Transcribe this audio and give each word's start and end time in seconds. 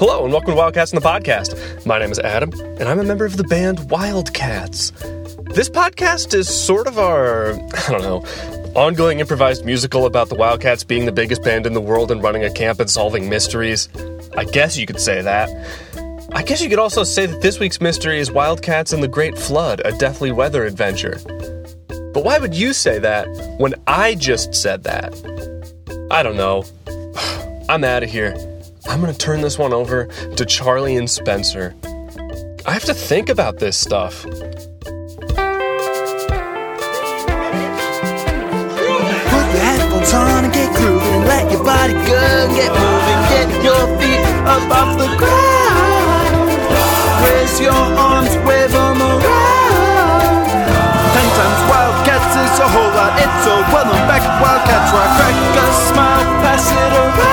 Hello, 0.00 0.24
and 0.24 0.32
welcome 0.32 0.52
to 0.52 0.56
Wildcats 0.56 0.94
in 0.94 0.98
the 0.98 1.06
Podcast. 1.06 1.84
My 1.84 1.98
name 1.98 2.10
is 2.10 2.18
Adam, 2.18 2.50
and 2.54 2.84
I'm 2.84 3.00
a 3.00 3.04
member 3.04 3.26
of 3.26 3.36
the 3.36 3.44
band 3.44 3.90
Wildcats. 3.90 4.92
This 5.52 5.68
podcast 5.68 6.32
is 6.32 6.48
sort 6.48 6.86
of 6.86 6.98
our, 6.98 7.52
I 7.86 7.90
don't 7.90 8.00
know, 8.00 8.24
ongoing 8.74 9.20
improvised 9.20 9.66
musical 9.66 10.06
about 10.06 10.30
the 10.30 10.36
Wildcats 10.36 10.84
being 10.84 11.04
the 11.04 11.12
biggest 11.12 11.44
band 11.44 11.66
in 11.66 11.74
the 11.74 11.82
world 11.82 12.10
and 12.10 12.22
running 12.22 12.42
a 12.44 12.50
camp 12.50 12.80
and 12.80 12.88
solving 12.88 13.28
mysteries. 13.28 13.90
I 14.38 14.46
guess 14.46 14.78
you 14.78 14.86
could 14.86 15.00
say 15.00 15.20
that. 15.20 15.50
I 16.32 16.44
guess 16.44 16.62
you 16.62 16.70
could 16.70 16.78
also 16.78 17.04
say 17.04 17.26
that 17.26 17.42
this 17.42 17.60
week's 17.60 17.82
mystery 17.82 18.20
is 18.20 18.32
Wildcats 18.32 18.94
and 18.94 19.02
the 19.02 19.08
Great 19.08 19.36
Flood, 19.36 19.82
a 19.84 19.92
deathly 19.98 20.32
weather 20.32 20.64
adventure. 20.64 21.18
But 22.14 22.24
why 22.24 22.38
would 22.38 22.54
you 22.54 22.72
say 22.72 22.98
that 23.00 23.26
when 23.58 23.74
I 23.86 24.14
just 24.14 24.54
said 24.54 24.82
that? 24.84 25.12
I 26.10 26.22
don't 26.22 26.38
know. 26.38 26.64
I'm 27.68 27.84
out 27.84 28.02
of 28.02 28.08
here. 28.08 28.34
I'm 28.90 28.98
gonna 28.98 29.14
turn 29.14 29.40
this 29.40 29.56
one 29.56 29.72
over 29.72 30.06
to 30.34 30.44
Charlie 30.44 30.96
and 30.96 31.08
Spencer. 31.08 31.76
I 32.66 32.72
have 32.72 32.82
to 32.90 32.92
think 32.92 33.28
about 33.28 33.60
this 33.60 33.76
stuff. 33.78 34.24
Put 34.24 34.34
your 34.34 34.42
headphones 39.62 40.12
on 40.12 40.42
and 40.42 40.52
get 40.52 40.74
grooving 40.74 41.06
and 41.06 41.24
let 41.24 41.52
your 41.52 41.62
body 41.62 41.92
go 41.94 42.18
and 42.18 42.50
get 42.58 42.74
moving. 42.74 43.20
Get 43.30 43.46
your 43.62 43.78
feet 44.02 44.18
up 44.50 44.66
off 44.74 44.98
the 44.98 45.06
ground. 45.22 46.50
Raise 47.30 47.62
your 47.62 47.70
arms, 47.94 48.34
wave 48.42 48.74
them 48.74 48.98
around. 48.98 50.50
Ten 51.14 51.28
times 51.38 51.62
Wildcats 51.70 52.34
is 52.42 52.58
a 52.58 52.66
whole 52.74 52.90
lot. 52.90 53.14
It's 53.22 53.46
a 53.46 53.54
well 53.70 53.86
known 53.86 54.02
back 54.10 54.26
at 54.26 54.34
Wildcats 54.42 54.90
Rock. 54.90 55.14
Crack 55.14 55.30
a 55.62 55.70
smile, 55.94 56.26
pass 56.42 56.66
it 56.74 56.90
around. 56.90 57.29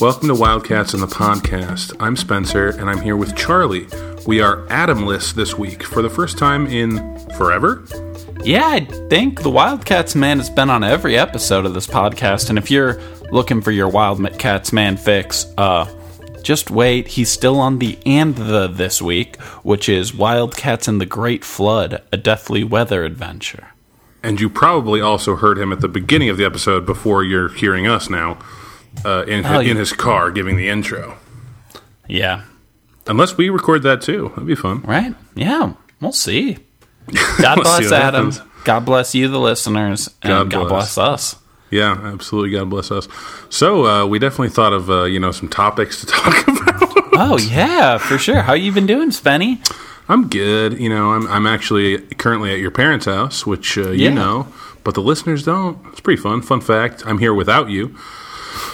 Welcome 0.00 0.28
to 0.28 0.34
Wildcats 0.34 0.94
in 0.94 1.00
the 1.00 1.06
Podcast. 1.06 1.94
I'm 2.00 2.16
Spencer, 2.16 2.68
and 2.68 2.88
I'm 2.88 3.00
here 3.00 3.16
with 3.16 3.36
Charlie. 3.36 3.88
We 4.26 4.40
are 4.40 4.66
Adamless 4.68 5.34
this 5.34 5.58
week 5.58 5.82
for 5.82 6.02
the 6.02 6.10
first 6.10 6.38
time 6.38 6.66
in 6.66 7.18
forever. 7.30 7.84
Yeah, 8.48 8.66
I 8.66 8.80
think 9.10 9.42
the 9.42 9.50
Wildcats 9.50 10.14
man 10.14 10.38
has 10.38 10.48
been 10.48 10.70
on 10.70 10.82
every 10.82 11.18
episode 11.18 11.66
of 11.66 11.74
this 11.74 11.86
podcast, 11.86 12.48
and 12.48 12.56
if 12.56 12.70
you're 12.70 12.98
looking 13.30 13.60
for 13.60 13.70
your 13.70 13.90
Wildcats 13.90 14.72
man 14.72 14.96
fix, 14.96 15.44
uh, 15.58 15.84
just 16.42 16.70
wait. 16.70 17.08
He's 17.08 17.30
still 17.30 17.60
on 17.60 17.78
the 17.78 17.98
and 18.06 18.34
the 18.36 18.66
this 18.66 19.02
week, 19.02 19.36
which 19.62 19.90
is 19.90 20.14
Wildcats 20.14 20.88
and 20.88 20.98
the 20.98 21.04
Great 21.04 21.44
Flood, 21.44 22.02
a 22.10 22.16
deathly 22.16 22.64
weather 22.64 23.04
adventure. 23.04 23.68
And 24.22 24.40
you 24.40 24.48
probably 24.48 25.02
also 25.02 25.36
heard 25.36 25.58
him 25.58 25.70
at 25.70 25.80
the 25.80 25.88
beginning 25.88 26.30
of 26.30 26.38
the 26.38 26.46
episode 26.46 26.86
before 26.86 27.22
you're 27.22 27.50
hearing 27.50 27.86
us 27.86 28.08
now 28.08 28.38
uh, 29.04 29.24
in, 29.28 29.44
Oh, 29.44 29.60
in 29.60 29.66
yeah. 29.68 29.74
his 29.74 29.92
car 29.92 30.30
giving 30.30 30.56
the 30.56 30.70
intro. 30.70 31.18
Yeah, 32.08 32.44
Unless 33.06 33.36
we 33.36 33.50
record 33.50 33.82
that 33.82 34.00
too. 34.00 34.30
That'd 34.30 34.46
be 34.46 34.54
fun. 34.54 34.80
right? 34.82 35.14
Yeah, 35.34 35.74
we'll 36.00 36.12
see. 36.12 36.56
God 37.40 37.56
bless 37.62 37.92
Adam. 37.92 38.30
happens. 38.32 38.40
God 38.64 38.84
bless 38.84 39.14
you, 39.14 39.28
the 39.28 39.38
listeners, 39.40 40.08
and 40.22 40.30
God 40.30 40.50
God, 40.50 40.68
bless. 40.68 40.94
bless 40.94 40.98
us. 40.98 41.36
Yeah, 41.70 41.92
absolutely. 42.02 42.50
God 42.50 42.70
bless 42.70 42.90
us. 42.90 43.08
So 43.50 43.86
uh, 43.86 44.06
we 44.06 44.18
definitely 44.18 44.50
thought 44.50 44.72
of 44.72 44.90
uh, 44.90 45.04
you 45.04 45.20
know 45.20 45.32
some 45.32 45.48
topics 45.48 46.00
to 46.00 46.06
talk 46.14 46.48
about. 46.48 46.92
Oh 47.12 47.38
yeah, 47.38 47.98
for 47.98 48.18
sure. 48.18 48.42
How 48.42 48.52
you 48.54 48.72
been 48.72 48.86
doing, 48.86 49.10
Spenny? 49.10 49.58
I'm 50.08 50.28
good. 50.28 50.78
You 50.80 50.88
know, 50.88 51.12
I'm 51.12 51.26
I'm 51.28 51.46
actually 51.46 51.98
currently 51.98 52.52
at 52.52 52.58
your 52.58 52.70
parents' 52.70 53.06
house, 53.06 53.44
which 53.46 53.76
uh, 53.78 53.90
you 53.90 54.04
Yeah. 54.08 54.14
know, 54.14 54.46
but 54.84 54.94
the 54.94 55.02
listeners 55.02 55.44
don't. 55.44 55.78
It's 55.88 56.00
pretty 56.00 56.20
fun. 56.22 56.42
Fun 56.42 56.60
fact: 56.60 57.02
I'm 57.06 57.18
here 57.18 57.34
without 57.34 57.68
you. 57.70 57.94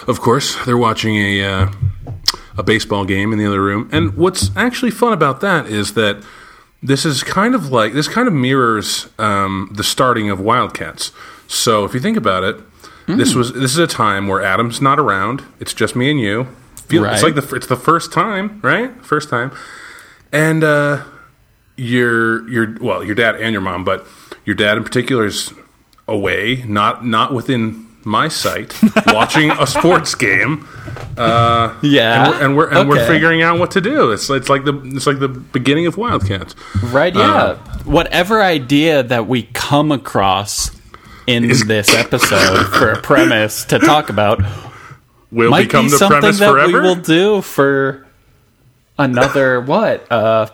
Of 0.07 0.21
course, 0.21 0.57
they're 0.65 0.79
watching 0.79 1.17
a 1.17 1.45
uh, 1.45 1.73
a 2.57 2.63
baseball 2.63 3.05
game 3.05 3.33
in 3.33 3.39
the 3.39 3.47
other 3.47 3.61
room. 3.63 3.89
And 3.93 4.17
what's 4.17 4.51
actually 4.57 4.93
fun 4.93 5.13
about 5.13 5.41
that 5.41 5.67
is 5.67 5.95
that 5.95 6.23
this 6.85 7.05
is 7.05 7.23
kind 7.25 7.55
of 7.55 7.73
like 7.73 7.93
this 7.95 8.07
kind 8.09 8.29
of 8.29 8.35
mirrors 8.35 9.09
um, 9.19 9.71
the 9.73 9.83
starting 9.83 10.31
of 10.31 10.39
Wildcats. 10.39 11.11
So 11.49 11.85
if 11.85 11.95
you 11.95 12.01
think 12.01 12.17
about 12.17 12.45
it, 12.45 12.57
Hmm. 13.07 13.17
this 13.19 13.35
was 13.35 13.53
this 13.53 13.73
is 13.73 13.79
a 13.79 13.87
time 13.87 14.29
where 14.29 14.43
Adam's 14.43 14.81
not 14.81 14.99
around. 14.99 15.43
It's 15.61 15.75
just 15.75 15.95
me 15.95 16.11
and 16.11 16.19
you. 16.19 16.47
Feel, 16.89 17.05
It's 17.05 17.23
like 17.23 17.35
the 17.35 17.55
it's 17.55 17.67
the 17.67 17.77
first 17.77 18.13
time, 18.13 18.61
right? 18.63 18.91
First 19.05 19.29
time, 19.29 19.51
and 20.33 20.65
uh, 20.65 21.03
your 21.77 22.49
your 22.49 22.77
well, 22.81 23.05
your 23.05 23.15
dad 23.15 23.37
and 23.37 23.53
your 23.53 23.61
mom, 23.61 23.85
but 23.85 24.07
your 24.47 24.55
dad 24.57 24.79
in 24.79 24.85
particular 24.85 25.27
is 25.27 25.53
away, 26.09 26.65
not 26.67 27.05
not 27.05 27.35
within 27.35 27.84
my 28.05 28.29
sight, 28.29 28.75
watching 29.07 29.51
a 29.51 29.67
sports 29.67 30.15
game 30.27 30.67
Uh, 31.17 31.75
Yeah, 31.83 32.39
and 32.41 32.57
we're 32.57 32.69
and, 32.69 32.79
we're, 32.79 32.81
and 32.81 32.89
we're 32.89 33.07
figuring 33.07 33.43
out 33.43 33.59
what 33.59 33.71
to 33.73 33.81
do. 33.81 34.11
It's 34.11 34.29
it's 34.31 34.49
like 34.49 34.65
the 34.65 34.81
it's 34.95 35.07
like 35.07 35.19
the 35.21 35.29
beginning 35.29 35.87
of 35.87 35.97
Wildcats. 35.97 36.55
Right, 36.83 37.15
yeah. 37.15 37.57
Whatever 37.85 38.43
idea 38.43 39.03
that 39.03 39.27
we 39.27 39.45
come 39.55 39.93
across 39.93 40.71
in 41.27 41.49
this 41.67 41.95
episode 41.95 42.67
for 42.67 42.91
a 42.93 43.01
premise 43.01 43.65
to 43.67 43.79
talk 43.79 44.09
about 44.11 44.43
Will 45.31 45.51
might 45.51 45.65
become 45.65 45.87
be 45.87 45.91
the 45.93 45.99
something 45.99 46.21
premise 46.21 46.39
that 46.41 46.51
forever. 46.51 46.73
we 46.73 46.81
will 46.81 46.95
do 46.97 47.41
for 47.41 48.07
another 48.99 49.61
what? 49.61 50.11
Uh 50.13 50.49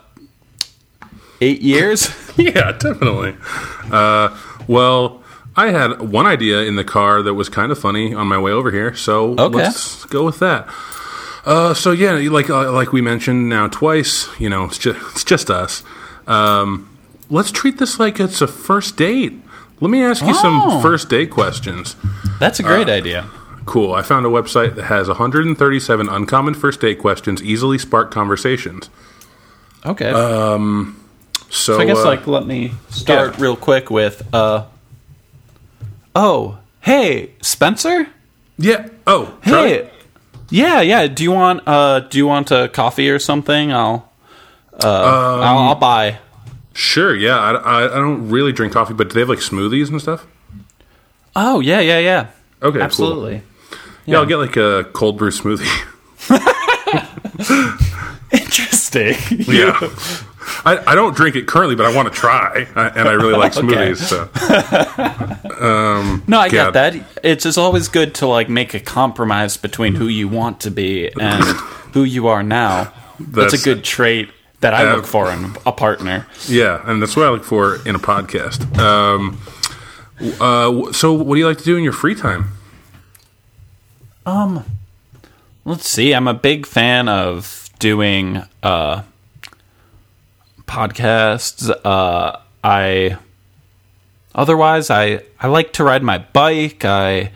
8 1.40 1.60
years? 1.62 2.10
yeah, 2.36 2.72
definitely. 2.72 3.34
Uh, 3.90 4.36
well, 4.68 5.19
I 5.66 5.70
had 5.70 6.00
one 6.00 6.26
idea 6.26 6.60
in 6.62 6.76
the 6.76 6.84
car 6.84 7.22
that 7.22 7.34
was 7.34 7.48
kind 7.48 7.70
of 7.72 7.78
funny 7.78 8.14
on 8.14 8.26
my 8.26 8.38
way 8.38 8.50
over 8.52 8.70
here, 8.70 8.94
so 8.94 9.34
Okay. 9.38 9.56
let's 9.58 10.04
go 10.06 10.24
with 10.24 10.38
that. 10.38 10.66
Uh, 11.44 11.74
so 11.74 11.90
yeah, 11.90 12.12
like 12.30 12.48
uh, 12.50 12.72
like 12.72 12.92
we 12.92 13.00
mentioned 13.00 13.48
now 13.48 13.66
twice, 13.68 14.28
you 14.38 14.48
know, 14.48 14.64
it's 14.64 14.78
just 14.78 14.98
it's 15.12 15.24
just 15.24 15.50
us. 15.50 15.82
Um, 16.26 16.88
let's 17.28 17.50
treat 17.50 17.78
this 17.78 17.98
like 17.98 18.20
it's 18.20 18.40
a 18.40 18.46
first 18.46 18.96
date. 18.96 19.34
Let 19.80 19.90
me 19.90 20.02
ask 20.02 20.22
you 20.22 20.34
Oh. 20.34 20.42
some 20.42 20.82
first 20.82 21.08
date 21.08 21.30
questions. 21.30 21.96
That's 22.38 22.60
a 22.60 22.62
great 22.62 22.88
idea. 22.88 23.26
Cool. 23.66 23.92
I 23.94 24.02
found 24.02 24.26
a 24.26 24.28
website 24.28 24.74
that 24.76 24.84
has 24.84 25.08
137 25.08 26.08
uncommon 26.08 26.54
first 26.54 26.80
date 26.80 26.98
questions 26.98 27.42
easily 27.42 27.78
spark 27.78 28.10
conversations. 28.10 28.90
Okay. 29.86 30.10
So, 30.10 30.94
so 31.50 31.80
I 31.80 31.84
guess 31.84 31.98
uh, 31.98 32.04
like 32.04 32.26
let 32.26 32.46
me 32.46 32.72
start 32.90 33.34
yeah. 33.36 33.42
real 33.44 33.56
quick 33.56 33.90
with 33.90 34.22
uh 34.34 34.64
Oh, 36.22 36.58
hey, 36.82 37.30
Spencer? 37.40 38.06
yeah. 38.58 38.88
Oh, 39.06 39.38
Charlie? 39.42 39.68
Hey. 39.70 39.90
Yeah, 40.50 40.82
yeah. 40.82 41.06
Do 41.06 41.22
you 41.22 41.32
want 41.32 41.62
uh 41.66 42.00
do 42.00 42.18
you 42.18 42.26
want 42.26 42.50
a 42.50 42.68
coffee 42.68 43.08
or 43.08 43.18
something? 43.18 43.72
I'll 43.72 44.12
uh 44.84 44.86
Um, 44.86 45.42
I'll, 45.42 45.58
I'll 45.58 45.74
buy. 45.76 46.18
Sure, 46.74 47.16
yeah. 47.16 47.38
I, 47.38 47.52
I, 47.52 47.84
I 47.84 47.96
don't 47.96 48.28
really 48.28 48.52
drink 48.52 48.74
coffee, 48.74 48.92
but 48.92 49.08
do 49.08 49.14
they 49.14 49.20
have 49.20 49.30
like 49.30 49.38
smoothies 49.38 49.88
and 49.88 49.98
stuff? 49.98 50.26
Oh, 51.34 51.60
yeah, 51.60 51.80
yeah, 51.80 51.98
yeah. 51.98 52.26
Okay, 52.62 52.74
cool. 52.74 52.82
Absolutely. 52.82 53.42
Yeah, 54.04 54.18
I'll 54.18 54.26
get 54.26 54.36
like 54.36 54.56
a 54.56 54.84
cold 54.92 55.16
brew 55.16 55.30
smoothie. 55.30 55.66
Interesting. 58.32 59.16
yeah. 59.48 59.80
I, 60.64 60.78
I 60.92 60.94
don't 60.94 61.16
drink 61.16 61.36
it 61.36 61.46
currently, 61.46 61.74
but 61.74 61.86
I 61.86 61.94
want 61.94 62.12
to 62.12 62.14
try, 62.18 62.66
and 62.76 63.08
I 63.08 63.12
really 63.12 63.34
like 63.36 63.52
smoothies. 63.60 63.96
So 63.98 64.28
No, 66.26 66.38
I 66.38 66.48
get 66.48 66.72
that. 66.74 66.94
It's 67.22 67.44
just 67.44 67.58
always 67.58 67.88
good 67.88 68.14
to 68.16 68.26
like 68.26 68.48
make 68.48 68.74
a 68.74 68.80
compromise 68.80 69.56
between 69.56 69.94
who 69.94 70.06
you 70.06 70.28
want 70.28 70.60
to 70.60 70.70
be 70.70 71.10
and 71.20 71.42
who 71.94 72.04
you 72.04 72.28
are 72.28 72.42
now. 72.42 72.92
That's, 73.18 73.52
That's- 73.52 73.62
a 73.62 73.64
good 73.64 73.84
trait 73.84 74.30
that 74.60 74.74
I 74.74 74.84
Uh, 74.90 74.96
look 74.96 75.06
for 75.06 75.30
in 75.30 75.56
a 75.64 75.72
partner. 75.72 76.26
yeah, 76.46 76.82
and 76.84 77.00
that's 77.00 77.16
what 77.16 77.26
I 77.26 77.30
look 77.30 77.44
for 77.44 77.76
in 77.86 77.94
a 77.94 77.98
podcast. 77.98 78.76
Um, 78.78 79.40
uh, 80.40 80.92
so, 80.92 81.12
what 81.14 81.34
do 81.34 81.40
you 81.40 81.46
like 81.46 81.58
to 81.58 81.64
do 81.64 81.76
in 81.78 81.84
your 81.84 81.94
free 81.94 82.14
time? 82.14 82.52
Let's 85.64 85.88
see. 85.88 86.12
I'm 86.12 86.28
a 86.28 86.34
big 86.34 86.66
fan 86.66 87.08
of 87.08 87.68
doing 87.78 88.42
uh, 88.62 89.02
podcasts. 90.70 91.68
Uh, 91.84 92.38
I 92.62 93.16
otherwise 94.34 94.88
I 94.90 95.22
I 95.40 95.48
like 95.48 95.72
to 95.74 95.84
ride 95.84 96.02
my 96.02 96.18
bike. 96.18 96.84
I 96.84 97.32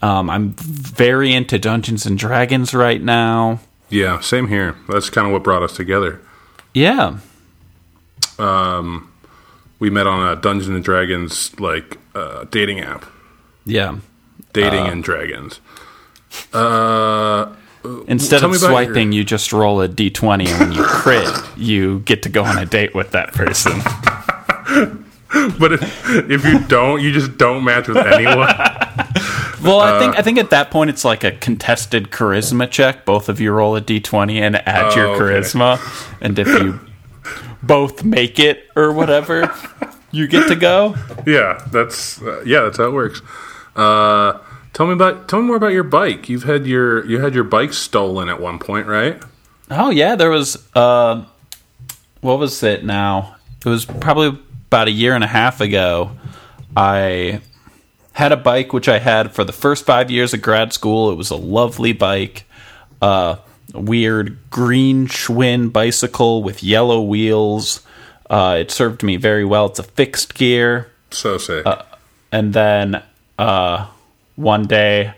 um, 0.00 0.30
I'm 0.30 0.52
very 0.54 1.34
into 1.34 1.58
Dungeons 1.58 2.06
and 2.06 2.16
Dragons 2.18 2.72
right 2.72 3.02
now. 3.02 3.60
Yeah, 3.90 4.20
same 4.20 4.48
here. 4.48 4.76
That's 4.88 5.10
kind 5.10 5.26
of 5.26 5.32
what 5.32 5.42
brought 5.44 5.62
us 5.62 5.74
together. 5.76 6.20
Yeah. 6.74 7.18
Um, 8.38 9.12
we 9.78 9.90
met 9.90 10.06
on 10.06 10.26
a 10.26 10.36
Dungeons 10.40 10.68
and 10.68 10.84
Dragons 10.84 11.58
like 11.58 11.98
uh, 12.14 12.44
dating 12.50 12.80
app, 12.80 13.04
Yeah. 13.64 13.98
dating 14.52 14.86
and 14.86 15.02
dragons. 15.02 15.60
Uh, 16.52 17.52
Instead 18.08 18.40
Tell 18.40 18.50
of 18.50 18.56
swiping, 18.56 19.12
you 19.12 19.24
just 19.24 19.52
roll 19.52 19.80
a 19.80 19.88
d20, 19.88 20.48
and 20.48 20.60
when 20.60 20.72
you 20.72 20.82
crit, 20.84 21.28
you 21.56 22.00
get 22.00 22.22
to 22.24 22.28
go 22.28 22.44
on 22.44 22.58
a 22.58 22.66
date 22.66 22.94
with 22.94 23.10
that 23.12 23.32
person. 23.32 23.72
but 25.58 25.72
if, 25.72 26.08
if 26.30 26.44
you 26.44 26.58
don't, 26.66 27.00
you 27.02 27.12
just 27.12 27.36
don't 27.38 27.64
match 27.64 27.88
with 27.88 27.96
anyone. 27.98 28.48
Well, 29.60 29.80
I 29.80 29.90
Uh, 29.90 29.98
think 29.98 30.16
I 30.16 30.22
think 30.22 30.38
at 30.38 30.50
that 30.50 30.70
point 30.70 30.88
it's 30.88 31.04
like 31.04 31.24
a 31.24 31.32
contested 31.32 32.10
charisma 32.12 32.70
check. 32.70 33.04
Both 33.04 33.28
of 33.28 33.40
you 33.40 33.50
roll 33.50 33.74
a 33.74 33.80
d20 33.80 34.36
and 34.40 34.54
add 34.68 34.94
your 34.94 35.08
Oh, 35.08 35.12
okay. 35.14 35.24
charisma, 35.34 35.80
and 36.20 36.38
if 36.38 36.46
you 36.46 36.78
both 37.60 38.04
make 38.04 38.38
it 38.38 38.66
or 38.76 38.92
whatever, 38.92 39.52
you 40.12 40.28
get 40.28 40.46
to 40.46 40.54
go. 40.54 40.94
yeah, 41.26 41.60
that's 41.72 42.22
uh, 42.22 42.40
yeah, 42.46 42.60
that's 42.60 42.76
how 42.78 42.84
it 42.84 42.92
works. 42.92 43.20
Uh, 43.74 44.38
tell 44.78 44.86
me 44.86 44.92
about 44.92 45.28
tell 45.28 45.40
me 45.40 45.46
more 45.48 45.56
about 45.56 45.72
your 45.72 45.82
bike. 45.82 46.28
You've 46.28 46.44
had 46.44 46.64
your 46.66 47.04
you 47.04 47.18
had 47.18 47.34
your 47.34 47.42
bike 47.44 47.72
stolen 47.72 48.28
at 48.28 48.40
one 48.40 48.60
point, 48.60 48.86
right? 48.86 49.20
Oh 49.70 49.90
yeah, 49.90 50.14
there 50.14 50.30
was. 50.30 50.66
Uh, 50.74 51.24
what 52.20 52.38
was 52.38 52.62
it 52.62 52.84
now? 52.84 53.36
It 53.64 53.68
was 53.68 53.84
probably 53.84 54.40
about 54.68 54.86
a 54.86 54.92
year 54.92 55.14
and 55.14 55.24
a 55.24 55.28
half 55.28 55.60
ago. 55.60 56.12
I 56.76 57.40
had 58.12 58.30
a 58.30 58.36
bike 58.36 58.72
which 58.72 58.88
I 58.88 59.00
had 59.00 59.32
for 59.32 59.42
the 59.42 59.52
first 59.52 59.84
five 59.84 60.10
years 60.12 60.32
of 60.32 60.42
grad 60.42 60.72
school. 60.72 61.10
It 61.10 61.16
was 61.16 61.30
a 61.30 61.36
lovely 61.36 61.92
bike, 61.92 62.44
uh, 63.02 63.36
weird 63.74 64.38
green 64.50 65.06
Schwinn 65.08 65.72
bicycle 65.72 66.42
with 66.42 66.62
yellow 66.62 67.00
wheels. 67.02 67.82
Uh, 68.30 68.58
it 68.60 68.70
served 68.70 69.02
me 69.02 69.16
very 69.16 69.44
well. 69.44 69.66
It's 69.66 69.78
a 69.78 69.84
fixed 69.84 70.34
gear 70.34 70.90
So 71.10 71.38
sick. 71.38 71.66
and 72.30 72.52
then 72.52 73.02
uh, 73.38 73.86
one 74.38 74.62
day 74.66 75.12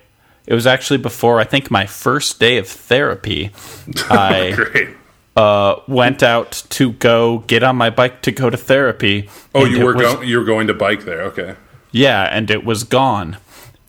it 0.47 0.55
was 0.55 0.67
actually 0.67 0.97
before 0.99 1.39
i 1.39 1.45
think 1.45 1.71
my 1.71 1.85
first 1.87 2.41
day 2.41 2.57
of 2.57 2.67
therapy 2.67 3.51
i 4.11 4.89
uh, 5.37 5.77
went 5.87 6.23
out 6.23 6.65
to 6.71 6.93
go 6.93 7.39
get 7.47 7.63
on 7.63 7.77
my 7.77 7.91
bike 7.91 8.23
to 8.23 8.33
go 8.33 8.51
to 8.51 8.57
therapy 8.57 9.29
Oh, 9.55 9.65
you 9.65 9.85
were 9.85 9.95
was- 9.95 10.15
go- 10.15 10.23
you 10.23 10.39
were 10.39 10.45
going 10.45 10.67
to 10.69 10.75
bike 10.75 11.05
there. 11.05 11.23
Okay. 11.23 11.55
yeah 11.93 12.23
and 12.31 12.51
it 12.51 12.65
was 12.65 12.85
gone 12.85 13.37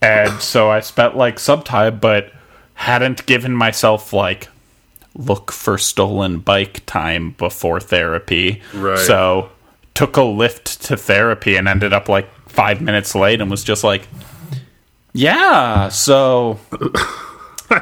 and 0.01 0.42
so 0.42 0.69
i 0.69 0.80
spent 0.81 1.16
like 1.16 1.39
some 1.39 1.62
time 1.63 2.00
but 2.00 2.31
hadn't 2.74 3.25
given 3.25 3.56
myself 3.56 4.12
like 4.13 4.50
look 5.16 5.51
for 5.51 5.77
stolen 5.77 6.39
bike 6.39 6.86
time 6.86 7.31
before 7.38 7.80
therapy 7.80 8.62
Right. 8.74 8.98
so 9.00 9.50
took 9.94 10.16
a 10.18 10.22
Lyft 10.22 10.88
to 10.88 10.95
therapy 10.98 11.56
and 11.57 11.68
ended 11.68 11.92
up 11.94 12.07
like 12.10 12.27
five 12.48 12.81
minutes 12.81 13.13
late 13.13 13.42
and 13.42 13.51
was 13.51 13.63
just 13.63 13.84
like 13.84 14.07
yeah 15.13 15.90
so 15.90 16.60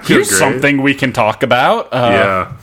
here's 0.04 0.30
Great. 0.30 0.38
something 0.40 0.81
we 0.81 0.94
can 0.94 1.14
talk 1.14 1.44
about 1.44 1.88
uh, 1.94 2.10
Yeah. 2.12 2.58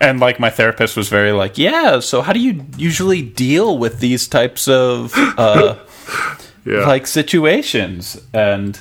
and 0.00 0.20
like 0.20 0.38
my 0.40 0.50
therapist 0.50 0.96
was 0.96 1.08
very 1.08 1.32
like 1.32 1.58
yeah 1.58 2.00
so 2.00 2.22
how 2.22 2.32
do 2.32 2.40
you 2.40 2.64
usually 2.76 3.22
deal 3.22 3.78
with 3.78 4.00
these 4.00 4.26
types 4.28 4.68
of 4.68 5.12
uh 5.16 5.76
Yeah. 6.66 6.86
like 6.86 7.06
situations 7.06 8.20
and 8.34 8.78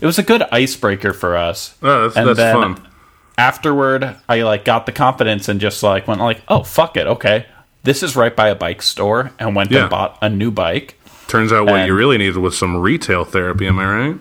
it 0.00 0.06
was 0.06 0.18
a 0.18 0.22
good 0.22 0.42
icebreaker 0.50 1.12
for 1.12 1.36
us 1.36 1.74
Oh, 1.82 2.08
that's- 2.08 2.16
and 2.16 2.28
that's 2.28 2.38
then 2.38 2.54
fun. 2.76 2.88
afterward 3.36 4.16
i 4.28 4.40
like 4.42 4.64
got 4.64 4.86
the 4.86 4.92
confidence 4.92 5.48
and 5.48 5.60
just 5.60 5.82
like 5.82 6.08
went 6.08 6.20
like 6.22 6.40
oh 6.48 6.62
fuck 6.62 6.96
it 6.96 7.06
okay 7.06 7.44
this 7.82 8.02
is 8.02 8.16
right 8.16 8.34
by 8.34 8.48
a 8.48 8.54
bike 8.54 8.80
store 8.80 9.32
and 9.38 9.54
went 9.54 9.70
Yeah. 9.70 9.82
and 9.82 9.90
bought 9.90 10.16
a 10.22 10.28
new 10.30 10.50
bike 10.50 10.98
Turns 11.28 11.52
out 11.52 11.66
what 11.66 11.76
and- 11.80 11.86
you 11.88 11.94
really 11.94 12.16
needed 12.18 12.36
was 12.38 12.58
some 12.58 12.76
retail 12.76 13.24
therapy. 13.24 13.66
Am 13.66 13.78
I 13.78 13.86
right? 13.86 14.16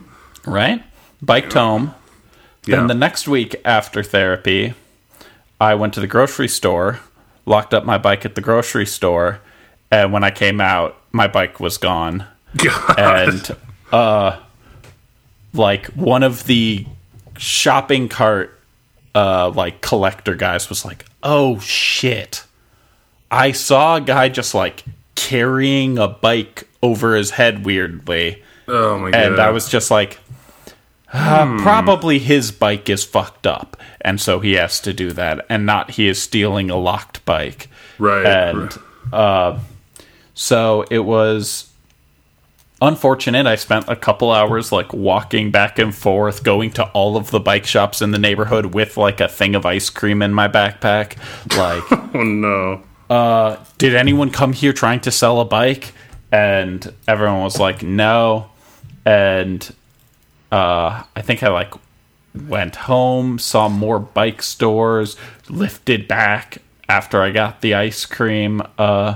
Right 0.45 0.83
biked 1.21 1.53
home 1.53 1.93
Yeah. 2.65 2.77
then 2.77 2.87
the 2.87 2.93
next 2.95 3.27
week 3.27 3.55
after 3.65 4.01
therapy 4.03 4.73
i 5.59 5.75
went 5.75 5.93
to 5.95 5.99
the 5.99 6.07
grocery 6.07 6.47
store 6.47 6.99
locked 7.45 7.73
up 7.73 7.85
my 7.85 7.97
bike 7.97 8.25
at 8.25 8.35
the 8.35 8.41
grocery 8.41 8.85
store 8.85 9.39
and 9.91 10.11
when 10.13 10.23
i 10.23 10.31
came 10.31 10.59
out 10.61 10.97
my 11.11 11.27
bike 11.27 11.59
was 11.59 11.77
gone 11.77 12.25
God. 12.57 12.99
and 12.99 13.55
uh 13.91 14.39
like 15.53 15.87
one 15.87 16.23
of 16.23 16.45
the 16.45 16.85
shopping 17.37 18.07
cart 18.09 18.57
uh 19.15 19.49
like 19.49 19.81
collector 19.81 20.35
guys 20.35 20.69
was 20.69 20.85
like 20.85 21.05
oh 21.23 21.59
shit 21.59 22.43
i 23.29 23.51
saw 23.51 23.97
a 23.97 24.01
guy 24.01 24.29
just 24.29 24.53
like 24.53 24.83
carrying 25.15 25.97
a 25.97 26.07
bike 26.07 26.67
over 26.81 27.15
his 27.15 27.31
head 27.31 27.65
weirdly 27.65 28.41
oh 28.67 28.97
my 28.97 29.11
god. 29.11 29.21
and 29.23 29.39
i 29.39 29.49
was 29.49 29.67
just 29.69 29.91
like 29.91 30.17
uh, 31.13 31.61
probably 31.61 32.19
his 32.19 32.51
bike 32.51 32.89
is 32.89 33.03
fucked 33.03 33.45
up 33.45 33.77
and 34.01 34.19
so 34.19 34.39
he 34.39 34.53
has 34.53 34.79
to 34.79 34.93
do 34.93 35.11
that 35.11 35.45
and 35.49 35.65
not 35.65 35.91
he 35.91 36.07
is 36.07 36.21
stealing 36.21 36.69
a 36.69 36.77
locked 36.77 37.23
bike 37.25 37.67
right. 37.99 38.25
and 38.25 38.77
uh, 39.13 39.59
so 40.33 40.85
it 40.89 40.99
was 40.99 41.71
unfortunate. 42.81 43.45
I 43.45 43.55
spent 43.55 43.87
a 43.87 43.95
couple 43.95 44.31
hours 44.31 44.71
like 44.71 44.91
walking 44.91 45.51
back 45.51 45.79
and 45.79 45.93
forth, 45.93 46.43
going 46.43 46.71
to 46.71 46.83
all 46.89 47.15
of 47.15 47.31
the 47.31 47.39
bike 47.39 47.65
shops 47.65 48.01
in 48.01 48.11
the 48.11 48.17
neighborhood 48.17 48.67
with 48.67 48.97
like 48.97 49.21
a 49.21 49.27
thing 49.27 49.55
of 49.55 49.65
ice 49.65 49.89
cream 49.89 50.21
in 50.21 50.33
my 50.33 50.47
backpack. 50.47 51.17
Like, 51.55 51.83
oh 52.15 52.23
no. 52.23 52.83
uh, 53.09 53.63
did 53.77 53.95
anyone 53.95 54.31
come 54.31 54.53
here 54.53 54.73
trying 54.73 55.01
to 55.01 55.11
sell 55.11 55.39
a 55.39 55.45
bike? 55.45 55.93
And 56.31 56.93
everyone 57.07 57.41
was 57.41 57.59
like, 57.59 57.83
no. 57.83 58.49
And 59.05 59.73
uh, 60.51 61.03
I 61.15 61.21
think 61.21 61.43
I 61.43 61.49
like 61.49 61.73
went 62.47 62.75
home, 62.75 63.39
saw 63.39 63.67
more 63.69 63.99
bike 63.99 64.41
stores, 64.41 65.17
lifted 65.49 66.07
back 66.07 66.59
after 66.87 67.21
I 67.21 67.31
got 67.31 67.61
the 67.61 67.73
ice 67.73 68.05
cream 68.05 68.61
uh, 68.77 69.15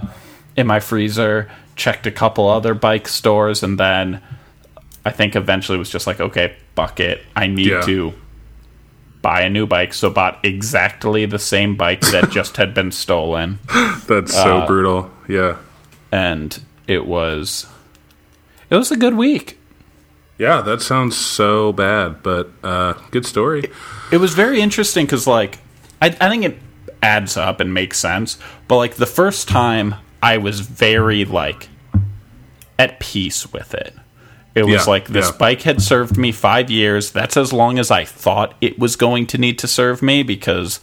in 0.56 0.68
my 0.68 0.80
freezer, 0.80 1.50
checked 1.76 2.08
a 2.08 2.12
couple 2.12 2.48
other 2.50 2.74
bike 2.74 3.08
stores, 3.08 3.64
and 3.64 3.80
then 3.80 4.22
I 5.06 5.12
think 5.12 5.36
eventually 5.36 5.78
was 5.78 5.90
just 5.90 6.08
like, 6.08 6.20
okay, 6.20 6.56
fuck 6.76 7.00
it. 7.00 7.22
I 7.36 7.48
need 7.48 7.68
Yeah. 7.68 7.82
to 7.82 8.14
buy 9.22 9.42
a 9.42 9.50
new 9.50 9.66
bike. 9.66 9.94
So 9.94 10.10
bought 10.10 10.40
exactly 10.44 11.26
the 11.26 11.40
same 11.40 11.76
bike 11.76 12.02
that 12.02 12.30
just 12.32 12.58
had 12.58 12.74
been 12.74 12.92
stolen. 12.92 13.60
That's 14.08 14.34
so 14.34 14.58
Uh, 14.60 14.68
brutal. 14.68 15.12
Yeah. 15.28 15.58
And 16.12 16.58
it 16.88 17.06
was 17.06 17.66
it 18.70 18.76
was 18.76 18.92
a 18.92 18.98
good 18.98 19.16
week. 19.16 19.58
Yeah, 20.38 20.62
that 20.62 20.82
sounds 20.82 21.16
so 21.18 21.72
bad, 21.72 22.22
but 22.24 22.50
uh, 22.64 22.94
good 23.12 23.26
story. 23.26 23.72
it 24.12 24.18
was 24.18 24.34
very 24.34 24.60
interesting 24.62 25.06
because 25.06 25.26
like 25.28 25.60
I, 26.02 26.08
I 26.20 26.30
think 26.30 26.44
it 26.46 26.58
adds 27.02 27.38
up 27.38 27.60
and 27.60 27.72
makes 27.74 28.00
sense 28.00 28.38
but 28.68 28.78
like 28.78 28.96
the 28.96 29.06
first 29.06 29.48
time 29.48 29.94
i 30.24 30.38
was 30.38 30.60
very 30.62 31.24
like 31.24 31.70
at 32.80 33.00
peace 33.00 33.52
with 33.54 33.74
it 33.76 33.94
it 34.56 34.64
was 34.64 34.86
Yeah, 34.88 34.92
like 34.92 35.08
this 35.10 35.30
yeah. 35.30 35.38
bike 35.38 35.62
had 35.62 35.82
served 35.84 36.18
me 36.18 36.32
five 36.32 36.72
years 36.72 37.12
that's 37.12 37.38
as 37.38 37.54
long 37.54 37.78
as 37.78 37.92
i 37.92 38.06
thought 38.06 38.56
it 38.60 38.80
was 38.80 38.96
going 38.96 39.28
to 39.28 39.38
need 39.38 39.60
to 39.60 39.68
serve 39.68 40.02
me 40.02 40.24
because 40.24 40.80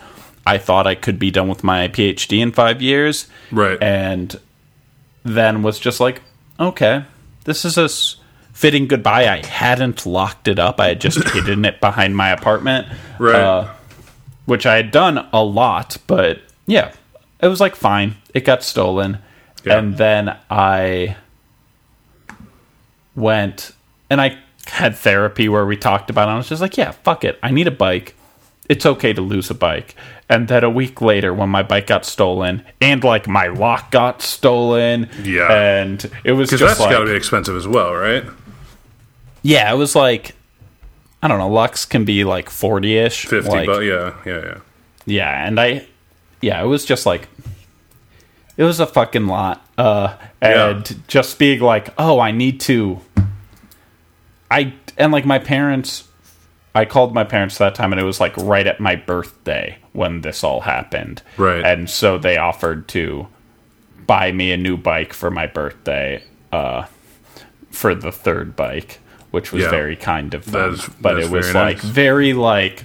i 0.46 0.58
thought 0.58 0.86
i 0.86 0.94
could 0.94 1.18
be 1.18 1.32
done 1.32 1.48
with 1.48 1.64
my 1.64 1.88
phd 1.88 2.38
in 2.38 2.52
five 2.52 2.80
years 2.80 3.26
Right. 3.50 3.82
and 3.82 4.38
then 5.24 5.62
was 5.64 5.80
just 5.80 5.98
like 5.98 6.22
okay 6.60 7.04
this 7.44 7.64
is 7.64 7.76
a 7.76 7.84
s- 7.84 8.16
fitting 8.62 8.86
goodbye 8.86 9.26
i 9.28 9.44
hadn't 9.44 10.06
locked 10.06 10.46
it 10.46 10.58
up 10.58 10.78
i 10.80 10.86
had 10.88 11.00
just 11.00 11.18
hidden 11.34 11.64
it 11.64 11.80
behind 11.80 12.16
my 12.16 12.30
apartment 12.30 12.86
Right. 13.18 13.34
uh, 13.34 13.68
which 14.46 14.66
I 14.66 14.74
had 14.76 14.90
done 14.90 15.28
a 15.32 15.42
lot, 15.44 15.96
but 16.08 16.40
yeah, 16.66 16.92
it 17.40 17.46
was 17.46 17.60
like 17.60 17.76
fine. 17.76 18.16
It 18.34 18.44
got 18.44 18.64
stolen. 18.64 19.18
Yeah. 19.64 19.78
And 19.78 19.96
then 19.96 20.36
I 20.50 21.14
went 23.14 23.72
and 24.10 24.20
I 24.20 24.38
had 24.66 24.96
therapy 24.96 25.48
where 25.48 25.64
we 25.64 25.76
talked 25.76 26.10
about 26.10 26.28
it. 26.28 26.32
I 26.32 26.36
was 26.36 26.48
just 26.48 26.60
like, 26.60 26.76
yeah, 26.76 26.90
fuck 26.90 27.24
it. 27.24 27.38
I 27.42 27.50
need 27.52 27.68
a 27.68 27.72
bike. 27.72 28.16
It's 28.68 28.84
okay 28.86 29.12
to 29.12 29.20
lose 29.20 29.50
a 29.50 29.54
bike. 29.54 29.94
And 30.28 30.48
then 30.48 30.64
a 30.64 30.70
week 30.70 31.00
later, 31.00 31.32
when 31.34 31.48
my 31.48 31.62
bike 31.62 31.86
got 31.86 32.04
stolen 32.04 32.64
and 32.80 33.04
like 33.04 33.28
my 33.28 33.46
lock 33.48 33.90
got 33.92 34.22
stolen, 34.22 35.08
Yeah. 35.22 35.52
and 35.52 36.02
it 36.24 36.32
was 36.32 36.48
Because 36.48 36.60
just 36.60 36.70
that's 36.78 36.80
like, 36.80 36.90
got 36.90 37.00
to 37.00 37.06
be 37.06 37.12
expensive 37.16 37.56
as 37.56 37.68
well, 37.68 37.94
right? 37.94 38.24
Yeah, 39.42 39.72
it 39.72 39.76
was 39.76 39.94
like, 39.94 40.34
I 41.22 41.28
don't 41.28 41.38
know, 41.38 41.48
Lux 41.48 41.84
can 41.84 42.04
be 42.04 42.24
like 42.24 42.50
40 42.50 42.96
ish. 42.98 43.26
50 43.26 43.48
like, 43.50 43.66
but 43.66 43.80
yeah, 43.80 44.14
yeah, 44.26 44.40
yeah. 44.44 44.58
Yeah, 45.04 45.46
and 45.46 45.58
I, 45.60 45.86
yeah, 46.40 46.62
it 46.62 46.66
was 46.66 46.84
just 46.84 47.06
like, 47.06 47.28
it 48.56 48.64
was 48.64 48.80
a 48.80 48.86
fucking 48.86 49.26
lot. 49.26 49.66
Uh, 49.78 50.16
and 50.40 50.88
Yeah. 50.88 50.96
just 51.08 51.38
being 51.38 51.60
like, 51.60 51.88
oh, 51.98 52.20
I 52.20 52.30
need 52.30 52.60
to, 52.62 53.00
I, 54.50 54.74
and 54.96 55.12
like 55.12 55.24
my 55.24 55.38
parents, 55.38 56.04
I 56.74 56.84
called 56.84 57.14
my 57.14 57.24
parents 57.24 57.58
that 57.58 57.74
time 57.74 57.92
and 57.92 58.00
it 58.00 58.04
was 58.04 58.20
like 58.20 58.36
right 58.36 58.66
at 58.66 58.80
my 58.80 58.96
birthday 58.96 59.78
when 59.92 60.20
this 60.22 60.42
all 60.44 60.60
happened. 60.60 61.22
Right. 61.36 61.64
And 61.64 61.88
so 61.90 62.16
they 62.18 62.36
offered 62.36 62.88
to 62.88 63.26
buy 64.06 64.32
me 64.32 64.52
a 64.52 64.56
new 64.56 64.76
bike 64.76 65.12
for 65.12 65.30
my 65.30 65.46
birthday 65.46 66.22
uh, 66.50 66.86
for 67.70 67.94
the 67.94 68.12
third 68.12 68.56
bike, 68.56 69.00
which 69.32 69.50
was 69.52 69.64
Yeah. 69.64 69.70
very 69.70 69.96
kind 69.96 70.32
of 70.34 70.44
them. 70.44 70.52
That 70.52 70.68
is- 70.78 70.88
but 71.00 71.14
that's 71.14 71.26
it 71.26 71.32
was 71.32 71.52
like 71.52 71.76
nice. 71.78 71.84
very 71.84 72.32
like 72.32 72.84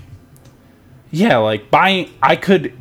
yeah, 1.11 1.37
like 1.37 1.69
buying. 1.71 2.09
I 2.21 2.35
could. 2.35 2.73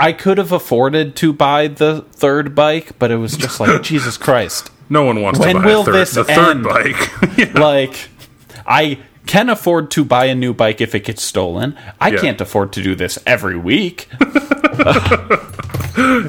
I 0.00 0.12
could 0.12 0.38
have 0.38 0.52
afforded 0.52 1.16
to 1.16 1.32
buy 1.32 1.66
the 1.66 2.02
third 2.12 2.54
bike, 2.54 2.96
but 3.00 3.10
it 3.10 3.16
was 3.16 3.36
just 3.36 3.58
like 3.58 3.82
Jesus 3.90 4.16
Christ. 4.16 4.70
No 4.88 5.02
one 5.02 5.20
wants 5.22 5.40
When 5.40 5.56
to 5.56 5.60
buy 5.60 5.66
will 5.66 5.82
third, 5.84 5.94
this 5.94 6.12
the 6.12 6.22
third 6.22 6.58
end? 6.58 6.64
bike. 6.64 7.10
Yeah. 7.38 7.50
like 7.58 8.08
I 8.64 9.00
can 9.26 9.50
afford 9.50 9.90
to 9.90 10.04
buy 10.04 10.26
a 10.26 10.34
new 10.36 10.54
bike 10.54 10.80
if 10.80 10.94
it 10.94 11.00
gets 11.04 11.22
stolen. 11.24 11.76
I 12.00 12.10
Yeah. 12.10 12.18
can't 12.20 12.40
afford 12.40 12.72
to 12.74 12.82
do 12.82 12.94
this 12.94 13.18
every 13.26 13.58
week. 13.58 14.06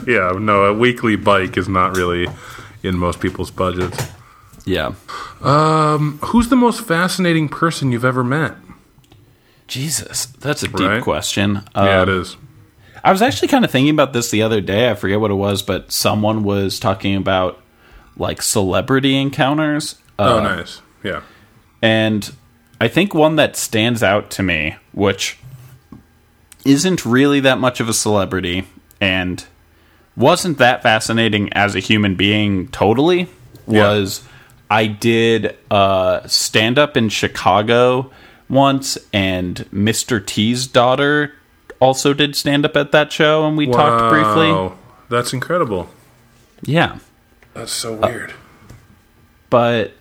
yeah, 0.07 0.33
no, 0.39 0.65
a 0.65 0.73
weekly 0.73 1.15
bike 1.15 1.55
is 1.57 1.69
not 1.69 1.95
really 1.95 2.27
in 2.83 2.97
most 2.97 3.19
people's 3.19 3.51
budgets. 3.51 4.07
Yeah. 4.65 4.91
Who's 5.41 6.49
the 6.49 6.55
most 6.55 6.81
fascinating 6.81 7.49
person 7.49 7.91
you've 7.91 8.05
ever 8.05 8.23
met? 8.23 8.55
Jesus, 9.67 10.25
that's 10.25 10.63
a 10.63 10.67
deep 10.67 10.79
Right. 10.79 11.03
question. 11.03 11.61
yeah, 11.75 12.01
Um, 12.01 12.09
it 12.09 12.09
is. 12.09 12.37
I 13.03 13.11
was 13.11 13.21
actually 13.21 13.47
kind 13.49 13.63
of 13.63 13.71
thinking 13.71 13.91
about 13.93 14.13
this 14.13 14.29
the 14.31 14.41
other 14.41 14.61
day. 14.61 14.89
I 14.89 14.95
forget 14.95 15.19
what 15.21 15.31
it 15.31 15.35
was, 15.35 15.61
but 15.61 15.91
someone 15.91 16.43
was 16.43 16.79
talking 16.79 17.15
about 17.15 17.61
like 18.17 18.41
celebrity 18.41 19.15
encounters. 19.15 19.95
Uh, 20.17 20.23
oh, 20.35 20.43
nice. 20.43 20.81
Yeah. 21.03 21.21
And 21.81 22.29
I 22.81 22.87
think 22.89 23.13
one 23.13 23.35
that 23.37 23.55
stands 23.55 24.03
out 24.03 24.29
to 24.31 24.43
me, 24.43 24.75
which 24.91 25.37
isn't 26.65 27.05
really 27.05 27.39
that 27.39 27.57
much 27.59 27.79
of 27.79 27.87
a 27.87 27.93
celebrity 27.93 28.65
and 28.99 29.45
wasn't 30.17 30.57
that 30.57 30.83
fascinating 30.83 31.53
as 31.53 31.75
a 31.75 31.79
human 31.79 32.15
being 32.15 32.67
totally, 32.67 33.27
was 33.65 34.23
I 34.69 34.87
did 34.87 35.57
uh, 35.71 36.27
stand 36.27 36.77
up 36.77 36.95
in 36.95 37.09
Chicago 37.09 38.11
once, 38.49 38.97
and 39.11 39.57
Mr. 39.73 40.23
T's 40.25 40.67
daughter 40.67 41.33
also 41.79 42.13
did 42.13 42.35
stand 42.35 42.65
up 42.65 42.75
at 42.75 42.91
that 42.91 43.11
show, 43.11 43.47
and 43.47 43.57
we 43.57 43.65
talked 43.67 44.11
briefly. 44.11 44.51
Wow. 44.51 44.77
That's 45.09 45.33
incredible. 45.33 45.89
Yeah. 46.63 46.99
That's 47.53 47.71
so 47.71 47.93
weird. 47.93 48.33
but 49.49 49.93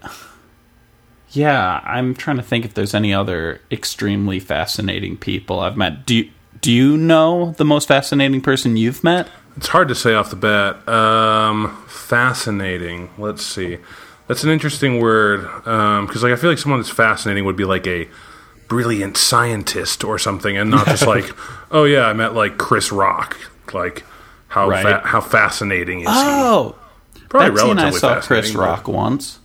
yeah, 1.31 1.81
I'm 1.85 2.15
trying 2.15 2.37
to 2.37 2.43
think 2.43 2.65
if 2.65 2.75
there's 2.75 2.95
any 2.95 3.13
other 3.15 3.61
extremely 3.71 4.39
fascinating 4.41 5.17
people 5.17 5.61
I've 5.61 5.77
met. 5.77 6.05
Do 6.07 6.15
you, 6.17 6.31
do 6.61 6.73
you 6.73 6.97
know 6.97 7.53
the 7.57 7.65
most 7.65 7.89
fascinating 7.89 8.41
person 8.41 8.77
you've 8.77 9.03
met? 9.05 9.29
It's 9.57 9.69
hard 9.69 9.89
to 9.89 9.95
say 9.95 10.15
off 10.15 10.31
the 10.31 10.37
bat. 10.37 10.87
Um, 10.89 11.77
fascinating. 11.87 13.11
Let's 13.19 13.45
see. 13.45 13.79
That's 14.28 14.44
an 14.44 14.50
interesting 14.50 15.00
word 15.00 15.40
because, 15.64 16.23
like, 16.23 16.32
I 16.32 16.37
feel 16.37 16.50
like 16.50 16.58
someone 16.58 16.80
that's 16.80 16.90
fascinating 16.90 17.44
would 17.47 17.56
be 17.56 17.64
like 17.64 17.87
a 17.87 18.08
brilliant 18.68 19.16
scientist 19.16 20.04
or 20.04 20.18
something, 20.18 20.56
and 20.56 20.70
not 20.70 20.87
just 20.87 21.06
like, 21.14 21.25
oh 21.70 21.85
yeah, 21.85 22.06
I 22.06 22.12
met 22.12 22.35
like 22.35 22.58
Chris 22.58 22.92
Rock. 22.92 23.37
Like, 23.73 24.04
how 24.49 24.68
Right. 24.68 24.82
fa- 24.82 25.02
how 25.04 25.20
fascinating 25.20 26.00
is 26.00 26.06
he? 26.08 26.12
Oh, 26.14 26.76
he? 27.14 27.20
Probably 27.28 27.50
Betsy 27.56 27.70
and 27.70 27.80
I 27.80 27.90
saw 27.90 28.14
Chris 28.14 28.26
fascinating, 28.26 28.56
but- 28.58 28.62
Rock 28.62 28.88
once. 28.88 29.38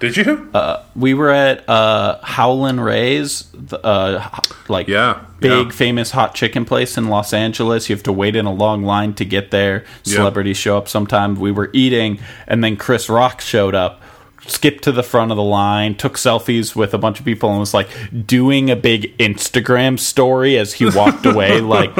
Did 0.00 0.16
you? 0.16 0.48
We 0.94 1.12
were 1.14 1.30
at 1.30 1.68
uh, 1.68 2.20
Howlin' 2.22 2.78
Ray's, 2.78 3.48
the, 3.52 3.84
uh, 3.84 4.28
like 4.68 4.86
Yeah, 4.86 5.24
big 5.40 5.50
yeah. 5.66 5.70
famous 5.72 6.12
hot 6.12 6.36
chicken 6.36 6.64
place 6.64 6.96
in 6.96 7.08
Los 7.08 7.32
Angeles. 7.32 7.88
You 7.90 7.96
have 7.96 8.04
to 8.04 8.12
wait 8.12 8.36
in 8.36 8.46
a 8.46 8.52
long 8.52 8.84
line 8.84 9.14
to 9.14 9.24
get 9.24 9.50
there. 9.50 9.84
Celebrities 10.04 10.56
show 10.56 10.78
up 10.78 10.88
sometimes. 10.88 11.40
We 11.40 11.50
were 11.50 11.68
eating, 11.72 12.20
and 12.46 12.62
then 12.62 12.76
Chris 12.76 13.08
Rock 13.08 13.40
showed 13.40 13.74
up. 13.74 14.00
Skipped 14.48 14.84
to 14.84 14.92
the 14.92 15.02
front 15.02 15.30
of 15.30 15.36
the 15.36 15.42
line, 15.42 15.94
took 15.94 16.14
selfies 16.14 16.74
with 16.74 16.94
a 16.94 16.98
bunch 16.98 17.18
of 17.20 17.24
people, 17.24 17.50
and 17.50 17.60
was 17.60 17.74
like 17.74 17.88
doing 18.26 18.70
a 18.70 18.76
big 18.76 19.16
Instagram 19.18 19.98
story 19.98 20.56
as 20.58 20.72
he 20.74 20.86
walked 20.86 21.24
away, 21.32 21.60
like 21.60 21.94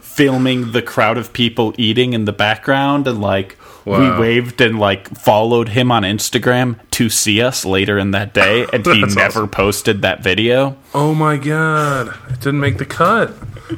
filming 0.00 0.72
the 0.72 0.82
crowd 0.82 1.18
of 1.18 1.32
people 1.32 1.74
eating 1.78 2.12
in 2.12 2.24
the 2.24 2.32
background, 2.32 3.06
and 3.06 3.20
like 3.20 3.56
we 3.84 4.10
waved 4.18 4.60
and 4.60 4.78
like 4.78 5.08
followed 5.18 5.70
him 5.70 5.90
on 5.90 6.02
Instagram 6.02 6.76
to 6.92 7.08
see 7.10 7.40
us 7.42 7.64
later 7.64 7.98
in 7.98 8.10
that 8.12 8.32
day, 8.34 8.66
and 8.72 8.84
he 8.86 9.00
never 9.02 9.40
awesome. 9.40 9.48
posted 9.48 10.02
that 10.02 10.22
video. 10.22 10.76
Oh 10.94 11.14
my 11.14 11.36
god, 11.36 12.08
it 12.30 12.40
didn't 12.40 12.60
make 12.60 12.78
the 12.78 12.86
cut. 12.86 13.32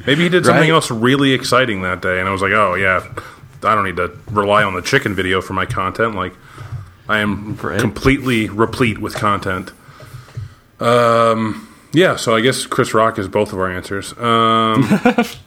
Maybe 0.07 0.23
he 0.25 0.29
did 0.29 0.45
something 0.47 0.62
Right. 0.62 0.71
else 0.71 0.91
really 0.91 1.33
exciting 1.33 1.83
that 1.83 2.00
day, 2.02 2.19
and 2.21 2.29
I 2.29 2.33
was 2.33 2.41
like, 2.43 2.52
oh 2.52 2.75
yeah, 2.75 3.07
I 3.62 3.75
don't 3.75 3.85
need 3.85 3.97
to 3.97 4.11
rely 4.31 4.62
on 4.62 4.75
the 4.75 4.83
chicken 4.83 5.14
video 5.14 5.41
for 5.43 5.52
my 5.52 5.67
content. 5.67 6.14
Like, 6.14 6.35
I 7.09 7.19
am 7.19 7.57
completely 7.57 8.49
replete 8.49 8.99
with 8.99 9.15
content. 9.15 9.73
Um, 10.81 11.69
yeah, 11.93 12.17
so 12.17 12.35
I 12.35 12.41
guess 12.41 12.67
Chris 12.67 12.95
Rock 12.95 13.19
is 13.19 13.29
both 13.29 13.53
of 13.53 13.59
our 13.59 13.71
answers. 13.71 14.17
Um, 14.19 14.89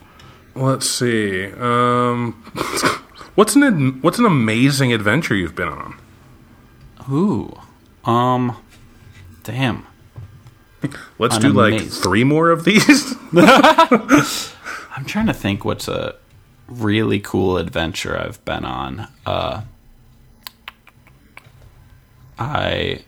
let's 0.55 0.89
see. 0.89 1.45
Um, 1.53 2.33
what's 3.35 3.55
an 3.55 4.01
what's 4.01 4.19
an 4.19 4.25
amazing 4.25 4.93
adventure 4.93 5.35
you've 5.35 5.55
been 5.55 5.69
on? 5.69 5.95
Ooh. 7.11 7.57
Um 8.05 8.55
damn. 9.43 9.85
Let's 11.17 11.35
An 11.37 11.41
do 11.41 11.49
like 11.51 11.73
amazing- 11.73 11.89
three 12.03 12.23
more 12.23 12.49
of 12.49 12.63
these. 12.63 13.15
I'm 13.33 15.05
trying 15.05 15.25
to 15.27 15.33
think 15.33 15.65
what's 15.65 15.87
a 15.87 16.15
really 16.67 17.19
cool 17.19 17.57
adventure 17.57 18.17
I've 18.19 18.43
been 18.45 18.65
on. 18.65 19.07
Uh 19.25 19.61
I 22.39 22.99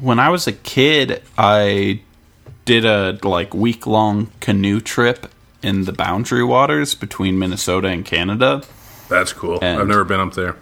when 0.00 0.18
I 0.18 0.28
was 0.30 0.46
a 0.46 0.52
kid, 0.52 1.22
I 1.36 2.00
did 2.64 2.84
a 2.84 3.18
like 3.22 3.52
week 3.54 3.86
long 3.86 4.30
canoe 4.40 4.80
trip 4.80 5.26
in 5.62 5.84
the 5.84 5.92
boundary 5.92 6.44
waters 6.44 6.94
between 6.94 7.38
Minnesota 7.38 7.88
and 7.88 8.04
Canada. 8.04 8.62
That's 9.08 9.32
cool. 9.32 9.58
And- 9.62 9.80
I've 9.80 9.88
never 9.88 10.04
been 10.04 10.20
up 10.20 10.34
there. 10.34 10.56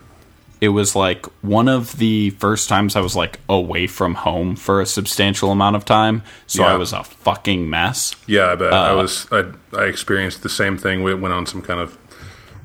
it 0.61 0.69
was 0.71 0.95
like 0.95 1.25
one 1.43 1.69
of 1.69 1.97
the 1.97 2.31
first 2.31 2.69
times 2.69 2.97
I 2.97 3.01
was 3.01 3.17
like 3.17 3.39
away 3.49 3.87
from 3.87 4.15
home 4.15 4.57
for 4.57 4.81
a 4.83 4.87
substantial 4.87 5.51
amount 5.51 5.77
of 5.77 5.85
time. 5.87 6.23
So 6.47 6.65
I 6.65 6.75
was 6.77 6.93
a 6.93 7.03
fucking 7.05 7.69
mess. 7.71 8.15
Yeah, 8.27 8.47
I 8.53 8.55
bet. 8.57 8.73
Uh, 8.73 8.77
I 8.77 8.93
was. 8.93 9.27
I, 9.33 9.53
I 9.75 9.85
experienced 9.85 10.43
the 10.43 10.49
same 10.51 10.77
thing. 10.77 11.03
We 11.03 11.15
went 11.15 11.33
on 11.33 11.47
some 11.47 11.63
kind 11.63 11.81
of 11.81 11.97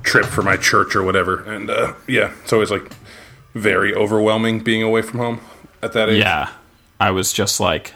trip 0.04 0.26
for 0.26 0.42
my 0.42 0.58
church 0.58 0.96
or 0.96 1.04
whatever, 1.04 1.42
and 1.44 1.70
uh, 1.70 1.94
yeah, 2.08 2.34
it's 2.44 2.52
always 2.54 2.70
like 2.72 2.92
very 3.56 3.96
overwhelming 3.96 4.60
being 4.60 4.84
away 4.84 5.02
from 5.02 5.20
home 5.20 5.42
at 5.82 5.94
that 5.94 6.10
age. 6.10 6.20
Yeah. 6.20 6.52
I 7.00 7.10
was 7.12 7.34
just 7.34 7.60
like 7.60 7.94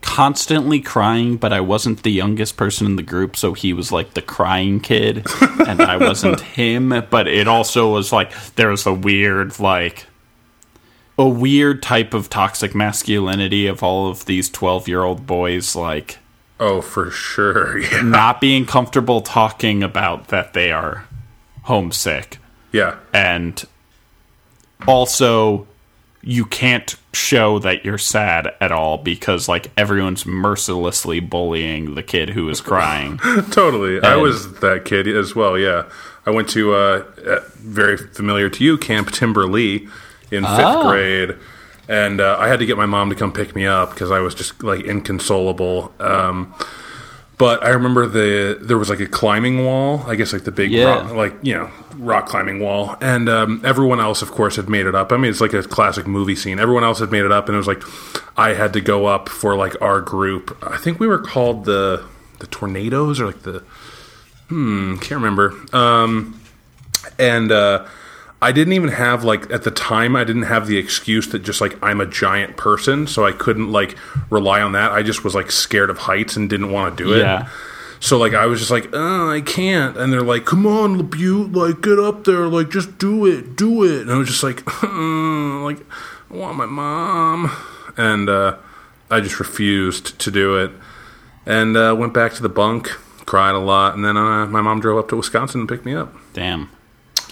constantly 0.00 0.80
crying, 0.80 1.36
but 1.36 1.52
I 1.52 1.60
wasn't 1.60 2.02
the 2.02 2.10
youngest 2.12 2.56
person 2.56 2.86
in 2.86 2.96
the 2.96 3.02
group, 3.02 3.36
so 3.36 3.52
he 3.54 3.72
was 3.72 3.90
like 3.90 4.14
the 4.14 4.22
crying 4.22 4.80
kid, 4.80 5.26
and 5.66 5.80
I 5.80 5.96
wasn't 5.96 6.40
him. 6.40 7.04
But 7.10 7.26
it 7.28 7.48
also 7.48 7.92
was 7.92 8.12
like 8.12 8.32
there 8.54 8.68
was 8.68 8.86
a 8.86 8.94
weird, 8.94 9.58
like, 9.58 10.06
a 11.18 11.28
weird 11.28 11.82
type 11.82 12.14
of 12.14 12.30
toxic 12.30 12.74
masculinity 12.74 13.66
of 13.66 13.82
all 13.82 14.08
of 14.08 14.24
these 14.26 14.48
12 14.48 14.86
year 14.88 15.02
old 15.02 15.26
boys, 15.26 15.74
like, 15.74 16.18
Oh, 16.60 16.80
for 16.80 17.10
sure. 17.10 17.78
Yeah. 17.92 18.02
not 18.02 18.40
being 18.40 18.66
comfortable 18.66 19.20
talking 19.20 19.82
about 19.82 20.28
that 20.28 20.52
they 20.54 20.70
are 20.72 21.06
homesick. 21.64 22.38
Yeah. 22.72 22.96
and 23.12 23.64
also 24.86 25.66
you 26.22 26.44
can't 26.44 26.96
show 27.12 27.58
that 27.60 27.84
you're 27.84 27.96
sad 27.98 28.52
at 28.60 28.72
all 28.72 28.98
because 28.98 29.48
like 29.48 29.70
everyone's 29.76 30.26
mercilessly 30.26 31.20
bullying 31.20 31.94
the 31.94 32.02
kid 32.02 32.30
who 32.30 32.48
is 32.48 32.60
crying 32.60 33.18
Totally. 33.50 34.00
I 34.02 34.16
was 34.16 34.54
that 34.60 34.84
kid 34.84 35.06
as 35.08 35.34
well. 35.34 35.56
Yeah. 35.58 35.84
I 36.26 36.30
went 36.30 36.48
to 36.50 36.74
uh, 36.74 37.04
very 37.56 37.96
familiar 37.96 38.50
to 38.50 38.64
you, 38.64 38.76
Camp 38.76 39.10
Timberlee 39.10 39.88
in 40.30 40.42
fifth 40.44 40.60
Oh. 40.60 40.90
grade. 40.90 41.36
And 41.88 42.20
uh, 42.20 42.36
I 42.38 42.48
had 42.48 42.58
to 42.58 42.66
get 42.66 42.76
my 42.76 42.84
mom 42.84 43.08
to 43.08 43.14
come 43.16 43.32
pick 43.32 43.54
me 43.54 43.64
up 43.64 43.90
because 43.90 44.10
I 44.10 44.18
was 44.18 44.34
just 44.34 44.62
like 44.62 44.84
inconsolable. 44.84 45.90
Um, 46.00 46.52
but 47.38 47.64
I 47.64 47.70
remember 47.70 48.06
the 48.06 48.58
there 48.60 48.76
was 48.78 48.90
like 48.90 49.00
a 49.00 49.06
climbing 49.06 49.64
wall. 49.64 50.02
I 50.06 50.14
guess 50.16 50.32
like 50.32 50.44
the 50.44 50.52
big 50.52 50.70
Yeah. 50.72 50.84
rock, 50.84 51.12
like 51.12 51.34
you 51.42 51.54
know 51.54 51.70
rock 51.96 52.26
climbing 52.26 52.60
wall, 52.60 52.96
and 53.00 53.28
um, 53.28 53.62
everyone 53.64 54.00
else, 54.00 54.20
of 54.22 54.30
course, 54.30 54.56
had 54.56 54.68
made 54.68 54.86
it 54.86 54.94
up. 54.94 55.12
I 55.12 55.16
mean, 55.16 55.30
it's 55.30 55.40
like 55.40 55.52
a 55.54 55.62
classic 55.62 56.06
movie 56.06 56.36
scene. 56.36 56.58
Everyone 56.58 56.84
else 56.84 56.98
had 57.00 57.10
made 57.10 57.24
it 57.24 57.32
up, 57.32 57.48
and 57.48 57.54
it 57.54 57.58
was 57.58 57.66
like 57.66 57.82
I 58.36 58.54
had 58.54 58.72
to 58.74 58.80
go 58.80 59.06
up 59.06 59.28
for 59.28 59.56
like 59.56 59.80
our 59.80 60.00
group. 60.00 60.56
I 60.62 60.76
think 60.76 61.00
we 61.00 61.06
were 61.06 61.18
called 61.18 61.64
the 61.64 62.04
the 62.40 62.46
tornadoes 62.48 63.20
or 63.20 63.26
like 63.26 63.42
the 63.42 63.62
hmm 64.48 64.96
can't 64.98 65.20
remember. 65.22 65.54
Um, 65.72 66.40
and 67.18 67.50
uh, 67.52 67.86
I 68.40 68.52
didn't 68.52 68.74
even 68.74 68.90
have 68.90 69.24
like 69.24 69.50
at 69.50 69.64
the 69.64 69.70
time 69.72 70.14
I 70.14 70.22
didn't 70.24 70.44
have 70.44 70.66
the 70.68 70.76
excuse 70.78 71.26
that 71.28 71.40
just 71.40 71.60
like 71.60 71.76
I'm 71.82 72.00
a 72.00 72.06
giant 72.06 72.56
person, 72.56 73.06
so 73.06 73.26
I 73.26 73.32
couldn't 73.32 73.72
like 73.72 73.96
rely 74.30 74.60
on 74.60 74.72
that. 74.72 74.92
I 74.92 75.02
just 75.02 75.24
was 75.24 75.34
like 75.34 75.50
scared 75.50 75.90
of 75.90 75.98
heights 75.98 76.36
and 76.36 76.48
didn't 76.48 76.70
want 76.70 76.96
to 76.96 77.04
do 77.04 77.12
it. 77.14 77.18
yeah 77.20 77.48
So 78.00 78.16
like 78.16 78.34
I 78.34 78.46
was 78.46 78.60
just 78.60 78.70
like, 78.70 78.90
oh, 78.92 79.28
I 79.30 79.40
can't, 79.40 79.96
and 79.96 80.12
they're 80.12 80.22
like, 80.22 80.44
come 80.44 80.66
on, 80.66 80.96
Labute, 81.02 81.54
like 81.56 81.80
get 81.82 81.98
up 81.98 82.24
there, 82.24 82.46
like 82.46 82.70
just 82.70 82.96
do 82.98 83.26
it, 83.26 83.56
do 83.56 83.82
it, 83.82 84.02
and 84.02 84.12
I 84.12 84.16
was 84.16 84.28
just 84.28 84.44
like, 84.44 84.62
uh, 84.84 85.60
like 85.64 85.80
I 86.30 86.36
want 86.36 86.56
my 86.56 86.66
mom, 86.66 87.50
and 87.96 88.28
uh, 88.28 88.56
I 89.10 89.20
just 89.20 89.40
refused 89.40 90.16
to 90.20 90.30
do 90.30 90.56
it, 90.58 90.70
and 91.44 91.76
uh, 91.76 91.96
went 91.98 92.14
back 92.14 92.34
to 92.34 92.42
the 92.42 92.48
bunk, 92.48 92.86
cried 93.26 93.56
a 93.56 93.58
lot, 93.58 93.96
and 93.96 94.04
then 94.04 94.16
uh, 94.16 94.46
my 94.46 94.60
mom 94.60 94.78
drove 94.80 94.96
up 94.98 95.08
to 95.08 95.16
Wisconsin 95.16 95.62
and 95.62 95.68
picked 95.68 95.84
me 95.84 95.94
up. 95.94 96.14
Damn. 96.34 96.70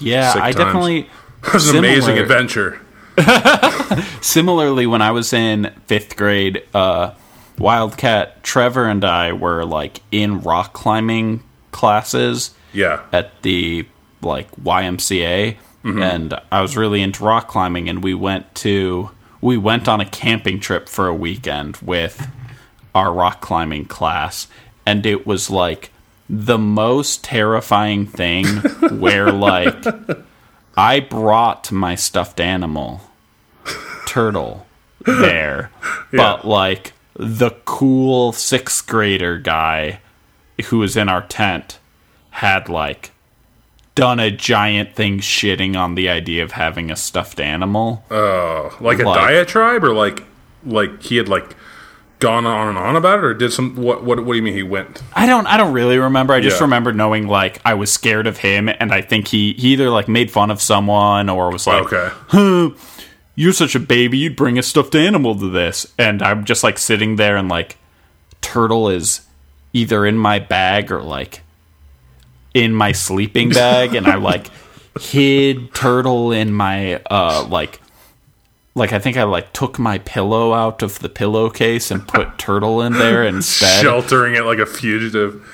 Yeah, 0.01 0.33
Sick 0.33 0.43
I 0.43 0.53
times. 0.53 0.57
definitely. 0.57 1.11
It 1.47 1.53
was 1.55 1.69
an 1.69 1.77
amazing 1.77 2.19
adventure. 2.19 2.81
Similarly, 4.21 4.87
when 4.87 5.01
I 5.03 5.11
was 5.13 5.33
in 5.33 5.73
fifth 5.87 6.17
grade, 6.17 6.63
uh, 6.75 7.13
Wildcat 7.59 8.43
Trevor 8.43 8.87
and 8.87 9.05
I 9.05 9.33
were 9.33 9.65
like 9.65 10.01
in 10.11 10.41
rock 10.41 10.73
climbing 10.73 11.43
classes 11.73 12.53
Yeah, 12.73 13.03
at 13.13 13.43
the 13.43 13.87
like 14.23 14.51
YMCA, 14.57 15.57
and 15.85 16.35
I 16.51 16.63
was 16.63 16.77
really 16.77 17.01
into 17.01 17.23
rock 17.23 17.47
climbing, 17.47 17.89
and 17.89 18.03
we 18.03 18.13
went 18.15 18.53
to 18.57 19.11
we 19.41 19.57
went 19.57 19.87
on 19.89 20.01
a 20.01 20.05
camping 20.07 20.59
trip 20.59 20.89
for 20.89 21.07
a 21.07 21.15
weekend 21.15 21.77
with 21.77 22.27
our 22.95 23.13
rock 23.13 23.41
climbing 23.41 23.85
class, 23.85 24.49
and 24.85 25.07
it 25.07 25.27
was 25.29 25.49
like 25.49 25.93
the 26.29 26.59
most 26.59 27.23
terrifying 27.25 28.07
thing 28.07 28.47
where 28.99 29.31
like 29.51 29.85
I 30.77 31.01
brought 31.01 31.71
my 31.73 31.95
stuffed 31.95 32.41
animal 32.41 33.01
turtle 34.07 34.67
there, 35.05 35.71
but 36.13 36.45
like 36.47 36.93
the 37.15 37.51
cool 37.65 38.33
sixth 38.33 38.87
grader 38.87 39.39
guy 39.39 40.01
who 40.67 40.79
was 40.79 40.97
in 40.97 41.09
our 41.09 41.23
tent 41.23 41.79
had 42.31 42.69
like 42.69 43.13
done 43.95 44.21
a 44.21 44.31
giant 44.31 44.95
thing 44.95 45.19
shitting 45.21 45.75
on 45.77 45.95
the 45.95 46.09
idea 46.09 46.43
of 46.43 46.53
having 46.53 46.91
a 46.91 46.97
stuffed 46.97 47.41
animal. 47.41 48.05
oh, 48.11 48.77
like 48.81 48.99
a 48.99 49.05
Like- 49.05 49.21
diatribe, 49.21 49.85
or 49.85 49.95
like 49.95 50.25
like 50.65 51.03
he 51.03 51.17
had 51.17 51.29
like 51.29 51.55
gone 52.19 52.47
on 52.47 52.69
and 52.69 52.79
on 52.79 52.97
about 52.97 53.19
it, 53.19 53.25
or 53.25 53.35
did 53.35 53.53
some 53.53 53.77
what 53.77 54.03
what 54.03 54.19
what 54.25 54.33
do 54.33 54.37
you 54.37 54.43
mean 54.43 54.55
he 54.55 54.63
went? 54.63 55.03
I 55.15 55.27
don't 55.27 55.47
I 55.47 55.57
don't 55.57 55.73
really 55.73 55.99
remember. 55.99 56.33
I 56.33 56.41
just 56.41 56.59
Yeah. 56.59 56.65
remember 56.65 56.93
knowing 56.93 57.27
like 57.29 57.61
I 57.65 57.75
was 57.75 57.93
scared 57.93 58.27
of 58.27 58.39
him 58.39 58.69
and 58.69 58.93
I 58.93 59.03
think 59.03 59.29
he, 59.29 59.53
he 59.55 59.75
either 59.75 59.91
like 59.91 60.09
made 60.09 60.31
fun 60.31 60.51
of 60.51 60.61
someone 60.63 61.29
or 61.29 61.51
was 61.51 61.67
like 61.67 61.93
Okay, 61.93 62.75
you're 63.35 63.53
such 63.53 63.75
a 63.75 63.81
baby, 63.81 64.19
you'd 64.19 64.37
bring 64.37 64.59
a 64.59 64.63
stuffed 64.63 64.95
animal 64.95 65.35
to 65.39 65.51
this. 65.51 65.87
And 65.99 66.23
I'm 66.23 66.45
just 66.45 66.65
like 66.65 66.79
sitting 66.79 67.17
there 67.17 67.37
and 67.37 67.49
like 67.49 67.77
turtle 68.41 68.89
is 68.89 69.21
either 69.75 70.07
in 70.07 70.17
my 70.17 70.39
bag 70.39 70.91
or 70.91 71.03
like 71.03 71.43
in 72.55 72.73
my 72.73 72.93
sleeping 72.93 73.51
bag 73.51 73.95
and 73.95 74.07
I 74.07 74.15
like 74.15 74.47
hid 75.01 75.75
turtle 75.75 76.33
in 76.33 76.55
my 76.55 77.03
uh 77.11 77.45
like 77.51 77.81
like 78.77 78.93
I 78.93 79.01
think 79.01 79.17
I 79.17 79.25
like 79.25 79.53
took 79.53 79.79
my 79.81 79.99
pillow 79.99 80.53
out 80.53 80.83
of 80.83 81.01
the 81.01 81.09
pillowcase 81.09 81.91
and 81.91 82.07
put 82.07 82.39
turtle 82.39 82.83
in 82.83 82.93
there 82.93 83.25
instead. 83.27 83.83
sheltering 83.83 84.37
it 84.37 84.43
like 84.45 84.59
a 84.59 84.67
fugitive. 84.67 85.45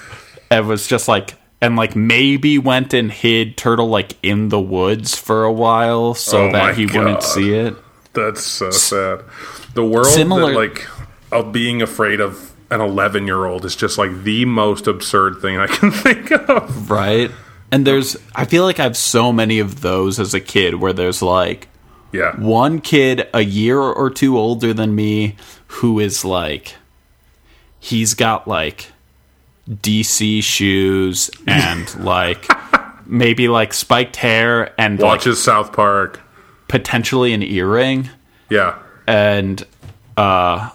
It 0.50 0.64
was 0.64 0.87
just 0.87 1.09
like 1.09 1.35
and 1.62 1.76
like 1.76 1.97
maybe 1.97 2.59
went 2.59 2.93
and 2.93 3.11
hid 3.11 3.57
turtle 3.57 3.88
like 3.88 4.17
in 4.23 4.49
the 4.50 4.61
woods 4.61 5.17
for 5.17 5.45
a 5.45 5.52
while 5.52 6.12
so 6.14 6.49
Oh 6.49 6.52
that 6.52 6.76
he 6.76 6.85
wouldn't 6.87 7.23
see 7.23 7.55
it. 7.55 7.75
That's 8.12 8.45
so 8.45 8.71
sad. 8.71 9.23
The 9.75 9.85
world 9.85 10.07
Similar- 10.09 10.50
that 10.52 10.57
like 10.59 10.87
of 11.31 11.50
being 11.52 11.81
afraid 11.81 12.21
of 12.21 12.52
an 12.71 12.81
11 12.81 13.26
year 13.26 13.47
old 13.47 13.64
is 13.64 13.76
just 13.76 13.97
like 13.99 14.23
the 14.25 14.45
most 14.45 14.87
absurd 14.87 15.41
thing 15.41 15.57
I 15.59 15.67
can 15.67 15.91
think 15.93 16.31
of. 16.33 16.91
Right. 16.91 17.31
And 17.71 17.87
there's, 17.87 18.17
I 18.35 18.45
feel 18.45 18.64
like 18.64 18.79
I 18.81 18.83
have 18.83 18.99
so 18.99 19.33
many 19.33 19.59
of 19.61 19.81
those 19.81 20.19
as 20.21 20.35
a 20.35 20.41
kid 20.41 20.75
where 20.75 20.93
there's 20.93 21.23
like 21.23 21.69
Yeah, 22.12 22.37
one 22.40 22.81
kid 22.81 23.28
a 23.33 23.40
year 23.42 23.79
or 23.79 24.11
two 24.11 24.37
older 24.38 24.72
than 24.75 24.94
me 24.94 25.37
who 25.68 25.98
is 25.98 26.25
like, 26.25 26.75
he's 27.81 28.14
got 28.14 28.46
like 28.46 28.92
DC 29.68 30.42
shoes 30.42 31.31
and 31.46 31.94
like 32.05 32.46
maybe 33.07 33.48
like 33.48 33.72
spiked 33.72 34.16
hair 34.16 34.79
and 34.79 34.98
like 34.98 35.09
watches 35.09 35.42
South 35.42 35.72
Park. 35.72 36.20
potentially 36.68 37.33
an 37.33 37.42
earring. 37.42 38.11
Yeah, 38.51 38.79
and 39.07 39.64
uh 40.16 40.70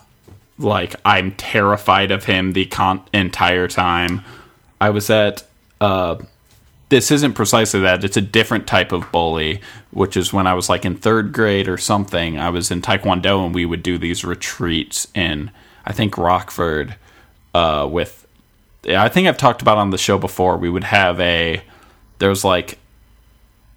like 0.57 0.95
I'm 1.05 1.31
terrified 1.33 2.09
of 2.09 2.25
him 2.25 2.53
the 2.53 2.65
con- 2.65 3.03
entire 3.13 3.67
time. 3.67 4.23
I 4.81 4.89
was 4.89 5.09
at 5.11 5.43
uh 5.79 6.15
this 6.89 7.11
isn't 7.11 7.33
precisely 7.33 7.81
that. 7.81 8.03
It's 8.03 8.17
a 8.17 8.21
different 8.21 8.65
type 8.65 8.91
of 8.91 9.11
bully, 9.11 9.61
which 9.91 10.15
is 10.15 10.31
when 10.31 10.47
I 10.47 10.53
was 10.53 10.69
like 10.69 10.85
in 10.85 10.97
3rd 10.97 11.33
grade 11.33 11.67
or 11.67 11.77
something. 11.77 12.39
I 12.39 12.49
was 12.49 12.71
in 12.71 12.81
taekwondo 12.81 13.45
and 13.45 13.53
we 13.53 13.65
would 13.65 13.83
do 13.83 13.97
these 13.97 14.23
retreats 14.23 15.07
in 15.13 15.51
I 15.85 15.93
think 15.93 16.17
Rockford 16.17 16.95
uh 17.53 17.87
with 17.89 18.25
I 18.87 19.09
think 19.09 19.27
I've 19.27 19.37
talked 19.37 19.61
about 19.61 19.77
on 19.77 19.89
the 19.89 19.97
show 19.97 20.17
before. 20.17 20.57
We 20.57 20.69
would 20.69 20.85
have 20.85 21.19
a 21.19 21.61
there 22.19 22.29
was 22.29 22.45
like 22.45 22.77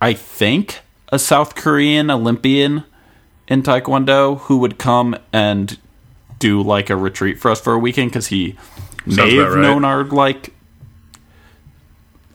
I 0.00 0.12
think 0.12 0.80
a 1.08 1.18
South 1.18 1.56
Korean 1.56 2.10
Olympian 2.10 2.84
in 3.48 3.62
Taekwondo 3.62 4.38
who 4.42 4.58
would 4.58 4.78
come 4.78 5.16
and 5.32 5.76
do 6.38 6.62
like 6.62 6.90
a 6.90 6.96
retreat 6.96 7.40
for 7.40 7.50
us 7.50 7.60
for 7.60 7.72
a 7.72 7.78
weekend 7.78 8.10
because 8.10 8.28
he 8.28 8.56
may 9.04 9.34
have 9.34 9.54
right. 9.54 9.60
known 9.60 9.84
our 9.84 10.04
like 10.04 10.54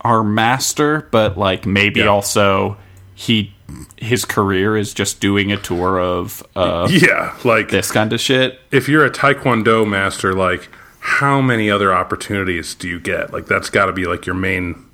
our 0.06 0.24
master, 0.24 1.08
but 1.12 1.38
like 1.38 1.66
maybe 1.66 2.00
Yeah. 2.02 2.08
also 2.08 2.78
he 3.16 3.52
his 3.98 4.26
career 4.26 4.78
is 4.78 4.94
just 4.94 5.20
doing 5.20 5.52
a 5.52 5.58
tour 5.58 6.00
of 6.00 6.44
uh, 6.56 6.88
yeah. 6.92 7.36
Like 7.44 7.70
this 7.70 7.92
kind 7.92 8.14
of 8.14 8.20
shit. 8.22 8.60
if 8.72 8.88
you're 8.88 9.04
a 9.06 9.10
Taekwondo 9.10 9.88
master, 9.88 10.34
like 10.34 10.70
how 11.00 11.42
many 11.42 11.70
other 11.70 11.94
opportunities 11.94 12.76
do 12.76 12.88
you 12.88 13.00
get? 13.00 13.34
Like 13.34 13.48
that's 13.48 13.70
got 13.70 13.86
to 13.88 13.94
be 13.94 14.06
like 14.06 14.26
your 14.26 14.36
main 14.36 14.86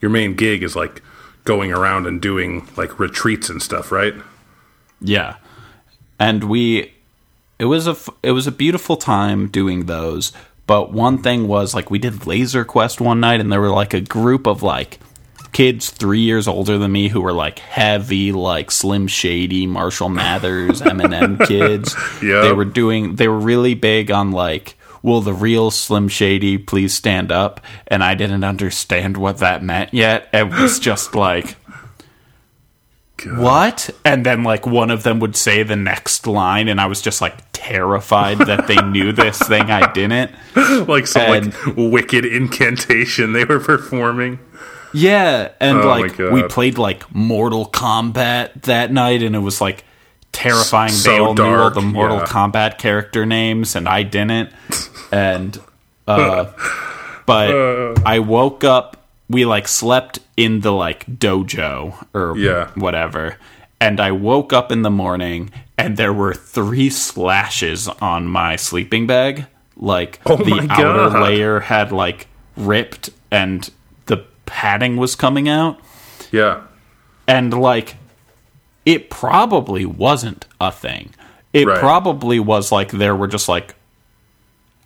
your 0.00 0.10
main 0.10 0.34
gig 0.34 0.62
is 0.62 0.76
like 0.76 1.02
going 1.44 1.72
around 1.72 2.06
and 2.06 2.20
doing 2.22 2.68
like 2.76 2.98
retreats 3.00 3.50
and 3.50 3.60
stuff, 3.62 3.90
right? 3.90 4.14
Yeah, 5.00 5.36
and 6.18 6.44
we 6.44 6.92
it 7.58 7.64
was 7.64 7.86
a 7.88 7.96
it 8.22 8.30
was 8.32 8.46
a 8.46 8.52
beautiful 8.52 8.96
time 8.96 9.48
doing 9.48 9.86
those. 9.86 10.32
But 10.70 10.92
one 10.92 11.18
thing 11.18 11.48
was 11.48 11.74
like 11.74 11.90
we 11.90 11.98
did 11.98 12.28
Laser 12.28 12.64
Quest 12.64 13.00
one 13.00 13.18
night, 13.18 13.40
and 13.40 13.50
there 13.50 13.60
were 13.60 13.70
like 13.70 13.92
a 13.92 14.00
group 14.00 14.46
of 14.46 14.62
like 14.62 15.00
kids 15.50 15.90
three 15.90 16.20
years 16.20 16.46
older 16.46 16.78
than 16.78 16.92
me 16.92 17.08
who 17.08 17.22
were 17.22 17.32
like 17.32 17.58
heavy, 17.58 18.30
like 18.30 18.70
Slim 18.70 19.08
Shady, 19.08 19.66
Marshall 19.66 20.10
Mathers, 20.10 20.80
Eminem 20.80 21.44
kids. 21.44 21.96
Yeah. 22.22 22.42
they 22.42 22.52
were 22.52 22.64
doing. 22.64 23.16
They 23.16 23.26
were 23.26 23.40
really 23.40 23.74
big 23.74 24.12
on 24.12 24.30
like. 24.30 24.76
Will 25.02 25.22
the 25.22 25.34
real 25.34 25.72
Slim 25.72 26.06
Shady 26.06 26.56
please 26.56 26.94
stand 26.94 27.32
up? 27.32 27.60
And 27.88 28.04
I 28.04 28.14
didn't 28.14 28.44
understand 28.44 29.16
what 29.16 29.38
that 29.38 29.64
meant 29.64 29.92
yet. 29.92 30.28
It 30.32 30.50
was 30.50 30.78
just 30.78 31.16
like, 31.16 31.56
what? 33.24 33.90
And 34.04 34.24
then 34.26 34.42
like 34.44 34.66
one 34.66 34.90
of 34.90 35.02
them 35.02 35.20
would 35.20 35.36
say 35.36 35.62
the 35.62 35.76
next 35.76 36.26
line, 36.26 36.68
and 36.68 36.80
I 36.80 36.86
was 36.86 37.00
just 37.02 37.20
like 37.20 37.34
terrified 37.52 38.38
that 38.38 38.66
they 38.66 38.76
knew 38.76 39.12
this 39.12 39.38
thing 39.38 39.70
I 39.70 39.92
didn't. 39.92 40.32
like 40.88 41.06
some 41.06 41.22
And- 41.22 41.54
like 41.54 41.76
wicked 41.76 42.24
incantation 42.24 43.32
they 43.32 43.44
were 43.44 43.60
performing. 43.60 44.38
Yeah, 44.92 45.52
and 45.60 45.78
Oh 45.78 45.88
like 45.88 46.18
we 46.18 46.42
played 46.44 46.76
like 46.76 47.14
Mortal 47.14 47.66
Kombat 47.66 48.62
that 48.62 48.92
night, 48.92 49.22
and 49.22 49.36
it 49.36 49.40
was 49.40 49.60
like 49.60 49.84
terrifying. 50.32 50.90
So 50.90 51.10
they 51.10 51.18
all 51.18 51.34
knew 51.34 51.44
all 51.44 51.56
dark, 51.56 51.74
the 51.74 51.80
Mortal 51.80 52.18
yeah. 52.18 52.24
Kombat 52.26 52.78
character 52.78 53.24
names, 53.24 53.76
and 53.76 53.88
I 53.88 54.02
didn't. 54.02 54.52
And 55.12 55.60
uh, 56.06 56.52
but 57.26 58.04
I 58.06 58.20
woke 58.20 58.62
up. 58.62 58.99
We 59.30 59.44
like 59.44 59.68
slept 59.68 60.18
in 60.36 60.60
the 60.60 60.72
like 60.72 61.06
dojo 61.06 61.94
or 62.12 62.36
Yeah. 62.36 62.70
whatever, 62.74 63.36
and 63.80 64.00
I 64.00 64.10
woke 64.10 64.52
up 64.52 64.72
in 64.72 64.82
the 64.82 64.90
morning, 64.90 65.50
and 65.78 65.96
there 65.96 66.12
were 66.12 66.34
three 66.34 66.90
slashes 66.90 67.86
on 67.88 68.26
my 68.26 68.56
sleeping 68.56 69.06
bag. 69.06 69.46
Like 69.76 70.20
Oh 70.26 70.36
the 70.36 70.66
outer 70.68 71.10
God. 71.10 71.22
layer 71.22 71.60
had 71.60 71.92
like 71.92 72.26
ripped, 72.56 73.10
and 73.30 73.70
the 74.06 74.24
padding 74.46 74.96
was 74.96 75.14
coming 75.14 75.48
out 75.48 75.78
Yeah. 76.32 76.62
and 77.28 77.54
like 77.54 77.94
it 78.84 79.10
probably 79.10 79.86
wasn't 79.86 80.46
a 80.60 80.72
thing 80.72 81.10
it 81.52 81.66
Right. 81.66 81.78
probably 81.78 82.40
was 82.40 82.72
like 82.72 82.90
there 82.90 83.14
were 83.14 83.28
just 83.28 83.48
like 83.48 83.74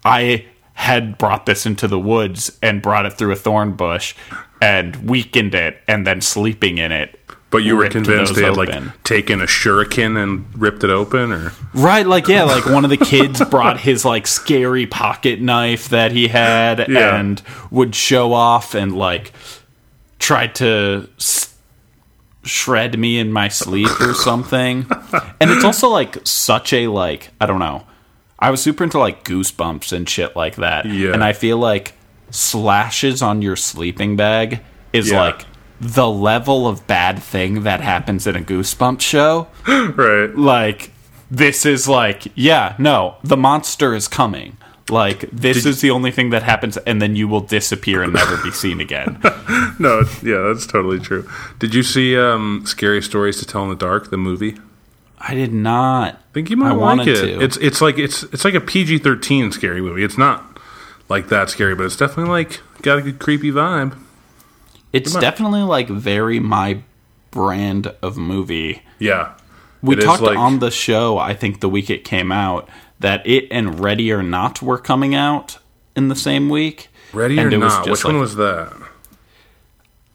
i 0.05 0.45
had 0.75 1.17
brought 1.19 1.47
this 1.47 1.65
into 1.67 1.87
the 1.89 1.99
woods 1.99 2.59
and 2.63 2.83
brought 2.83 3.07
it 3.07 3.13
through 3.15 3.33
a 3.33 3.37
thorn 3.37 3.73
bush 3.73 4.15
and 4.61 4.97
weakened 5.09 5.55
it 5.55 5.79
and 5.89 6.07
then 6.07 6.21
sleeping 6.21 6.79
in 6.79 6.91
it 6.93 7.19
But 7.51 7.59
you 7.59 7.77
were 7.77 7.89
convinced 7.89 8.35
they 8.35 8.43
had 8.43 8.59
open. 8.59 8.87
like 8.87 9.03
taken 9.05 9.41
a 9.41 9.47
shuriken 9.47 10.21
and 10.21 10.47
ripped 10.61 10.83
it 10.83 10.91
open, 10.91 11.31
or 11.33 11.53
Right, 11.73 12.07
like 12.07 12.27
yeah, 12.27 12.43
like 12.43 12.67
one 12.67 12.83
of 12.85 12.91
the 12.91 12.97
kids 12.97 13.41
brought 13.51 13.79
his 13.81 14.05
like 14.05 14.27
scary 14.27 14.87
pocket 14.87 15.41
knife 15.41 15.89
that 15.91 16.11
he 16.13 16.27
had 16.29 16.87
Yeah. 16.89 17.17
and 17.17 17.41
would 17.71 17.95
show 17.95 18.33
off 18.33 18.75
and 18.75 18.97
like 18.97 19.33
tried 20.19 20.55
to 20.57 21.09
s- 21.19 21.55
shred 22.43 22.99
me 22.99 23.19
in 23.19 23.31
my 23.33 23.49
sleep 23.49 24.01
or 24.01 24.15
something. 24.15 24.87
and 25.41 25.51
it's 25.51 25.65
also 25.65 25.89
like 25.89 26.19
such 26.27 26.73
a 26.73 26.89
like 26.89 27.31
I 27.41 27.47
don't 27.47 27.61
know. 27.61 27.87
I 28.47 28.51
was 28.51 28.63
super 28.63 28.85
into 28.85 28.99
like 28.99 29.25
goosebumps 29.25 29.93
and 29.93 30.09
shit 30.09 30.37
like 30.37 30.57
that. 30.57 30.87
Yeah. 30.87 31.13
And 31.13 31.25
I 31.25 31.33
feel 31.33 31.59
like 31.59 31.95
slashes 32.31 33.23
on 33.23 33.43
your 33.43 33.57
sleeping 33.57 34.17
bag 34.17 34.61
is 34.93 35.11
Yeah. 35.11 35.21
like 35.23 35.47
the 35.81 36.09
level 36.09 36.67
of 36.67 36.87
bad 36.87 37.19
thing 37.23 37.63
that 37.63 37.81
happens 37.81 38.27
in 38.27 38.37
a 38.37 38.41
goosebump 38.41 39.01
show 39.01 39.49
right? 39.97 40.35
like 40.37 40.91
this 41.31 41.67
is 41.67 41.89
like 41.89 42.25
yeah 42.37 42.75
no 42.79 43.17
the 43.25 43.37
monster 43.37 43.95
is 43.95 44.07
coming 44.09 44.57
like 44.89 45.29
this 45.33 45.67
is 45.67 45.81
the 45.81 45.91
only 45.91 46.11
thing 46.11 46.31
that 46.31 46.43
happens 46.43 46.77
and 46.79 47.03
then 47.03 47.17
you 47.17 47.27
will 47.27 47.41
disappear 47.41 48.03
and 48.03 48.13
never 48.13 48.37
be 48.43 48.51
seen 48.51 48.81
again 48.81 49.19
No, 49.79 50.05
yeah, 50.23 50.39
that's 50.47 50.67
totally 50.69 51.01
true. 51.01 51.29
Did 51.59 51.75
you 51.75 51.83
see 51.83 52.17
um, 52.17 52.63
Scary 52.65 53.03
Stories 53.03 53.39
to 53.41 53.45
Tell 53.47 53.65
in 53.65 53.71
the 53.71 53.75
Dark, 53.75 54.11
the 54.11 54.17
movie? 54.17 54.57
I 55.19 55.35
did 55.35 55.53
not 55.53 56.15
I 56.15 56.35
think 56.35 56.51
you 56.51 56.57
might 56.57 56.71
I 56.71 56.75
like 56.75 57.07
it. 57.07 57.15
to. 57.17 57.41
It's 57.45 57.57
it's 57.59 57.81
like 57.81 57.97
it's 57.99 58.25
it's 58.25 58.45
like 58.45 58.55
a 58.55 58.61
PG 58.61 58.99
thirteen 58.99 59.53
scary 59.53 59.81
movie. 59.81 60.03
It's 60.03 60.19
not 60.19 60.59
like 61.09 61.29
that 61.29 61.49
scary, 61.49 61.77
but 61.77 61.87
it's 61.87 61.97
definitely 61.97 62.33
like 62.33 62.61
got 62.83 62.99
a 62.99 63.03
good 63.03 63.21
creepy 63.21 63.53
vibe. 63.53 63.97
it's 64.93 65.13
definitely 65.15 65.63
like 65.63 65.89
very 65.89 66.41
my 66.41 66.81
brand 67.31 67.95
of 68.03 68.17
movie 68.17 68.83
Yeah, 68.99 69.35
we 69.83 69.95
talked 69.97 70.23
like- 70.23 70.37
on 70.39 70.59
the 70.61 70.71
show 70.73 71.19
i 71.19 71.35
think 71.35 71.61
the 71.61 71.69
week 71.69 71.89
it 71.91 72.05
came 72.05 72.31
out 72.33 72.69
that 73.01 73.25
it 73.27 73.47
and 73.51 73.79
ready 73.81 74.13
or 74.13 74.23
not 74.23 74.61
were 74.63 74.79
coming 74.79 75.15
out 75.15 75.59
in 75.97 76.09
the 76.09 76.17
same 76.17 76.49
week 76.49 76.89
Ready 77.13 77.39
And 77.39 77.53
or 77.55 77.59
not? 77.59 77.89
Which 77.89 78.05
one 78.05 78.19
was 78.19 78.35
that? 78.37 78.73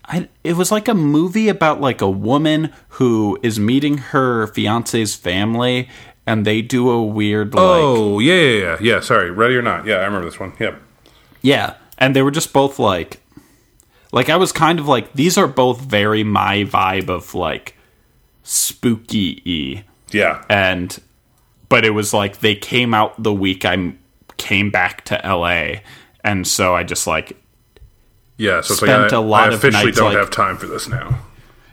I, 0.10 0.28
it 0.44 0.54
was 0.58 0.72
like 0.72 0.88
a 0.88 0.96
movie 0.96 1.50
about 1.50 1.80
like 1.80 2.02
a 2.02 2.10
woman 2.10 2.74
who 2.90 3.38
is 3.44 3.60
meeting 3.60 4.00
her 4.00 4.48
fiance's 4.48 5.16
family 5.16 5.88
and 6.26 6.46
they 6.46 6.64
do 6.64 6.90
a 6.90 7.04
weird 7.04 7.54
like 7.54 7.64
oh 7.64 8.20
yeah, 8.20 8.34
yeah, 8.34 8.60
yeah, 8.60 8.78
yeah. 8.82 9.00
Sorry, 9.02 9.30
Ready 9.30 9.56
or 9.56 9.62
Not? 9.62 9.86
Yeah, 9.86 9.98
I 9.98 10.06
remember 10.06 10.26
this 10.26 10.40
one. 10.40 10.54
Yep. 10.60 10.82
Yeah, 11.42 11.76
and 11.98 12.16
they 12.16 12.22
were 12.22 12.32
just 12.32 12.52
both 12.52 12.80
like, 12.80 13.22
like 14.12 14.30
I 14.30 14.36
was 14.36 14.52
kind 14.52 14.80
of 14.80 14.88
like 14.88 15.14
these 15.14 15.38
are 15.38 15.48
both 15.48 15.80
very 15.80 16.24
my 16.24 16.64
vibe 16.64 17.10
of 17.10 17.36
like 17.36 17.76
spooky 18.44 19.84
Yeah, 20.12 20.44
and 20.50 21.00
but 21.70 21.86
it 21.86 21.92
was 21.92 22.14
like 22.14 22.40
they 22.40 22.56
came 22.56 22.96
out 22.96 23.22
the 23.22 23.34
week 23.34 23.64
i 23.64 23.94
came 24.38 24.72
back 24.72 25.06
to 25.06 25.24
L.A. 25.24 25.84
and 26.24 26.48
so 26.48 26.74
I 26.74 26.84
just 26.84 27.06
like 27.06 27.38
yeah. 28.40 28.62
So 28.62 28.74
it's 28.74 28.82
Spent 28.82 29.04
like 29.04 29.14
I, 29.14 29.18
a 29.18 29.22
lot 29.22 29.44
I 29.44 29.48
of 29.50 29.54
officially 29.56 29.86
nights, 29.86 29.98
don't 29.98 30.08
like- 30.14 30.18
have 30.18 30.32
time 30.32 30.58
for 30.58 30.66
this 30.66 30.88
now. 30.88 31.20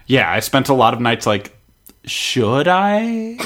yeah 0.07 0.31
I 0.31 0.41
spent 0.41 0.69
a 0.69 0.75
lot 0.75 0.93
of 0.93 1.01
nights 1.01 1.25
like 1.27 1.57
should 2.05 2.69
I 2.69 3.37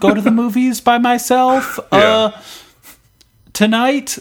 go 0.00 0.12
to 0.12 0.20
the 0.20 0.30
movies 0.42 0.80
by 0.80 0.98
myself 0.98 1.78
uh 1.92 2.32
tonight 3.52 4.18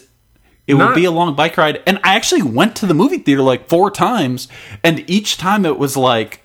it 0.67 0.75
Not- 0.75 0.89
would 0.89 0.95
be 0.95 1.05
a 1.05 1.11
long 1.11 1.35
bike 1.35 1.57
ride 1.57 1.81
and 1.87 1.99
i 2.03 2.15
actually 2.15 2.41
went 2.41 2.75
to 2.77 2.85
the 2.85 2.93
movie 2.93 3.17
theater 3.17 3.41
like 3.41 3.67
four 3.69 3.89
times 3.91 4.47
and 4.83 5.09
each 5.09 5.37
time 5.37 5.65
it 5.65 5.77
was 5.77 5.97
like 5.97 6.41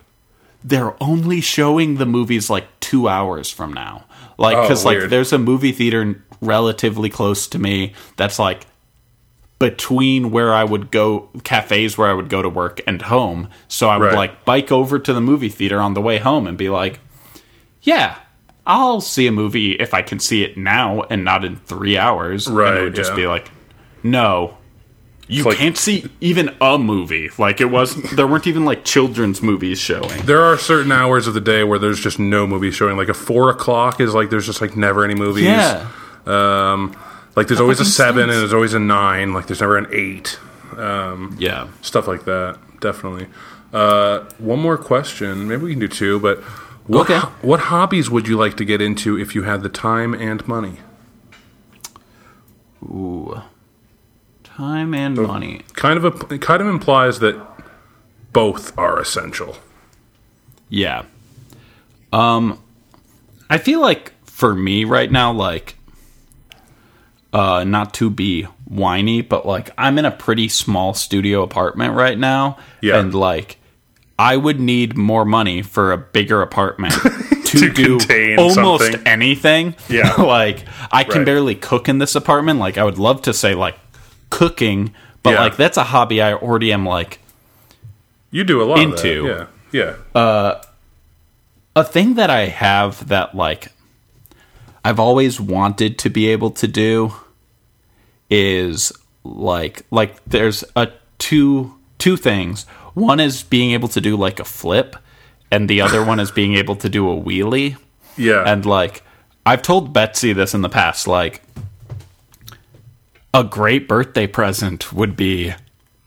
they're 0.64 1.00
only 1.02 1.40
showing 1.40 1.96
the 1.96 2.06
movies 2.06 2.48
like 2.50 2.66
two 2.80 3.08
hours 3.08 3.50
from 3.50 3.72
now 3.72 4.04
like 4.38 4.56
Oh, 4.56 4.62
because 4.62 4.84
like 4.84 5.08
there's 5.10 5.32
a 5.32 5.38
movie 5.38 5.72
theater 5.72 6.22
relatively 6.40 7.08
close 7.10 7.46
to 7.48 7.58
me 7.58 7.92
that's 8.16 8.38
like 8.38 8.66
between 9.58 10.30
where 10.30 10.52
I 10.52 10.64
would 10.64 10.90
go 10.90 11.28
cafes 11.44 11.96
where 11.96 12.08
I 12.10 12.12
would 12.12 12.28
go 12.28 12.42
to 12.42 12.48
work 12.48 12.80
and 12.86 13.00
home. 13.02 13.48
So 13.68 13.88
I 13.88 13.96
would 13.96 14.06
Right. 14.06 14.14
like 14.16 14.44
bike 14.44 14.70
over 14.70 14.98
to 14.98 15.12
the 15.14 15.20
movie 15.20 15.48
theater 15.48 15.80
on 15.80 15.94
the 15.94 16.00
way 16.02 16.18
home 16.18 16.46
and 16.46 16.58
be 16.58 16.68
like, 16.68 17.00
"Yeah, 17.82 18.16
I'll 18.66 19.00
see 19.00 19.26
a 19.26 19.32
movie 19.32 19.72
if 19.72 19.94
I 19.94 20.02
can 20.02 20.18
see 20.18 20.42
it 20.42 20.56
now 20.58 21.02
and 21.08 21.24
not 21.24 21.44
in 21.44 21.56
three 21.56 21.96
hours." 21.96 22.46
and 22.46 22.56
Right, 22.56 22.76
it 22.76 22.82
would 22.84 22.94
just 22.94 23.10
yeah. 23.12 23.16
be 23.16 23.26
like, 23.26 23.50
"No." 24.02 24.58
You 25.28 25.42
like- 25.42 25.56
can't 25.56 25.76
see 25.76 26.04
even 26.20 26.54
a 26.60 26.78
movie. 26.78 27.30
Like 27.36 27.60
it 27.60 27.64
was, 27.70 27.94
there 28.14 28.26
weren't 28.28 28.46
even 28.46 28.64
like 28.64 28.84
children's 28.84 29.42
movies 29.42 29.80
showing. 29.80 30.20
There 30.24 30.42
are 30.42 30.56
certain 30.56 30.92
hours 30.92 31.26
of 31.26 31.34
the 31.34 31.40
day 31.40 31.64
where 31.64 31.80
there's 31.80 31.98
just 31.98 32.18
no 32.20 32.46
movie 32.46 32.70
showing. 32.70 32.96
Like 32.96 33.08
a 33.08 33.14
four 33.14 33.50
o'clock 33.50 34.00
is 34.00 34.14
like 34.14 34.30
there's 34.30 34.46
just 34.46 34.60
like 34.60 34.76
never 34.76 35.02
any 35.04 35.14
movies. 35.16 35.44
Yeah, 35.46 35.86
Um, 36.26 36.94
like 37.36 37.46
there's 37.46 37.60
always 37.60 37.78
a 37.80 37.84
seven 37.84 38.24
stinks. 38.24 38.34
and 38.34 38.40
there's 38.42 38.52
always 38.54 38.74
a 38.74 38.80
nine. 38.80 39.32
Like 39.32 39.46
there's 39.46 39.60
never 39.60 39.76
an 39.78 39.86
eight. 39.92 40.38
yeah. 40.76 41.68
Stuff 41.82 42.08
like 42.08 42.24
that. 42.24 42.58
Definitely. 42.80 43.28
Uh, 43.72 44.20
one 44.38 44.58
more 44.60 44.78
question. 44.78 45.46
Maybe 45.48 45.62
we 45.64 45.70
can 45.72 45.80
do 45.80 45.88
two. 45.88 46.18
But 46.18 46.38
what 46.86 47.10
Okay. 47.10 47.18
what 47.42 47.60
hobbies 47.60 48.08
would 48.10 48.26
you 48.28 48.36
like 48.36 48.56
to 48.56 48.64
get 48.64 48.80
into 48.80 49.18
if 49.18 49.34
you 49.34 49.42
had 49.44 49.62
the 49.62 49.68
time 49.68 50.14
and 50.14 50.46
money? 50.48 50.78
Ooh, 52.82 53.42
time 54.44 54.94
and 54.94 55.16
money. 55.16 55.62
Kind 55.74 55.96
of 55.98 56.04
a 56.04 56.38
kind 56.38 56.60
of 56.62 56.68
implies 56.68 57.18
that 57.20 57.40
both 58.32 58.76
are 58.78 58.98
essential. 59.00 59.56
Yeah. 60.68 61.04
Um 62.12 62.60
I 63.50 63.58
feel 63.58 63.80
like 63.80 64.12
for 64.24 64.54
me 64.54 64.84
right 64.84 65.10
now 65.10 65.32
like 65.32 65.76
uh 67.36 67.64
not 67.64 67.92
to 67.94 68.08
be 68.08 68.44
whiny 68.64 69.20
but 69.20 69.44
like 69.44 69.70
I'm 69.76 69.98
in 69.98 70.04
a 70.06 70.10
pretty 70.10 70.48
small 70.48 70.94
studio 70.94 71.42
apartment 71.42 71.94
right 71.94 72.18
now 72.18 72.56
Yeah. 72.80 72.98
and 72.98 73.12
like 73.14 73.58
I 74.18 74.36
would 74.36 74.58
need 74.58 74.96
more 74.96 75.24
money 75.26 75.60
for 75.62 75.92
a 75.92 75.98
bigger 75.98 76.40
apartment 76.40 76.94
to, 77.48 77.58
To 77.58 77.70
do 77.70 77.98
almost 78.38 78.84
something. 78.84 79.06
anything. 79.06 79.74
Yeah. 79.90 80.14
like 80.38 80.64
I 80.90 81.04
can 81.04 81.18
Right. 81.18 81.26
barely 81.26 81.54
cook 81.54 81.88
in 81.88 81.98
this 81.98 82.14
apartment. 82.16 82.58
Like 82.58 82.78
I 82.78 82.84
would 82.84 82.98
love 82.98 83.20
to 83.28 83.34
say 83.34 83.54
like 83.54 83.76
cooking, 84.30 84.94
but 85.22 85.32
Yeah. 85.34 85.40
like 85.44 85.56
that's 85.56 85.76
a 85.76 85.84
hobby 85.84 86.22
I 86.22 86.32
already 86.32 86.72
am 86.72 86.86
like 86.86 87.18
You 88.30 88.42
do 88.44 88.62
a 88.62 88.64
lot 88.64 88.78
Into. 88.78 89.26
Yeah. 89.72 89.94
Yeah. 90.14 90.60
a 91.76 91.84
thing 91.84 92.14
that 92.14 92.30
I 92.30 92.46
have 92.46 93.06
that 93.08 93.34
like 93.34 93.68
I've 94.84 94.98
always 95.00 95.38
wanted 95.40 95.98
to 95.98 96.08
be 96.10 96.28
able 96.28 96.50
to 96.52 96.66
do 96.66 97.12
is 98.30 98.92
like 99.24 99.82
like 99.90 100.22
there's 100.24 100.64
a 100.74 100.88
two 101.18 101.74
two 101.98 102.16
things. 102.16 102.64
One 102.94 103.20
is 103.20 103.42
being 103.42 103.72
able 103.72 103.88
to 103.88 104.00
do 104.00 104.16
like 104.16 104.40
a 104.40 104.44
flip 104.44 104.96
and 105.50 105.68
the 105.68 105.80
other 105.80 106.04
one 106.04 106.18
is 106.20 106.30
being 106.30 106.54
able 106.54 106.76
to 106.76 106.88
do 106.88 107.10
a 107.10 107.14
wheelie. 107.20 107.76
yeah. 108.16 108.42
And 108.46 108.64
like 108.66 109.02
I've 109.44 109.62
told 109.62 109.92
Betsy 109.92 110.32
this 110.32 110.54
in 110.54 110.62
the 110.62 110.68
past 110.68 111.06
like 111.06 111.42
a 113.34 113.44
great 113.44 113.86
birthday 113.88 114.26
present 114.26 114.92
would 114.92 115.16
be 115.16 115.54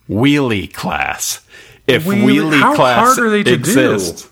wheelie 0.09 0.71
class. 0.73 1.45
If 1.87 2.05
Wheelie- 2.05 2.23
wheelie, 2.51 2.59
how 2.59 2.75
class 2.75 3.15
hard 3.17 3.19
are 3.19 3.29
they 3.29 3.43
to 3.43 3.51
do? 3.51 3.53
exists. 3.55 4.27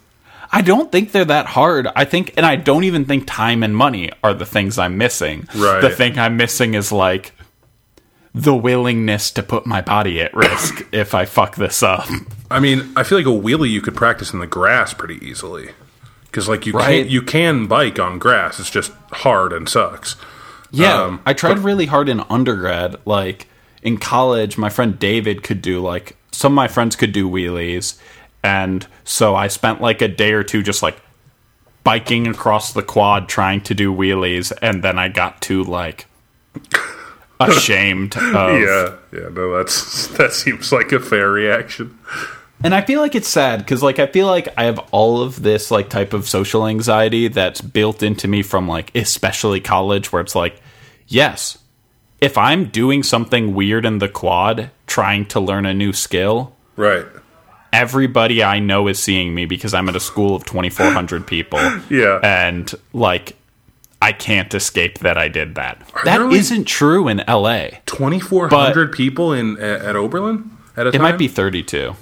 I 0.52 0.62
don't 0.62 0.92
think 0.92 1.12
they're 1.12 1.26
that 1.26 1.46
hard. 1.46 1.88
I 1.96 2.06
think, 2.06 2.34
and 2.38 2.46
I 2.46 2.56
don't 2.56 2.86
even 2.86 3.04
think 3.06 3.26
time 3.28 3.64
and 3.64 3.76
money 3.76 4.12
are 4.24 4.34
the 4.34 4.46
things 4.46 4.78
I'm 4.80 4.98
missing. 4.98 5.48
Right. 5.56 5.82
The 5.82 5.90
thing 5.90 6.18
I'm 6.18 6.38
missing 6.38 6.74
is 6.74 6.92
like 6.92 7.34
the 8.44 8.56
willingness 8.56 9.32
to 9.32 9.44
put 9.44 9.66
my 9.66 9.82
body 9.82 10.22
at 10.22 10.34
risk 10.36 10.86
if 10.92 11.14
I 11.14 11.26
fuck 11.26 11.56
this 11.56 11.82
up. 11.84 12.08
I 12.52 12.60
mean, 12.60 12.92
I 12.96 13.04
feel 13.04 13.18
like 13.18 13.28
a 13.28 13.30
wheelie 13.30 13.70
you 13.70 13.82
could 13.82 13.96
practice 13.96 14.32
in 14.34 14.40
the 14.40 14.48
grass 14.48 14.94
pretty 14.94 15.16
easily. 15.26 15.72
Because 16.26 16.48
like 16.48 16.66
you 16.66 16.74
Right. 16.74 17.04
can 17.04 17.12
you 17.12 17.22
can 17.22 17.68
bike 17.68 18.00
on 18.00 18.20
grass. 18.20 18.60
It's 18.60 18.70
just 18.70 18.92
hard 19.12 19.54
and 19.54 19.68
sucks. 19.68 20.16
Yeah, 20.72 21.02
Um, 21.04 21.22
I 21.26 21.34
tried 21.34 21.60
really 21.60 21.86
hard 21.86 22.10
in 22.10 22.20
undergrad. 22.30 22.98
Like 23.06 23.48
in 23.82 23.98
college, 23.98 24.58
my 24.58 24.70
friend 24.70 25.00
David 25.00 25.42
could 25.44 25.62
do 25.62 25.80
like 25.82 26.16
some 26.32 26.52
of 26.52 26.56
my 26.56 26.68
friends 26.68 26.96
could 26.96 27.14
do 27.14 27.28
wheelies, 27.30 27.98
and 28.44 28.86
so 29.04 29.34
I 29.36 29.48
spent 29.48 29.82
like 29.82 30.02
a 30.02 30.08
day 30.08 30.34
or 30.34 30.44
two 30.44 30.62
just 30.62 30.84
like 30.84 30.98
biking 31.84 32.28
across 32.28 32.74
the 32.74 32.84
quad 32.84 33.30
trying 33.30 33.62
to 33.62 33.74
do 33.74 33.94
wheelies, 33.94 34.52
and 34.62 34.84
then 34.84 35.00
I 35.00 35.08
got 35.08 35.42
to 35.44 35.64
like 35.64 36.06
ashamed 37.40 38.16
of. 38.18 38.60
Yeah, 38.62 38.96
yeah. 39.12 39.30
No, 39.30 39.58
that's 39.58 40.08
that 40.18 40.34
seems 40.34 40.72
like 40.72 40.92
a 40.92 41.00
fair 41.00 41.30
reaction. 41.30 41.98
And 42.64 42.74
I 42.74 42.82
feel 42.82 43.02
like 43.02 43.14
it's 43.14 43.28
sad 43.28 43.60
because 43.60 43.84
like 43.84 44.00
I 44.00 44.08
feel 44.08 44.26
like 44.28 44.48
I 44.58 44.64
have 44.64 44.80
all 44.92 45.22
of 45.22 45.44
this 45.44 45.70
like 45.70 45.90
type 45.90 46.14
of 46.14 46.28
social 46.28 46.66
anxiety 46.68 47.28
that's 47.28 47.62
built 47.62 48.02
into 48.02 48.28
me 48.28 48.42
from 48.42 48.68
like 48.68 48.96
especially 48.96 49.60
college 49.60 50.12
where 50.12 50.22
it's 50.22 50.34
like 50.36 50.60
yes, 51.08 51.60
if 52.20 52.38
I'm 52.38 52.66
doing 52.66 53.04
something 53.04 53.54
weird 53.54 53.86
in 53.86 54.00
the 54.00 54.10
quad 54.10 54.72
trying 54.88 55.26
to 55.28 55.40
learn 55.40 55.66
a 55.68 55.74
new 55.74 55.94
skill, 55.94 56.56
Right. 56.76 57.06
everybody 57.72 58.44
I 58.44 58.60
know 58.60 58.88
is 58.88 58.98
seeing 59.00 59.36
me 59.36 59.46
because 59.46 59.74
I'm 59.74 59.88
at 59.90 59.96
a 59.96 60.00
school 60.00 60.36
of 60.36 60.44
2,400 60.46 61.28
people. 61.28 61.60
Yeah. 61.90 62.20
And, 62.24 62.74
like, 62.94 63.36
I 64.02 64.12
can't 64.12 64.54
escape 64.54 65.00
that 65.00 65.18
I 65.18 65.28
did 65.28 65.56
that. 65.56 65.80
That 65.80 66.06
there 66.06 66.22
only- 66.22 66.38
not 66.38 66.68
true 66.68 67.08
in 67.08 67.24
LA. 67.28 67.70
Twenty 67.86 68.20
four 68.20 68.48
hundred 68.50 68.92
people 68.94 69.34
in 69.34 69.58
at, 69.58 69.82
at 69.82 69.96
Oberlin 69.96 70.52
at 70.76 70.86
a 70.86 70.90
It 70.90 70.94
time. 70.94 71.02
might 71.02 71.18
be 71.18 71.28
32. 71.28 71.96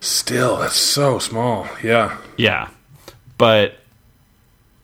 still. 0.00 0.58
That's 0.58 0.76
so 0.76 1.18
small. 1.18 1.66
Yeah. 1.82 2.18
Yeah. 2.36 2.68
But 3.38 3.76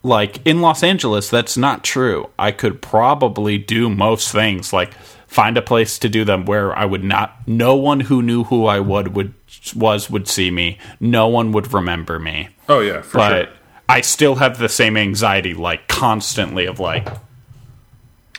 like 0.03 0.39
in 0.47 0.61
Los 0.61 0.83
Angeles 0.83 1.29
that's 1.31 1.57
not 1.57 1.85
true. 1.85 2.31
I 2.39 2.53
could 2.53 2.81
probably 2.81 3.59
do 3.59 3.89
most 3.91 4.31
things 4.33 4.73
like 4.73 4.95
find 5.27 5.57
a 5.59 5.63
place 5.63 5.99
to 5.99 6.09
do 6.09 6.25
them 6.25 6.45
where 6.47 6.75
I 6.77 6.85
would 6.85 7.05
not 7.05 7.37
no 7.47 7.75
one 7.77 8.01
who 8.01 8.23
knew 8.23 8.45
who 8.45 8.67
I 8.67 8.81
would 8.81 9.15
would 9.15 9.35
was 9.75 10.09
would 10.09 10.29
see 10.29 10.51
me. 10.51 10.79
No 11.01 11.29
one 11.29 11.53
would 11.53 11.73
remember 11.75 12.19
me. 12.19 12.49
Oh 12.69 12.81
yeah, 12.81 13.03
for 13.03 13.19
But 13.19 13.45
sure. 13.47 13.55
I 13.89 14.01
still 14.01 14.37
have 14.37 14.59
the 14.59 14.69
same 14.69 14.97
anxiety 14.97 15.55
like 15.55 15.89
constantly 15.89 16.67
of 16.67 16.81
like, 16.81 17.07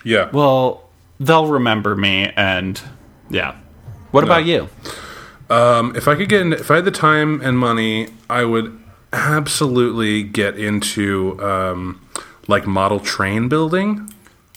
Yeah. 0.03 0.29
well, 0.31 0.89
they'll 1.19 1.47
remember 1.47 1.95
me 1.95 2.31
and 2.35 2.81
yeah. 3.29 3.55
What 4.11 4.23
about 4.23 4.45
you? 4.45 4.69
Um, 5.49 5.95
if 5.95 6.07
I 6.07 6.15
could 6.15 6.29
get, 6.29 6.41
in, 6.41 6.53
if 6.53 6.69
I 6.71 6.75
had 6.75 6.85
the 6.85 6.91
time 6.91 7.41
and 7.41 7.57
money, 7.57 8.09
I 8.29 8.43
would 8.43 8.77
absolutely 9.13 10.23
get 10.23 10.57
into 10.57 11.41
um, 11.41 12.01
like 12.47 12.67
model 12.67 12.99
train 12.99 13.47
building 13.47 14.11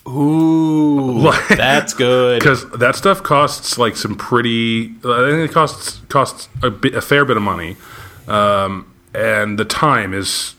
Ooh, 0.09 1.31
that's 1.51 1.95
good. 1.95 2.39
because 2.41 2.69
that 2.71 2.97
stuff 2.97 3.23
costs 3.23 3.79
like 3.79 3.97
some 3.97 4.17
pretty. 4.17 4.95
I 5.05 5.31
think 5.31 5.51
it 5.51 5.53
costs 5.53 6.01
costs 6.09 6.49
a, 6.63 6.71
bit, 6.71 6.95
a 6.95 7.01
fair 7.03 7.25
bit 7.25 7.37
of 7.37 7.43
money, 7.43 7.77
um, 8.27 8.93
and 9.15 9.59
the 9.59 9.65
time 9.65 10.15
is. 10.15 10.55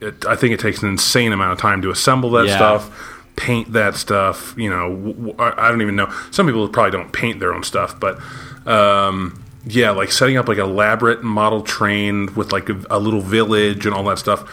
It, 0.00 0.26
I 0.26 0.36
think 0.36 0.52
it 0.52 0.60
takes 0.60 0.82
an 0.82 0.88
insane 0.90 1.32
amount 1.32 1.52
of 1.52 1.58
time 1.58 1.80
to 1.82 1.90
assemble 1.90 2.30
that 2.32 2.46
Yeah. 2.46 2.56
stuff, 2.56 3.24
paint 3.36 3.72
that 3.72 3.94
stuff. 3.96 4.54
You 4.56 4.70
know, 4.70 4.90
w- 4.90 5.14
w- 5.14 5.34
I 5.38 5.66
I 5.66 5.68
don't 5.70 5.80
even 5.82 5.96
know. 5.96 6.12
Some 6.30 6.46
people 6.46 6.68
probably 6.68 6.90
don't 6.92 7.12
paint 7.12 7.40
their 7.40 7.54
own 7.54 7.62
stuff, 7.62 7.98
but 7.98 8.18
um, 8.66 9.42
yeah, 9.66 9.90
like 9.90 10.12
setting 10.12 10.36
up 10.36 10.48
like 10.48 10.58
an 10.58 10.64
elaborate 10.64 11.22
model 11.22 11.62
train 11.62 12.34
with 12.34 12.52
like 12.52 12.68
a, 12.68 12.80
a 12.90 12.98
little 12.98 13.20
village 13.22 13.86
and 13.86 13.94
all 13.94 14.04
that 14.04 14.18
stuff. 14.18 14.44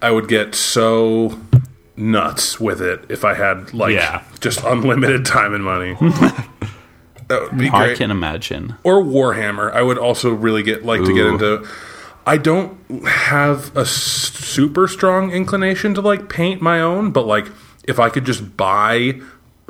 I 0.00 0.10
would 0.12 0.28
get 0.28 0.54
so 0.54 1.38
nuts 1.96 2.60
with 2.60 2.80
it 2.80 3.04
if 3.08 3.24
I 3.24 3.34
had 3.34 3.74
like 3.74 3.92
Yeah. 3.94 4.22
just 4.38 4.62
unlimited 4.62 5.26
time 5.26 5.52
and 5.54 5.64
money. 5.64 5.94
that 7.28 7.42
would 7.42 7.58
be 7.58 7.68
I 7.68 7.86
great. 7.86 7.98
can 7.98 8.10
imagine. 8.10 8.76
Or 8.84 9.02
Warhammer. 9.02 9.72
I 9.72 9.82
would 9.82 9.98
also 9.98 10.30
really 10.32 10.62
get 10.62 10.84
like 10.84 11.02
to 11.04 11.12
get 11.14 11.26
into. 11.26 11.66
I 12.28 12.36
don't 12.36 12.76
have 13.06 13.74
a 13.74 13.86
super 13.86 14.86
strong 14.86 15.30
inclination 15.30 15.94
to 15.94 16.02
like 16.02 16.28
paint 16.28 16.60
my 16.60 16.78
own, 16.80 17.10
but 17.10 17.26
like 17.26 17.46
if 17.84 17.98
I 17.98 18.10
could 18.10 18.26
just 18.26 18.54
buy 18.56 19.20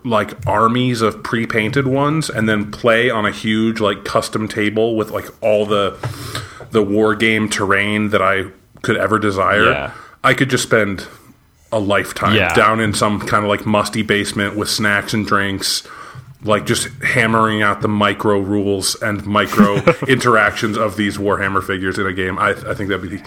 like 0.04 0.32
armies 0.46 1.00
of 1.00 1.22
pre-painted 1.22 1.86
ones 1.86 2.28
and 2.28 2.48
then 2.48 2.70
play 2.72 3.10
on 3.10 3.26
a 3.26 3.30
huge 3.30 3.80
like 3.80 4.04
custom 4.04 4.48
table 4.48 4.96
with 4.96 5.10
like 5.10 5.26
all 5.40 5.66
the 5.66 5.96
the 6.72 6.82
war 6.82 7.14
game 7.14 7.48
terrain 7.48 8.10
that 8.10 8.22
I 8.22 8.46
could 8.82 8.96
ever 8.96 9.18
desire, 9.20 9.70
Yeah. 9.70 9.92
I 10.24 10.34
could 10.34 10.50
just 10.50 10.64
spend 10.64 11.06
a 11.70 11.78
lifetime 11.78 12.34
Yeah. 12.34 12.52
down 12.54 12.80
in 12.80 12.92
some 12.92 13.20
kind 13.20 13.44
of 13.44 13.48
like 13.48 13.66
musty 13.66 14.02
basement 14.02 14.56
with 14.56 14.68
snacks 14.68 15.14
and 15.14 15.24
drinks, 15.26 15.86
like 16.42 16.66
just 16.66 16.86
hammering 17.02 17.62
out 17.62 17.80
the 17.80 17.88
micro 17.88 18.38
rules 18.38 18.94
and 19.02 19.24
micro 19.26 19.76
interactions 20.08 20.76
of 20.78 20.96
these 20.96 21.18
Warhammer 21.18 21.62
figures 21.62 21.98
in 21.98 22.06
a 22.06 22.12
game. 22.12 22.38
I, 22.38 22.50
I 22.50 22.74
think 22.74 22.90
that'd 22.90 23.02
be 23.10 23.20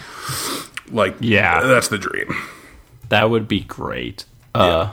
like, 0.91 1.15
Yeah. 1.19 1.62
that's 1.62 1.89
the 1.89 1.97
dream. 1.97 2.34
That 3.10 3.30
would 3.30 3.47
be 3.47 3.62
great. 3.62 4.26
Uh 4.56 4.91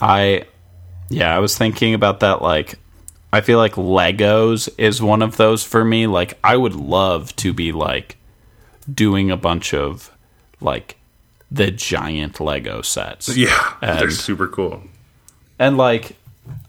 I 0.00 0.46
yeah, 1.10 1.34
I 1.36 1.38
was 1.40 1.56
thinking 1.56 1.94
about 1.94 2.20
that 2.20 2.40
like 2.42 2.78
I 3.32 3.40
feel 3.40 3.58
like 3.58 3.72
Legos 3.74 4.68
is 4.78 5.00
one 5.02 5.22
of 5.22 5.36
those 5.36 5.64
for 5.64 5.84
me. 5.84 6.06
Like 6.06 6.38
I 6.44 6.56
would 6.56 6.74
love 6.74 7.34
to 7.36 7.52
be 7.52 7.72
like 7.72 8.16
doing 8.92 9.30
a 9.30 9.36
bunch 9.36 9.72
of 9.74 10.10
like 10.60 10.96
the 11.50 11.70
giant 11.70 12.40
Lego 12.40 12.80
sets. 12.82 13.34
Yeah, 13.36 13.74
they're 13.80 14.10
super 14.10 14.48
cool. 14.48 14.82
And 15.58 15.76
like 15.76 16.16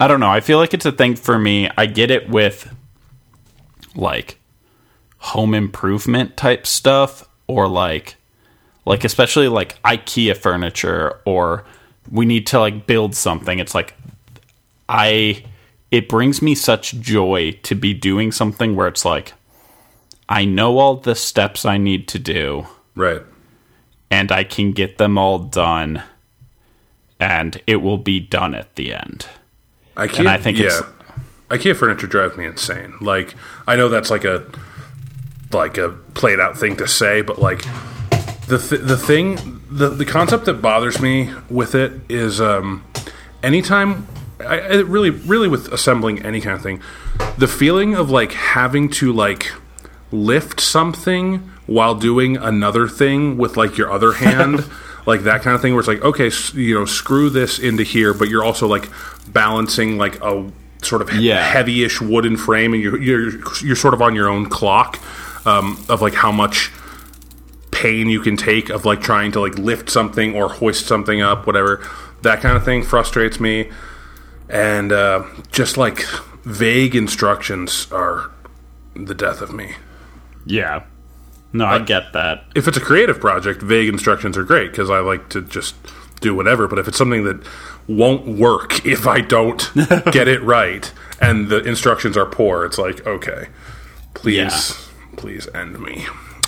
I 0.00 0.08
don't 0.08 0.20
know, 0.20 0.30
I 0.30 0.40
feel 0.40 0.58
like 0.58 0.74
it's 0.74 0.86
a 0.86 0.92
thing 0.92 1.16
for 1.16 1.38
me. 1.38 1.68
I 1.76 1.86
get 1.86 2.10
it 2.10 2.28
with 2.28 2.72
like 3.94 4.38
home 5.18 5.54
improvement 5.54 6.36
type 6.36 6.66
stuff 6.66 7.28
or 7.46 7.68
like 7.68 8.16
like 8.84 9.04
especially 9.04 9.48
like 9.48 9.80
IKEA 9.82 10.36
furniture 10.36 11.20
or 11.24 11.64
we 12.10 12.26
need 12.26 12.46
to 12.48 12.60
like 12.60 12.86
build 12.86 13.14
something. 13.14 13.58
It's 13.58 13.74
like 13.74 13.94
I 14.88 15.44
it 15.90 16.08
brings 16.08 16.42
me 16.42 16.54
such 16.54 16.98
joy 17.00 17.52
to 17.62 17.74
be 17.74 17.94
doing 17.94 18.32
something 18.32 18.74
where 18.76 18.88
it's 18.88 19.04
like 19.04 19.32
I 20.28 20.44
know 20.44 20.78
all 20.78 20.96
the 20.96 21.14
steps 21.14 21.64
I 21.64 21.78
need 21.78 22.08
to 22.08 22.18
do 22.18 22.66
Right. 22.94 23.22
and 24.10 24.30
I 24.32 24.44
can 24.44 24.72
get 24.72 24.98
them 24.98 25.16
all 25.18 25.38
done 25.38 26.02
and 27.20 27.60
it 27.66 27.76
will 27.76 27.98
be 27.98 28.20
done 28.20 28.54
at 28.54 28.74
the 28.74 28.92
end. 28.94 29.26
IKEA, 29.96 30.18
And 30.20 30.28
I 30.28 30.38
think 30.38 30.58
yeah, 30.58 30.80
IKEA 31.50 31.76
furniture 31.76 32.06
drives 32.06 32.36
me 32.36 32.44
insane. 32.46 32.94
Like, 33.00 33.34
I 33.66 33.76
know 33.76 33.88
that's 33.88 34.10
like 34.10 34.24
a 34.24 34.44
like 35.52 35.78
a 35.78 35.90
played 36.14 36.40
out 36.40 36.58
thing 36.58 36.76
to 36.76 36.88
say, 36.88 37.22
but 37.22 37.38
like 37.38 37.62
the 38.46 38.58
th- 38.58 38.82
the 38.82 38.96
thing 38.96 39.60
the 39.70 39.88
the 39.88 40.04
concept 40.04 40.46
that 40.46 40.54
bothers 40.54 41.00
me 41.00 41.32
with 41.48 41.74
it 41.74 42.00
is 42.08 42.40
um, 42.40 42.84
anytime 43.42 44.06
I, 44.40 44.60
I 44.60 44.74
really 44.80 45.10
really 45.10 45.48
with 45.48 45.72
assembling 45.72 46.24
any 46.24 46.40
kind 46.40 46.56
of 46.56 46.62
thing, 46.62 46.80
the 47.38 47.48
feeling 47.48 47.94
of 47.94 48.10
like 48.10 48.32
having 48.32 48.88
to 48.90 49.12
like 49.12 49.52
lift 50.10 50.60
something 50.60 51.38
while 51.66 51.94
doing 51.94 52.36
another 52.36 52.88
thing 52.88 53.38
with 53.38 53.56
like 53.56 53.78
your 53.78 53.90
other 53.90 54.12
hand 54.24 54.64
like 55.06 55.22
that 55.22 55.42
kind 55.42 55.54
of 55.54 55.60
thing 55.62 55.72
where 55.74 55.80
it's 55.80 55.88
like 55.88 56.02
okay 56.02 56.30
you 56.54 56.74
know 56.74 56.84
screw 56.84 57.28
this 57.30 57.58
into 57.58 57.82
here 57.82 58.14
but 58.14 58.28
you're 58.28 58.44
also 58.44 58.66
like 58.66 58.88
balancing 59.28 59.96
like 59.98 60.20
a 60.22 60.50
sort 60.82 61.00
of 61.02 61.12
Yeah. 61.14 61.42
heavy-ish 61.42 62.00
wooden 62.00 62.36
frame 62.36 62.74
and 62.74 62.82
you're, 62.82 63.00
you're 63.00 63.30
you're 63.62 63.76
sort 63.76 63.94
of 63.94 64.02
on 64.02 64.14
your 64.14 64.28
own 64.28 64.46
clock 64.50 64.98
um, 65.46 65.82
of 65.88 66.00
like 66.02 66.14
how 66.14 66.32
much 66.32 66.70
pain 67.70 68.08
you 68.08 68.20
can 68.20 68.36
take 68.36 68.70
of 68.70 68.84
like 68.84 69.00
trying 69.00 69.32
to 69.32 69.40
like 69.40 69.58
lift 69.58 69.90
something 69.90 70.34
or 70.34 70.48
hoist 70.48 70.86
something 70.86 71.20
up 71.22 71.46
whatever 71.46 71.86
that 72.22 72.40
kind 72.40 72.56
of 72.56 72.64
thing 72.64 72.82
frustrates 72.82 73.40
me 73.40 73.68
and 74.48 74.92
uh, 74.92 75.24
just 75.50 75.76
like 75.76 76.02
vague 76.44 76.94
instructions 76.94 77.90
are 77.90 78.30
the 78.94 79.14
death 79.14 79.40
of 79.40 79.52
me 79.52 79.74
Yeah. 80.46 80.84
No, 81.54 81.66
I 81.66 81.78
get 81.78 82.12
that. 82.12 82.44
if 82.56 82.66
it's 82.68 82.76
a 82.76 82.80
creative 82.80 83.20
project, 83.20 83.62
vague 83.62 83.88
instructions 83.88 84.36
are 84.36 84.42
great 84.42 84.72
because 84.72 84.90
I 84.90 84.98
like 84.98 85.28
to 85.30 85.40
just 85.40 85.76
do 86.20 86.34
whatever. 86.34 86.66
But 86.66 86.80
if 86.80 86.88
it's 86.88 86.98
something 86.98 87.22
that 87.24 87.46
won't 87.86 88.26
work 88.26 88.84
if 88.94 89.06
I 89.06 89.20
don't 89.20 89.70
get 90.12 90.26
it 90.26 90.42
right 90.42 90.92
and 91.20 91.48
the 91.48 91.62
instructions 91.62 92.16
are 92.16 92.26
poor, 92.26 92.64
it's 92.64 92.76
like 92.76 93.06
okay, 93.06 93.46
please, 94.14 94.88
please 95.16 95.46
end 95.54 95.78
me. 95.80 96.06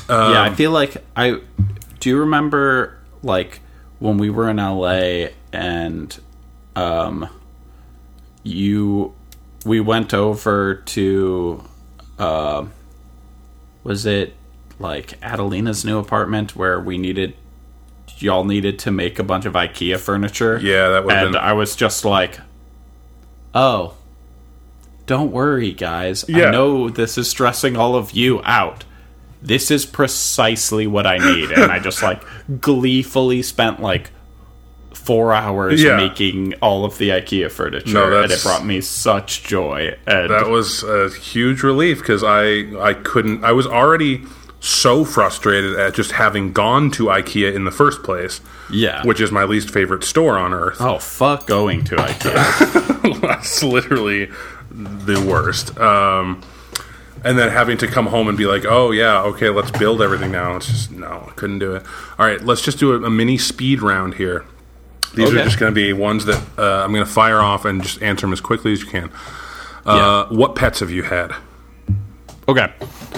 yeah, 0.08 0.42
I 0.42 0.52
feel 0.54 0.72
like 0.72 0.96
I 1.16 1.40
do 2.00 2.10
you 2.10 2.18
remember 2.18 2.98
like 3.22 3.60
when 4.00 4.18
we 4.18 4.28
were 4.28 4.50
in 4.50 4.56
LA 4.56 5.28
and 5.52 6.18
um 6.74 7.28
you 8.42 9.14
we 9.64 9.80
went 9.80 10.12
over 10.12 10.74
to 10.74 11.62
uh 12.18 12.66
was 13.84 14.04
it 14.06 14.34
like 14.78 15.14
Adelina's 15.22 15.84
new 15.84 15.98
apartment 15.98 16.54
where 16.56 16.80
we 16.80 16.98
needed 16.98 17.34
y'all 18.18 18.44
needed 18.44 18.78
to 18.78 18.90
make 18.90 19.18
a 19.18 19.22
bunch 19.22 19.44
of 19.44 19.52
IKEA 19.52 19.98
furniture. 19.98 20.58
Yeah, 20.62 20.88
that 20.88 21.04
would've 21.04 21.18
And 21.18 21.32
been- 21.32 21.42
I 21.42 21.52
was 21.52 21.76
just 21.76 22.04
like, 22.04 22.40
"Oh, 23.54 23.94
don't 25.06 25.30
worry, 25.32 25.72
guys. 25.72 26.24
Yeah. 26.28 26.46
I 26.46 26.50
know 26.50 26.88
this 26.88 27.16
is 27.18 27.28
stressing 27.28 27.76
all 27.76 27.94
of 27.94 28.12
you 28.12 28.40
out. 28.44 28.84
This 29.42 29.70
is 29.70 29.84
precisely 29.86 30.86
what 30.86 31.06
I 31.06 31.18
need." 31.18 31.50
and 31.50 31.70
I 31.70 31.78
just 31.78 32.02
like 32.02 32.22
gleefully 32.60 33.42
spent 33.42 33.80
like 33.80 34.10
four 34.94 35.32
hours 35.34 35.82
Yeah. 35.82 35.96
making 35.96 36.54
all 36.62 36.84
of 36.84 36.98
the 36.98 37.10
IKEA 37.10 37.50
furniture, 37.50 37.92
No, 37.92 38.22
and 38.22 38.32
it 38.32 38.42
brought 38.42 38.64
me 38.64 38.80
such 38.80 39.44
joy. 39.44 39.94
And 40.06 40.30
That 40.30 40.48
was 40.48 40.82
a 40.82 41.10
huge 41.10 41.62
relief 41.62 41.98
because 41.98 42.24
I 42.24 42.64
I 42.80 42.94
couldn't. 42.94 43.44
I 43.44 43.52
was 43.52 43.66
already 43.66 44.22
so 44.66 45.04
frustrated 45.04 45.78
at 45.78 45.94
just 45.94 46.12
having 46.12 46.52
gone 46.52 46.90
to 46.92 47.04
IKEA 47.06 47.54
in 47.54 47.64
the 47.64 47.70
first 47.70 48.02
place, 48.02 48.40
yeah, 48.70 49.02
which 49.04 49.20
is 49.20 49.30
my 49.32 49.44
least 49.44 49.70
favorite 49.70 50.04
store 50.04 50.36
on 50.38 50.52
earth. 50.52 50.76
oh 50.80 50.98
fuck 50.98 51.46
going 51.46 51.84
to 51.84 51.96
IKEA. 51.96 53.20
That's 53.20 53.62
literally 53.62 54.30
the 54.70 55.20
worst. 55.26 55.78
Um, 55.78 56.42
and 57.24 57.38
then 57.38 57.50
having 57.50 57.78
to 57.78 57.86
come 57.86 58.06
home 58.06 58.28
and 58.28 58.36
be 58.36 58.46
like, 58.46 58.64
oh 58.64 58.90
yeah, 58.90 59.22
okay, 59.22 59.48
let's 59.50 59.70
build 59.70 60.02
everything 60.02 60.30
now. 60.32 60.56
It's 60.56 60.66
just 60.66 60.90
no, 60.92 61.26
I 61.28 61.32
couldn't 61.32 61.58
do 61.60 61.74
it. 61.76 61.82
All 62.18 62.26
right, 62.26 62.40
let's 62.42 62.62
just 62.62 62.78
do 62.78 62.92
a, 62.92 63.06
a 63.06 63.10
mini 63.10 63.38
speed 63.38 63.82
round 63.82 64.14
here. 64.14 64.44
These 65.14 65.32
are 65.32 65.44
just 65.44 65.58
going 65.58 65.72
to 65.72 65.74
be 65.74 65.92
ones 65.94 66.26
that 66.26 66.42
uh, 66.58 66.84
I'm 66.84 66.92
going 66.92 67.04
to 67.04 67.10
fire 67.10 67.38
off 67.38 67.64
and 67.64 67.82
just 67.82 68.02
answer 68.02 68.26
them 68.26 68.32
as 68.34 68.40
quickly 68.42 68.72
as 68.72 68.82
you 68.82 68.86
can. 68.88 69.10
Uh, 69.86 70.26
What 70.26 70.54
pets 70.56 70.80
have 70.80 70.90
you 70.90 71.04
had? 71.04 71.34
Okay. 72.48 72.72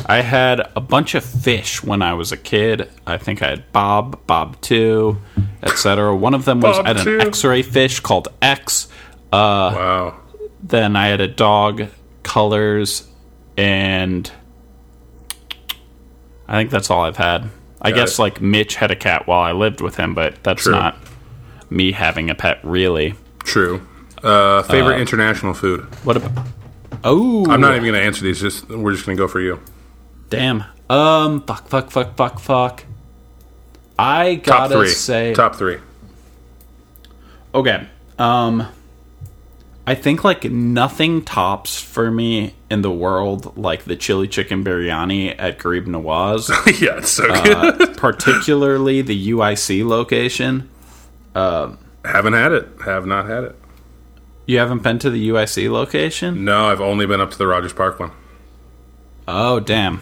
I 0.06 0.22
had 0.22 0.60
a 0.74 0.80
bunch 0.80 1.14
of 1.14 1.22
fish 1.24 1.82
when 1.82 2.00
I 2.00 2.14
was 2.14 2.32
a 2.32 2.36
kid. 2.36 2.88
I 3.06 3.18
think 3.18 3.42
I 3.42 3.48
had 3.50 3.70
Bob, 3.72 4.26
Bob 4.26 4.58
2, 4.62 5.18
etc. 5.62 6.16
One 6.16 6.32
of 6.34 6.44
them 6.46 6.60
was 6.60 6.76
Bob 6.78 6.86
I 6.86 6.88
had 6.94 7.04
2. 7.04 7.14
an 7.20 7.26
X-ray 7.26 7.62
fish 7.62 8.00
called 8.00 8.28
X. 8.40 8.88
Uh, 9.30 9.36
Wow. 9.74 10.16
then 10.62 10.96
I 10.96 11.08
had 11.08 11.20
a 11.20 11.28
dog, 11.28 11.88
Colors, 12.22 13.06
and 13.58 14.30
I 16.46 16.56
think 16.58 16.70
that's 16.70 16.90
all 16.90 17.02
I've 17.04 17.16
had. 17.18 17.50
I 17.82 17.90
Got 17.90 17.96
guess 17.96 18.18
it. 18.18 18.22
like 18.22 18.40
Mitch 18.40 18.76
had 18.76 18.90
a 18.90 18.96
cat 18.96 19.26
while 19.26 19.40
I 19.40 19.52
lived 19.52 19.80
with 19.82 19.96
him, 19.96 20.14
but 20.14 20.42
that's 20.42 20.62
True. 20.62 20.72
not 20.72 20.96
me 21.70 21.92
having 21.92 22.30
a 22.30 22.34
pet 22.34 22.60
really. 22.62 23.14
True. 23.40 23.86
Uh, 24.22 24.62
favorite 24.62 25.00
international 25.00 25.52
food? 25.54 25.82
What 26.04 26.16
about? 26.16 26.46
Oh, 27.04 27.50
I'm 27.50 27.60
not 27.60 27.72
even 27.72 27.84
going 27.84 27.94
to 27.94 28.02
answer 28.02 28.22
these. 28.24 28.40
Just 28.40 28.68
we're 28.68 28.92
just 28.92 29.06
going 29.06 29.16
to 29.16 29.22
go 29.22 29.28
for 29.28 29.40
you. 29.40 29.60
Damn. 30.30 30.64
Um. 30.90 31.42
Fuck. 31.42 31.68
Fuck. 31.68 31.90
Fuck. 31.90 32.16
Fuck. 32.16 32.38
Fuck. 32.40 32.84
I 33.98 34.36
gotta 34.36 34.74
three. 34.74 34.88
say. 34.88 35.34
Top 35.34 35.56
three. 35.56 35.78
Okay. 37.54 37.86
Um. 38.18 38.68
I 39.86 39.94
think 39.94 40.22
like 40.22 40.44
nothing 40.44 41.24
tops 41.24 41.80
for 41.80 42.10
me 42.10 42.54
in 42.68 42.82
the 42.82 42.90
world 42.90 43.56
like 43.56 43.84
the 43.84 43.96
chili 43.96 44.28
chicken 44.28 44.62
biryani 44.62 45.34
at 45.38 45.58
Ghareeb 45.58 45.86
Nawaz, 45.86 46.50
yeah, 46.80 46.98
it's 46.98 47.08
so 47.08 47.26
good. 47.26 47.80
uh, 47.80 47.86
particularly 47.96 49.00
the 49.00 49.30
UIC 49.30 49.86
location. 49.86 50.68
Haven't 51.34 52.34
had 52.34 52.52
it. 52.52 52.68
Have 52.84 53.06
not 53.06 53.26
had 53.26 53.44
it. 53.44 53.56
You 54.48 54.56
haven't 54.56 54.82
been 54.82 54.98
to 55.00 55.10
the 55.10 55.28
UIC 55.28 55.70
location? 55.70 56.46
No, 56.46 56.70
I've 56.70 56.80
only 56.80 57.04
been 57.04 57.20
up 57.20 57.30
to 57.32 57.36
the 57.36 57.46
Rogers 57.46 57.74
Park 57.74 58.00
one. 58.00 58.12
Oh, 59.28 59.60
damn. 59.60 60.00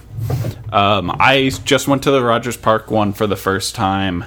Um, 0.72 1.10
I 1.18 1.50
just 1.64 1.88
went 1.88 2.04
to 2.04 2.12
the 2.12 2.22
Rogers 2.22 2.56
Park 2.56 2.88
one 2.88 3.12
for 3.12 3.26
the 3.26 3.34
first 3.34 3.74
time 3.74 4.24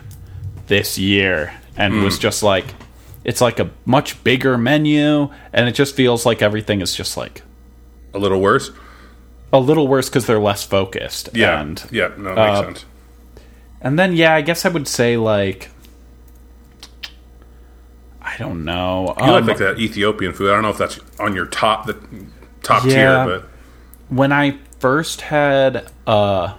this 0.67 0.97
year 0.97 1.53
and 1.77 2.03
was 2.03 2.19
just 2.19 2.43
like, 2.43 2.65
it's 3.23 3.39
like 3.39 3.61
a 3.61 3.69
much 3.85 4.21
bigger 4.25 4.57
menu, 4.57 5.29
and 5.53 5.69
it 5.69 5.71
just 5.71 5.95
feels 5.95 6.25
like 6.25 6.41
everything 6.41 6.81
is 6.81 6.93
just 6.93 7.15
like 7.15 7.41
A 8.13 8.19
little 8.19 8.41
worse. 8.41 8.71
a 9.53 9.59
little 9.61 9.87
worse 9.87 10.09
because 10.09 10.25
they're 10.25 10.37
less 10.37 10.65
focused. 10.65 11.29
Yeah. 11.33 11.61
And, 11.61 11.81
yeah. 11.91 12.09
No, 12.17 12.31
it 12.31 12.35
makes 12.35 12.39
uh, 12.59 12.63
sense. 12.65 12.85
and 13.79 13.97
then, 13.97 14.17
yeah, 14.17 14.35
I 14.35 14.41
guess 14.41 14.65
I 14.65 14.69
would 14.69 14.89
say, 14.89 15.15
like, 15.15 15.69
I 18.31 18.37
don't 18.37 18.63
know. 18.65 19.13
You 19.19 19.25
like, 19.31 19.41
Um, 19.41 19.47
like 19.47 19.57
that 19.57 19.79
Ethiopian 19.79 20.33
food. 20.33 20.49
I 20.51 20.53
don't 20.53 20.63
know 20.63 20.69
if 20.69 20.77
that's 20.77 20.99
on 21.19 21.33
your 21.35 21.45
top 21.47 21.85
the 21.87 21.97
top 22.63 22.83
Yeah. 22.85 22.89
tier, 22.93 23.25
but 23.25 23.49
when 24.15 24.31
I 24.31 24.57
first 24.79 25.21
had 25.21 25.89
uh 26.07 26.53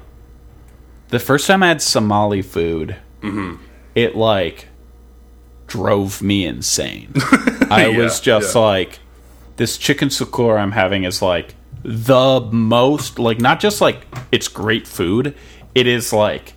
the 1.09 1.19
first 1.19 1.47
time 1.47 1.63
I 1.63 1.69
had 1.69 1.83
Somali 1.83 2.43
food, 2.43 2.97
Mm-hmm. 3.23 3.57
it 3.95 4.17
like 4.17 4.69
drove 5.67 6.23
me 6.23 6.45
insane. 6.47 7.13
I 7.71 7.87
Yeah, 7.91 7.99
was 7.99 8.21
just 8.21 8.55
yeah. 8.55 8.61
like 8.61 8.99
this 9.57 9.79
chicken 9.79 10.09
suqaar 10.09 10.59
I'm 10.59 10.73
having 10.73 11.05
is 11.05 11.23
like 11.23 11.55
the 11.83 12.41
most 12.53 13.19
like 13.19 13.39
not 13.41 13.61
just 13.61 13.81
like 13.81 14.07
it's 14.33 14.49
great 14.49 14.87
food, 14.89 15.35
it 15.75 15.87
is 15.87 16.13
like 16.13 16.55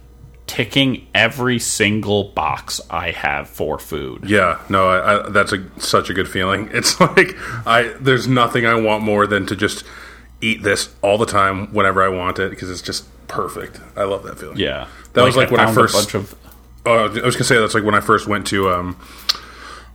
ticking 0.53 1.07
every 1.15 1.57
single 1.57 2.25
box 2.25 2.79
I 2.89 3.09
have 3.11 3.49
for 3.49 3.79
food. 3.79 4.29
yeah, 4.29 4.59
no, 4.69 4.87
I, 4.87 5.25
I, 5.25 5.29
that's 5.29 5.51
a 5.51 5.63
such 5.79 6.09
a 6.11 6.13
good 6.13 6.29
feeling. 6.29 6.69
It's 6.73 6.99
like 6.99 7.35
I 7.65 7.93
there's 7.99 8.27
nothing 8.27 8.65
I 8.65 8.75
want 8.75 9.03
more 9.03 9.25
than 9.25 9.45
to 9.47 9.55
just 9.55 9.83
eat 10.41 10.61
this 10.61 10.93
all 11.01 11.17
the 11.17 11.25
time 11.25 11.73
whenever 11.73 12.03
I 12.03 12.09
want 12.09 12.37
it 12.37 12.51
because 12.51 12.69
it's 12.69 12.81
just 12.83 13.05
perfect. 13.27 13.79
I 13.95 14.03
love 14.03 14.23
that 14.23 14.37
feeling. 14.37 14.57
Yeah. 14.57 14.87
That 15.13 15.23
was 15.23 15.35
like 15.35 15.49
when 15.49 15.59
I 15.59 15.65
found 15.65 15.77
a 15.77 15.81
first- 15.81 15.95
bunch 15.95 16.13
of 16.13 16.35
Uh, 16.85 17.05
I 17.21 17.25
was 17.25 17.35
gonna 17.35 17.45
say 17.45 17.57
that's 17.57 17.73
like 17.73 17.83
when 17.85 17.95
I 17.95 18.01
first 18.01 18.27
went 18.27 18.45
to 18.47 18.69
um, 18.69 18.95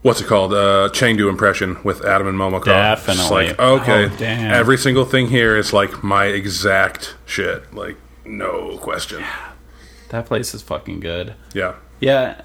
what's 0.01 0.19
it 0.21 0.27
called? 0.27 0.53
Uh, 0.53 0.89
Chengdu 0.91 1.29
Impression 1.29 1.77
with 1.83 2.03
Adam 2.03 2.27
and 2.27 2.37
Momoko. 2.37 2.57
It's 2.93 3.05
Definitely. 3.05 3.47
like 3.49 3.59
okay, 3.59 4.05
Oh, 4.05 4.17
damn. 4.17 4.51
every 4.53 4.77
single 4.77 5.05
thing 5.05 5.27
here 5.27 5.55
is 5.55 5.71
like 5.71 6.03
my 6.03 6.25
exact 6.25 7.15
shit. 7.25 7.73
Like 7.73 7.95
no 8.25 8.77
question. 8.79 9.23
That 10.09 10.25
place 10.25 10.53
is 10.53 10.61
fucking 10.61 10.99
good. 10.99 11.33
Yeah. 11.53 11.75
Yeah, 11.99 12.41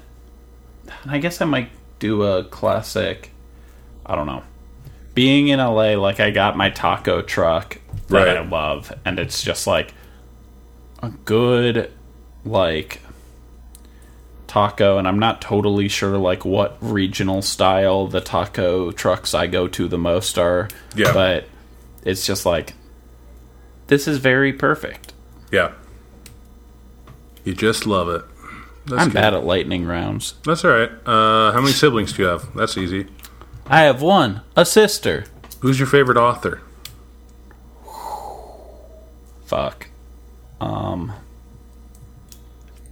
I 1.05 1.17
guess 1.17 1.41
I 1.41 1.45
might 1.45 1.69
do 1.99 2.23
a 2.23 2.43
classic. 2.43 3.31
I 4.05 4.15
don't 4.15 4.27
know. 4.27 4.43
Being 5.13 5.47
in 5.47 5.59
LA, 5.59 5.95
like 5.95 6.19
I 6.19 6.31
got 6.31 6.57
my 6.57 6.69
taco 6.69 7.21
truck 7.21 7.79
that 8.07 8.27
Right. 8.27 8.37
I 8.37 8.45
love, 8.45 8.91
and 9.05 9.17
it's 9.17 9.41
just 9.41 9.65
like 9.65 9.93
a 11.01 11.09
good 11.09 11.91
like 12.43 13.01
taco, 14.47 14.97
and 14.97 15.07
I'm 15.07 15.19
not 15.19 15.41
totally 15.41 15.87
sure 15.87 16.17
like 16.17 16.45
what 16.45 16.77
regional 16.81 17.41
style 17.41 18.07
the 18.07 18.21
taco 18.21 18.91
trucks 18.91 19.33
I 19.33 19.47
go 19.47 19.67
to 19.69 19.87
the 19.87 19.97
most 19.97 20.37
are. 20.37 20.67
Yeah. 20.95 21.13
but 21.13 21.45
it's 22.03 22.25
just 22.25 22.45
like 22.45 22.73
this 23.87 24.07
is 24.07 24.17
very 24.17 24.51
perfect. 24.53 25.13
Yeah. 25.51 25.71
You 27.45 27.53
just 27.53 27.85
love 27.85 28.09
it. 28.09 28.23
That's 28.87 29.01
I'm 29.01 29.07
good. 29.09 29.13
bad 29.15 29.33
at 29.33 29.43
lightning 29.45 29.85
rounds. 29.85 30.33
That's 30.43 30.65
all 30.65 30.71
right. 30.71 30.91
Uh, 31.05 31.51
how 31.53 31.61
many 31.61 31.71
siblings 31.73 32.11
do 32.13 32.23
you 32.23 32.27
have? 32.27 32.53
That's 32.55 32.77
easy. 32.77 33.07
I 33.67 33.81
have 33.81 34.01
one, 34.01 34.41
a 34.55 34.65
sister. 34.65 35.25
Who's 35.61 35.79
your 35.79 35.87
favorite 35.87 36.17
author? 36.17 36.61
Fuck. 39.45 39.87
Um. 40.59 41.13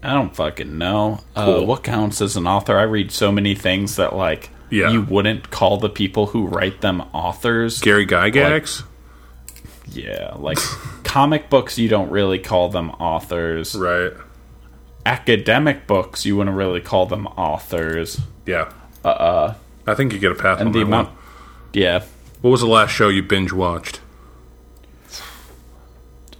I 0.01 0.13
don't 0.13 0.35
fucking 0.35 0.77
know. 0.77 1.21
Uh, 1.35 1.61
what 1.61 1.83
counts 1.83 2.21
as 2.21 2.35
an 2.35 2.45
author? 2.45 2.77
I 2.77 2.83
read 2.83 3.11
so 3.11 3.31
many 3.31 3.55
things 3.55 3.95
that 3.95 4.13
like 4.15 4.49
Yeah. 4.69 4.89
you 4.91 5.01
wouldn't 5.01 5.49
call 5.49 5.77
the 5.77 5.89
people 5.89 6.27
who 6.27 6.45
write 6.45 6.81
them 6.81 7.01
authors. 7.13 7.79
Gary 7.79 8.05
Gygax? 8.05 8.83
yeah, 9.87 10.33
like 10.35 10.57
comic 11.05 11.49
books, 11.49 11.77
you 11.77 11.87
don't 11.87 12.09
really 12.11 12.39
call 12.39 12.67
them 12.69 12.89
authors. 12.91 13.75
Right. 13.75 14.11
Academic 15.05 15.85
books, 15.87 16.25
you 16.25 16.37
wouldn't 16.37 16.55
really 16.55 16.79
call 16.81 17.05
them 17.05 17.27
authors. 17.27 18.21
Yeah. 18.45 18.71
Uh. 19.03 19.07
Uh 19.09 19.55
I 19.85 19.95
think 19.95 20.13
you 20.13 20.19
get 20.19 20.31
a 20.31 20.35
pass 20.35 20.61
on 20.61 20.71
the 20.71 20.79
that 20.79 20.85
amount, 20.85 21.09
one. 21.09 21.17
yeah, 21.73 22.03
What 22.41 22.51
was 22.51 22.61
the 22.61 22.67
last 22.67 22.91
show 22.91 23.09
you 23.09 23.21
binge 23.21 23.51
watched? 23.51 23.99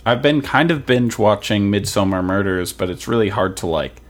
I've 0.05 0.21
been 0.21 0.41
kind 0.41 0.71
of 0.71 0.85
binge 0.85 1.17
watching 1.17 1.71
Midsomer 1.71 2.23
Murders, 2.23 2.73
but 2.73 2.89
it's 2.89 3.07
really 3.07 3.29
hard 3.29 3.57
to 3.57 3.67
like 3.67 4.01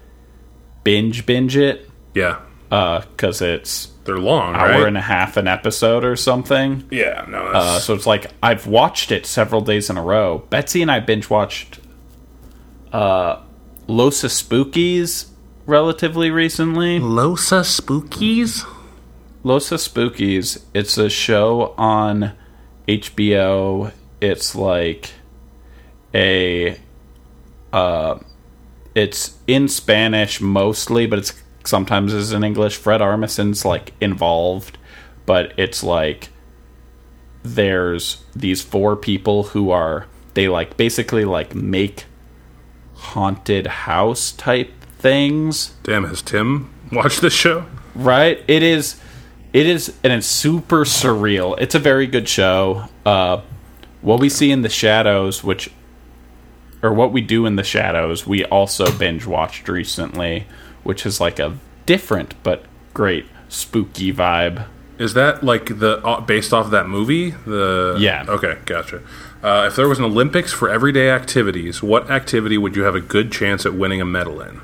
binge 0.83 1.25
binge 1.25 1.55
it 1.57 1.89
Yeah. 2.13 2.39
Uh, 2.71 3.01
because 3.01 3.41
it's 3.41 3.87
They're 4.05 4.17
long, 4.17 4.55
hour 4.55 4.69
right? 4.69 4.87
and 4.87 4.97
a 4.97 5.01
half 5.01 5.37
an 5.37 5.47
episode 5.47 6.03
or 6.03 6.15
something. 6.15 6.87
yeah. 6.91 7.25
No. 7.27 7.39
Uh, 7.45 7.79
so 7.79 7.93
it's 7.93 8.07
like 8.07 8.31
I've 8.41 8.65
watched 8.67 9.11
it 9.11 9.25
several 9.25 9.61
days 9.61 9.89
in 9.89 9.97
a 9.97 10.01
row. 10.03 10.43
Betsy 10.49 10.81
and 10.81 10.89
I 10.91 10.99
binge 10.99 11.29
watched 11.29 11.79
uh, 12.91 13.39
Los 13.87 14.23
Espookys 14.23 15.29
relatively 15.65 16.31
recently. 16.31 16.99
Los 16.99 17.49
Espookys. 17.49 18.65
Los 19.43 19.69
Espookys. 19.69 20.63
It's 20.73 20.97
a 20.97 21.09
show 21.09 21.73
on 21.77 22.33
HBO. 22.87 23.91
It's 24.21 24.55
like 24.55 25.11
a 26.13 26.77
uh, 27.73 28.19
it's 28.95 29.37
in 29.47 29.67
Spanish 29.67 30.39
mostly, 30.39 31.05
but 31.05 31.19
it's 31.19 31.33
sometimes 31.65 32.13
is 32.13 32.31
in 32.31 32.43
English. 32.43 32.77
Fred 32.77 33.01
Armisen's 33.01 33.65
like 33.65 33.93
involved, 33.99 34.77
but 35.25 35.53
it's 35.57 35.83
like 35.83 36.29
there's 37.43 38.23
these 38.33 38.61
four 38.61 38.95
people 38.95 39.43
who 39.43 39.71
are 39.71 40.07
they 40.35 40.47
like 40.47 40.77
basically 40.77 41.25
like 41.25 41.53
make 41.53 42.05
haunted 42.95 43.67
house 43.67 44.31
type 44.31 44.71
things 44.97 45.73
Damn, 45.83 46.05
has 46.05 46.21
Tim 46.21 46.73
watched 46.91 47.21
this 47.21 47.33
show? 47.33 47.65
right 47.95 48.43
it 48.47 48.63
is 48.63 48.99
it 49.51 49.67
is 49.67 49.93
and 50.03 50.11
it's 50.11 50.25
super 50.25 50.83
surreal 50.83 51.55
it's 51.59 51.75
a 51.75 51.79
very 51.79 52.07
good 52.07 52.27
show 52.27 52.87
uh 53.05 53.41
what 54.01 54.19
we 54.19 54.29
see 54.29 54.49
in 54.51 54.63
the 54.63 54.69
shadows 54.69 55.43
which 55.43 55.69
or 56.81 56.91
what 56.91 57.11
we 57.11 57.21
do 57.21 57.45
in 57.45 57.55
the 57.55 57.63
shadows 57.63 58.25
we 58.25 58.43
also 58.45 58.91
binge 58.97 59.27
watched 59.27 59.67
recently 59.69 60.47
which 60.83 61.05
is 61.05 61.21
like 61.21 61.37
a 61.37 61.55
different 61.85 62.33
but 62.41 62.65
great 62.95 63.25
spooky 63.47 64.11
vibe 64.11 64.65
Is 64.97 65.13
that 65.13 65.43
like 65.43 65.77
the 65.79 65.97
uh, 66.03 66.21
based 66.21 66.51
off 66.53 66.71
that 66.71 66.87
movie? 66.87 67.31
The 67.31 67.97
Yeah. 67.99 68.25
Okay, 68.27 68.57
gotcha. 68.65 69.01
Uh, 69.43 69.65
if 69.67 69.75
there 69.75 69.89
was 69.89 69.99
an 69.99 70.05
Olympics 70.05 70.53
for 70.53 70.69
everyday 70.69 71.09
activities, 71.09 71.83
what 71.83 72.09
activity 72.09 72.57
would 72.57 72.75
you 72.77 72.83
have 72.83 72.95
a 72.95 73.01
good 73.01 73.31
chance 73.31 73.65
at 73.65 73.73
winning 73.73 73.99
a 73.99 74.05
medal 74.05 74.41
in? 74.41 74.61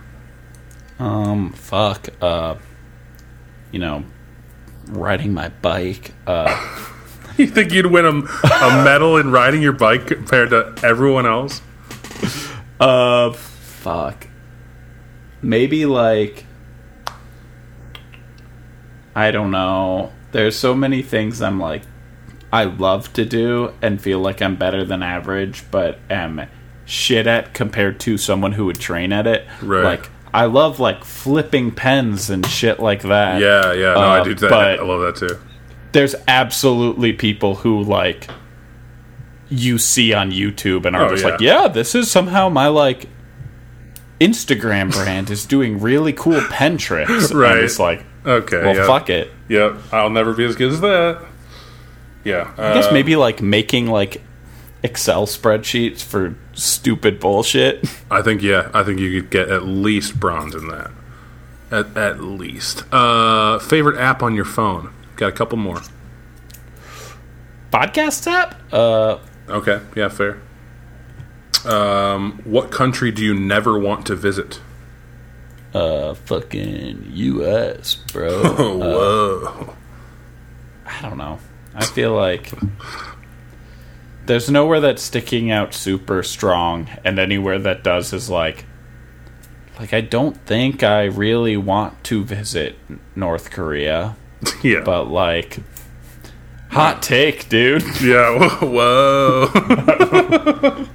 Um, 0.97 1.51
fuck. 1.51 2.07
Uh, 2.21 2.55
you 3.71 3.79
know, 3.79 4.05
riding 4.87 5.33
my 5.33 5.49
bike. 5.49 6.13
Uh, 6.25 6.85
You 7.37 7.47
think 7.47 7.71
you'd 7.71 7.85
win 7.85 8.05
a, 8.05 8.09
a 8.09 8.83
medal 8.83 9.15
in 9.15 9.31
riding 9.31 9.61
your 9.61 9.71
bike 9.71 10.07
compared 10.07 10.49
to 10.49 10.75
everyone 10.83 11.25
else? 11.25 11.61
uh, 12.81 13.31
fuck. 13.31 14.27
Maybe 15.41 15.85
like. 15.85 16.43
I 19.15 19.31
don't 19.31 19.51
know. 19.51 20.11
There's 20.33 20.57
so 20.57 20.75
many 20.75 21.01
things 21.01 21.41
I'm 21.41 21.61
like, 21.61 21.83
I 22.51 22.63
love 22.63 23.13
to 23.13 23.25
do 23.25 23.73
and 23.81 24.01
feel 24.01 24.19
like 24.19 24.41
I'm 24.41 24.55
better 24.55 24.83
than 24.83 25.03
average, 25.03 25.63
but 25.71 25.99
am 26.09 26.47
shit 26.85 27.27
at 27.27 27.53
compared 27.53 27.99
to 28.01 28.17
someone 28.17 28.53
who 28.53 28.65
would 28.65 28.79
train 28.79 29.13
at 29.13 29.27
it. 29.27 29.45
Right. 29.61 29.83
Like, 29.83 30.09
I 30.33 30.45
love 30.45 30.79
like 30.79 31.03
flipping 31.03 31.71
pens 31.71 32.29
and 32.29 32.45
shit 32.45 32.79
like 32.79 33.03
that. 33.03 33.39
Yeah, 33.41 33.73
yeah. 33.73 33.93
No, 33.93 33.99
I 34.01 34.19
Uh, 34.19 34.23
do 34.23 34.35
that. 34.35 34.51
I 34.53 34.81
love 34.83 35.01
that 35.01 35.15
too. 35.27 35.37
there's 35.91 36.15
absolutely 36.27 37.13
people 37.13 37.55
who 37.55 37.81
like 37.83 38.27
you 39.49 39.77
see 39.79 40.13
on 40.13 40.31
YouTube 40.31 40.85
and 40.85 40.95
are 40.95 41.05
Oh, 41.05 41.09
just 41.09 41.23
yeah. 41.23 41.29
like, 41.31 41.41
yeah, 41.41 41.67
this 41.67 41.95
is 41.95 42.11
somehow 42.11 42.49
my 42.49 42.67
like 42.67 43.07
Instagram 44.19 44.91
brand 44.91 45.29
is 45.29 45.45
doing 45.45 45.79
really 45.79 46.13
cool 46.13 46.41
pen 46.49 46.77
tricks. 46.77 47.31
Right. 47.33 47.53
And 47.55 47.59
it's 47.65 47.79
like, 47.79 48.05
Okay. 48.25 48.61
well, 48.61 48.75
yeah. 48.75 48.85
fuck 48.85 49.09
it. 49.09 49.31
Yep. 49.47 49.77
I'll 49.91 50.09
never 50.09 50.33
be 50.33 50.45
as 50.45 50.55
good 50.55 50.71
as 50.73 50.81
that. 50.81 51.25
Yeah. 52.29 52.51
I 52.57 52.73
guess 52.73 52.87
uh, 52.87 52.91
maybe 52.93 53.15
like 53.15 53.41
making 53.41 53.87
like 53.87 54.21
Excel 54.83 55.25
spreadsheets 55.25 56.01
for 56.01 56.35
stupid 56.53 57.19
bullshit. 57.19 57.83
I 58.11 58.21
think 58.21 58.41
yeah. 58.41 58.69
I 58.73 58.83
think 58.83 58.99
you 58.99 59.21
could 59.21 59.29
get 59.31 59.49
at 59.49 59.63
least 59.65 60.19
bronze 60.19 60.55
in 60.55 60.67
that. 60.69 60.91
At 61.71 61.97
at 61.97 62.21
least. 62.23 62.83
Uh, 62.93 63.59
favorite 63.59 63.99
app 63.99 64.23
on 64.23 64.35
your 64.35 64.45
phone? 64.45 64.93
Got 65.15 65.27
a 65.27 65.31
couple 65.33 65.57
more. 65.57 65.81
Podcast 67.71 68.25
app? 68.31 68.55
Uh, 68.73 69.19
Okay. 69.49 69.81
Yeah. 69.95 70.09
Fair. 70.09 70.39
Um, 71.65 72.39
what 72.45 72.71
country 72.71 73.11
do 73.11 73.23
you 73.23 73.33
never 73.33 73.77
want 73.77 74.05
to 74.07 74.15
visit? 74.15 74.61
uh, 75.73 76.13
fucking 76.15 77.05
U.S., 77.13 77.95
bro. 77.95 78.43
Whoa. 78.77 79.75
I 80.85 81.01
don't 81.01 81.17
know. 81.17 81.39
I 81.79 81.85
feel 81.85 82.13
like 82.13 82.51
there's 84.25 84.49
nowhere 84.49 84.79
that's 84.79 85.01
sticking 85.01 85.49
out 85.49 85.73
super 85.73 86.21
strong, 86.21 86.89
and 87.03 87.17
anywhere 87.17 87.57
that 87.57 87.83
does 87.83 88.13
is 88.13 88.29
like, 88.29 88.65
like 89.79 89.93
I 89.93 90.01
don't 90.01 90.37
think 90.45 90.83
I 90.83 91.05
really 91.05 91.57
want 91.57 92.03
to 92.05 92.23
visit 92.23 92.75
North 93.15 93.49
Korea, 93.49 94.15
yeah. 94.63 94.81
but 94.81 95.05
like, 95.05 95.59
hot 96.69 97.01
take, 97.01 97.49
dude. 97.49 97.81
yeah. 98.01 98.59
Whoa. 98.59 99.49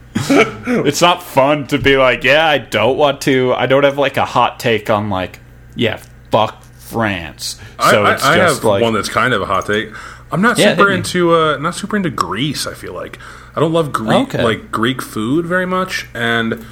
it's 0.86 1.00
not 1.00 1.22
fun 1.22 1.66
to 1.68 1.78
be 1.78 1.96
like, 1.96 2.24
yeah, 2.24 2.46
I 2.46 2.58
don't 2.58 2.96
want 2.96 3.20
to. 3.22 3.52
I 3.54 3.66
don't 3.66 3.84
have 3.84 3.98
like 3.98 4.16
a 4.16 4.24
hot 4.24 4.60
take 4.60 4.90
on 4.90 5.10
like, 5.10 5.40
yeah, 5.74 6.00
fuck 6.30 6.62
France. 6.62 7.60
So 7.90 8.04
I, 8.04 8.14
it's 8.14 8.24
I, 8.24 8.34
I 8.34 8.36
just 8.36 8.56
have 8.56 8.64
like, 8.64 8.82
one 8.82 8.92
that's 8.92 9.08
kind 9.08 9.34
of 9.34 9.42
a 9.42 9.46
hot 9.46 9.66
take. 9.66 9.90
I'm 10.34 10.42
not 10.42 10.58
Yeah, 10.58 10.70
super 10.76 10.90
into 10.90 11.32
uh, 11.34 11.56
not 11.58 11.74
super 11.76 11.96
into 11.96 12.10
Greece. 12.10 12.66
I 12.66 12.74
feel 12.74 12.92
like 12.92 13.18
I 13.54 13.60
don't 13.60 13.72
love 13.72 13.92
Greek 13.92 14.28
Okay. 14.34 14.42
like 14.42 14.72
Greek 14.72 15.00
food 15.00 15.46
very 15.46 15.66
much, 15.66 16.06
and 16.12 16.64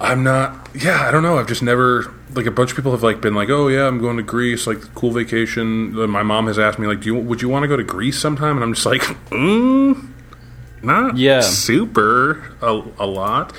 I'm 0.00 0.22
not. 0.24 0.68
Yeah, 0.74 1.06
I 1.06 1.10
don't 1.10 1.22
know. 1.22 1.38
I've 1.38 1.46
just 1.46 1.62
never 1.62 2.12
like 2.34 2.46
a 2.46 2.50
bunch 2.50 2.70
of 2.70 2.76
people 2.76 2.92
have 2.92 3.02
like 3.02 3.20
been 3.20 3.34
like, 3.34 3.48
oh 3.48 3.68
yeah, 3.68 3.86
I'm 3.86 3.98
going 4.00 4.16
to 4.16 4.22
Greece, 4.22 4.66
like 4.66 4.80
cool 4.94 5.12
vacation. 5.12 5.92
My 6.10 6.22
mom 6.22 6.46
has 6.48 6.58
asked 6.58 6.78
me 6.78 6.86
like, 6.86 7.00
do 7.00 7.06
you 7.06 7.14
would 7.16 7.40
you 7.42 7.48
want 7.48 7.62
to 7.62 7.68
go 7.68 7.76
to 7.76 7.84
Greece 7.84 8.18
sometime? 8.18 8.56
And 8.56 8.64
I'm 8.64 8.74
just 8.74 8.86
like, 8.86 9.02
mm, 9.30 10.08
not 10.82 11.16
Yeah. 11.16 11.40
super 11.42 12.42
a, 12.60 12.82
a 12.98 13.06
lot. 13.06 13.52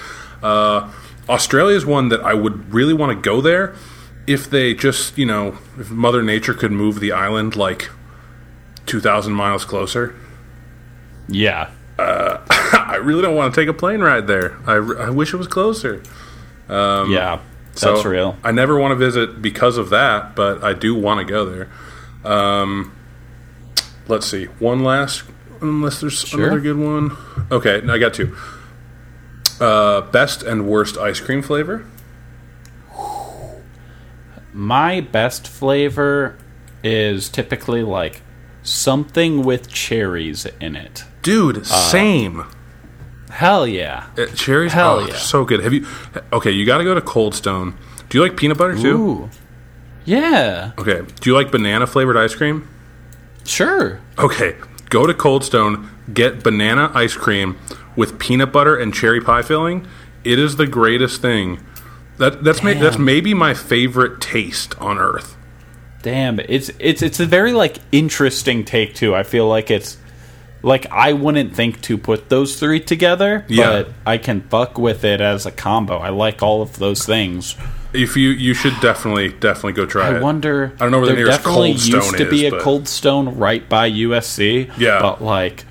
Uh, 0.43 0.91
Australia 1.29 1.75
is 1.77 1.85
one 1.85 2.09
that 2.09 2.21
I 2.21 2.33
would 2.33 2.73
really 2.73 2.93
want 2.93 3.15
to 3.17 3.21
go 3.21 3.39
there 3.41 3.75
if 4.27 4.49
they 4.49 4.73
just, 4.73 5.17
you 5.17 5.25
know, 5.25 5.57
if 5.79 5.89
Mother 5.91 6.21
Nature 6.23 6.53
could 6.53 6.71
move 6.71 6.99
the 6.99 7.11
island 7.11 7.55
like 7.55 7.89
2,000 8.91 9.31
miles 9.33 9.63
closer. 9.65 10.13
yeah, 11.29 11.69
I 11.99 12.99
really 13.01 13.21
don't 13.21 13.35
want 13.35 13.53
to 13.55 13.61
take 13.61 13.69
a 13.69 13.73
plane 13.73 14.01
ride 14.01 14.27
there. 14.27 14.57
I, 14.67 14.73
I 14.75 15.09
wish 15.09 15.33
it 15.33 15.37
was 15.37 15.47
closer. 15.47 16.03
yeah, 16.69 17.39
that's 17.71 17.83
Um, 17.85 17.97
So, 18.01 18.09
real. 18.09 18.37
I 18.43 18.51
never 18.51 18.77
want 18.77 18.91
to 18.91 18.95
visit 18.95 19.41
because 19.41 19.77
of 19.77 19.89
that, 19.91 20.35
but 20.35 20.61
I 20.63 20.73
do 20.73 20.93
want 20.93 21.25
to 21.25 21.31
go 21.31 21.45
there. 21.45 21.69
Um, 22.29 22.91
let's 24.07 24.27
see. 24.27 24.45
One 24.59 24.83
last, 24.83 25.23
unless 25.61 26.01
there's 26.01 26.19
Sure. 26.19 26.41
another 26.43 26.59
good 26.59 26.77
one. 26.77 27.15
Okay, 27.49 27.81
I 27.87 27.97
got 27.97 28.13
two. 28.13 28.35
Uh, 29.61 30.01
best 30.01 30.43
and 30.43 30.67
worst 30.67 30.97
ice 30.97 31.19
cream 31.21 31.41
flavor. 31.41 31.85
My 34.53 34.99
best 35.01 35.47
flavor 35.47 36.35
is 36.83 37.29
typically 37.29 37.83
like 37.83 38.21
something 38.63 39.43
with 39.43 39.69
cherries 39.69 40.45
in 40.59 40.75
it. 40.75 41.03
Dude, 41.21 41.65
same. 41.65 42.43
Hell 43.29 43.65
yeah. 43.65 44.07
Uh, 44.17 44.25
cherries, 44.27 44.73
Hell 44.73 44.99
oh, 44.99 45.07
yeah. 45.07 45.15
so 45.15 45.45
good. 45.45 45.61
Have 45.63 45.73
you? 45.73 45.85
Okay, 46.33 46.51
you 46.51 46.65
got 46.65 46.79
to 46.79 46.83
go 46.83 46.93
to 46.93 47.01
Cold 47.01 47.33
Stone. 47.35 47.77
Do 48.09 48.17
you 48.17 48.23
like 48.23 48.35
peanut 48.35 48.57
butter 48.57 48.75
too? 48.75 48.97
Ooh. 48.97 49.29
Yeah, 50.03 50.71
Okay. 50.79 51.01
Do 51.21 51.29
you 51.29 51.35
like 51.35 51.51
banana 51.51 51.85
flavored 51.87 52.17
ice 52.17 52.33
cream? 52.35 52.67
sure. 53.45 54.01
Okay, 54.17 54.55
go 54.89 55.05
to 55.07 55.13
Cold 55.13 55.43
Stone, 55.43 55.89
get 56.13 56.43
banana 56.43 56.91
ice 56.93 57.13
cream 57.15 57.57
with 57.95 58.19
peanut 58.19 58.51
butter 58.51 58.75
and 58.75 58.93
cherry 58.93 59.21
pie 59.21 59.41
filling. 59.43 59.87
It 60.23 60.39
is 60.39 60.55
the 60.55 60.67
greatest 60.67 61.21
thing. 61.21 61.59
That 62.17 62.43
that's 62.43 62.61
ma- 62.63 62.73
that's 62.73 62.97
maybe 62.97 63.33
my 63.33 63.53
favorite 63.53 64.19
taste 64.21 64.75
on 64.79 64.97
earth. 64.99 65.37
Damn, 66.01 66.39
it's 66.39 66.71
it's 66.79 67.01
it's 67.01 67.19
a 67.19 67.25
very 67.25 67.53
like 67.53 67.77
interesting 67.91 68.63
take 68.65 68.95
too. 68.95 69.15
I 69.15 69.23
feel 69.23 69.47
like 69.47 69.69
it's 69.69 69.97
like 70.63 70.85
I 70.91 71.13
wouldn't 71.13 71.55
think 71.55 71.81
to 71.81 71.97
put 71.97 72.29
those 72.29 72.59
three 72.59 72.79
together, 72.79 73.45
Yeah. 73.47 73.83
but 73.83 73.93
I 74.05 74.17
can 74.17 74.41
fuck 74.41 74.77
with 74.77 75.03
it 75.03 75.21
as 75.21 75.45
a 75.45 75.51
combo. 75.51 75.97
I 75.97 76.09
like 76.09 76.41
all 76.43 76.61
of 76.61 76.77
those 76.79 77.05
things. 77.05 77.55
If 77.93 78.15
you 78.15 78.29
you 78.29 78.53
should 78.53 78.79
definitely 78.79 79.29
definitely 79.29 79.73
go 79.73 79.85
try 79.85 80.07
it. 80.09 80.13
I 80.13 80.17
it. 80.17 80.23
wonder. 80.23 80.71
I 80.75 80.83
don't 80.83 80.91
know 80.91 80.99
where 80.99 81.07
the 81.09 81.13
nearest 81.15 81.39
definitely 81.39 81.71
Cold 81.73 81.79
Stone 81.81 82.01
used 82.03 82.17
to 82.17 82.29
be 82.29 82.45
is, 82.45 82.53
a 82.53 82.55
but- 82.55 82.61
Cold 82.63 82.87
Stone 82.87 83.37
right 83.37 83.67
by 83.67 83.89
USC. 83.91 84.71
Yeah. 84.77 84.99
but 85.01 85.21
like 85.21 85.65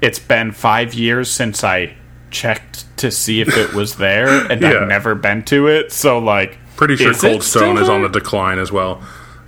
it's 0.00 0.18
been 0.18 0.52
five 0.52 0.94
years 0.94 1.30
since 1.30 1.62
I 1.64 1.94
checked 2.30 2.84
to 2.98 3.10
see 3.10 3.40
if 3.40 3.56
it 3.56 3.72
was 3.74 3.96
there, 3.96 4.28
and 4.50 4.60
Yeah. 4.62 4.80
I've 4.82 4.88
never 4.88 5.14
been 5.14 5.42
to 5.44 5.66
it. 5.68 5.92
So 5.92 6.18
like, 6.18 6.58
Pretty 6.76 6.96
sure 6.96 7.12
Cold 7.14 7.42
Stone 7.42 7.78
is 7.78 7.88
on 7.88 8.02
the 8.02 8.08
decline 8.08 8.58
as 8.58 8.70
well. 8.72 9.02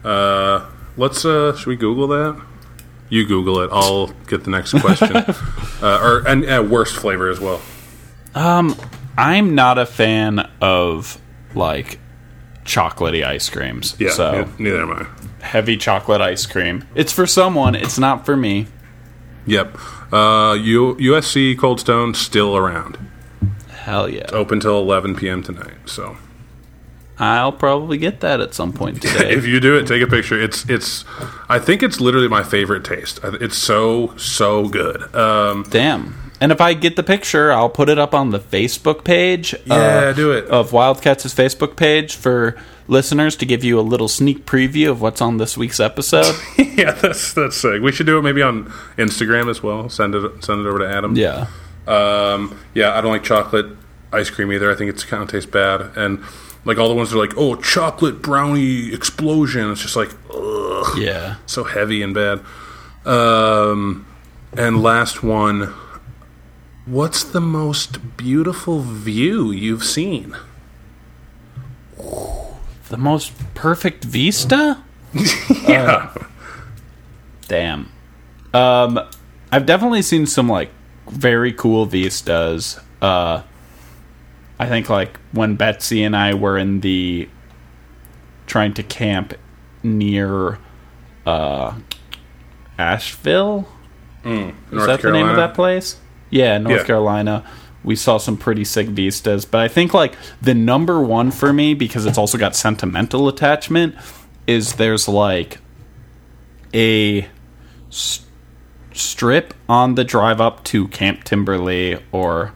Uh, 0.05 0.67
let's 0.97 1.25
uh, 1.25 1.55
should 1.57 1.67
we 1.69 1.77
Google 1.77 2.09
that? 2.09 2.41
You 3.09 3.27
Google 3.27 3.61
it. 3.61 3.71
I'll 3.73 4.09
get 4.27 4.45
the 4.45 4.51
next 4.51 4.73
question. 4.81 5.17
uh, 5.83 6.01
or 6.03 6.27
and 6.27 6.45
uh, 6.49 6.67
worst 6.69 6.97
flavor 6.97 7.29
as 7.29 7.39
well. 7.41 7.61
Um, 8.35 8.75
I'm 9.19 9.55
not 9.55 9.79
a 9.79 9.85
fan 9.87 10.39
of 10.61 11.21
like 11.55 11.99
chocolatey 12.65 13.25
ice 13.25 13.51
creams. 13.51 13.95
Yeah, 13.99 14.11
so 14.11 14.33
yeah, 14.33 14.49
neither 14.59 14.83
am 14.83 14.93
I. 14.93 15.07
heavy 15.45 15.77
chocolate 15.77 16.21
ice 16.23 16.47
cream. 16.47 16.85
It's 16.95 17.13
for 17.13 17.27
someone. 17.27 17.75
It's 17.75 17.99
not 17.99 18.25
for 18.25 18.37
me. 18.37 18.67
Yep. 19.47 19.77
Uh, 20.13 20.57
U- 20.61 20.95
USC 20.97 21.59
Cold 21.59 21.81
Stone 21.81 22.15
still 22.15 22.57
around. 22.57 22.99
Hell 23.69 24.09
yeah! 24.09 24.27
Open 24.33 24.61
till 24.61 24.79
11 24.79 25.17
p.m. 25.17 25.43
tonight. 25.43 25.75
So 25.87 26.17
I'll 27.23 27.53
probably 27.53 27.99
get 27.99 28.21
that 28.21 28.41
at 28.41 28.53
some 28.53 28.73
point 28.73 29.01
today. 29.03 29.33
if 29.33 29.47
you 29.47 29.61
do 29.61 29.77
it, 29.79 29.87
take 29.87 30.03
a 30.03 30.07
picture. 30.07 30.41
It's 30.41 30.69
it's. 30.69 31.05
I 31.49 31.59
think 31.59 31.83
it's 31.83 32.01
literally 32.01 32.29
my 32.29 32.43
favorite 32.43 32.85
taste. 32.85 33.21
It's 33.23 33.57
so 33.57 34.17
so 34.17 34.69
good. 34.69 35.15
Um, 35.15 35.65
Damn. 35.71 36.15
And 36.41 36.51
if 36.51 36.61
I 36.61 36.75
get 36.75 36.97
the 36.97 37.05
picture, 37.05 37.53
I'll 37.53 37.69
put 37.71 37.89
it 37.89 37.99
up 38.01 38.13
on 38.15 38.31
the 38.31 38.41
Facebook 38.41 39.05
page. 39.05 39.55
Yeah, 39.65 40.13
do 40.13 40.33
it. 40.33 40.47
Of 40.47 40.73
Wildcats' 40.73 41.33
Facebook 41.33 41.77
page 41.77 42.17
for 42.17 42.57
listeners 42.89 43.37
to 43.37 43.47
give 43.47 43.63
you 43.63 43.79
a 43.79 43.83
little 43.83 44.09
sneak 44.09 44.45
preview 44.45 44.91
of 44.91 45.01
what's 45.01 45.21
on 45.21 45.37
this 45.37 45.57
week's 45.57 45.79
episode. 45.79 46.35
yeah, 46.59 46.91
that's 46.91 47.33
that's 47.35 47.57
sick. 47.57 47.81
We 47.81 47.93
should 47.93 48.07
do 48.07 48.19
it 48.19 48.23
maybe 48.23 48.43
on 48.43 48.65
Instagram 48.99 49.49
as 49.49 49.63
well. 49.63 49.89
Send 49.89 50.17
it 50.17 50.43
send 50.45 50.67
it 50.67 50.69
over 50.69 50.81
to 50.81 50.89
Adam. 50.89 51.15
yeah. 51.15 51.47
Um, 51.87 52.59
yeah, 52.75 52.97
I 52.99 53.01
don't 53.01 53.13
like 53.13 53.23
chocolate 53.23 53.67
ice 54.13 54.29
cream 54.31 54.51
either. 54.53 54.71
I 54.71 54.75
think 54.75 54.91
it's 54.91 55.05
kind 55.05 55.23
of 55.23 55.29
tastes 55.31 55.49
bad. 55.49 55.93
And 55.97 56.25
like 56.65 56.79
all 56.79 56.89
the 56.89 56.95
ones 56.95 57.11
that 57.11 57.17
are 57.17 57.21
like, 57.21 57.37
oh, 57.37 57.57
chocolate 57.57 58.23
brownie 58.23 58.93
explosion. 58.93 59.71
It's 59.71 59.83
just 59.83 59.97
like, 59.97 60.11
ugh. 60.33 60.99
Yeah. 60.99 61.37
so 61.47 61.65
heavy 61.65 62.03
and 62.03 62.15
bad. 62.15 62.41
Um, 63.05 64.07
and 64.57 64.83
last 64.83 65.23
one. 65.23 65.73
What's 66.87 67.23
the 67.23 67.41
most 67.41 68.17
beautiful 68.17 68.81
view 68.81 69.51
you've 69.51 69.85
seen? 69.85 70.37
The 71.97 72.97
most 72.99 73.33
perfect 73.55 74.05
vista? 74.05 74.83
Yeah, 75.69 76.13
Damn. 77.49 77.91
Um, 78.53 78.99
I've 79.51 79.65
definitely 79.67 80.03
seen 80.03 80.27
some 80.27 80.49
like 80.49 80.71
very 81.09 81.53
cool 81.53 81.87
vistas. 81.87 82.81
Uh, 83.01 83.43
I 84.63 84.69
think 84.69 84.89
like 84.89 85.19
when 85.33 85.57
Betsy 85.57 86.03
and 86.05 86.17
I 86.17 86.35
were 86.35 86.57
in 86.59 86.81
the 86.81 87.29
trying 88.47 88.75
to 88.75 88.83
camp 88.83 89.35
near 89.83 90.59
uh, 91.27 91.75
Asheville. 92.79 93.69
Is 94.25 94.53
North 94.71 94.87
that 94.87 95.03
the 95.03 95.11
name 95.11 95.29
of 95.29 95.37
that 95.37 95.55
place? 95.55 95.97
Yeah, 96.31 96.59
North 96.59 96.79
Yeah. 96.81 96.85
Carolina. 96.85 97.45
We 97.85 97.97
saw 97.97 98.19
some 98.19 98.37
pretty 98.37 98.65
sick 98.65 98.87
vistas, 98.87 99.45
but 99.45 99.61
I 99.61 99.67
think 99.69 99.93
like 99.93 100.15
the 100.41 100.55
number 100.55 101.03
one 101.03 101.33
for 101.33 101.53
me 101.53 101.75
because 101.75 102.07
it's 102.07 102.17
also 102.19 102.39
got 102.39 102.55
sentimental 102.55 103.27
attachment 103.27 103.97
is 104.47 104.75
there's 104.75 105.09
like 105.09 105.59
a 106.73 107.27
s- 107.89 108.25
strip 108.93 109.55
on 109.69 109.97
the 109.97 110.05
drive 110.05 110.41
up 110.41 110.63
to 110.65 110.87
Camp 110.89 111.25
Timberley 111.25 111.99
or 112.13 112.53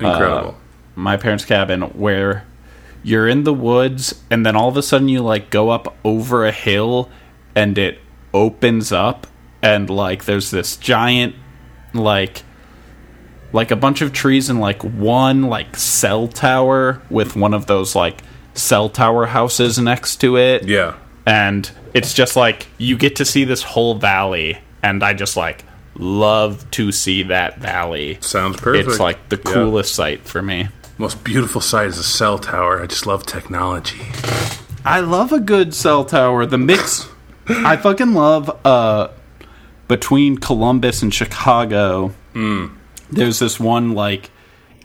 incredible. 0.00 0.56
My 0.94 1.16
parents' 1.16 1.44
cabin 1.44 1.82
where 1.82 2.44
you're 3.02 3.28
in 3.28 3.44
the 3.44 3.52
woods 3.54 4.22
and 4.30 4.46
then 4.46 4.56
all 4.56 4.68
of 4.68 4.76
a 4.76 4.82
sudden 4.82 5.08
you 5.08 5.20
like 5.22 5.50
go 5.50 5.70
up 5.70 5.94
over 6.04 6.46
a 6.46 6.52
hill 6.52 7.08
and 7.54 7.76
it 7.76 7.98
opens 8.32 8.92
up 8.92 9.26
and 9.62 9.90
like 9.90 10.24
there's 10.24 10.50
this 10.50 10.76
giant 10.76 11.34
like 11.92 12.42
like 13.52 13.70
a 13.70 13.76
bunch 13.76 14.00
of 14.02 14.12
trees 14.12 14.48
and 14.50 14.60
like 14.60 14.82
one 14.82 15.42
like 15.42 15.76
cell 15.76 16.26
tower 16.28 17.00
with 17.10 17.36
one 17.36 17.54
of 17.54 17.66
those 17.66 17.94
like 17.94 18.20
cell 18.54 18.88
tower 18.88 19.26
houses 19.26 19.78
next 19.78 20.16
to 20.16 20.36
it 20.36 20.64
yeah, 20.66 20.94
and 21.26 21.70
it's 21.92 22.14
just 22.14 22.36
like 22.36 22.66
you 22.78 22.96
get 22.96 23.16
to 23.16 23.24
see 23.24 23.44
this 23.44 23.62
whole 23.62 23.94
valley 23.94 24.58
and 24.82 25.02
i 25.04 25.12
just 25.12 25.36
like 25.36 25.64
love 25.96 26.68
to 26.72 26.90
see 26.90 27.22
that 27.24 27.58
valley 27.58 28.18
sounds 28.20 28.56
perfect. 28.56 28.88
it's 28.88 28.98
like 28.98 29.28
the 29.28 29.36
Yeah. 29.36 29.52
coolest 29.52 29.94
sight 29.94 30.22
for 30.26 30.42
me 30.42 30.68
most 30.98 31.24
beautiful 31.24 31.60
sight 31.60 31.88
is 31.88 31.98
a 31.98 32.04
cell 32.04 32.38
tower. 32.38 32.82
I 32.82 32.86
just 32.86 33.06
love 33.06 33.26
technology. 33.26 34.00
I 34.84 35.00
love 35.00 35.32
a 35.32 35.40
good 35.40 35.74
cell 35.74 36.04
tower. 36.04 36.46
The 36.46 36.58
mix, 36.58 37.08
I 37.48 37.76
fucking 37.76 38.14
love. 38.14 38.50
Uh, 38.66 39.08
between 39.88 40.38
Columbus 40.38 41.02
and 41.02 41.12
Chicago, 41.12 42.12
there's 43.10 43.38
this 43.38 43.60
one 43.60 43.92
like 43.92 44.30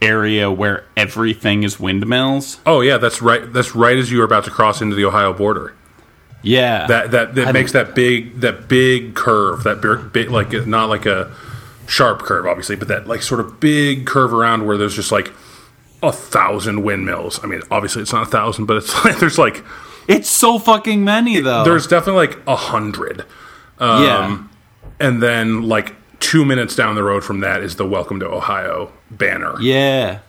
area 0.01 0.49
where 0.51 0.85
everything 0.97 1.63
is 1.63 1.79
windmills. 1.79 2.59
Oh 2.65 2.81
yeah, 2.81 2.97
that's 2.97 3.21
right. 3.21 3.51
That's 3.51 3.75
right 3.75 3.97
as 3.97 4.11
you 4.11 4.21
are 4.21 4.25
about 4.25 4.45
to 4.45 4.51
cross 4.51 4.81
into 4.81 4.95
the 4.95 5.05
Ohio 5.05 5.33
border. 5.33 5.73
Yeah, 6.41 6.87
That 6.87 7.11
that 7.11 7.35
that 7.35 7.47
I 7.49 7.51
makes 7.51 7.73
that 7.73 7.95
big 7.95 8.39
that 8.41 8.67
big 8.69 9.13
curve. 9.15 9.63
That 9.63 9.81
big, 9.81 10.13
big 10.13 10.29
like 10.31 10.53
not 10.65 10.87
like 10.87 11.05
a 11.05 11.33
sharp 11.87 12.21
curve, 12.21 12.45
obviously, 12.45 12.77
but 12.77 12.87
that 12.87 13.07
like 13.07 13.21
sort 13.21 13.41
of 13.41 13.59
big 13.59 14.05
curve 14.05 14.33
around 14.33 14.65
where 14.65 14.77
there's 14.77 14.95
just 14.95 15.11
like 15.11 15.33
a 16.01 16.11
thousand 16.11 16.83
windmills. 16.83 17.43
I 17.43 17.47
mean, 17.47 17.61
obviously 17.71 18.01
it's 18.01 18.13
not 18.13 18.23
a 18.27 18.31
thousand, 18.31 18.65
but 18.65 18.77
it's 18.77 18.93
like 19.05 19.19
there's 19.19 19.37
like 19.37 19.63
it's 20.07 20.29
so 20.29 20.57
fucking 20.59 21.03
many 21.03 21.39
though. 21.39 21.63
there's 21.63 21.87
definitely 21.87 22.27
like 22.27 22.39
a 22.47 22.55
hundred. 22.55 23.25
Um, 23.79 24.03
yeah, 24.03 24.43
And 24.99 25.21
then 25.23 25.63
like 25.63 25.95
two 26.19 26.43
minutes 26.43 26.75
down 26.75 26.95
the 26.95 27.03
road 27.03 27.23
from 27.23 27.39
that 27.41 27.61
is 27.61 27.77
the 27.77 27.85
Welcome 27.87 28.19
to 28.19 28.27
Ohio 28.27 28.91
banner. 29.11 29.55
yeah. 29.61 30.19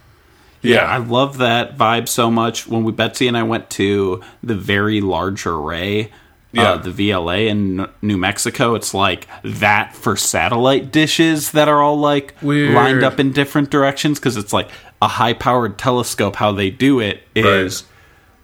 Yeah, 0.62 0.74
Yeah. 0.74 0.84
I 0.84 0.98
love 0.98 1.38
that 1.38 1.78
vibe 1.78 2.06
so 2.06 2.30
much. 2.30 2.66
When 2.68 2.84
we 2.84 2.92
Betsy 2.92 3.26
and 3.26 3.36
I 3.36 3.42
went 3.44 3.70
to 3.70 4.20
the 4.42 4.54
very 4.54 5.00
large 5.00 5.46
array, 5.46 6.12
Yeah. 6.52 6.72
uh, 6.72 6.76
the 6.76 6.90
VLA 6.90 7.48
in 7.48 7.80
N- 7.80 7.88
New 8.02 8.18
Mexico, 8.18 8.74
it's 8.74 8.92
like 8.92 9.26
that 9.42 9.96
for 9.96 10.16
satellite 10.16 10.92
dishes 10.92 11.52
that 11.52 11.68
are 11.68 11.80
all 11.82 11.98
like 11.98 12.34
Weird. 12.42 12.74
lined 12.74 13.02
up 13.02 13.18
in 13.18 13.32
different 13.32 13.70
directions 13.70 14.18
because 14.18 14.36
it's 14.36 14.52
like 14.52 14.68
a 15.02 15.08
high 15.08 15.32
powered 15.32 15.78
telescope. 15.78 16.36
How 16.36 16.52
they 16.52 16.70
do 16.70 17.00
it 17.00 17.22
is 17.34 17.84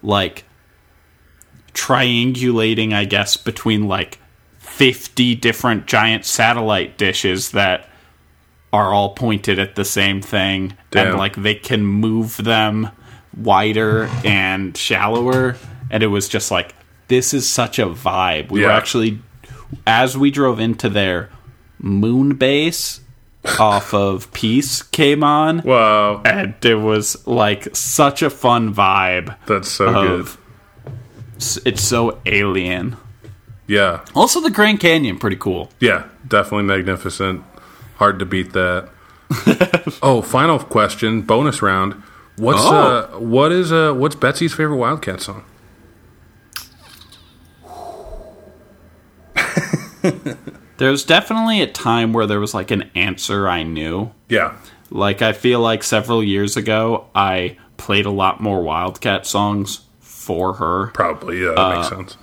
like 0.01 0.43
triangulating, 1.73 2.93
I 2.93 3.05
guess, 3.05 3.37
between 3.37 3.87
like 3.87 4.19
50 4.59 5.35
different 5.35 5.87
giant 5.87 6.25
satellite 6.25 6.97
dishes 6.97 7.51
that 7.51 7.89
are 8.73 8.93
all 8.93 9.15
pointed 9.15 9.59
at 9.59 9.75
the 9.75 9.85
same 9.85 10.21
thing 10.21 10.75
Damn. 10.91 11.07
and 11.07 11.17
like 11.17 11.35
they 11.35 11.55
can 11.55 11.85
move 11.85 12.37
them 12.37 12.89
wider 13.35 14.03
and 14.25 14.75
shallower 14.75 15.55
and 15.89 16.03
it 16.03 16.07
was 16.07 16.27
just 16.27 16.51
like 16.51 16.75
this 17.07 17.33
is 17.33 17.49
such 17.49 17.79
a 17.79 17.85
vibe 17.85 18.51
we 18.51 18.61
were 18.61 18.69
actually 18.69 19.19
as 19.85 20.17
we 20.17 20.29
drove 20.29 20.59
into 20.59 20.89
their 20.89 21.29
moon 21.79 22.35
base 22.35 22.99
off 23.59 23.93
of 23.93 24.31
peace 24.33 24.81
came 24.83 25.23
on 25.23 25.61
Wow, 25.63 26.21
and 26.25 26.53
it 26.65 26.75
was 26.75 27.25
like 27.27 27.75
such 27.75 28.21
a 28.21 28.29
fun 28.29 28.73
vibe 28.73 29.35
that's 29.47 29.69
so 29.69 29.91
good. 29.93 30.11
of 30.21 30.37
s- 31.37 31.59
it's 31.65 31.81
so 31.83 32.19
alien 32.25 32.97
Yeah, 33.67 34.03
also 34.15 34.41
the 34.41 34.49
grand 34.51 34.79
canyon 34.79 35.17
pretty 35.17 35.37
cool 35.37 35.69
yeah, 35.79 36.05
definitely 36.27 36.63
magnificent. 36.63 37.43
Hard 37.97 38.19
to 38.19 38.25
beat 38.25 38.53
that. 38.53 38.89
oh, 40.03 40.21
final 40.21 40.59
question, 40.59 41.21
bonus 41.23 41.61
round. 41.61 41.93
What's 42.37 42.61
Oh. 42.63 42.75
uh 42.75 43.07
what 43.19 43.51
is 43.51 43.71
uh 43.71 43.93
what's 43.93 44.15
Betsy's 44.15 44.53
favorite 44.53 44.77
Wildcat 44.77 45.19
song? 45.21 45.43
there's 50.77 51.03
definitely 51.03 51.61
a 51.61 51.67
time 51.67 52.13
where 52.13 52.25
there 52.25 52.39
was 52.39 52.53
like 52.53 52.71
an 52.71 52.89
answer 52.95 53.47
i 53.47 53.63
knew 53.63 54.11
Yeah. 54.29 54.55
Like 54.89 55.21
I 55.21 55.33
feel 55.33 55.59
like 55.59 55.83
several 55.83 56.23
years 56.23 56.55
ago 56.55 57.07
I 57.13 57.57
played 57.75 58.05
a 58.05 58.09
lot 58.09 58.39
more 58.39 58.61
Wildcat 58.63 59.25
songs 59.25 59.81
for 59.99 60.53
her 60.53 60.87
Probably, 60.93 61.41
yeah, 61.43 61.49
that 61.49 61.59
Uh, 61.59 61.75
makes 61.75 61.89
sense. 61.89 62.17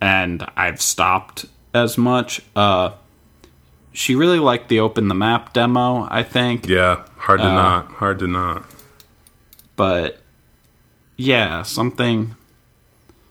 and 0.00 0.44
I've 0.56 0.80
stopped 0.82 1.46
as 1.72 1.96
much. 1.96 2.42
Uh 2.56 2.90
she 3.92 4.14
really 4.16 4.38
liked 4.40 4.68
the 4.68 4.80
open 4.80 5.06
the 5.08 5.14
map 5.14 5.52
demo, 5.52 6.08
I 6.10 6.22
think. 6.24 6.66
Yeah, 6.68 7.04
hard 7.16 7.40
to 7.40 7.46
uh, 7.46 7.54
not. 7.54 7.86
Hard 8.02 8.18
to 8.20 8.26
not. 8.26 8.64
But 9.76 10.20
yeah, 11.16 11.62
something 11.62 12.34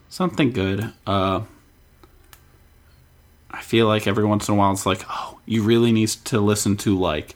something 0.10 0.52
good. 0.52 0.94
Uh 1.06 1.42
I 3.60 3.62
feel 3.62 3.88
like 3.88 4.08
every 4.08 4.24
once 4.24 4.48
in 4.48 4.54
a 4.54 4.58
while 4.58 4.72
it's 4.72 4.86
like, 4.86 5.04
oh, 5.10 5.38
you 5.46 5.64
really 5.64 5.92
need 5.92 6.08
to 6.08 6.40
listen 6.40 6.78
to 6.78 6.98
like 6.98 7.36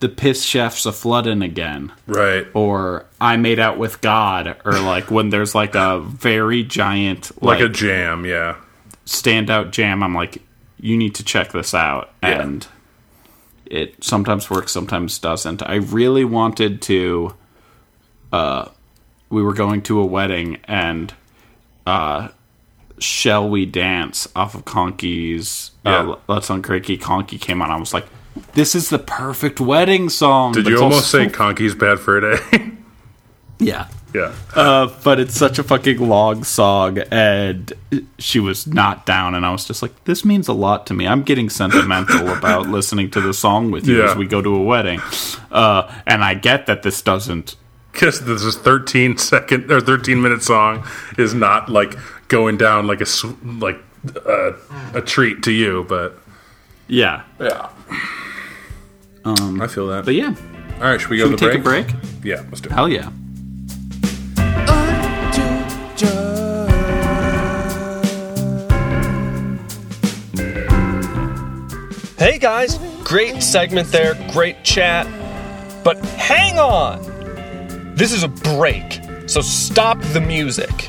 the 0.00 0.08
piss 0.08 0.42
chefs 0.42 0.86
a 0.86 0.92
flooding 0.92 1.42
again. 1.42 1.92
Right. 2.06 2.46
or 2.54 3.04
I 3.20 3.36
made 3.36 3.58
out 3.58 3.76
with 3.76 4.00
God, 4.00 4.56
or 4.64 4.78
like 4.80 5.10
when 5.10 5.28
there's 5.28 5.54
like 5.54 5.74
a 5.74 6.00
very 6.00 6.62
giant 6.64 7.30
Like 7.42 7.60
like, 7.60 7.68
a 7.68 7.72
jam, 7.72 8.24
yeah. 8.24 8.56
standout 9.04 9.72
jam. 9.72 10.02
I'm 10.02 10.14
like, 10.14 10.38
you 10.80 10.96
need 10.96 11.14
to 11.16 11.22
check 11.24 11.52
this 11.52 11.74
out, 11.74 12.10
Yeah. 12.22 12.40
and 12.40 12.66
it 13.66 14.02
sometimes 14.02 14.48
works, 14.48 14.72
sometimes 14.72 15.18
doesn't. 15.18 15.62
I 15.62 15.74
really 15.76 16.24
wanted 16.24 16.80
to. 16.82 17.34
Uh, 18.32 18.68
we 19.28 19.42
were 19.42 19.52
going 19.54 19.82
to 19.82 20.00
a 20.00 20.06
wedding, 20.06 20.58
and 20.64 21.12
uh, 21.86 22.28
"Shall 23.00 23.48
We 23.48 23.66
Dance" 23.66 24.28
off 24.36 24.54
of 24.54 24.64
Conky's 24.64 25.70
Yeah. 25.84 25.92
uh, 26.10 26.16
"Let's 26.28 26.48
Uncranky" 26.48 27.00
Conky 27.00 27.38
came 27.38 27.60
on. 27.62 27.70
I 27.70 27.76
was 27.76 27.92
like, 27.94 28.06
"This 28.54 28.74
is 28.74 28.88
the 28.90 28.98
perfect 28.98 29.60
wedding 29.60 30.08
song." 30.08 30.52
Did 30.52 30.66
you 30.66 30.80
almost 30.82 31.10
say 31.10 31.28
Conky's 31.28 31.74
bad 31.74 31.98
for 32.00 32.18
a 32.18 32.36
day? 32.36 32.70
Yeah. 33.62 33.88
yeah. 34.14 34.32
Uh, 34.56 34.88
but 35.04 35.20
it's 35.20 35.36
such 35.36 35.58
a 35.58 35.62
fucking 35.62 35.98
long 35.98 36.44
song, 36.44 36.96
and 37.10 37.70
she 38.18 38.40
was 38.40 38.66
not 38.66 39.04
down, 39.04 39.34
and 39.34 39.44
I 39.44 39.52
was 39.52 39.66
just 39.66 39.82
like, 39.82 39.92
"This 40.04 40.24
means 40.24 40.48
a 40.48 40.54
lot 40.54 40.86
to 40.86 40.94
me. 40.94 41.06
I'm 41.06 41.22
getting 41.22 41.50
sentimental 41.50 42.28
about 42.38 42.68
listening 42.70 43.10
to 43.10 43.20
the 43.20 43.34
song 43.34 43.70
with 43.70 43.86
you 43.86 43.98
Yeah. 43.98 44.12
as 44.12 44.16
we 44.16 44.26
go 44.26 44.40
to 44.40 44.54
a 44.54 44.62
wedding." 44.62 45.02
Uh, 45.52 45.92
and 46.06 46.24
I 46.24 46.32
get 46.34 46.64
that 46.66 46.82
this 46.82 47.02
doesn't. 47.02 47.56
Just 48.00 48.24
this 48.24 48.56
13 48.56 49.18
second 49.18 49.70
or 49.70 49.78
13 49.78 50.22
minute 50.22 50.42
song 50.42 50.86
is 51.18 51.34
not 51.34 51.68
like 51.68 51.96
going 52.28 52.56
down 52.56 52.86
like 52.86 53.02
a 53.02 53.06
like 53.44 53.78
uh, 54.24 54.52
a 54.94 55.02
treat 55.02 55.42
to 55.42 55.52
you 55.52 55.84
but 55.86 56.18
yeah 56.88 57.24
yeah 57.38 57.68
um, 59.26 59.60
i 59.60 59.66
feel 59.66 59.86
that 59.88 60.06
but 60.06 60.14
yeah 60.14 60.34
all 60.76 60.84
right 60.84 60.98
should 60.98 61.10
we 61.10 61.18
go 61.18 61.28
should 61.28 61.38
to 61.38 61.46
we 61.46 61.56
the 61.58 61.58
break? 61.58 61.88
take 61.88 61.94
a 61.94 61.98
break 61.98 62.24
yeah 62.24 62.42
let's 62.48 62.62
do 62.62 62.70
it 62.70 62.72
hell 62.72 62.88
yeah 62.88 63.10
Hey 72.16 72.38
guys, 72.38 72.78
great 73.02 73.42
segment 73.42 73.88
there, 73.88 74.14
great 74.32 74.62
chat. 74.62 75.06
But 75.82 75.98
hang 76.04 76.58
on! 76.58 77.09
This 78.00 78.14
is 78.14 78.22
a 78.22 78.28
break, 78.28 78.98
so 79.26 79.42
stop 79.42 80.00
the 80.14 80.22
music. 80.22 80.88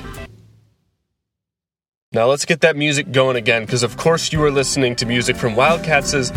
Now 2.13 2.27
let's 2.27 2.45
get 2.45 2.61
that 2.61 2.77
music 2.77 3.11
going 3.11 3.35
again, 3.35 3.65
because 3.65 3.83
of 3.83 3.97
course 3.97 4.31
you 4.31 4.41
are 4.45 4.49
listening 4.49 4.95
to 4.95 5.05
music 5.05 5.35
from 5.35 5.57
Wildcats' 5.57 6.31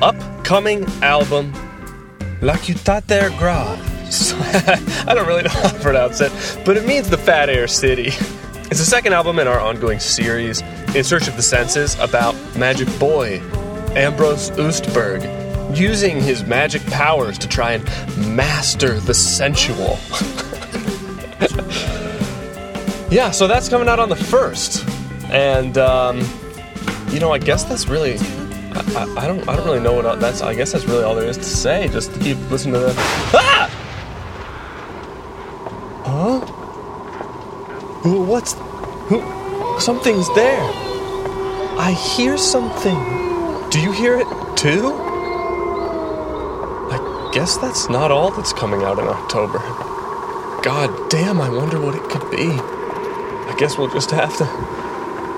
upcoming 0.00 0.84
album, 1.02 1.52
La 2.42 2.54
Ciutat 2.54 3.36
Gras. 3.38 3.76
I 5.08 5.14
don't 5.14 5.26
really 5.26 5.42
know 5.42 5.50
how 5.50 5.70
to 5.70 5.80
pronounce 5.80 6.20
it, 6.20 6.30
but 6.64 6.76
it 6.76 6.86
means 6.86 7.10
the 7.10 7.18
Fat 7.18 7.48
Air 7.48 7.66
City. 7.66 8.12
It's 8.70 8.78
the 8.78 8.86
second 8.86 9.14
album 9.14 9.40
in 9.40 9.48
our 9.48 9.58
ongoing 9.58 9.98
series, 9.98 10.60
In 10.94 11.02
Search 11.02 11.26
of 11.26 11.34
the 11.34 11.42
Senses, 11.42 11.98
about 11.98 12.36
Magic 12.56 12.86
Boy, 13.00 13.40
Ambrose 13.96 14.50
Oostberg, 14.50 15.39
using 15.74 16.20
his 16.20 16.44
magic 16.44 16.84
powers 16.86 17.38
to 17.38 17.48
try 17.48 17.72
and 17.72 17.84
master 18.36 19.00
the 19.00 19.14
sensual. 19.14 19.98
yeah, 23.10 23.30
so 23.30 23.46
that's 23.46 23.68
coming 23.68 23.88
out 23.88 23.98
on 23.98 24.08
the 24.08 24.16
first. 24.16 24.86
And, 25.30 25.78
um, 25.78 26.20
you 27.10 27.20
know, 27.20 27.32
I 27.32 27.38
guess 27.38 27.64
that's 27.64 27.88
really. 27.88 28.18
I, 28.72 29.14
I, 29.18 29.26
don't. 29.26 29.48
I 29.48 29.56
don't 29.56 29.66
really 29.66 29.80
know 29.80 29.92
what 29.92 30.04
el- 30.04 30.16
that's. 30.16 30.42
I 30.42 30.54
guess 30.54 30.72
that's 30.72 30.84
really 30.84 31.02
all 31.02 31.14
there 31.16 31.28
is 31.28 31.36
to 31.38 31.44
say. 31.44 31.88
Just 31.88 32.14
to 32.14 32.20
keep 32.20 32.38
listening 32.50 32.74
to 32.74 32.80
the. 32.80 32.94
Ah! 33.34 33.68
Huh? 36.04 36.40
Who? 38.02 38.22
What's? 38.22 38.54
Who? 39.08 39.20
Something's 39.80 40.32
there. 40.34 40.60
I 41.78 41.92
hear 42.16 42.36
something. 42.36 42.94
Do 43.70 43.80
you 43.80 43.90
hear 43.92 44.18
it 44.18 44.26
too? 44.56 44.99
Guess 47.32 47.58
that's 47.58 47.88
not 47.88 48.10
all 48.10 48.30
that's 48.30 48.52
coming 48.52 48.82
out 48.82 48.98
in 48.98 49.06
October. 49.06 49.58
God 50.62 51.10
damn, 51.10 51.40
I 51.40 51.48
wonder 51.48 51.80
what 51.80 51.94
it 51.94 52.02
could 52.10 52.30
be. 52.30 52.48
I 52.48 53.54
guess 53.58 53.78
we'll 53.78 53.90
just 53.90 54.10
have 54.10 54.36
to 54.38 54.44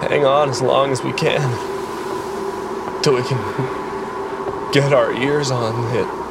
hang 0.09 0.25
on 0.25 0.49
as 0.49 0.61
long 0.61 0.91
as 0.91 1.03
we 1.03 1.13
can. 1.13 1.41
Till 3.03 3.15
we 3.15 3.23
can 3.23 4.73
get 4.73 4.93
our 4.93 5.13
ears 5.13 5.51
on 5.51 5.97
it. 5.97 6.23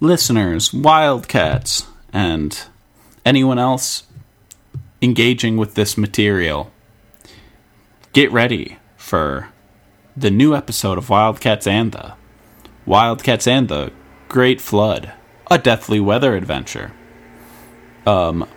listeners, 0.00 0.74
Wildcats, 0.74 1.86
and 2.12 2.66
anyone 3.24 3.58
else 3.58 4.04
engaging 5.02 5.56
with 5.56 5.74
this 5.74 5.96
material, 5.96 6.70
get 8.12 8.30
ready 8.32 8.78
for 8.96 9.48
the 10.16 10.30
new 10.30 10.54
episode 10.54 10.98
of 10.98 11.08
Wildcats 11.08 11.66
and 11.66 11.92
the 11.92 12.14
Wildcats 12.86 13.46
and 13.46 13.68
the 13.68 13.92
Great 14.28 14.60
Flood, 14.60 15.12
a 15.50 15.58
deathly 15.58 16.00
weather 16.00 16.36
adventure. 16.36 16.92
Um, 18.06 18.48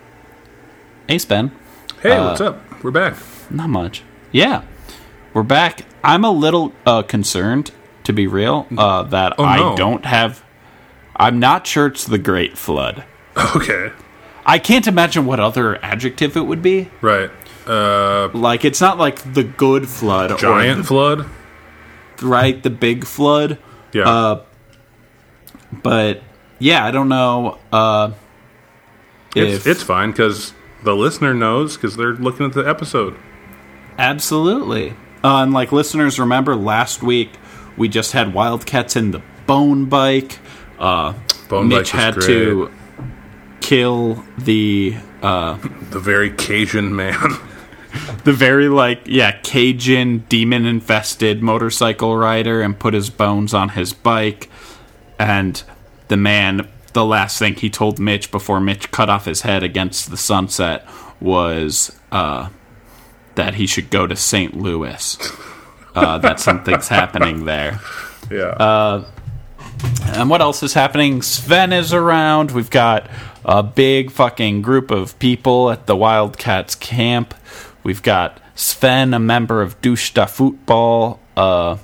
hey, 1.08 1.18
Ben. 1.28 1.52
Hey, 2.02 2.18
what's 2.18 2.40
up? 2.40 2.60
We're 2.82 2.90
back. 2.90 3.16
Not 3.50 3.70
much. 3.70 4.02
Yeah, 4.32 4.62
we're 5.32 5.42
back. 5.42 5.86
I'm 6.02 6.24
a 6.24 6.30
little 6.30 6.72
uh, 6.84 7.02
concerned, 7.02 7.70
to 8.04 8.12
be 8.12 8.26
real, 8.26 8.66
uh, 8.76 9.04
that 9.04 9.34
Oh, 9.38 9.44
I 9.44 9.74
don't 9.76 10.04
have. 10.04 10.44
I'm 11.16 11.38
not 11.38 11.66
sure 11.66 11.86
it's 11.86 12.04
the 12.04 12.18
Great 12.18 12.58
Flood. 12.58 13.04
Okay. 13.56 13.90
I 14.46 14.58
can't 14.58 14.86
imagine 14.86 15.24
what 15.26 15.40
other 15.40 15.82
adjective 15.82 16.36
it 16.36 16.42
would 16.42 16.60
be. 16.62 16.90
Right. 17.00 17.30
Uh, 17.66 18.28
Like 18.34 18.64
it's 18.64 18.80
not 18.80 18.98
like 18.98 19.32
the 19.32 19.42
good 19.42 19.88
flood, 19.88 20.38
giant 20.38 20.86
flood. 20.86 21.26
right? 22.22 22.62
The 22.62 22.68
big 22.70 23.06
flood. 23.06 23.58
Yeah. 23.92 24.02
Uh, 24.08 24.42
but 25.82 26.22
yeah, 26.58 26.84
I 26.84 26.90
don't 26.90 27.08
know. 27.08 27.58
Uh, 27.72 28.12
it's, 29.34 29.54
if 29.56 29.66
it's 29.66 29.82
fine 29.82 30.10
because 30.10 30.52
the 30.82 30.94
listener 30.94 31.32
knows 31.34 31.76
because 31.76 31.96
they're 31.96 32.12
looking 32.14 32.44
at 32.46 32.52
the 32.52 32.68
episode. 32.68 33.16
absolutely. 33.98 34.90
Uh, 35.22 35.42
and 35.42 35.52
like 35.54 35.72
listeners, 35.72 36.18
remember 36.20 36.54
last 36.54 37.02
week 37.02 37.30
we 37.76 37.88
just 37.88 38.12
had 38.12 38.34
Wildcats 38.34 38.94
in 38.94 39.10
the 39.10 39.22
Bone 39.46 39.86
Bike. 39.86 40.38
Uh, 40.78 41.14
Bone 41.48 41.68
Mitch 41.68 41.92
Bike 41.92 42.00
had 42.00 42.14
great. 42.14 42.26
to 42.26 42.70
kill 43.64 44.22
the 44.36 44.94
uh, 45.22 45.56
The 45.90 45.98
very 45.98 46.30
Cajun 46.30 46.94
man. 46.94 47.16
the 48.24 48.32
very 48.32 48.68
like 48.68 49.02
yeah 49.06 49.32
Cajun 49.42 50.18
demon 50.28 50.66
infested 50.66 51.42
motorcycle 51.42 52.14
rider 52.16 52.60
and 52.60 52.78
put 52.78 52.92
his 52.92 53.08
bones 53.08 53.54
on 53.54 53.70
his 53.70 53.92
bike 53.92 54.50
and 55.18 55.62
the 56.08 56.16
man 56.16 56.68
the 56.92 57.04
last 57.04 57.38
thing 57.38 57.54
he 57.54 57.70
told 57.70 57.98
Mitch 57.98 58.30
before 58.30 58.60
Mitch 58.60 58.90
cut 58.90 59.08
off 59.08 59.24
his 59.24 59.42
head 59.42 59.62
against 59.62 60.10
the 60.10 60.16
sunset 60.16 60.86
was 61.20 61.96
uh, 62.12 62.50
that 63.36 63.54
he 63.54 63.66
should 63.66 63.90
go 63.90 64.06
to 64.06 64.14
St. 64.14 64.56
Louis. 64.56 65.16
Uh, 65.94 66.18
that 66.18 66.38
something's 66.38 66.86
happening 66.88 67.44
there. 67.46 67.80
yeah. 68.30 69.04
And 70.04 70.30
what 70.30 70.40
else 70.40 70.62
is 70.62 70.74
happening? 70.74 71.22
Sven 71.22 71.72
is 71.72 71.92
around. 71.92 72.52
We've 72.52 72.70
got 72.70 73.08
a 73.44 73.62
big 73.62 74.10
fucking 74.10 74.62
group 74.62 74.90
of 74.90 75.18
people 75.18 75.70
at 75.70 75.86
the 75.86 75.96
Wildcats 75.96 76.74
camp. 76.74 77.34
We've 77.82 78.02
got 78.02 78.40
Sven, 78.54 79.12
a 79.12 79.18
member 79.18 79.60
of 79.60 79.80
Dushta 79.80 80.28
Football. 80.28 81.20
Uh, 81.36 81.76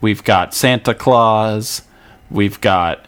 we've 0.00 0.24
got 0.24 0.54
Santa 0.54 0.94
Claus. 0.94 1.82
We've 2.30 2.60
got 2.60 3.06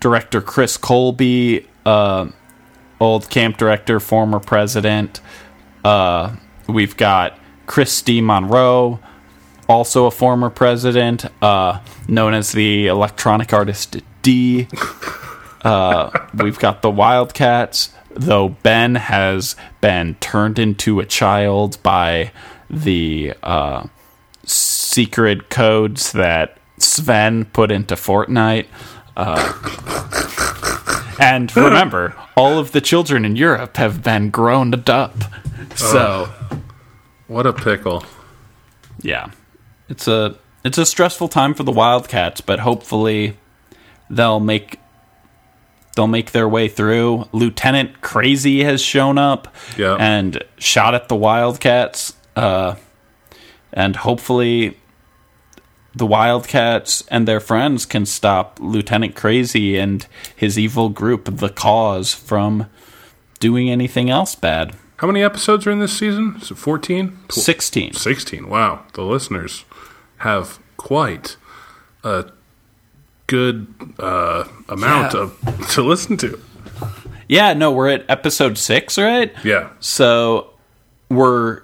director 0.00 0.40
Chris 0.40 0.76
Colby, 0.76 1.66
uh, 1.86 2.28
old 3.00 3.30
camp 3.30 3.56
director, 3.56 4.00
former 4.00 4.40
president. 4.40 5.20
Uh, 5.84 6.36
we've 6.68 6.96
got 6.96 7.38
Christy 7.66 8.20
Monroe, 8.20 8.98
also 9.68 10.06
a 10.06 10.10
former 10.10 10.50
president, 10.50 11.24
uh, 11.42 11.80
known 12.08 12.34
as 12.34 12.52
the 12.52 12.88
electronic 12.88 13.52
artist 13.52 13.98
D. 14.22 14.68
Uh, 15.62 16.10
we've 16.34 16.58
got 16.58 16.82
the 16.82 16.90
Wildcats, 16.90 17.92
though 18.10 18.48
Ben 18.48 18.94
has 18.94 19.56
been 19.80 20.14
turned 20.16 20.58
into 20.58 21.00
a 21.00 21.06
child 21.06 21.82
by 21.82 22.32
the 22.70 23.34
uh, 23.42 23.86
secret 24.44 25.50
codes 25.50 26.12
that 26.12 26.58
Sven 26.78 27.44
put 27.46 27.70
into 27.70 27.94
Fortnite. 27.94 28.66
Uh, 29.16 29.52
and 31.20 31.54
remember, 31.56 32.14
all 32.36 32.58
of 32.58 32.72
the 32.72 32.80
children 32.80 33.24
in 33.24 33.36
Europe 33.36 33.76
have 33.76 34.02
been 34.02 34.30
grown 34.30 34.74
up. 34.88 35.16
So. 35.74 36.32
what 37.26 37.46
a 37.46 37.52
pickle. 37.52 38.04
Yeah. 39.00 39.30
It's 39.88 40.06
a 40.06 40.36
it's 40.64 40.78
a 40.78 40.84
stressful 40.84 41.28
time 41.28 41.54
for 41.54 41.62
the 41.62 41.72
Wildcats, 41.72 42.40
but 42.40 42.60
hopefully 42.60 43.36
they'll 44.10 44.40
make 44.40 44.78
they'll 45.98 46.06
make 46.06 46.30
their 46.30 46.48
way 46.48 46.68
through. 46.68 47.26
Lieutenant 47.32 48.00
Crazy 48.02 48.62
has 48.62 48.80
shown 48.80 49.18
up 49.18 49.52
Yeah. 49.76 49.96
and 49.98 50.44
shot 50.56 50.94
at 50.94 51.08
the 51.08 51.16
Wildcats. 51.16 52.14
Uh, 52.36 52.76
and 53.72 53.96
hopefully 53.96 54.76
the 55.96 56.06
Wildcats 56.06 57.02
and 57.08 57.26
their 57.26 57.40
friends 57.40 57.84
can 57.84 58.06
stop 58.06 58.58
Lieutenant 58.60 59.16
Crazy 59.16 59.76
and 59.76 60.06
his 60.36 60.56
evil 60.56 60.88
group, 60.88 61.24
the 61.36 61.48
Cause, 61.48 62.14
from 62.14 62.66
doing 63.40 63.68
anything 63.68 64.08
else 64.08 64.36
bad. 64.36 64.76
How 64.98 65.08
many 65.08 65.24
episodes 65.24 65.66
are 65.66 65.72
in 65.72 65.80
this 65.80 65.98
season? 65.98 66.36
Is 66.40 66.52
it 66.52 66.58
14? 66.58 67.18
16. 67.28 67.94
16. 67.94 68.48
Wow. 68.48 68.84
The 68.94 69.02
listeners 69.02 69.64
have 70.18 70.60
quite 70.76 71.36
a 72.04 72.26
good 73.28 73.66
uh, 74.00 74.44
amount 74.68 75.14
Yeah. 75.14 75.20
of 75.20 75.68
to 75.74 75.82
listen 75.82 76.16
to. 76.18 76.38
Yeah, 77.28 77.52
no, 77.54 77.70
we're 77.70 77.88
at 77.90 78.04
episode 78.08 78.58
six, 78.58 78.98
right? 78.98 79.32
Yeah. 79.44 79.70
So 79.80 80.50
we're. 81.08 81.62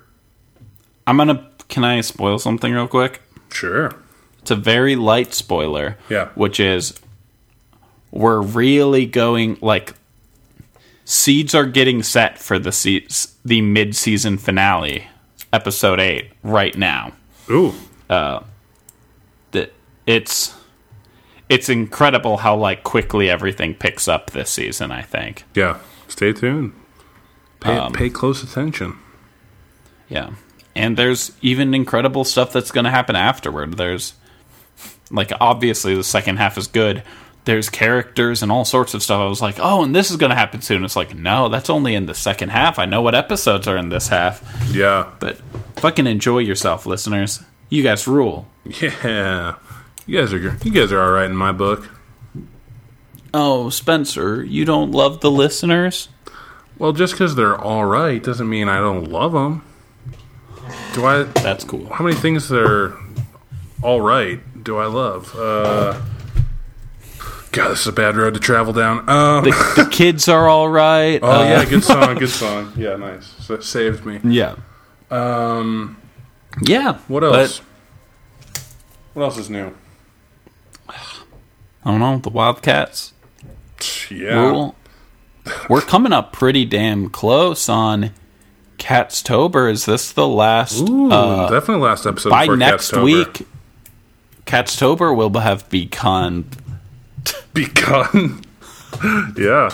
I'm 1.06 1.16
gonna. 1.16 1.48
Can 1.68 1.84
I 1.84 2.00
spoil 2.02 2.38
something 2.38 2.72
real 2.72 2.86
quick? 2.86 3.20
Sure. 3.50 3.92
It's 4.40 4.50
a 4.50 4.56
very 4.56 4.94
light 4.94 5.32
spoiler. 5.34 5.96
Yeah. 6.10 6.28
Which 6.34 6.60
is, 6.60 6.94
we're 8.10 8.40
really 8.42 9.06
going 9.06 9.58
like. 9.60 9.94
Seeds 11.06 11.54
are 11.54 11.66
getting 11.66 12.02
set 12.02 12.38
for 12.38 12.58
the 12.58 12.72
se- 12.72 13.06
the 13.44 13.60
mid 13.60 13.94
season 13.96 14.38
finale, 14.38 15.06
episode 15.52 16.00
eight, 16.00 16.30
right 16.42 16.76
now. 16.76 17.12
Ooh. 17.50 17.74
Uh, 18.08 18.40
That 19.52 19.72
it's 20.06 20.54
it's 21.48 21.68
incredible 21.68 22.38
how 22.38 22.56
like 22.56 22.82
quickly 22.84 23.28
everything 23.30 23.74
picks 23.74 24.08
up 24.08 24.30
this 24.30 24.50
season. 24.50 24.90
I 24.90 25.02
think. 25.02 25.44
Yeah. 25.54 25.78
Stay 26.08 26.32
tuned. 26.32 26.72
Pay, 27.60 27.76
Um, 27.76 27.92
pay 27.92 28.10
close 28.10 28.42
attention. 28.42 28.98
Yeah. 30.08 30.30
And 30.76 30.96
there's 30.96 31.32
even 31.40 31.72
incredible 31.74 32.24
stuff 32.24 32.52
that's 32.52 32.70
going 32.72 32.84
to 32.84 32.90
happen 32.90 33.16
afterward. 33.16 33.76
There's, 33.76 34.14
like, 35.10 35.32
obviously 35.40 35.94
the 35.94 36.02
second 36.04 36.36
half 36.38 36.58
is 36.58 36.66
good. 36.66 37.02
There's 37.46 37.68
characters 37.70 38.42
and 38.42 38.50
all 38.50 38.64
sorts 38.64 38.92
of 38.92 39.02
stuff. 39.02 39.20
I 39.20 39.26
was 39.28 39.40
like, 39.40 39.56
oh, 39.60 39.82
and 39.84 39.94
this 39.94 40.10
is 40.10 40.16
going 40.16 40.30
to 40.30 40.36
happen 40.36 40.62
soon. 40.62 40.84
It's 40.84 40.96
like, 40.96 41.14
no, 41.14 41.48
that's 41.48 41.70
only 41.70 41.94
in 41.94 42.06
the 42.06 42.14
second 42.14 42.48
half. 42.50 42.78
I 42.78 42.86
know 42.86 43.02
what 43.02 43.14
episodes 43.14 43.66
are 43.68 43.76
in 43.76 43.88
this 43.88 44.08
half. 44.08 44.42
Yeah. 44.72 45.10
But 45.20 45.38
fucking 45.76 46.06
enjoy 46.06 46.40
yourself, 46.40 46.86
listeners. 46.86 47.40
You 47.70 47.82
guys 47.82 48.06
rule. 48.06 48.48
Yeah. 48.64 49.54
You 50.06 50.18
guys 50.20 50.32
are 50.32 50.38
you 50.38 50.70
guys 50.70 50.92
are 50.92 51.00
all 51.02 51.10
right 51.12 51.30
in 51.30 51.36
my 51.36 51.52
book. 51.52 51.88
Oh, 53.32 53.68
Spencer, 53.70 54.44
you 54.44 54.64
don't 54.64 54.92
love 54.92 55.20
the 55.20 55.30
listeners? 55.30 56.08
Well, 56.78 56.92
just 56.92 57.14
because 57.14 57.34
they're 57.34 57.58
all 57.60 57.84
right 57.84 58.22
doesn't 58.22 58.48
mean 58.48 58.68
I 58.68 58.78
don't 58.78 59.04
love 59.10 59.32
them. 59.32 59.64
Do 60.92 61.04
I? 61.06 61.22
That's 61.24 61.64
cool. 61.64 61.92
How 61.92 62.04
many 62.04 62.16
things 62.16 62.48
that 62.48 62.62
are 62.62 62.96
all 63.82 64.00
right 64.00 64.40
do 64.62 64.76
I 64.78 64.86
love? 64.86 65.34
Uh, 65.36 66.00
God, 67.52 67.68
this 67.70 67.80
is 67.82 67.86
a 67.86 67.92
bad 67.92 68.16
road 68.16 68.34
to 68.34 68.40
travel 68.40 68.72
down. 68.72 69.08
Um, 69.08 69.44
The, 69.44 69.50
the 69.84 69.88
kids 69.92 70.28
are 70.28 70.48
all 70.48 70.68
right. 70.68 71.20
oh 71.22 71.30
Uh, 71.30 71.44
yeah, 71.44 71.64
good 71.64 71.84
song, 71.84 72.16
good 72.16 72.28
song. 72.28 72.72
Yeah, 72.76 72.96
nice. 72.96 73.26
So 73.40 73.58
saved 73.60 74.04
me. 74.04 74.20
yeah. 74.24 74.56
Um, 75.10 75.96
Yeah. 76.62 76.98
what 77.08 77.22
else? 77.24 77.60
what 79.14 79.22
else 79.24 79.38
is 79.38 79.48
new? 79.48 79.72
I 81.84 81.90
don't 81.90 82.00
know. 82.00 82.18
The 82.18 82.30
Wildcats. 82.30 83.12
Yeah, 84.10 84.34
rule. 84.50 84.74
We're 85.68 85.82
coming 85.82 86.12
up 86.12 86.32
pretty 86.32 86.64
damn 86.64 87.10
close 87.10 87.68
on 87.68 88.12
Catstober. 88.78 89.70
Is 89.70 89.84
this 89.84 90.12
the 90.12 90.26
last? 90.26 90.80
Ooh, 90.88 91.10
uh, 91.12 91.50
definitely 91.50 91.84
last 91.84 92.06
episode 92.06 92.30
by 92.30 92.46
next 92.46 92.92
Catstober. 92.92 93.04
week, 93.04 93.46
Catstober 94.46 95.14
will 95.14 95.38
have 95.38 95.68
begun. 95.68 96.46
begun. 97.52 98.42
yeah, 99.36 99.68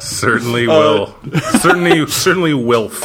certainly 0.00 0.66
Uh, 0.66 0.70
will. 0.70 1.16
certainly, 1.60 2.06
certainly 2.06 2.54
will. 2.54 2.90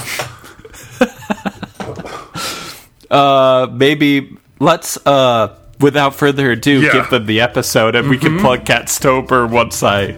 Uh, 3.09 3.67
maybe 3.71 4.35
let's. 4.59 4.97
Uh, 5.07 5.55
without 5.79 6.15
further 6.15 6.51
ado, 6.51 6.81
Yeah. 6.81 6.93
give 6.93 7.09
them 7.09 7.25
the 7.25 7.41
episode, 7.41 7.95
and 7.95 8.09
we 8.09 8.17
can 8.17 8.33
mm-hmm. 8.33 8.45
plug 8.45 8.65
Catstober 8.65 9.49
once 9.49 9.83
I 9.83 10.15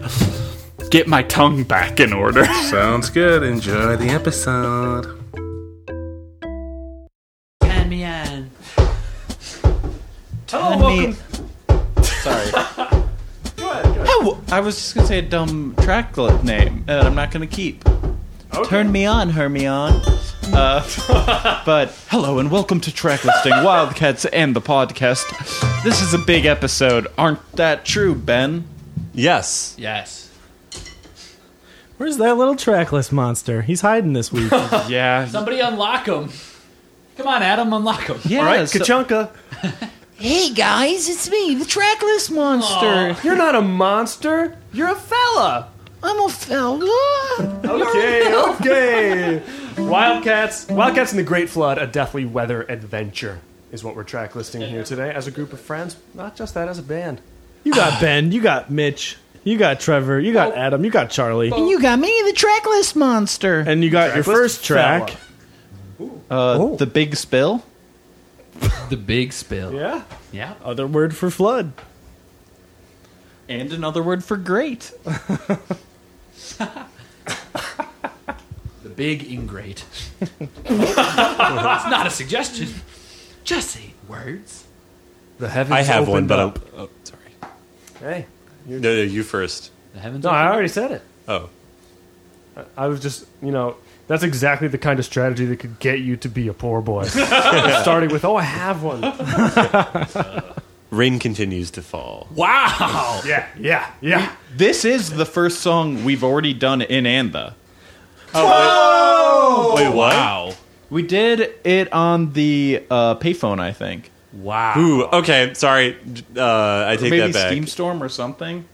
get 0.89 1.07
my 1.07 1.23
tongue 1.23 1.63
back 1.63 1.99
in 1.99 2.13
order. 2.13 2.45
Sounds 2.69 3.09
good. 3.09 3.43
Enjoy 3.43 3.95
the 3.95 4.09
episode. 4.09 5.15
Pan 7.61 7.89
me 7.89 8.05
on. 8.05 8.49
Hello, 10.49 10.79
Pan 10.79 10.79
me- 10.79 11.15
welcome. 11.67 12.03
Sorry. 12.03 12.51
Oh, 14.21 14.41
I 14.51 14.59
was 14.59 14.75
just 14.75 14.95
gonna 14.95 15.07
say 15.07 15.19
a 15.19 15.21
dumb 15.21 15.75
track 15.81 16.17
name 16.43 16.83
that 16.87 17.05
I'm 17.05 17.15
not 17.15 17.31
gonna 17.31 17.47
keep. 17.47 17.83
Turn 18.65 18.91
me 18.91 19.05
on, 19.05 19.29
Hermione. 19.29 20.01
Uh, 20.53 21.63
but 21.65 21.89
hello 22.09 22.39
and 22.39 22.49
welcome 22.51 22.79
to 22.81 22.93
track 22.93 23.23
listing 23.23 23.51
Wildcats 23.63 24.25
and 24.25 24.55
the 24.55 24.61
podcast. 24.61 25.23
This 25.83 26.01
is 26.01 26.13
a 26.13 26.17
big 26.17 26.45
episode. 26.45 27.07
Aren't 27.17 27.51
that 27.53 27.85
true, 27.85 28.15
Ben? 28.15 28.65
Yes. 29.13 29.75
Yes. 29.77 30.29
Where's 31.97 32.17
that 32.17 32.37
little 32.37 32.55
trackless 32.55 33.11
monster? 33.11 33.61
He's 33.61 33.81
hiding 33.81 34.13
this 34.13 34.31
week. 34.31 34.51
Yeah. 34.87 35.25
Somebody 35.27 35.59
unlock 35.59 36.07
him. 36.07 36.29
Come 37.17 37.27
on, 37.27 37.41
Adam, 37.43 37.71
unlock 37.73 38.01
him. 38.07 38.19
Yeah. 38.25 38.39
All 38.39 38.45
right, 38.45 38.67
so- 38.67 38.79
Kachunka. 38.79 39.29
hey 40.15 40.53
guys, 40.53 41.09
it's 41.09 41.29
me, 41.29 41.55
the 41.55 41.65
trackless 41.65 42.29
monster. 42.29 43.15
You're 43.27 43.35
not 43.37 43.55
a 43.55 43.61
monster. 43.61 44.57
You're 44.73 44.89
a 44.91 44.95
fella. 44.95 45.69
I'm 46.01 46.19
a 46.21 46.29
fella. 46.29 47.61
Okay, 47.65 48.33
okay. 48.33 49.43
Wildcats, 49.87 50.67
Wildcats 50.67 51.11
in 51.11 51.17
the 51.17 51.23
Great 51.23 51.49
Flood, 51.49 51.77
a 51.77 51.87
deathly 51.87 52.25
weather 52.25 52.63
adventure 52.63 53.39
is 53.71 53.83
what 53.83 53.95
we're 53.95 54.03
track 54.03 54.35
listing 54.35 54.61
here 54.61 54.83
today 54.83 55.11
as 55.13 55.25
a 55.27 55.31
group 55.31 55.53
of 55.53 55.59
friends. 55.61 55.95
Not 56.13 56.35
just 56.35 56.53
that, 56.55 56.67
as 56.67 56.77
a 56.79 56.83
band. 56.83 57.21
you 57.63 57.73
got 57.73 57.99
Ben, 58.01 58.31
you 58.31 58.41
got 58.41 58.69
Mitch, 58.69 59.17
you 59.43 59.57
got 59.57 59.79
Trevor, 59.79 60.19
you 60.19 60.33
got 60.33 60.55
Adam, 60.55 60.83
you 60.83 60.91
got 60.91 61.09
Charlie, 61.09 61.51
And 61.51 61.69
you 61.69 61.81
got 61.81 61.97
me, 61.99 62.07
the 62.25 62.33
tracklist 62.33 62.95
monster. 62.95 63.59
and 63.59 63.83
you 63.83 63.89
got 63.89 64.13
your 64.15 64.23
first 64.23 64.63
track. 64.65 65.15
Uh, 65.99 66.05
Oh. 66.31 66.75
the 66.75 66.85
big 66.85 67.15
spill. 67.15 67.63
The 68.89 68.97
big 68.97 69.33
spill. 69.33 69.73
Yeah. 69.73 70.03
Yeah. 70.31 70.53
Other 70.63 70.85
word 70.87 71.15
for 71.15 71.29
flood. 71.31 71.73
And 73.47 73.71
another 73.73 74.03
word 74.03 74.23
for 74.23 74.37
great. 74.37 74.91
The 78.99 79.15
big 79.15 79.31
ingrate. 79.31 79.85
it's 80.19 80.35
not 80.65 82.05
a 82.05 82.09
suggestion. 82.09 82.67
Just 83.45 83.69
say 83.69 83.93
words. 84.09 84.65
The 85.37 85.47
heavens 85.47 85.73
I 85.73 85.83
have 85.83 86.09
one, 86.09 86.25
opened 86.25 86.27
but 86.27 86.39
up. 86.39 86.57
I'm, 86.57 86.79
oh, 86.81 86.89
sorry. 87.05 87.21
Hey. 88.01 88.25
No, 88.65 88.77
no, 88.77 89.01
you 89.01 89.23
first. 89.23 89.71
The 89.93 90.01
heavens. 90.01 90.25
No, 90.25 90.31
open. 90.31 90.39
I 90.41 90.51
already 90.51 90.67
said 90.67 90.91
it. 90.91 91.01
Oh, 91.29 91.49
I 92.75 92.87
was 92.87 92.99
just, 92.99 93.25
you 93.41 93.51
know, 93.51 93.77
that's 94.07 94.23
exactly 94.23 94.67
the 94.67 94.77
kind 94.77 94.99
of 94.99 95.05
strategy 95.05 95.45
that 95.45 95.59
could 95.59 95.79
get 95.79 95.99
you 95.99 96.17
to 96.17 96.27
be 96.27 96.49
a 96.49 96.53
poor 96.53 96.81
boy. 96.81 97.03
Starting 97.05 98.09
with, 98.09 98.25
oh, 98.25 98.35
I 98.35 98.43
have 98.43 98.83
one. 98.83 98.99
rain 100.91 101.19
continues 101.19 101.71
to 101.71 101.81
fall. 101.81 102.27
Wow. 102.35 103.21
Yeah, 103.25 103.47
yeah, 103.57 103.91
yeah. 104.01 104.35
This 104.53 104.83
is 104.83 105.11
the 105.11 105.25
first 105.25 105.61
song 105.61 106.03
we've 106.03 106.23
already 106.23 106.53
done 106.53 106.81
in 106.81 107.05
Antha. 107.05 107.53
Wait, 108.33 109.89
what? 109.89 110.13
Wow. 110.13 110.53
We 110.89 111.03
did 111.03 111.53
it 111.63 111.91
on 111.93 112.33
the 112.33 112.83
uh, 112.89 113.15
payphone, 113.15 113.59
I 113.59 113.71
think. 113.73 114.11
Wow. 114.33 114.73
Ooh, 114.77 115.03
okay. 115.05 115.53
Sorry. 115.53 115.97
Uh, 116.35 116.85
I 116.87 116.95
take 116.95 117.11
Maybe 117.11 117.19
that 117.19 117.33
back. 117.33 117.47
Steam 117.47 117.67
Storm 117.67 118.01
or 118.01 118.09
something. 118.09 118.65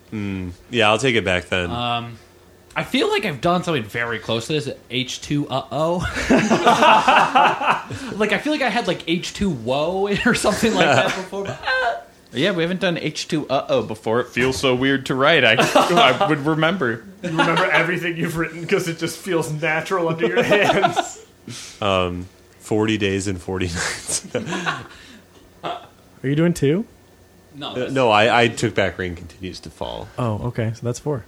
Yeah, 0.70 0.90
I'll 0.90 0.98
take 0.98 1.16
it 1.16 1.26
back 1.26 1.46
then. 1.50 1.70
Um, 1.72 2.18
I 2.76 2.84
feel 2.84 3.10
like 3.10 3.26
I've 3.26 3.40
done 3.42 3.64
something 3.64 3.84
very 3.84 4.20
close 4.20 4.48
to 4.48 4.54
this. 4.54 4.70
H 4.90 5.22
two 5.22 5.48
uh 5.48 5.66
oh. 5.72 5.98
like 8.18 8.34
I 8.34 8.38
feel 8.38 8.52
like 8.52 8.62
I 8.62 8.70
had 8.70 8.88
like 8.88 9.08
H 9.08 9.34
two 9.34 9.50
whoa 9.50 10.10
or 10.26 10.36
something 10.36 10.74
like 10.74 10.86
that 10.86 11.06
before. 11.16 11.46
but, 11.46 11.62
uh, 11.66 12.02
Yeah, 12.36 12.52
we 12.52 12.64
haven't 12.64 12.82
done 12.82 12.98
H2 12.98 13.48
uh 13.50 13.66
oh 13.70 13.84
before. 13.84 14.22
It 14.22 14.28
feels 14.28 14.58
so 14.58 14.76
weird 14.76 15.06
to 15.08 15.16
write. 15.16 15.44
I, 15.44 15.56
I 15.58 16.28
would 16.28 16.40
remember. 16.40 17.06
You 17.24 17.30
remember 17.30 17.66
everything 17.66 18.18
you've 18.18 18.38
written 18.38 18.62
because 18.62 18.88
it 18.88 19.00
just 19.00 19.18
feels 19.18 19.52
natural 19.52 20.10
under 20.10 20.28
your 20.28 20.44
hands. 20.44 21.26
um, 21.82 22.28
40 22.60 22.98
days 22.98 23.28
and 23.28 23.42
40 23.42 23.66
nights. 23.68 24.36
Are 25.64 25.80
you 26.24 26.36
doing 26.36 26.54
two? 26.54 26.86
no. 27.56 27.70
Uh, 27.72 27.90
no, 27.92 28.10
I, 28.12 28.44
I 28.44 28.48
took 28.48 28.76
back 28.76 28.98
rain 28.98 29.16
continues 29.16 29.60
to 29.62 29.70
fall. 29.70 30.08
Oh, 30.18 30.48
okay. 30.48 30.74
So 30.74 30.82
that's 30.84 31.00
four. 31.00 31.26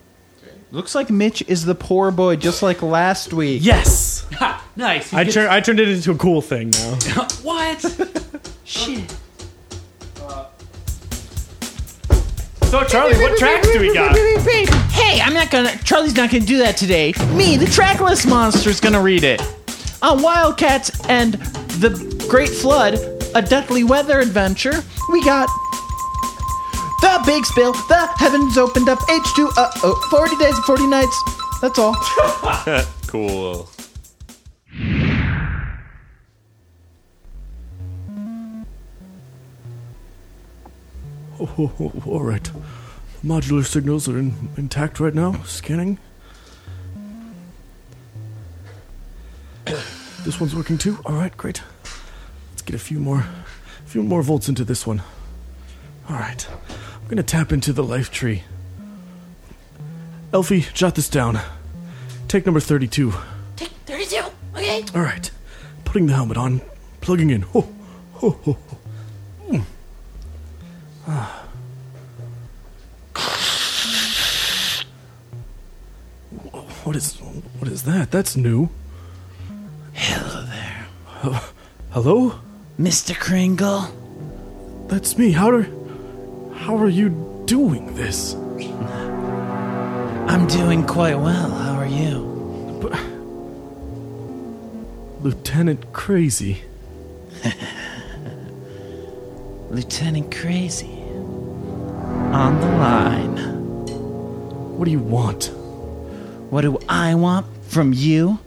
Looks 0.72 0.96
like 0.96 1.10
Mitch 1.10 1.42
is 1.48 1.64
the 1.64 1.76
poor 1.76 2.12
boy, 2.12 2.36
just 2.36 2.62
like 2.62 2.82
last 2.82 3.32
week. 3.32 3.62
Yes. 3.64 4.26
Ha, 4.34 4.66
nice. 4.76 5.14
I 5.14 5.24
turned. 5.24 5.50
I 5.50 5.62
turned 5.62 5.80
it 5.80 5.88
into 5.88 6.12
a 6.12 6.16
cool 6.16 6.42
thing 6.42 6.72
now. 6.72 6.98
what? 7.44 8.52
Shit. 8.66 9.16
So, 12.70 12.84
Charlie, 12.84 13.18
what 13.22 13.38
tracks 13.38 13.72
do 13.72 13.80
we 13.80 13.94
got? 13.94 14.14
Hey, 14.92 15.22
I'm 15.22 15.34
not 15.34 15.50
gonna. 15.50 15.76
Charlie's 15.84 16.16
not 16.16 16.30
gonna 16.30 16.46
do 16.46 16.58
that 16.58 16.76
today. 16.76 17.14
Me, 17.34 17.56
the 17.56 17.66
tracklist 17.66 18.28
monster's 18.28 18.82
gonna 18.82 19.02
read 19.02 19.24
it. 19.24 19.42
On 20.02 20.22
Wildcats 20.22 20.92
and 21.08 21.36
the 21.80 21.90
Great 22.30 22.50
Flood, 22.50 22.96
a 23.36 23.42
deathly 23.42 23.84
weather 23.86 24.20
adventure, 24.20 24.84
we 25.12 25.24
got. 25.24 25.48
The 27.02 27.24
big 27.26 27.46
spill, 27.46 27.72
the 27.74 28.10
heavens 28.18 28.58
opened 28.58 28.90
up, 28.90 29.00
H2, 29.00 29.48
uh 29.56 29.72
oh, 29.84 30.08
40 30.12 30.36
days 30.36 30.56
and 30.56 30.64
40 30.66 30.88
nights. 30.88 31.24
That's 31.62 31.80
all. 31.80 31.96
Cool. 33.08 33.70
Oh, 41.60 41.92
all 42.06 42.24
right. 42.24 42.52
Modular 43.24 43.66
signals 43.66 44.08
are 44.08 44.18
in, 44.18 44.50
intact 44.58 45.00
right 45.00 45.14
now. 45.14 45.42
Scanning. 45.44 45.98
This 50.24 50.40
one's 50.40 50.56
working 50.56 50.78
too. 50.78 51.00
All 51.06 51.16
right, 51.16 51.36
great. 51.36 51.62
Let's 52.52 52.62
get 52.62 52.76
a 52.76 52.80
few 52.80 53.00
more, 53.00 53.20
a 53.20 53.88
few 53.88 54.04
more 54.04 54.22
volts 54.22 54.50
into 54.50 54.64
this 54.64 54.86
one. 54.86 55.02
All 56.10 56.16
right. 56.16 56.48
I'm 57.02 57.08
gonna 57.08 57.24
tap 57.24 57.52
into 57.52 57.74
the 57.74 57.84
life 57.84 58.12
tree. 58.12 58.44
Elfie, 60.34 60.66
jot 60.74 60.96
this 60.96 61.10
down. 61.10 61.40
Take 62.28 62.46
number 62.46 62.60
32. 62.60 63.14
Take 63.56 63.70
32. 63.86 64.22
Okay. 64.56 64.84
All 64.94 65.02
right. 65.02 65.32
Putting 65.86 66.08
the 66.08 66.14
helmet 66.14 66.38
on, 66.38 66.62
plugging 67.00 67.30
in. 67.30 67.44
Ho, 67.44 67.62
ho, 68.16 68.30
ho, 68.32 68.54
ho. 68.54 68.78
Is 76.98 77.14
what 77.60 77.72
is 77.72 77.84
that? 77.84 78.12
That's 78.12 78.36
new. 78.36 78.70
Hello 79.94 80.44
there. 80.46 80.88
Hello? 81.92 82.40
Mr. 82.80 83.18
Kringle. 83.18 83.86
That's 84.88 85.18
me. 85.18 85.32
How 85.32 85.52
do 85.52 86.54
How 86.56 86.76
are 86.76 86.90
you 86.90 87.44
doing 87.46 87.96
this? 87.96 88.34
I'm 90.28 90.48
doing 90.48 90.86
quite 90.86 91.16
well. 91.16 91.52
How 91.52 91.76
are 91.76 91.88
you? 91.88 92.26
Lieutenant 95.22 95.94
Crazy. 95.94 96.64
Lieutenant 99.70 100.36
Crazy. 100.36 101.00
On 102.34 102.60
the 102.60 102.68
line. 102.68 103.38
What 104.78 104.86
do 104.86 104.92
you 104.92 105.00
want? 105.00 105.57
What 106.50 106.62
do 106.62 106.80
I 106.88 107.16
want 107.16 107.46
from 107.64 107.92
you? 107.94 108.40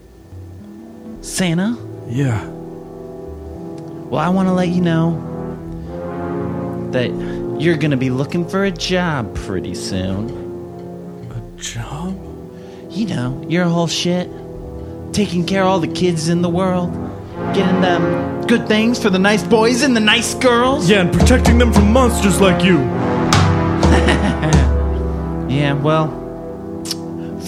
Santa? 1.21 1.77
Yeah. 2.09 2.45
Well, 2.47 4.21
I 4.21 4.29
want 4.31 4.49
to 4.49 4.53
let 4.53 4.69
you 4.69 4.81
know 4.81 5.29
that 6.93 7.11
you're 7.61 7.77
going 7.77 7.91
to 7.91 7.97
be 7.97 8.11
looking 8.11 8.49
for 8.49 8.65
a 8.65 8.71
job 8.71 9.35
pretty 9.37 9.75
soon. 9.75 10.31
A 11.31 11.61
job? 11.61 12.17
You 12.91 13.07
know, 13.07 13.45
your 13.49 13.67
whole 13.67 13.87
shit. 13.87 14.29
Taking 15.13 15.45
care 15.45 15.63
of 15.63 15.69
all 15.69 15.81
the 15.81 15.89
kids 15.93 16.29
in 16.29 16.41
the 16.43 16.49
world. 16.49 16.91
Getting 17.55 17.81
them 17.83 18.47
good 18.47 18.67
things 18.67 19.01
for 19.01 19.11
the 19.11 19.19
nice 19.19 19.43
boys 19.43 19.83
and 19.83 19.95
the 19.95 20.01
nice 20.01 20.35
girls. 20.35 20.89
Yeah, 20.89 21.03
and 21.03 21.13
protecting 21.13 21.59
them 21.59 21.73
from 21.73 21.93
monsters 21.93 22.41
like 22.41 22.65
you. 22.65 22.79
Yeah, 25.51 25.73
well, 25.73 26.07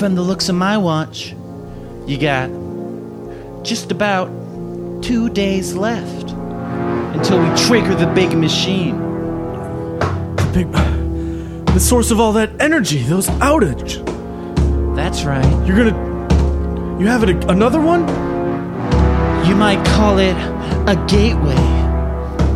from 0.03 0.17
the 0.17 0.21
looks 0.21 0.49
of 0.49 0.57
my 0.57 0.77
watch, 0.77 1.33
you 2.09 2.19
got 2.19 2.51
just 3.63 3.93
about 3.93 4.27
two 5.01 5.29
days 5.29 5.77
left 5.77 6.31
until 7.15 7.39
we 7.41 7.57
trigger 7.57 7.95
the 7.95 8.09
big 8.09 8.37
machine. 8.37 8.99
The 8.99 10.51
big 10.53 10.73
the 11.67 11.79
source 11.79 12.11
of 12.11 12.19
all 12.19 12.33
that 12.33 12.51
energy, 12.61 13.01
those 13.05 13.29
outage. 13.39 14.05
That's 14.97 15.23
right. 15.23 15.47
You're 15.69 15.77
gonna 15.77 16.99
You 16.99 17.07
have 17.07 17.23
it 17.23 17.45
another 17.49 17.81
one? 17.81 18.01
You 19.47 19.55
might 19.55 19.87
call 19.87 20.19
it 20.19 20.35
a 20.89 20.97
gateway 21.07 21.55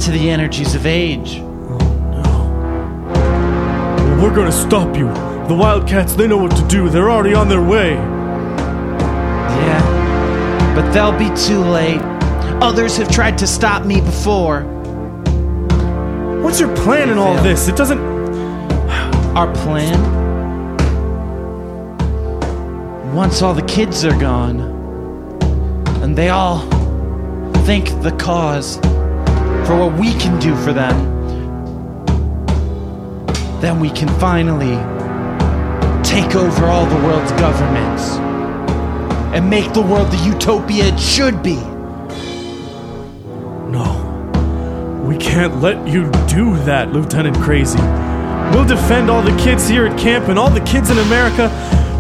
to 0.01 0.11
the 0.11 0.31
energies 0.31 0.75
of 0.75 0.85
age. 0.85 1.37
Oh, 1.39 1.79
well, 4.11 4.21
we're 4.21 4.35
gonna 4.35 4.51
stop 4.51 4.97
you. 4.97 5.26
The 5.49 5.55
Wildcats, 5.55 6.15
they 6.17 6.27
know 6.27 6.39
what 6.39 6.57
to 6.57 6.67
do. 6.67 6.89
They're 6.89 7.09
already 7.09 7.33
on 7.33 7.49
their 7.49 7.63
way. 7.63 7.95
Yeah, 9.65 10.75
but 10.75 10.91
they'll 10.91 11.17
be 11.17 11.31
too 11.37 11.61
late. 11.61 12.01
Others 12.61 12.97
have 12.97 13.09
tried 13.09 13.39
to 13.39 13.47
stop 13.47 13.87
me 13.87 14.01
before. 14.01 14.63
What's 16.43 16.59
your 16.59 16.75
plan 16.77 17.11
in 17.11 17.19
all 17.19 17.41
this? 17.45 17.69
It 17.69 17.77
doesn't 17.77 18.01
Our 19.37 19.53
plan? 19.55 20.01
Once 23.15 23.41
all 23.41 23.55
the 23.55 23.63
kids 23.67 24.05
are 24.05 24.19
gone, 24.19 24.61
and 26.03 26.17
they 26.17 26.31
all 26.31 26.61
thank 27.67 27.89
the 28.03 28.11
cause 28.19 28.79
for 29.67 29.77
what 29.79 29.93
we 29.97 30.13
can 30.15 30.41
do 30.41 30.57
for 30.57 30.73
them, 30.73 30.97
then 33.61 33.79
we 33.79 33.91
can 33.91 34.09
finally 34.19 34.75
take 36.17 36.35
over 36.35 36.64
all 36.64 36.87
the 36.87 36.97
world's 37.07 37.31
governments 37.33 38.12
and 39.37 39.51
make 39.51 39.71
the 39.75 39.83
world 39.83 40.11
the 40.11 40.17
utopia 40.25 40.87
it 40.87 40.99
should 40.99 41.43
be. 41.43 41.57
No. 43.71 44.03
We 45.07 45.19
can't 45.19 45.61
let 45.61 45.87
you 45.87 46.11
do 46.27 46.57
that, 46.64 46.91
Lieutenant 46.91 47.37
Crazy. 47.37 47.79
We'll 48.51 48.64
defend 48.64 49.11
all 49.11 49.21
the 49.21 49.37
kids 49.37 49.69
here 49.69 49.85
at 49.85 49.99
camp 49.99 50.29
and 50.29 50.39
all 50.39 50.49
the 50.49 50.62
kids 50.62 50.89
in 50.89 50.97
America 50.97 51.51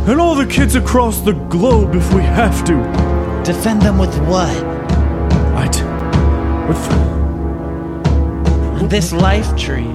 and 0.08 0.18
all 0.18 0.34
the 0.34 0.46
kids 0.46 0.76
across 0.76 1.20
the 1.20 1.34
globe 1.50 1.94
if 1.94 2.14
we 2.14 2.22
have 2.22 2.64
to. 2.64 2.76
Defend 3.44 3.82
them 3.82 3.98
with 3.98 4.16
what? 4.20 4.62
Right. 5.52 5.76
With 6.70 6.80
This 8.88 9.12
life 9.12 9.54
tree 9.58 9.92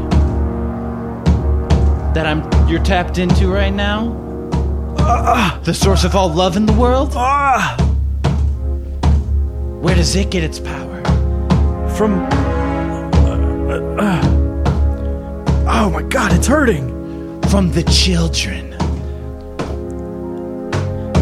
that 2.14 2.28
I'm 2.28 2.51
you're 2.72 2.84
tapped 2.84 3.18
into 3.18 3.48
right 3.48 3.74
now? 3.74 4.18
the 5.64 5.74
source 5.74 6.04
of 6.06 6.16
all 6.16 6.34
love 6.34 6.56
in 6.56 6.66
the 6.66 6.74
world? 6.74 7.14
Where 9.84 9.96
does 9.96 10.16
it 10.16 10.32
get 10.32 10.44
its 10.44 10.60
power? 10.60 10.92
from 12.02 12.14
uh, 13.70 13.78
uh, 14.02 14.22
Oh 15.68 15.90
my 15.92 16.02
god, 16.02 16.34
it's 16.34 16.48
hurting. 16.48 16.90
From 17.50 17.72
the 17.72 17.84
children. 17.84 18.72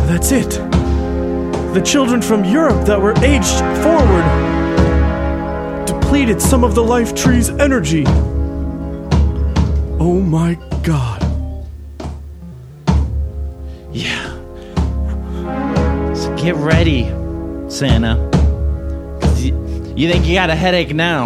That's 0.08 0.32
it. 0.32 0.52
The 1.74 1.82
children 1.84 2.22
from 2.22 2.46
Europe 2.46 2.86
that 2.86 3.02
were 3.02 3.14
aged 3.24 3.60
forward 3.84 4.26
depleted 5.86 6.42
some 6.42 6.64
of 6.64 6.76
the 6.76 6.84
life 6.84 7.14
tree's 7.14 7.50
energy. 7.50 8.06
Oh 10.00 10.22
my 10.22 10.58
god. 10.84 11.19
Get 16.42 16.56
ready, 16.56 17.04
Santa. 17.70 18.16
You, 19.36 19.94
you 19.96 20.10
think 20.10 20.26
you 20.26 20.36
got 20.36 20.50
a 20.50 20.56
headache 20.56 20.94
now? 20.96 21.26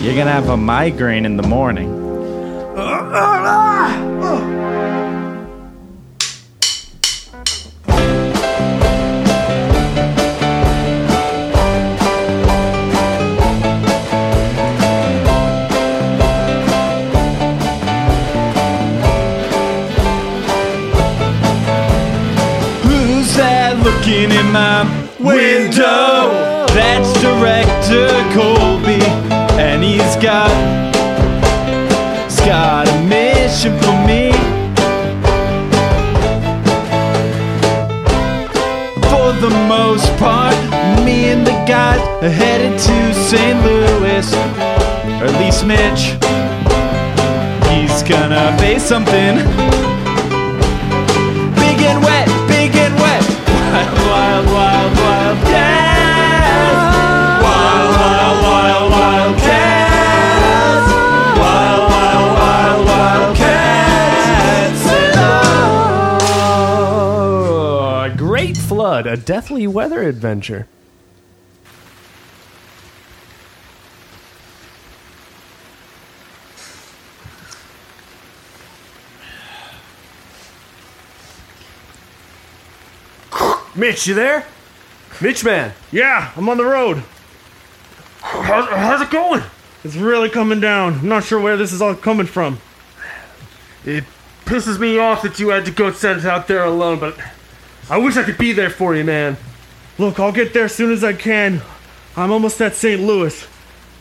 You're 0.00 0.14
gonna 0.14 0.32
have 0.32 0.48
a 0.48 0.56
migraine 0.56 1.26
in 1.26 1.36
the 1.36 1.42
morning. 1.42 1.92
Uh, 2.76 2.80
uh, 2.80 3.42
uh. 4.22 4.56
Something 48.86 49.36
big 51.56 51.80
and 51.82 52.04
wet, 52.04 52.28
big 52.46 52.72
and 52.76 52.94
wet. 52.94 53.22
Wild, 53.48 53.98
wild, 54.06 54.46
wild, 54.46 54.96
wild 54.96 55.38
cats. 55.48 56.94
Wild, 57.42 57.90
wild, 57.96 58.42
wild, 58.44 58.90
wild 58.92 59.36
cats. 59.38 60.92
Wild, 61.36 61.90
wild, 61.90 62.38
wild, 62.38 62.86
wild 62.86 63.36
cats. 63.36 64.82
Oh, 66.78 68.14
great 68.16 68.56
flood, 68.56 69.08
a 69.08 69.16
deathly 69.16 69.66
weather 69.66 70.02
adventure. 70.02 70.68
Mitch, 83.86 84.08
you 84.08 84.14
there? 84.14 84.44
Mitch, 85.20 85.44
man. 85.44 85.72
Yeah, 85.92 86.32
I'm 86.34 86.48
on 86.48 86.56
the 86.56 86.64
road. 86.64 87.04
How's, 88.20 88.68
how's 88.68 89.00
it 89.00 89.10
going? 89.10 89.44
It's 89.84 89.94
really 89.94 90.28
coming 90.28 90.58
down. 90.58 90.94
I'm 90.94 91.08
not 91.08 91.22
sure 91.22 91.40
where 91.40 91.56
this 91.56 91.72
is 91.72 91.80
all 91.80 91.94
coming 91.94 92.26
from. 92.26 92.58
It 93.84 94.02
pisses 94.44 94.80
me 94.80 94.98
off 94.98 95.22
that 95.22 95.38
you 95.38 95.50
had 95.50 95.66
to 95.66 95.70
go 95.70 95.92
send 95.92 96.18
it 96.18 96.26
out 96.26 96.48
there 96.48 96.64
alone, 96.64 96.98
but 96.98 97.16
I 97.88 97.98
wish 97.98 98.16
I 98.16 98.24
could 98.24 98.38
be 98.38 98.52
there 98.52 98.70
for 98.70 98.96
you, 98.96 99.04
man. 99.04 99.36
Look, 99.98 100.18
I'll 100.18 100.32
get 100.32 100.52
there 100.52 100.64
as 100.64 100.74
soon 100.74 100.90
as 100.90 101.04
I 101.04 101.12
can. 101.12 101.62
I'm 102.16 102.32
almost 102.32 102.60
at 102.60 102.74
St. 102.74 103.00
Louis. 103.00 103.46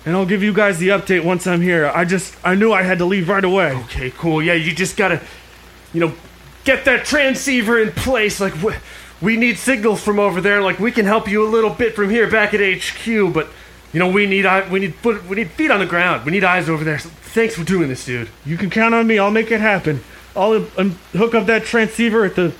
And 0.03 0.15
I'll 0.15 0.25
give 0.25 0.41
you 0.41 0.51
guys 0.51 0.79
the 0.79 0.87
update 0.87 1.23
once 1.23 1.45
I'm 1.45 1.61
here. 1.61 1.91
I 1.93 2.05
just, 2.05 2.35
I 2.43 2.55
knew 2.55 2.73
I 2.73 2.81
had 2.81 2.97
to 2.97 3.05
leave 3.05 3.29
right 3.29 3.45
away. 3.45 3.73
Okay, 3.83 4.09
cool. 4.09 4.41
Yeah, 4.41 4.53
you 4.53 4.73
just 4.73 4.97
gotta, 4.97 5.21
you 5.93 5.99
know, 5.99 6.15
get 6.63 6.85
that 6.85 7.05
transceiver 7.05 7.79
in 7.79 7.91
place. 7.91 8.41
Like, 8.41 8.59
we, 8.63 8.73
we 9.25 9.37
need 9.37 9.57
signals 9.57 10.01
from 10.01 10.19
over 10.19 10.39
there. 10.39 10.61
Like, 10.61 10.79
we 10.79 10.91
can 10.91 11.05
help 11.05 11.27
you 11.27 11.43
a 11.43 11.49
little 11.49 11.71
bit 11.71 11.95
from 11.95 12.11
here 12.11 12.29
back 12.29 12.53
at 12.53 12.59
HQ, 12.61 13.33
but, 13.33 13.47
you 13.91 13.99
know, 13.99 14.07
we 14.07 14.27
need, 14.27 14.45
we 14.71 14.79
need 14.79 14.93
foot, 14.95 15.25
we 15.25 15.35
need 15.37 15.49
feet 15.49 15.71
on 15.71 15.79
the 15.79 15.85
ground. 15.87 16.25
We 16.25 16.31
need 16.31 16.43
eyes 16.43 16.69
over 16.69 16.83
there. 16.83 16.99
So 16.99 17.09
thanks 17.09 17.55
for 17.55 17.63
doing 17.63 17.89
this, 17.89 18.05
dude. 18.05 18.29
You 18.45 18.55
can 18.55 18.69
count 18.69 18.93
on 18.93 19.07
me. 19.07 19.17
I'll 19.17 19.31
make 19.31 19.49
it 19.49 19.59
happen. 19.59 20.01
I'll 20.35 20.67
um, 20.77 20.91
hook 21.13 21.33
up 21.33 21.47
that 21.47 21.63
transceiver 21.63 22.23
at 22.23 22.35
the 22.35 22.53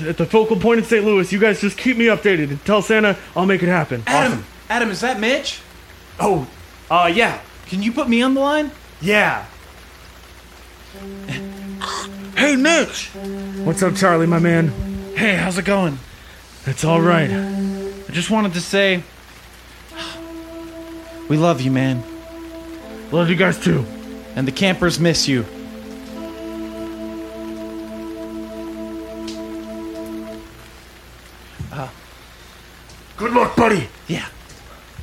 at 0.00 0.18
the 0.18 0.26
focal 0.26 0.56
point 0.56 0.80
in 0.80 0.84
St. 0.84 1.02
Louis. 1.04 1.32
You 1.32 1.38
guys 1.40 1.62
just 1.62 1.78
keep 1.78 1.96
me 1.96 2.06
updated 2.06 2.50
and 2.50 2.62
tell 2.66 2.82
Santa 2.82 3.16
I'll 3.34 3.46
make 3.46 3.62
it 3.62 3.68
happen. 3.68 4.02
Adam, 4.06 4.44
Adam, 4.68 4.90
is 4.90 5.00
that 5.00 5.18
Mitch? 5.18 5.60
Oh, 6.20 6.46
uh, 6.90 7.10
yeah, 7.12 7.40
Can 7.66 7.82
you 7.82 7.92
put 7.92 8.08
me 8.08 8.20
on 8.20 8.34
the 8.34 8.40
line? 8.40 8.70
yeah. 9.00 9.46
Hey, 12.36 12.56
Mitch. 12.56 13.08
What's 13.64 13.82
up, 13.82 13.94
Charlie, 13.94 14.26
my 14.26 14.38
man? 14.38 14.95
Hey, 15.16 15.34
how's 15.36 15.56
it 15.58 15.64
going? 15.64 15.98
It's 16.66 16.84
all 16.84 17.00
right. 17.00 17.30
I 17.30 18.12
just 18.12 18.30
wanted 18.30 18.52
to 18.54 18.60
say, 18.60 19.02
we 21.28 21.36
love 21.36 21.60
you, 21.60 21.70
man, 21.70 22.02
Love 23.12 23.30
you 23.30 23.36
guys 23.36 23.58
too. 23.58 23.86
and 24.34 24.46
the 24.46 24.52
campers 24.52 24.98
miss 25.00 25.26
you. 25.28 25.44
Uh, 31.72 31.88
good 33.16 33.32
luck, 33.32 33.56
buddy. 33.56 33.88
Yeah. 34.08 34.26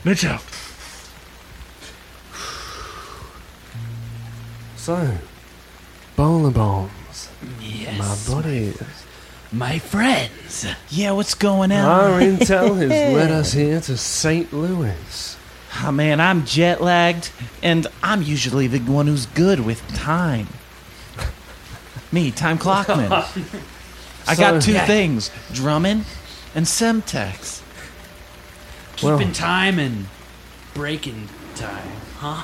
Mitch 0.04 0.26
out. 0.26 0.42
So, 4.78 5.18
bowler 6.16 6.52
bombs, 6.52 7.30
Yes. 7.62 7.98
my 8.28 8.34
buddies. 8.36 9.03
My 9.54 9.78
friends. 9.78 10.66
Yeah, 10.90 11.12
what's 11.12 11.36
going 11.36 11.72
on? 11.72 11.86
Our 11.86 12.20
intel 12.22 12.76
has 12.80 12.90
led 12.90 13.30
us 13.32 13.54
here 13.54 13.80
to 13.82 13.96
St. 13.98 14.52
Louis. 14.52 15.38
Ah, 15.76 15.92
man, 15.92 16.20
I'm 16.20 16.44
jet 16.46 16.82
lagged, 16.82 17.30
and 17.62 17.86
I'm 18.02 18.22
usually 18.24 18.66
the 18.68 18.80
one 18.80 19.06
who's 19.08 19.28
good 19.28 19.60
with 19.60 19.88
time. 19.94 20.48
Me, 22.12 22.32
Time 22.32 22.58
Clockman. 22.58 23.10
I 24.28 24.36
got 24.36 24.62
two 24.62 24.74
Yeah. 24.74 24.86
things 24.88 25.30
drumming 25.52 26.06
and 26.56 26.66
Semtex. 26.66 27.62
Well- 29.04 29.18
Keeping 29.18 29.34
time 29.34 29.78
and 29.80 30.08
breaking 30.74 31.30
time. 31.56 31.92
Huh? 32.18 32.44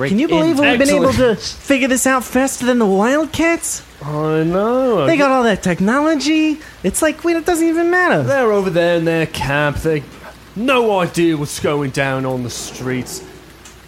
Break 0.00 0.12
Can 0.12 0.18
you 0.18 0.28
believe 0.28 0.58
in. 0.58 0.64
we've 0.66 0.78
been 0.78 0.88
able 0.88 1.08
Excellent. 1.10 1.40
to 1.40 1.44
figure 1.44 1.86
this 1.86 2.06
out 2.06 2.24
faster 2.24 2.64
than 2.64 2.78
the 2.78 2.86
Wildcats? 2.86 3.82
I 4.02 4.44
know. 4.44 5.04
They 5.04 5.18
got 5.18 5.30
all 5.30 5.42
that 5.42 5.62
technology. 5.62 6.58
It's 6.82 7.02
like 7.02 7.22
we, 7.22 7.34
it 7.34 7.44
doesn't 7.44 7.68
even 7.68 7.90
matter. 7.90 8.22
They're 8.22 8.50
over 8.50 8.70
there 8.70 8.96
in 8.96 9.04
their 9.04 9.26
camp. 9.26 9.76
They 9.76 10.02
no 10.56 11.00
idea 11.00 11.36
what's 11.36 11.60
going 11.60 11.90
down 11.90 12.24
on 12.24 12.44
the 12.44 12.48
streets. 12.48 13.22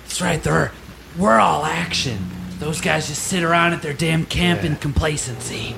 That's 0.03 0.21
right, 0.21 0.43
they're, 0.43 0.71
we're 1.17 1.41
all 1.41 1.65
action. 1.65 2.19
Those 2.59 2.83
guys 2.83 3.09
just 3.09 3.23
sit 3.23 3.43
around 3.43 3.73
at 3.73 3.81
their 3.81 3.95
damn 3.95 4.27
camp 4.27 4.65
in 4.65 4.77
complacency. 4.77 5.75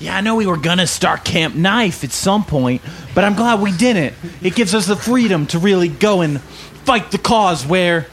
Yeah, 0.00 0.16
I 0.16 0.22
know 0.22 0.36
we 0.36 0.46
were 0.46 0.56
gonna 0.56 0.86
start 0.86 1.26
Camp 1.26 1.54
Knife 1.54 2.04
at 2.04 2.10
some 2.10 2.42
point, 2.42 2.80
but 3.14 3.22
I'm 3.22 3.34
glad 3.34 3.60
we 3.60 3.76
didn't. 3.76 4.14
It 4.40 4.54
gives 4.54 4.74
us 4.74 4.86
the 4.86 4.96
freedom 4.96 5.46
to 5.48 5.58
really 5.58 5.88
go 5.88 6.22
and 6.22 6.40
fight 6.40 7.10
the 7.10 7.18
cause 7.18 7.66
where 7.66 8.06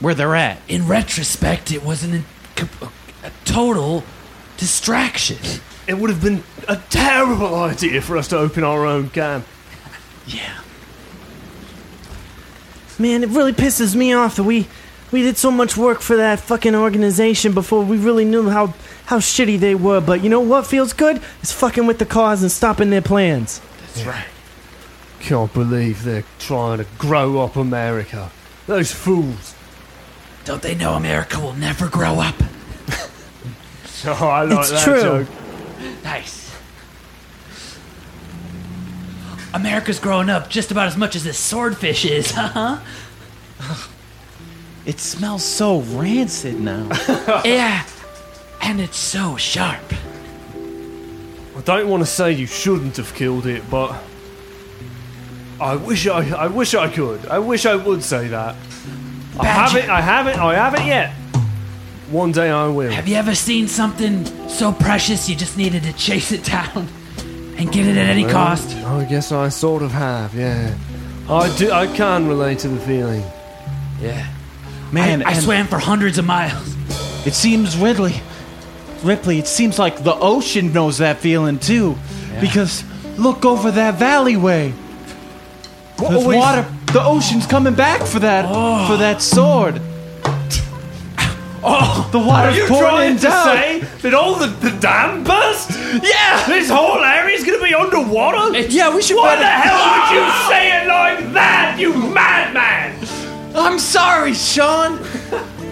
where 0.00 0.14
they're 0.14 0.34
at. 0.34 0.58
In 0.68 0.86
retrospect, 0.86 1.72
it 1.72 1.84
was 1.84 2.04
an, 2.04 2.24
a, 2.56 2.68
a 3.24 3.32
total 3.44 4.04
distraction. 4.56 5.38
It 5.86 5.98
would 5.98 6.10
have 6.10 6.22
been 6.22 6.42
a 6.68 6.76
terrible 6.90 7.54
idea 7.54 8.00
for 8.02 8.16
us 8.16 8.28
to 8.28 8.38
open 8.38 8.62
our 8.64 8.84
own 8.84 9.10
camp. 9.10 9.46
Yeah. 10.26 10.60
Man, 12.98 13.22
it 13.22 13.30
really 13.30 13.52
pisses 13.52 13.94
me 13.94 14.12
off 14.12 14.36
that 14.36 14.42
we 14.44 14.66
we 15.10 15.22
did 15.22 15.38
so 15.38 15.50
much 15.50 15.76
work 15.76 16.00
for 16.00 16.16
that 16.16 16.40
fucking 16.40 16.74
organization 16.74 17.54
before 17.54 17.82
we 17.82 17.96
really 17.96 18.24
knew 18.24 18.50
how 18.50 18.74
how 19.06 19.18
shitty 19.18 19.58
they 19.58 19.74
were. 19.74 20.00
But 20.00 20.22
you 20.22 20.28
know 20.28 20.40
what 20.40 20.66
feels 20.66 20.92
good? 20.92 21.22
Is 21.42 21.52
fucking 21.52 21.86
with 21.86 21.98
the 21.98 22.06
cause 22.06 22.42
and 22.42 22.52
stopping 22.52 22.90
their 22.90 23.02
plans. 23.02 23.60
That's 23.80 24.04
right. 24.04 24.26
Can't 25.20 25.52
believe 25.52 26.04
they're 26.04 26.24
trying 26.38 26.78
to 26.78 26.86
grow 26.98 27.40
up 27.40 27.56
America. 27.56 28.30
Those 28.66 28.92
fools. 28.92 29.54
Don't 30.48 30.62
they 30.62 30.74
know 30.74 30.94
America 30.94 31.38
will 31.38 31.52
never 31.52 31.88
grow 31.90 32.20
up? 32.20 32.34
Oh, 34.06 34.28
I 34.28 34.44
like 34.44 34.60
It's 34.60 34.70
that 34.70 34.84
true. 34.84 35.02
joke. 35.02 35.28
Nice. 36.04 36.54
America's 39.52 39.98
growing 39.98 40.30
up 40.30 40.48
just 40.48 40.70
about 40.70 40.86
as 40.86 40.96
much 40.96 41.16
as 41.16 41.24
this 41.24 41.36
swordfish 41.38 42.04
is, 42.06 42.30
huh? 42.34 42.78
It 44.86 45.00
smells 45.00 45.44
so 45.44 45.80
rancid 45.80 46.58
now. 46.60 46.88
yeah. 47.44 47.84
And 48.62 48.80
it's 48.80 48.96
so 48.96 49.36
sharp. 49.36 49.82
I 50.54 51.60
don't 51.62 51.88
want 51.90 52.02
to 52.02 52.06
say 52.06 52.32
you 52.32 52.46
shouldn't 52.46 52.96
have 52.96 53.14
killed 53.14 53.44
it, 53.46 53.68
but 53.68 53.94
I 55.60 55.76
wish 55.76 56.06
I, 56.06 56.30
I 56.44 56.46
wish 56.46 56.74
I 56.74 56.88
could. 56.88 57.26
I 57.26 57.38
wish 57.38 57.66
I 57.66 57.76
would 57.76 58.02
say 58.02 58.28
that. 58.28 58.56
I 59.40 59.46
haven't. 59.46 59.90
I 59.90 60.00
haven't. 60.00 60.38
I 60.38 60.54
haven't 60.54 60.86
yet. 60.86 61.12
One 62.10 62.32
day 62.32 62.50
I 62.50 62.66
will. 62.68 62.90
Have 62.90 63.06
you 63.06 63.16
ever 63.16 63.34
seen 63.34 63.68
something 63.68 64.24
so 64.48 64.72
precious 64.72 65.28
you 65.28 65.36
just 65.36 65.56
needed 65.56 65.82
to 65.82 65.92
chase 65.92 66.32
it 66.32 66.44
down 66.44 66.88
and 67.56 67.70
get 67.70 67.86
it 67.86 67.96
at 67.96 68.06
any 68.08 68.24
cost? 68.24 68.74
I 68.76 69.04
guess 69.04 69.30
I 69.30 69.48
sort 69.50 69.82
of 69.82 69.92
have. 69.92 70.34
Yeah. 70.34 70.76
I 71.28 71.54
do. 71.56 71.70
I 71.70 71.86
can 71.86 72.26
relate 72.26 72.60
to 72.60 72.68
the 72.68 72.80
feeling. 72.80 73.22
Yeah. 74.00 74.26
Man, 74.90 75.22
I, 75.22 75.30
I 75.30 75.32
and 75.32 75.42
swam 75.42 75.66
for 75.66 75.78
hundreds 75.78 76.16
of 76.16 76.24
miles. 76.24 76.74
it 77.26 77.34
seems 77.34 77.76
Ridley 77.76 78.14
Ripley, 79.02 79.38
it 79.38 79.46
seems 79.46 79.78
like 79.78 80.02
the 80.02 80.14
ocean 80.14 80.72
knows 80.72 80.98
that 80.98 81.18
feeling 81.18 81.58
too. 81.58 81.96
Because 82.40 82.84
look 83.18 83.44
over 83.44 83.70
that 83.72 83.94
valley 83.94 84.36
There's 85.98 86.24
we- 86.24 86.36
water 86.36 86.66
the 86.92 87.02
ocean's 87.02 87.46
coming 87.46 87.74
back 87.74 88.02
for 88.02 88.18
that 88.20 88.46
oh. 88.48 88.86
for 88.86 88.96
that 88.96 89.20
sword. 89.20 89.80
Oh, 91.62 92.08
the 92.12 92.18
water's 92.18 92.54
Are 92.54 92.56
you 92.56 92.66
pouring 92.68 92.88
trying 92.88 93.16
to 93.16 93.22
down. 93.22 93.46
say 93.46 93.80
that 94.02 94.14
all 94.14 94.36
the, 94.36 94.46
the 94.46 94.70
dam 94.78 95.24
burst? 95.24 95.70
Yeah. 96.02 96.46
This 96.46 96.70
whole 96.70 97.02
area's 97.02 97.44
gonna 97.44 97.62
be 97.62 97.74
underwater? 97.74 98.56
Yeah, 98.58 98.94
we 98.94 99.02
should 99.02 99.16
Why 99.16 99.34
better- 99.34 99.42
the 99.42 99.68
hell 99.68 99.78
would 99.90 100.14
you 100.14 100.24
say 100.48 100.82
it 100.82 100.86
like 100.88 101.32
that, 101.34 101.76
you 101.78 101.92
madman? 101.92 102.94
I'm 103.56 103.78
sorry, 103.78 104.34
Sean. 104.34 105.00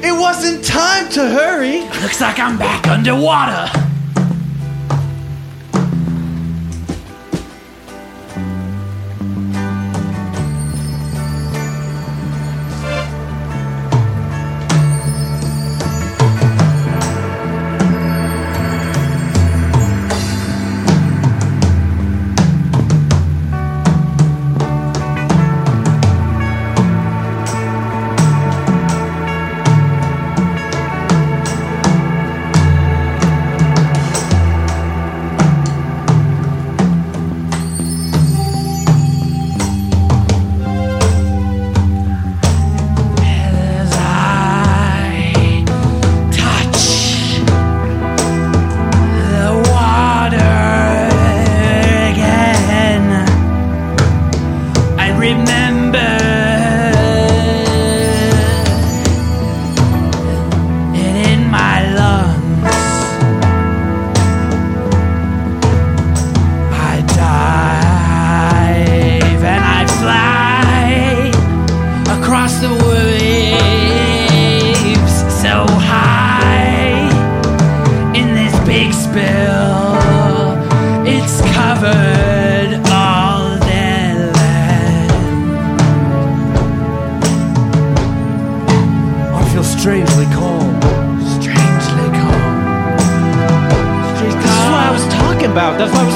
It 0.03 0.13
wasn't 0.13 0.65
time 0.65 1.09
to 1.11 1.31
hurry. 1.31 1.81
Looks 2.03 2.21
like 2.21 2.39
I'm 2.41 2.59
back 2.59 2.87
underwater. 2.89 3.86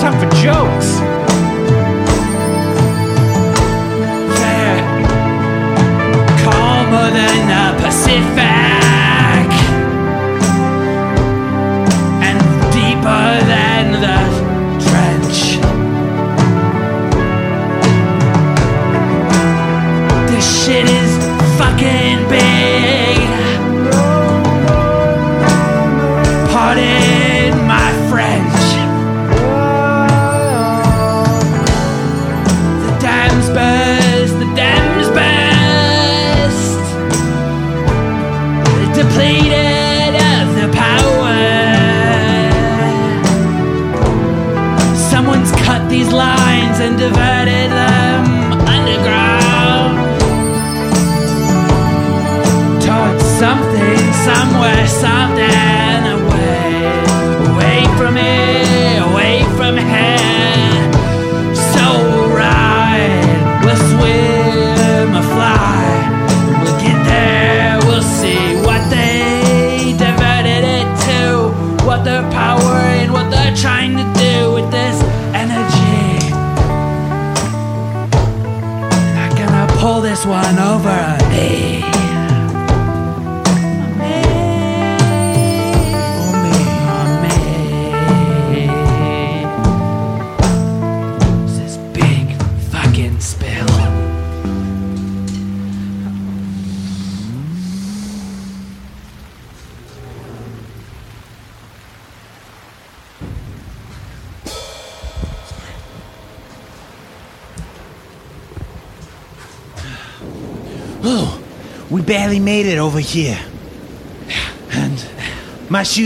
About. 0.03 0.30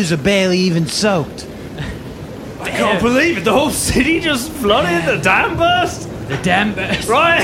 Shoes 0.04 0.12
are 0.12 0.22
barely 0.22 0.58
even 0.58 0.86
soaked. 0.86 1.46
I 2.60 2.70
can't 2.70 3.00
believe 3.00 3.38
it. 3.38 3.44
The 3.44 3.52
whole 3.52 3.70
city 3.70 4.20
just 4.20 4.50
flooded. 4.52 5.04
The 5.04 5.22
dam 5.22 5.56
burst. 5.56 6.08
The 6.28 6.36
dam 6.38 6.74
burst. 6.74 7.08
Right. 7.08 7.42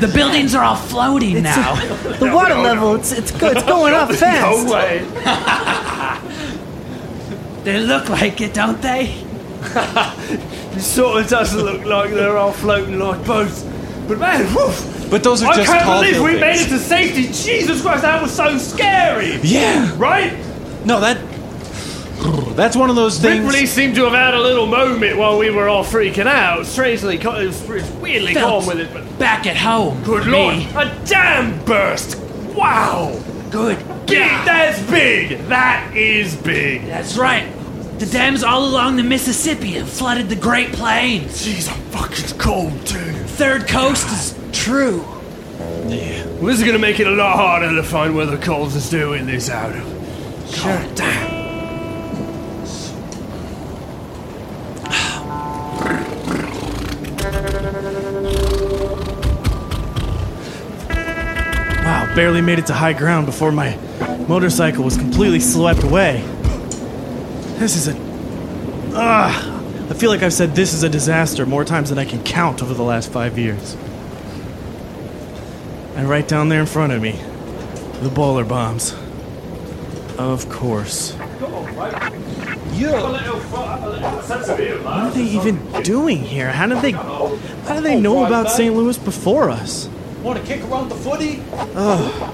The 0.00 0.08
buildings 0.08 0.54
are 0.54 0.64
all 0.64 0.76
floating 0.76 1.42
now. 1.42 1.74
The 2.18 2.30
water 2.32 2.54
level, 2.54 2.94
it's 2.94 3.12
it's 3.12 3.32
good. 3.32 3.56
It's 3.56 3.66
going 3.66 3.94
up 3.94 4.12
fast. 4.22 4.66
No 4.66 4.72
way. 4.72 5.02
They 7.64 7.80
look 7.80 8.08
like 8.08 8.40
it, 8.40 8.54
don't 8.54 8.80
they? 8.80 9.24
It 10.76 10.80
sort 10.82 11.22
of 11.22 11.28
does 11.28 11.54
look 11.54 11.84
like 11.84 12.10
they're 12.10 12.36
all 12.36 12.52
floating 12.52 12.98
like 13.00 13.24
boats. 13.26 13.64
But 14.06 14.18
man, 14.18 14.54
woof, 14.54 15.08
But 15.10 15.24
those 15.24 15.42
are 15.42 15.50
I 15.50 15.56
just 15.56 15.72
can't 15.72 15.82
tall 15.84 16.02
believe 16.02 16.22
we 16.22 16.38
made 16.38 16.60
it 16.60 16.68
to 16.68 16.78
safety. 16.78 17.24
Jesus 17.32 17.82
Christ, 17.82 18.02
that 18.02 18.22
was 18.22 18.30
so 18.30 18.56
scary. 18.58 19.40
Yeah. 19.42 19.92
Right? 19.96 20.32
No, 20.84 21.00
that. 21.00 21.16
That's 22.56 22.74
one 22.74 22.88
of 22.90 22.96
those 22.96 23.18
things. 23.18 23.44
Ripley 23.44 23.66
seemed 23.66 23.94
to 23.96 24.04
have 24.04 24.14
had 24.14 24.34
a 24.34 24.40
little 24.40 24.66
moment 24.66 25.18
while 25.18 25.38
we 25.38 25.50
were 25.50 25.68
all 25.68 25.84
freaking 25.84 26.26
out. 26.26 26.64
Strangely, 26.66 27.18
co- 27.18 27.36
it 27.36 27.46
was 27.46 27.62
weirdly 28.00 28.32
Felt 28.34 28.64
calm 28.64 28.66
with 28.66 28.80
it, 28.80 28.92
but 28.92 29.18
Back 29.18 29.46
at 29.46 29.56
home. 29.56 30.02
good 30.04 30.24
for 30.24 30.30
lord, 30.30 30.56
me. 30.56 30.68
a 30.74 30.98
dam 31.04 31.62
burst! 31.64 32.16
Wow, 32.54 33.20
Good. 33.50 33.76
big, 34.06 34.30
that's 34.46 34.80
big. 34.90 35.38
That 35.48 35.94
is 35.94 36.34
big. 36.36 36.86
That's 36.86 37.18
right. 37.18 37.46
The 37.98 38.06
dams 38.06 38.42
all 38.42 38.64
along 38.66 38.96
the 38.96 39.02
Mississippi 39.02 39.72
have 39.72 39.88
flooded 39.88 40.28
the 40.30 40.36
Great 40.36 40.72
Plains. 40.72 41.46
Jeez, 41.46 41.70
I'm 41.70 41.80
fucking 41.90 42.38
cold 42.38 42.86
too. 42.86 43.12
Third 43.36 43.68
coast 43.68 44.06
is 44.08 44.34
true. 44.58 45.00
Well, 45.58 46.46
this 46.46 46.58
is 46.60 46.64
gonna 46.64 46.78
make 46.78 47.00
it 47.00 47.06
a 47.06 47.10
lot 47.10 47.36
harder 47.36 47.74
to 47.74 47.82
find 47.82 48.14
where 48.16 48.26
the 48.26 48.38
cause 48.38 48.74
is 48.76 48.88
doing 48.90 49.26
this 49.26 49.48
out 49.50 49.74
of. 49.74 49.82
Sure. 50.54 50.82
damn. 50.94 51.15
Barely 62.16 62.40
made 62.40 62.58
it 62.58 62.66
to 62.66 62.72
high 62.72 62.94
ground 62.94 63.26
before 63.26 63.52
my 63.52 63.76
motorcycle 64.26 64.82
was 64.82 64.96
completely 64.96 65.38
swept 65.38 65.84
away. 65.84 66.22
This 67.58 67.76
is 67.76 67.88
a. 67.88 67.96
Ugh. 68.94 69.52
I 69.90 69.94
feel 69.94 70.08
like 70.10 70.22
I've 70.22 70.32
said 70.32 70.54
this 70.54 70.72
is 70.72 70.82
a 70.82 70.88
disaster 70.88 71.44
more 71.44 71.62
times 71.62 71.90
than 71.90 71.98
I 71.98 72.06
can 72.06 72.24
count 72.24 72.62
over 72.62 72.72
the 72.72 72.82
last 72.82 73.12
five 73.12 73.38
years. 73.38 73.74
And 75.94 76.08
right 76.08 76.26
down 76.26 76.48
there 76.48 76.60
in 76.60 76.66
front 76.66 76.94
of 76.94 77.02
me, 77.02 77.20
the 78.00 78.08
bowler 78.08 78.44
bombs. 78.44 78.94
Of 80.16 80.48
course. 80.48 81.12
What 81.12 81.94
are 84.86 85.10
they 85.10 85.22
even 85.22 85.82
doing 85.82 86.18
here? 86.18 86.50
How 86.50 86.66
did 86.66 86.78
they 86.78 86.92
how 86.92 87.74
did 87.74 87.84
they 87.84 88.00
know 88.00 88.24
about 88.24 88.50
St. 88.50 88.74
Louis 88.74 88.96
before 88.96 89.50
us? 89.50 89.90
Want 90.26 90.40
to 90.40 90.44
kick 90.44 90.60
around 90.64 90.88
the 90.88 90.96
footy? 90.96 91.40
Oh. 91.52 92.32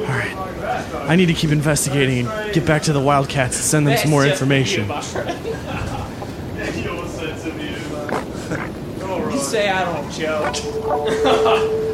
Alright. 0.00 0.36
I 1.10 1.16
need 1.16 1.26
to 1.26 1.34
keep 1.34 1.50
investigating 1.50 2.28
and 2.28 2.54
get 2.54 2.64
back 2.64 2.82
to 2.82 2.92
the 2.92 3.00
Wildcats 3.00 3.56
and 3.56 3.64
send 3.64 3.88
them 3.88 3.96
some 3.98 4.12
more 4.12 4.24
information. 4.24 4.88
You 9.32 9.38
say 9.38 9.68
I 9.70 9.84
don't 9.84 10.12
joke. 10.12 10.54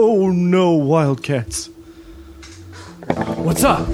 Oh 0.00 0.30
no, 0.32 0.72
Wildcats. 0.72 1.70
What's 3.36 3.64
up? 3.64 3.88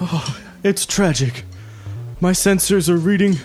Oh, 0.00 0.40
It's 0.62 0.84
tragic. 0.84 1.44
My 2.24 2.32
sensors 2.32 2.88
are 2.88 2.96
reading 2.96 3.38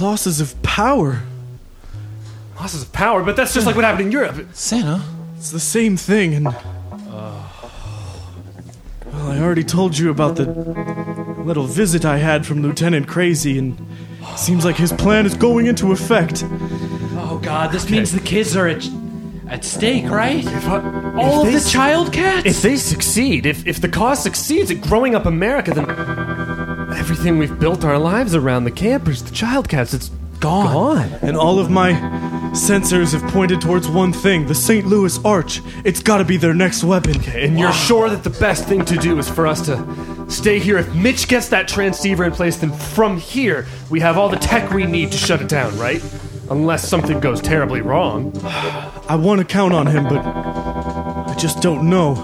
losses 0.00 0.40
of 0.40 0.62
power. 0.62 1.20
Losses 2.56 2.84
of 2.84 2.94
power, 2.94 3.22
but 3.22 3.36
that's 3.36 3.52
just 3.52 3.66
like 3.66 3.76
what 3.76 3.84
happened 3.84 4.06
in 4.06 4.10
Europe. 4.10 4.46
Santa. 4.54 5.02
It's 5.36 5.50
the 5.50 5.60
same 5.60 5.98
thing, 5.98 6.32
and. 6.32 6.46
Well, 6.46 7.50
I 9.12 9.38
already 9.38 9.64
told 9.64 9.98
you 9.98 10.08
about 10.08 10.36
the 10.36 10.46
little 11.44 11.66
visit 11.66 12.06
I 12.06 12.16
had 12.16 12.46
from 12.46 12.62
Lieutenant 12.62 13.06
Crazy, 13.06 13.58
and 13.58 13.76
seems 14.38 14.64
like 14.64 14.76
his 14.76 14.94
plan 14.94 15.26
is 15.26 15.34
going 15.34 15.66
into 15.66 15.92
effect. 15.92 16.42
Oh 16.46 17.38
God, 17.42 17.70
this 17.70 17.90
means 17.90 18.12
the 18.12 18.20
kids 18.20 18.56
are 18.56 18.66
at, 18.66 18.88
at 19.48 19.62
stake, 19.62 20.08
right? 20.08 20.42
All 21.18 21.40
of 21.40 21.44
they 21.44 21.52
the 21.52 21.58
s- 21.58 21.70
child 21.70 22.14
cats. 22.14 22.46
If 22.46 22.62
they 22.62 22.76
succeed, 22.76 23.44
if, 23.44 23.66
if 23.66 23.78
the 23.78 23.90
cause 23.90 24.22
succeeds 24.22 24.70
at 24.70 24.80
growing 24.80 25.14
up 25.14 25.26
America, 25.26 25.72
then 25.74 26.43
everything 26.94 27.38
we've 27.38 27.58
built 27.58 27.84
our 27.84 27.98
lives 27.98 28.34
around 28.34 28.64
the 28.64 28.70
campers, 28.70 29.22
the 29.22 29.34
child 29.34 29.68
cats, 29.68 29.94
it's 29.94 30.10
gone. 30.40 30.72
Gone. 30.72 31.18
And 31.22 31.36
all 31.36 31.58
of 31.58 31.70
my 31.70 31.92
sensors 32.52 33.18
have 33.18 33.30
pointed 33.32 33.60
towards 33.60 33.88
one 33.88 34.12
thing 34.12 34.46
the 34.46 34.54
St. 34.54 34.86
Louis 34.86 35.18
Arch. 35.24 35.60
It's 35.84 36.02
gotta 36.02 36.24
be 36.24 36.36
their 36.36 36.54
next 36.54 36.84
weapon. 36.84 37.20
And 37.30 37.58
you're 37.58 37.72
sure 37.72 38.08
that 38.10 38.24
the 38.24 38.30
best 38.38 38.66
thing 38.66 38.84
to 38.84 38.96
do 38.96 39.18
is 39.18 39.28
for 39.28 39.46
us 39.46 39.64
to 39.66 39.76
stay 40.28 40.58
here? 40.58 40.78
If 40.78 40.94
Mitch 40.94 41.28
gets 41.28 41.48
that 41.48 41.68
transceiver 41.68 42.24
in 42.24 42.32
place, 42.32 42.56
then 42.56 42.72
from 42.72 43.18
here, 43.18 43.66
we 43.90 44.00
have 44.00 44.18
all 44.18 44.28
the 44.28 44.36
tech 44.36 44.70
we 44.70 44.84
need 44.84 45.12
to 45.12 45.18
shut 45.18 45.40
it 45.40 45.48
down, 45.48 45.76
right? 45.78 46.02
Unless 46.50 46.88
something 46.88 47.20
goes 47.20 47.40
terribly 47.40 47.80
wrong. 47.80 48.32
I 48.44 49.16
want 49.16 49.40
to 49.40 49.44
count 49.46 49.72
on 49.72 49.86
him, 49.86 50.04
but 50.04 50.18
I 50.18 51.34
just 51.38 51.62
don't 51.62 51.88
know. 51.88 52.14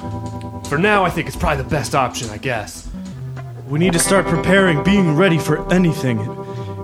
For 0.68 0.78
now, 0.78 1.04
I 1.04 1.10
think 1.10 1.26
it's 1.26 1.36
probably 1.36 1.62
the 1.62 1.70
best 1.70 1.94
option, 1.94 2.30
I 2.30 2.38
guess. 2.38 2.89
We 3.70 3.78
need 3.78 3.92
to 3.92 3.98
start 4.00 4.26
preparing, 4.26 4.82
being 4.82 5.16
ready 5.16 5.38
for 5.38 5.72
anything. 5.72 6.18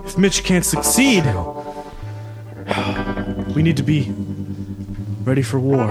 If 0.05 0.17
Mitch 0.17 0.43
can't 0.45 0.63
succeed, 0.65 1.25
we 3.53 3.61
need 3.61 3.75
to 3.77 3.83
be 3.83 4.13
ready 5.23 5.41
for 5.41 5.59
war. 5.59 5.83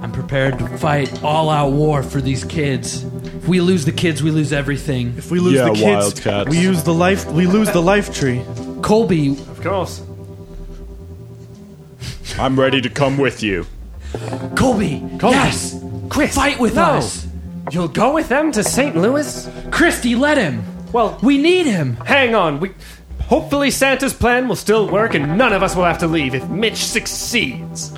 I'm 0.00 0.12
prepared 0.12 0.58
to 0.60 0.68
fight 0.78 1.24
all 1.24 1.50
out 1.50 1.72
war 1.72 2.04
for 2.04 2.20
these 2.20 2.44
kids. 2.44 3.02
If 3.02 3.48
we 3.48 3.60
lose 3.60 3.84
the 3.84 3.90
kids, 3.92 4.22
we 4.22 4.30
lose 4.30 4.52
everything. 4.52 5.14
If 5.18 5.30
we 5.32 5.40
lose 5.40 5.54
Yeah, 5.54 5.64
the 5.64 5.72
kids, 5.74 5.82
Wildcats. 6.22 6.50
we 6.50 6.58
use 6.60 6.84
the 6.84 6.94
life. 6.94 7.26
We 7.26 7.46
lose 7.48 7.70
the 7.72 7.82
life 7.82 8.14
tree. 8.14 8.42
Colby, 8.80 9.30
Of 9.32 9.60
course. 9.60 10.02
I'm 12.38 12.58
ready 12.58 12.80
to 12.80 12.88
come 12.88 13.18
with 13.18 13.42
you. 13.42 13.66
Colby, 14.54 15.00
Colby. 15.18 15.34
yes, 15.36 15.82
Chris, 16.08 16.32
fight 16.36 16.60
with 16.60 16.76
no. 16.76 16.82
us. 16.82 17.26
You'll 17.70 17.88
go 17.88 18.14
with 18.14 18.28
them 18.28 18.50
to 18.52 18.62
St. 18.64 18.96
Louis? 18.96 19.48
Christy, 19.70 20.14
let 20.14 20.38
him. 20.38 20.62
Well, 20.92 21.18
We 21.22 21.38
need 21.38 21.66
him. 21.66 21.96
hang 22.06 22.34
on. 22.34 22.60
We 22.60 22.70
hopefully 23.26 23.70
Santa's 23.70 24.14
plan 24.14 24.48
will 24.48 24.56
still 24.56 24.88
work 24.88 25.14
and 25.14 25.36
none 25.36 25.52
of 25.52 25.62
us 25.62 25.76
will 25.76 25.84
have 25.84 25.98
to 25.98 26.06
leave 26.06 26.34
if 26.34 26.48
Mitch 26.48 26.84
succeeds. 26.86 27.92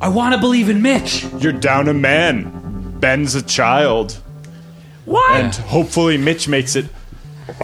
I 0.00 0.08
want 0.08 0.32
to 0.34 0.40
believe 0.40 0.70
in 0.70 0.80
Mitch. 0.80 1.24
You're 1.40 1.52
down 1.52 1.88
a 1.88 1.94
man. 1.94 2.98
Ben's 3.00 3.34
a 3.34 3.42
child. 3.42 4.12
What? 5.06 5.30
And 5.40 5.54
hopefully 5.54 6.16
Mitch 6.18 6.46
makes 6.48 6.76
it. 6.76 6.86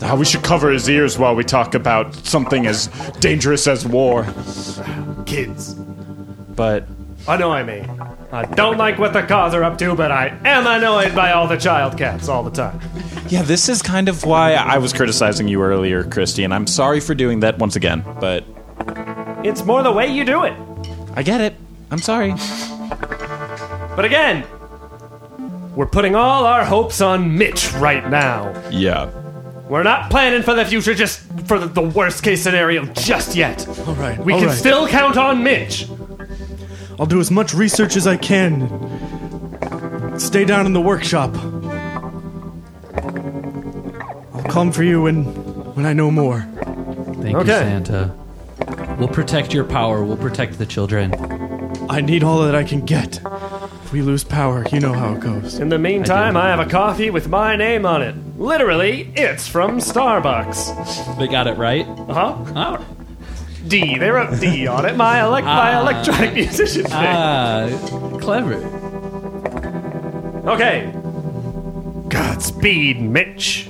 Uh, 0.02 0.16
we 0.18 0.24
should 0.24 0.42
cover 0.42 0.70
his 0.70 0.88
ears 0.88 1.16
while 1.18 1.36
we 1.36 1.44
talk 1.44 1.74
about 1.74 2.14
something 2.26 2.66
as 2.66 2.88
dangerous 3.20 3.66
as 3.68 3.86
war. 3.86 4.26
kids. 5.26 5.74
But 5.74 6.88
Annoy 7.26 7.64
me. 7.64 7.80
I 8.32 8.44
don't 8.44 8.76
like 8.76 8.98
what 8.98 9.12
the 9.12 9.22
cars 9.22 9.54
are 9.54 9.62
up 9.64 9.78
to, 9.78 9.94
but 9.94 10.10
I 10.12 10.28
am 10.44 10.66
annoyed 10.66 11.14
by 11.14 11.32
all 11.32 11.46
the 11.46 11.56
child 11.56 11.96
cats 11.96 12.28
all 12.28 12.42
the 12.42 12.50
time. 12.50 12.80
Yeah, 13.28 13.42
this 13.42 13.68
is 13.68 13.80
kind 13.80 14.08
of 14.08 14.24
why 14.24 14.54
I 14.54 14.78
was 14.78 14.92
criticizing 14.92 15.48
you 15.48 15.62
earlier, 15.62 16.04
Christy, 16.04 16.44
and 16.44 16.52
I'm 16.52 16.66
sorry 16.66 17.00
for 17.00 17.14
doing 17.14 17.40
that 17.40 17.58
once 17.58 17.76
again, 17.76 18.04
but 18.20 18.44
It's 19.44 19.64
more 19.64 19.82
the 19.82 19.92
way 19.92 20.08
you 20.12 20.24
do 20.24 20.44
it. 20.44 20.54
I 21.14 21.22
get 21.22 21.40
it. 21.40 21.54
I'm 21.90 21.98
sorry. 21.98 22.34
But 23.96 24.04
again, 24.04 24.44
we're 25.76 25.86
putting 25.86 26.14
all 26.16 26.44
our 26.46 26.64
hopes 26.64 27.00
on 27.00 27.36
Mitch 27.38 27.72
right 27.74 28.08
now. 28.10 28.52
Yeah. 28.70 29.10
We're 29.68 29.82
not 29.82 30.10
planning 30.10 30.42
for 30.42 30.54
the 30.54 30.64
future, 30.64 30.94
just 30.94 31.20
for 31.46 31.58
the, 31.58 31.66
the 31.66 31.80
worst 31.82 32.22
case 32.22 32.42
scenario 32.42 32.84
just 32.86 33.34
yet. 33.36 33.66
All 33.86 33.94
right. 33.94 34.18
We 34.18 34.32
all 34.34 34.40
can 34.40 34.48
right. 34.48 34.58
still 34.58 34.86
count 34.88 35.16
on 35.16 35.42
Mitch. 35.42 35.86
I'll 36.98 37.06
do 37.06 37.20
as 37.20 37.30
much 37.30 37.54
research 37.54 37.96
as 37.96 38.06
I 38.06 38.16
can. 38.16 38.68
Stay 40.18 40.44
down 40.44 40.66
in 40.66 40.72
the 40.72 40.80
workshop. 40.80 41.34
I'll 44.34 44.44
come 44.44 44.70
for 44.72 44.84
you 44.84 45.02
when 45.02 45.24
when 45.74 45.86
I 45.86 45.92
know 45.92 46.10
more. 46.10 46.40
Thank 47.20 47.38
you, 47.38 47.46
Santa. 47.46 48.14
We'll 48.98 49.08
protect 49.08 49.52
your 49.52 49.64
power. 49.64 50.04
We'll 50.04 50.16
protect 50.16 50.58
the 50.58 50.66
children. 50.66 51.12
I 51.90 52.00
need 52.00 52.22
all 52.22 52.42
that 52.44 52.54
I 52.54 52.62
can 52.62 52.84
get. 52.84 53.20
If 53.84 53.92
we 53.92 54.02
lose 54.02 54.24
power, 54.24 54.64
you 54.72 54.80
know 54.80 54.92
how 54.92 55.14
it 55.14 55.20
goes. 55.20 55.58
In 55.58 55.68
the 55.68 55.78
meantime, 55.78 56.36
I, 56.36 56.48
have 56.48 56.60
a 56.60 56.66
coffee 56.66 57.10
with 57.10 57.28
my 57.28 57.56
name 57.56 57.84
on 57.84 58.02
it. 58.02 58.14
Literally, 58.38 59.12
it's 59.16 59.48
from 59.48 59.78
Starbucks. 59.78 61.18
They 61.18 61.26
got 61.26 61.46
it 61.46 61.56
right. 61.58 61.86
Uh 61.86 62.14
huh. 62.14 62.78
Oh. 62.78 62.93
D. 63.68 63.98
They 63.98 64.10
wrote 64.10 64.40
D 64.40 64.66
on 64.66 64.84
it. 64.86 64.96
My, 64.96 65.18
elec- 65.18 65.44
my 65.44 65.74
Ah. 65.74 65.80
electronic 65.80 66.34
musician 66.34 66.82
thing. 66.82 66.92
Ah, 66.92 67.68
clever. 68.20 68.56
Okay. 70.48 70.92
Godspeed, 72.08 73.00
Mitch. 73.00 73.68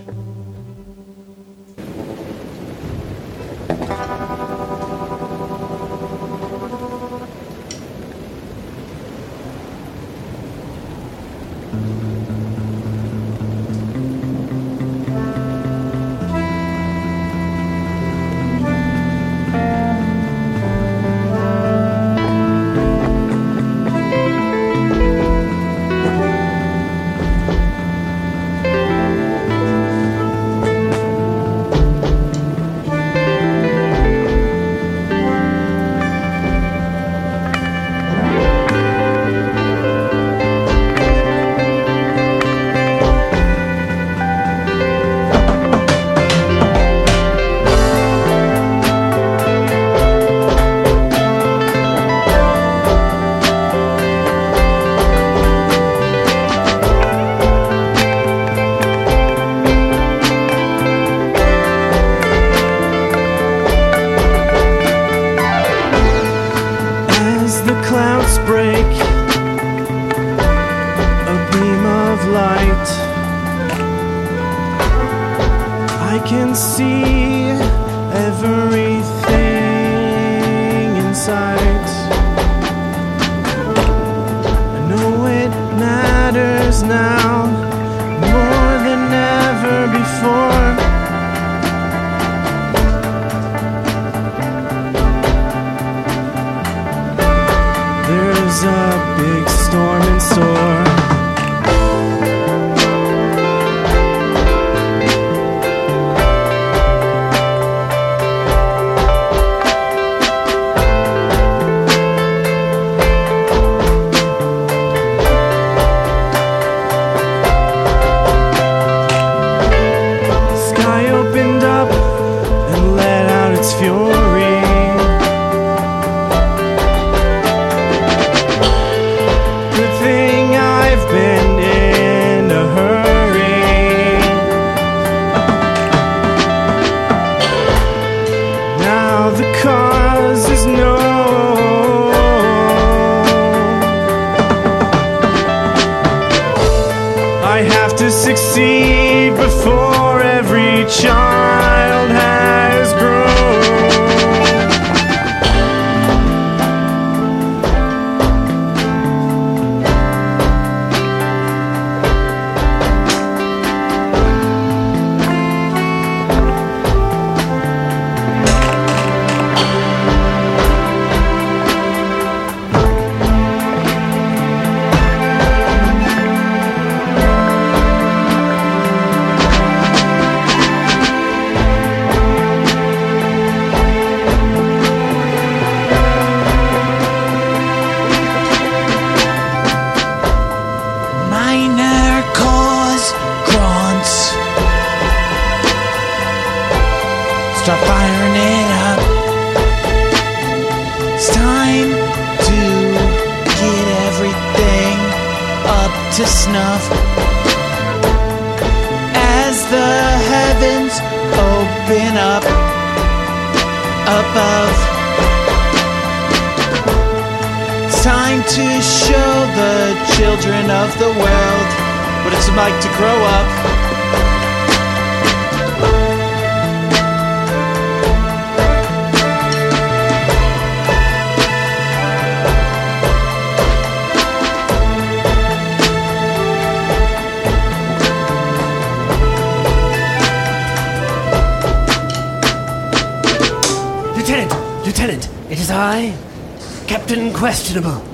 Questionable. 247.74 248.04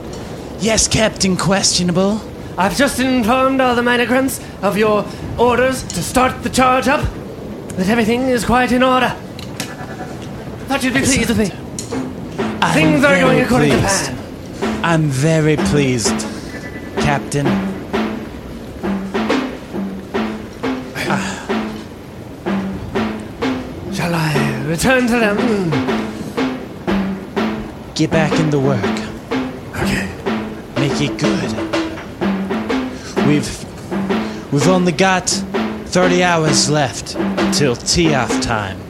Yes, 0.61 0.89
Captain 0.89 1.37
Questionable. 1.37 2.19
I've 2.57 2.75
just 2.79 2.99
informed 2.99 3.61
all 3.61 3.75
the 3.75 3.83
migrants 3.83 4.41
of 4.63 4.79
your 4.79 5.05
orders 5.39 5.83
to 5.83 6.03
start 6.03 6.43
the 6.43 6.49
charge 6.49 6.89
up, 6.89 7.05
that 7.77 7.87
everything 7.91 8.23
is 8.23 8.43
quite 8.43 8.73
in 8.73 8.83
order. 8.83 9.11
Thought 10.67 10.83
you'd 10.83 10.95
be 10.95 11.01
pleased 11.01 11.29
with 11.29 11.39
me. 11.39 11.51
I'm 12.63 12.73
Things 12.73 13.05
are 13.05 13.21
going 13.21 13.41
according 13.41 13.73
pleased. 13.73 14.07
to 14.07 14.13
plan. 14.13 14.83
I'm 14.83 15.03
very 15.11 15.57
pleased, 15.59 16.19
Captain. 16.97 17.45
Shall 23.93 24.15
I 24.15 24.65
return 24.67 25.07
to 25.09 25.19
them? 25.19 25.37
Get 27.95 28.11
back 28.11 28.33
in 28.41 28.49
the 28.51 28.59
work. 28.59 29.00
Make 30.81 31.03
it 31.03 31.19
good. 31.19 31.53
We've 33.27 34.51
we've 34.51 34.67
only 34.67 34.93
got 34.93 35.29
30 35.29 36.23
hours 36.23 36.71
left 36.71 37.19
till 37.53 37.77
tea 37.77 38.15
off 38.15 38.41
time. 38.41 38.81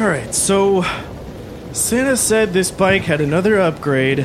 Alright, 0.00 0.34
so 0.34 0.82
Santa 1.72 2.16
said 2.16 2.54
this 2.54 2.70
bike 2.70 3.02
had 3.02 3.20
another 3.20 3.60
upgrade, 3.60 4.20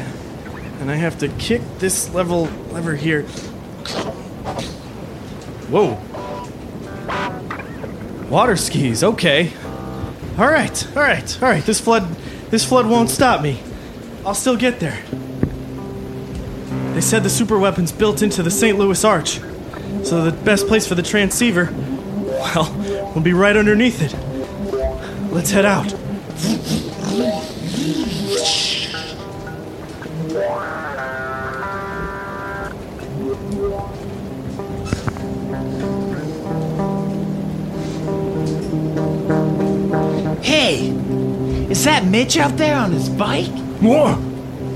and 0.79 0.89
I 0.89 0.95
have 0.95 1.17
to 1.19 1.27
kick 1.27 1.61
this 1.79 2.13
level 2.13 2.45
lever 2.71 2.95
here. 2.95 3.25
Whoa. 5.71 5.97
Water 8.29 8.57
skis, 8.57 9.03
okay. 9.03 9.53
Alright, 10.37 10.85
alright, 10.95 11.41
alright. 11.41 11.63
This 11.63 11.79
flood 11.79 12.13
this 12.49 12.65
flood 12.65 12.85
won't 12.85 13.09
stop 13.09 13.41
me. 13.41 13.61
I'll 14.25 14.35
still 14.35 14.57
get 14.57 14.81
there. 14.81 15.01
They 16.93 16.99
said 16.99 17.23
the 17.23 17.29
super 17.29 17.57
weapon's 17.57 17.93
built 17.93 18.21
into 18.21 18.43
the 18.43 18.51
St. 18.51 18.77
Louis 18.77 19.01
Arch. 19.05 19.39
So 20.03 20.23
the 20.23 20.33
best 20.43 20.67
place 20.67 20.85
for 20.85 20.95
the 20.95 21.03
transceiver, 21.03 21.69
well, 21.73 23.11
will 23.15 23.21
be 23.21 23.31
right 23.31 23.55
underneath 23.55 24.01
it. 24.01 24.13
Let's 25.31 25.51
head 25.51 25.65
out. 25.65 25.93
Mitch 42.31 42.37
out 42.37 42.55
there 42.57 42.77
on 42.77 42.93
his 42.93 43.09
bike? 43.09 43.51
What? 43.81 44.17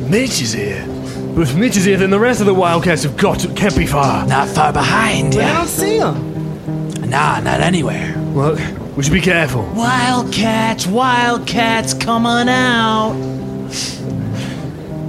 Mitch 0.09 0.41
is 0.41 0.51
here. 0.51 0.85
But 1.33 1.43
if 1.43 1.55
Mitch 1.55 1.77
is 1.77 1.85
here, 1.85 1.95
then 1.95 2.09
the 2.09 2.19
rest 2.19 2.41
of 2.41 2.47
the 2.47 2.53
Wildcats 2.53 3.03
have 3.03 3.15
got 3.15 3.39
to, 3.39 3.53
can't 3.53 3.77
be 3.77 3.85
far. 3.85 4.27
Not 4.27 4.49
far 4.49 4.73
behind, 4.73 5.33
yeah. 5.33 5.39
I 5.39 5.45
yeah. 5.45 5.57
don't 5.59 5.67
see 5.69 5.97
him. 5.99 7.09
Nah, 7.09 7.39
not 7.39 7.61
anywhere. 7.61 8.13
Well, 8.33 8.55
we 8.97 9.03
should 9.03 9.13
be 9.13 9.21
careful. 9.21 9.61
Wildcats, 9.73 10.85
Wildcats, 10.85 11.93
come 11.93 12.25
on 12.25 12.49
out. 12.49 13.13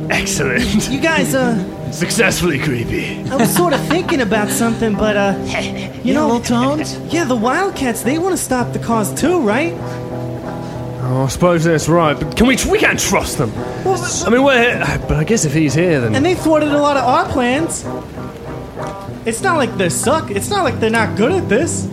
Excellent. 0.09 0.89
You 0.89 1.01
guys, 1.01 1.35
uh, 1.35 1.77
Successfully 1.93 2.59
creepy. 2.59 3.23
I 3.31 3.37
was 3.37 3.55
sort 3.55 3.73
of 3.73 3.81
thinking 3.89 4.21
about 4.21 4.51
something, 4.51 4.95
but, 4.95 5.17
uh, 5.17 5.35
you 6.05 6.15
know, 6.15 6.27
little 6.27 6.41
tones? 6.43 6.99
yeah, 7.13 7.25
the 7.25 7.35
Wildcats, 7.35 8.03
they 8.03 8.19
want 8.19 8.37
to 8.37 8.43
stop 8.43 8.73
the 8.73 8.79
cause 8.79 9.19
too, 9.19 9.41
right? 9.41 9.73
Oh, 11.17 11.23
I 11.23 11.29
suppose 11.29 11.65
that's 11.65 11.89
right, 11.89 12.13
but 12.13 12.37
can 12.37 12.47
we? 12.47 12.59
We 12.71 12.79
can't 12.79 13.01
trust 13.01 13.39
them. 13.39 13.51
I 13.57 14.29
mean, 14.29 14.43
we're. 14.43 14.79
But 15.09 15.13
I 15.17 15.25
guess 15.25 15.47
if 15.47 15.55
he's 15.55 15.73
here, 15.73 15.99
then. 15.99 16.15
And 16.15 16.27
they 16.27 16.35
thwarted 16.35 16.69
a 16.69 16.77
lot 16.79 16.99
of 16.99 17.05
our 17.05 17.27
plans. 17.33 17.87
It's 19.25 19.41
not 19.41 19.57
like 19.57 19.75
they 19.79 19.89
suck. 19.89 20.31
It's 20.31 20.51
not 20.51 20.63
like 20.63 20.79
they're 20.79 20.91
not 20.91 21.17
good 21.17 21.33
at 21.33 21.49
this. 21.49 21.87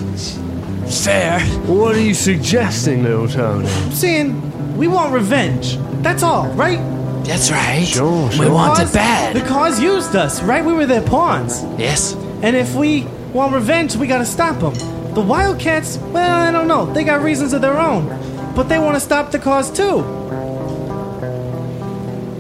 Fair. 1.06 1.40
What 1.66 1.95
are 1.95 2.02
you 2.02 2.14
suggesting, 2.14 3.04
little 3.04 3.30
Tony? 3.30 3.66
I'm 3.70 3.91
saying 3.91 4.76
we 4.76 4.90
want 4.90 5.14
revenge. 5.14 5.78
That's 6.04 6.22
all, 6.22 6.50
right? 6.50 6.80
That's 7.24 7.50
right. 7.50 7.88
Sure, 7.88 8.30
We 8.38 8.50
want 8.50 8.76
Cause- 8.78 8.90
it 8.90 8.94
bad. 8.94 9.36
The 9.38 9.41
cause 9.48 9.80
used 9.80 10.18
us, 10.18 10.44
right? 10.44 10.66
We 10.66 10.74
were 10.74 10.86
their 10.86 11.02
pawns. 11.02 11.64
Yes. 11.80 12.14
And 12.41 12.58
if 12.58 12.76
we 12.76 13.06
want 13.32 13.54
revenge, 13.54 13.95
we 13.95 14.06
gotta 14.06 14.26
stop 14.26 14.60
them. 14.60 14.74
The 15.14 15.22
Wildcats, 15.22 15.98
well, 16.12 16.40
I 16.41 16.52
don't 16.52 16.68
know. 16.68 16.91
They 16.91 17.06
got 17.06 17.22
reasons 17.22 17.54
of 17.54 17.62
their 17.62 17.80
own. 17.80 18.10
But 18.56 18.70
they 18.70 18.78
want 18.80 18.96
to 18.96 19.00
stop 19.00 19.32
the 19.32 19.40
cause 19.40 19.72
too. 19.72 20.04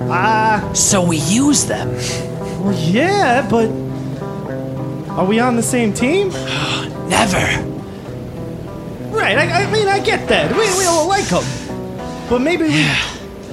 Ah, 0.09 0.69
So 0.73 1.03
we 1.03 1.17
use 1.17 1.65
them. 1.65 1.89
well, 2.63 2.73
yeah, 2.73 3.47
but. 3.49 3.69
Are 5.17 5.25
we 5.25 5.39
on 5.39 5.55
the 5.55 5.63
same 5.63 5.93
team? 5.93 6.29
Never. 7.07 7.37
Right, 9.11 9.37
I, 9.37 9.63
I 9.63 9.71
mean, 9.71 9.87
I 9.87 9.99
get 9.99 10.27
that. 10.29 10.51
We, 10.51 10.65
we 10.77 10.85
all 10.85 11.07
like 11.07 11.25
them. 11.25 11.43
But 12.29 12.39
maybe 12.39 12.63
we. 12.65 12.87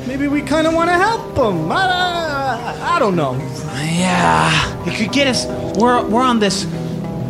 Maybe 0.07 0.29
we 0.29 0.41
kind 0.43 0.67
of 0.67 0.75
want 0.75 0.89
to 0.91 0.95
help 0.97 1.35
them. 1.35 1.71
I, 1.71 1.77
I, 1.77 2.97
I 2.97 2.99
don't 2.99 3.15
know. 3.17 3.35
Yeah. 3.77 4.85
It 4.87 4.95
could 4.97 5.13
get 5.13 5.27
us. 5.29 5.47
We're 5.79 6.03
we're 6.09 6.23
on 6.23 6.41
this 6.41 6.65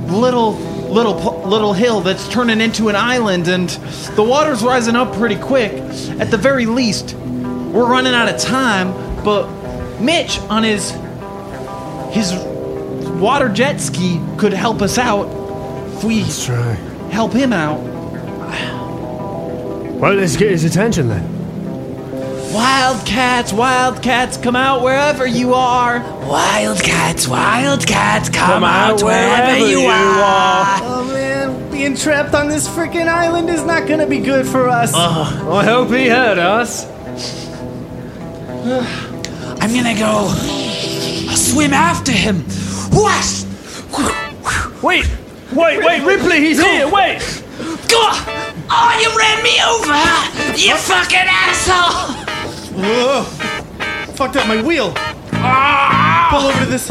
little 0.07 0.52
little 0.90 1.42
little 1.46 1.72
hill 1.72 2.00
that's 2.00 2.28
turning 2.28 2.60
into 2.60 2.88
an 2.88 2.96
island, 2.96 3.48
and 3.48 3.68
the 4.16 4.22
water's 4.22 4.62
rising 4.62 4.96
up 4.96 5.14
pretty 5.14 5.36
quick. 5.36 5.72
At 6.20 6.30
the 6.30 6.36
very 6.36 6.66
least, 6.66 7.14
we're 7.14 7.88
running 7.88 8.14
out 8.14 8.28
of 8.28 8.40
time. 8.40 8.92
But 9.24 9.48
Mitch 10.00 10.38
on 10.48 10.62
his 10.62 10.90
his 12.12 12.34
water 13.20 13.48
jet 13.48 13.80
ski 13.80 14.20
could 14.38 14.52
help 14.52 14.82
us 14.82 14.98
out 14.98 15.28
if 15.94 16.04
we 16.04 16.20
help 17.10 17.32
him 17.32 17.52
out. 17.52 17.80
Well, 20.00 20.14
let's 20.14 20.36
get 20.36 20.50
his 20.50 20.64
attention 20.64 21.08
then. 21.08 21.39
Wildcats, 22.52 23.52
wildcats, 23.52 24.36
come 24.36 24.56
out 24.56 24.82
wherever 24.82 25.24
you 25.24 25.55
are. 25.55 26.01
Wildcats, 26.27 27.28
Wildcats, 27.28 28.28
come, 28.28 28.64
out, 28.64 29.05
wherever, 29.05 29.56
you, 29.56 29.82
are. 29.82 30.81
Oh 30.82 31.09
man, 31.12 31.70
being 31.70 31.94
trapped 31.94 32.35
on 32.35 32.48
this 32.48 32.66
freaking 32.68 33.06
island 33.06 33.48
is 33.51 33.62
not 33.62 33.86
gonna 33.86 34.05
be 34.06 34.18
good 34.18 34.48
for 34.48 34.68
us. 34.68 34.90
Oh, 34.93 35.52
I 35.52 35.64
hope 35.64 35.90
he 35.90 36.09
heard 36.09 36.39
us. 36.39 36.86
I'm 39.62 39.72
gonna 39.72 39.94
go 39.97 40.35
I'll 41.31 41.36
swim 41.36 41.72
after 41.72 42.10
him. 42.10 42.40
What? 42.90 43.47
Wait, 44.82 45.06
wait, 45.52 45.78
wait, 45.85 46.02
Ripley, 46.02 46.40
he's 46.40 46.60
here. 46.60 46.89
Wait. 46.90 47.20
Go! 47.89 48.10
Oh, 48.72 48.98
you 49.01 49.16
ran 49.16 49.40
me 49.44 49.60
over! 49.62 49.94
You 50.59 50.77
fucking 50.77 51.28
asshole! 51.28 52.30
Whoa. 52.72 53.24
Fucked 54.14 54.36
up 54.36 54.47
my 54.47 54.62
wheel. 54.62 54.92
Ah! 55.42 56.28
Pull 56.30 56.48
over 56.48 56.64
to 56.64 56.70
this 56.70 56.90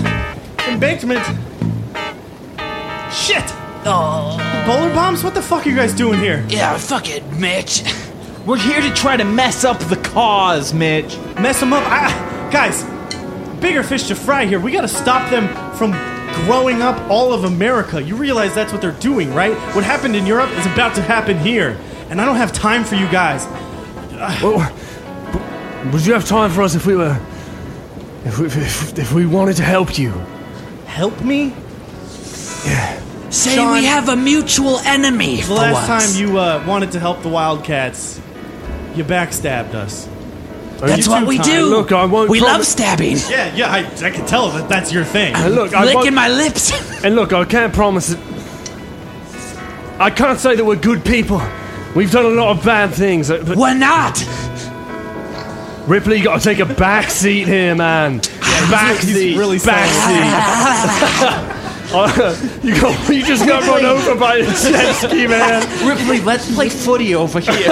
embankment. 0.68 1.23
Shit! 3.14 3.43
Oh, 3.85 4.38
Bowler 4.68 4.93
bombs? 4.93 5.23
What 5.23 5.34
the 5.34 5.41
fuck 5.41 5.65
are 5.65 5.69
you 5.69 5.76
guys 5.76 5.93
doing 5.93 6.19
here? 6.19 6.45
yeah, 6.49 6.77
fuck 6.77 7.10
it, 7.10 7.23
Mitch. 7.39 7.84
We're 8.45 8.57
here 8.57 8.81
to 8.81 8.93
try 8.93 9.15
to 9.18 9.23
mess 9.23 9.64
up 9.64 9.80
the 9.80 9.95
cause, 9.95 10.73
Mitch. 10.73 11.18
Mess 11.39 11.60
them 11.60 11.72
up. 11.73 11.84
I, 11.88 12.10
guys, 12.51 12.84
bigger 13.61 13.84
fish 13.84 14.03
to 14.07 14.15
fry 14.15 14.45
here. 14.45 14.60
We 14.60 14.72
gotta 14.72 14.88
stop 14.88 15.30
them 15.30 15.47
from 15.76 15.91
growing 16.45 16.81
up 16.81 16.99
all 17.10 17.31
of 17.34 17.45
America. 17.45 18.01
You 18.01 18.15
realize 18.15 18.53
that's 18.53 18.72
what 18.72 18.81
they're 18.81 18.91
doing, 18.93 19.34
right? 19.34 19.53
What 19.76 19.84
happened 19.84 20.15
in 20.15 20.26
Europe 20.26 20.51
is 20.51 20.65
about 20.65 20.93
to 20.95 21.01
happen 21.01 21.38
here. 21.39 21.77
And 22.10 22.19
I 22.19 22.26
don't 22.26 22.38
have 22.38 22.51
time 22.51 22.84
for 22.84 22.95
you 22.95 23.07
guys. 23.10 23.45
Well, 24.43 24.60
would 25.91 26.06
you 26.06 26.14
have 26.14 26.26
time 26.26 26.51
for 26.51 26.61
us 26.61 26.76
if 26.76 26.85
we 26.85 26.95
were. 26.95 27.19
If 28.26 28.38
we, 28.38 28.45
if, 28.47 28.99
if 28.99 29.14
we 29.14 29.26
wanted 29.26 29.56
to 29.57 29.64
help 29.64 29.97
you? 29.97 30.11
Help 30.85 31.19
me? 31.22 31.53
Yeah. 32.65 32.99
Say 33.30 33.56
Sean- 33.56 33.72
we 33.73 33.85
have 33.85 34.10
a 34.10 34.15
mutual 34.15 34.80
enemy 34.80 35.41
The 35.41 35.53
last 35.53 35.88
once. 35.89 36.14
time 36.14 36.22
you 36.22 36.38
uh, 36.38 36.64
wanted 36.68 36.91
to 36.93 36.99
help 36.99 37.22
the 37.22 37.30
Wildcats, 37.30 38.19
you 38.95 39.03
backstabbed 39.03 39.73
us. 39.73 40.07
That's 40.80 41.07
what 41.07 41.27
we 41.27 41.38
Ty. 41.38 41.43
do. 41.43 41.65
Look, 41.68 41.91
I 41.91 42.06
won't 42.06 42.30
we 42.30 42.39
love 42.39 42.65
stabbing. 42.65 43.18
Yeah, 43.30 43.53
yeah, 43.53 43.69
I, 43.72 43.80
I 44.06 44.10
can 44.11 44.26
tell 44.26 44.49
that 44.51 44.68
that's 44.69 44.91
your 44.93 45.03
thing. 45.03 45.35
And 45.35 45.53
look, 45.56 45.73
I 45.73 45.84
Licking 45.84 45.95
won't- 46.01 46.14
my 46.15 46.30
lips. 46.30 46.72
And 47.03 47.15
look, 47.15 47.31
I 47.31 47.45
can't 47.45 47.73
promise 47.73 48.11
it. 48.11 48.19
I 49.99 50.10
can't 50.10 50.39
say 50.39 50.56
that 50.56 50.65
we're 50.65 50.76
good 50.76 51.03
people. 51.06 51.41
We've 51.95 52.11
done 52.11 52.26
a 52.26 52.30
lot 52.30 52.57
of 52.57 52.64
bad 52.65 52.93
things. 52.93 53.30
uh, 53.31 53.43
But 53.45 53.57
We're 53.57 53.73
not. 53.73 54.18
Ripley, 55.90 56.18
you 56.18 56.24
gotta 56.24 56.44
take 56.44 56.60
a 56.60 56.66
back 56.66 57.10
seat 57.10 57.48
here, 57.48 57.74
man. 57.74 58.20
back 58.70 58.98
he's 58.98 59.16
seat. 59.16 59.36
really 59.36 59.57
back 59.57 59.90
seat. 61.49 61.56
You 62.64 62.80
got, 62.80 63.10
you 63.10 63.26
just 63.26 63.48
got 63.48 63.64
run 63.68 63.84
over 63.84 64.14
by 64.14 64.36
a 64.36 64.44
jet 64.45 64.94
ski, 64.94 65.26
man. 65.26 65.88
Ripley, 65.88 66.22
let's 66.22 66.53
play 66.53 66.70
footy 66.70 67.16
over 67.16 67.40
here. 67.40 67.72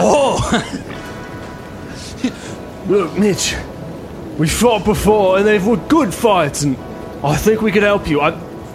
Oh, 0.00 0.84
Look, 2.86 3.18
Mitch, 3.18 3.56
we 4.38 4.46
fought 4.48 4.84
before, 4.84 5.38
and 5.38 5.46
they 5.46 5.58
were 5.58 5.76
good 5.76 6.14
fights, 6.14 6.62
and 6.62 6.76
I 7.24 7.34
think 7.34 7.60
we 7.60 7.72
could 7.72 7.82
help 7.82 8.06
you. 8.06 8.20
I, 8.20 8.30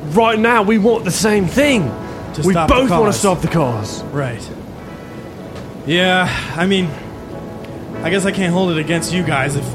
right 0.10 0.38
now, 0.38 0.64
we 0.64 0.78
want 0.78 1.06
the 1.06 1.12
same 1.12 1.46
thing. 1.46 1.84
To 2.34 2.42
we 2.44 2.54
both 2.54 2.90
want 2.90 3.14
to 3.14 3.18
stop 3.18 3.40
the 3.40 3.48
cause. 3.48 4.04
Right. 4.06 4.46
Yeah, 5.86 6.28
I 6.58 6.66
mean, 6.66 6.90
I 8.04 8.10
guess 8.10 8.26
I 8.26 8.32
can't 8.32 8.54
hold 8.54 8.72
it 8.72 8.78
against 8.78 9.14
you 9.14 9.24
guys. 9.24 9.56
If 9.56 9.66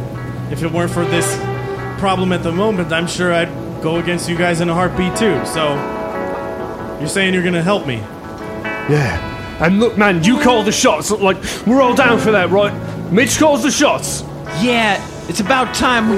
if 0.53 0.63
it 0.63 0.71
weren't 0.71 0.91
for 0.91 1.05
this 1.05 1.37
problem 1.99 2.33
at 2.33 2.43
the 2.43 2.53
moment, 2.53 2.93
I'm 2.93 3.07
sure 3.07 3.33
I'd 3.33 3.83
go 3.83 3.97
against 3.97 4.29
you 4.29 4.37
guys 4.37 4.61
in 4.61 4.69
a 4.69 4.75
heartbeat 4.75 5.17
too. 5.17 5.45
So 5.47 5.75
you're 7.01 7.09
saying 7.09 7.33
you're 7.35 7.43
gonna 7.43 7.63
help 7.63 7.87
me? 7.87 7.97
Yeah. 8.89 9.37
And 9.65 9.81
look, 9.81 9.99
man, 9.99 10.23
you 10.23 10.41
call 10.41 10.63
the 10.63 10.73
shots. 10.73 11.11
Like, 11.11 11.37
we're 11.67 11.83
all 11.83 11.95
down 11.95 12.19
for 12.19 12.31
that, 12.33 12.51
right? 12.51 12.73
Mitch 13.11 13.39
calls 13.39 13.63
the 13.63 13.71
shots. 13.71 14.23
yeah, 14.63 15.05
it's 15.29 15.41
about 15.41 15.75
time 15.75 16.11
we 16.11 16.17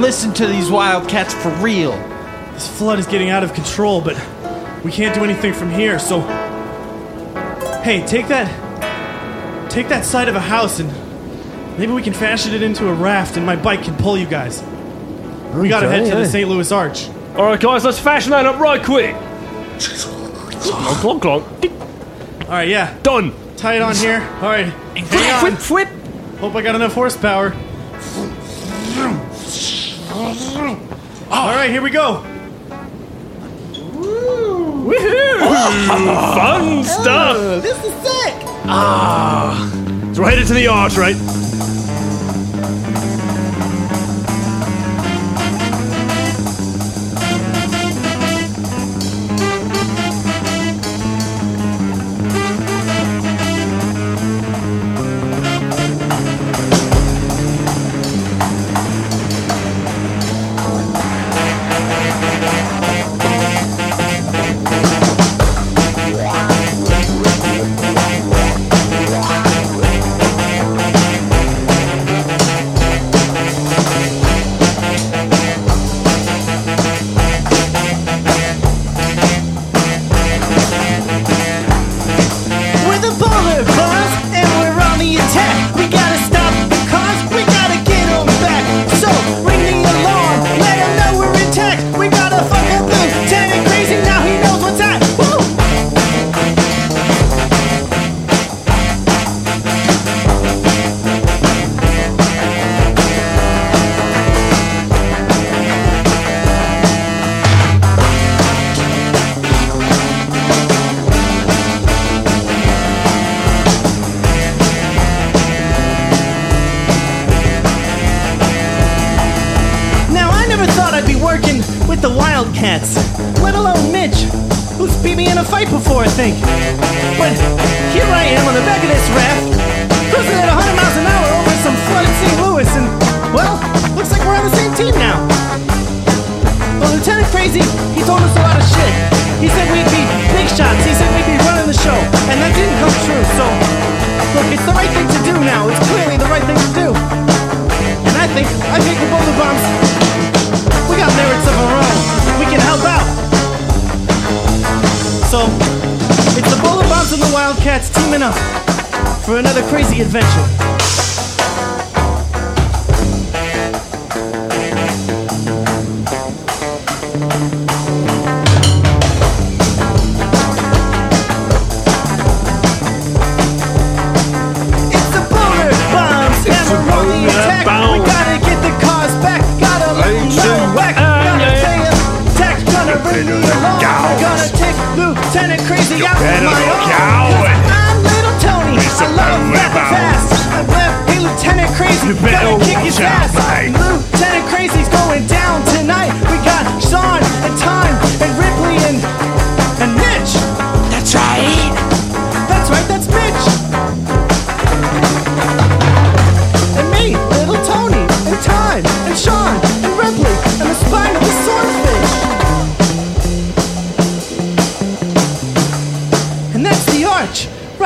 listen 0.00 0.32
to 0.34 0.46
these 0.46 0.70
Wildcats 0.70 1.34
for 1.34 1.50
real. 1.56 1.92
This 2.52 2.68
flood 2.68 2.98
is 2.98 3.06
getting 3.06 3.30
out 3.30 3.42
of 3.42 3.52
control, 3.52 4.00
but 4.00 4.16
we 4.84 4.90
can't 4.90 5.14
do 5.14 5.24
anything 5.24 5.52
from 5.52 5.70
here. 5.70 5.98
So, 5.98 6.20
hey, 7.82 8.04
take 8.06 8.28
that, 8.28 8.48
take 9.70 9.88
that 9.88 10.04
side 10.04 10.28
of 10.28 10.34
a 10.34 10.40
house, 10.40 10.80
and 10.80 10.90
maybe 11.78 11.92
we 11.92 12.02
can 12.02 12.12
fashion 12.12 12.52
it 12.54 12.62
into 12.62 12.88
a 12.88 12.92
raft, 12.92 13.36
and 13.36 13.46
my 13.46 13.56
bike 13.56 13.82
can 13.84 13.96
pull 13.96 14.18
you 14.18 14.26
guys. 14.26 14.62
We 15.54 15.68
gotta 15.68 15.86
Okay, 15.86 16.04
head 16.04 16.10
to 16.10 16.16
the. 16.18 16.26
St. 16.26 16.48
Louis 16.48 16.70
Arch. 16.72 17.08
All 17.36 17.44
right, 17.44 17.58
guys, 17.60 17.84
let's 17.84 17.98
fashion 17.98 18.30
that 18.32 18.44
up 18.46 18.58
right 18.60 18.82
quick. 18.82 19.14
Clonk, 19.78 21.20
clonk, 21.20 21.20
clonk. 21.20 21.60
Tick. 21.60 21.72
All 22.42 22.48
right, 22.54 22.68
yeah. 22.68 22.98
Done. 23.02 23.32
Tie 23.56 23.76
it 23.76 23.82
on 23.82 23.94
here. 23.94 24.20
All 24.42 24.48
right. 24.48 24.66
Hang 24.66 25.32
on. 25.32 25.44
Whip, 25.52 25.70
whip. 25.70 25.88
Hope 26.40 26.54
I 26.54 26.62
got 26.62 26.74
enough 26.74 26.94
horsepower. 26.94 27.54
All 31.30 31.48
right, 31.54 31.70
here 31.70 31.82
we 31.82 31.90
go. 31.90 32.24
Woohoo! 34.88 36.34
Fun 36.34 36.84
stuff. 36.84 37.62
This 37.62 37.76
is 37.84 37.92
sick. 38.02 38.34
Ah. 38.70 39.70
So 40.14 40.22
we're 40.22 40.30
headed 40.30 40.46
to 40.48 40.54
the 40.54 40.66
arch, 40.68 40.96
right? 40.96 41.16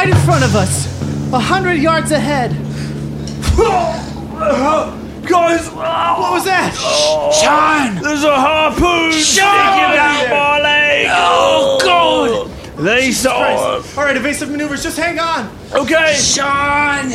Right 0.02 0.10
in 0.12 0.24
front 0.24 0.42
of 0.42 0.56
us, 0.56 0.86
a 1.32 1.38
hundred 1.38 1.74
yards 1.74 2.10
ahead. 2.10 2.50
Guys, 5.22 5.70
What 5.70 6.32
was 6.32 6.44
that? 6.44 6.74
Sean! 7.38 8.02
there's 8.02 8.24
a 8.24 8.34
harpoon 8.34 9.12
Sean! 9.12 9.22
sticking 9.22 9.46
out 9.46 10.26
my 10.28 10.60
leg. 10.60 11.06
Oh, 11.08 11.78
God! 11.84 12.50
They 12.84 13.12
saw 13.12 13.36
Christ. 13.36 13.96
All 13.96 14.04
right, 14.04 14.16
evasive 14.16 14.50
maneuvers. 14.50 14.82
Just 14.82 14.98
hang 14.98 15.20
on. 15.20 15.48
Okay. 15.72 16.14
Sean! 16.16 17.08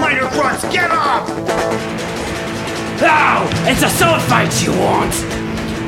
Minor 0.00 0.28
grunts, 0.30 0.64
get 0.72 0.90
up! 0.90 1.28
Oh, 3.00 3.48
it's 3.70 3.84
a 3.84 3.90
sword 3.90 4.20
fight 4.22 4.50
you 4.64 4.72
want. 4.72 5.14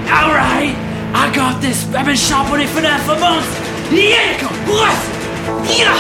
All 0.07 0.31
right, 0.31 0.73
I 1.13 1.33
got 1.35 1.61
this. 1.61 1.93
I've 1.95 2.07
been 2.07 2.15
sharpening 2.15 2.69
it 2.69 2.71
for 2.71 2.81
that 2.83 3.01
for 3.01 3.19
months. 3.19 3.70
Yeah. 5.67 5.95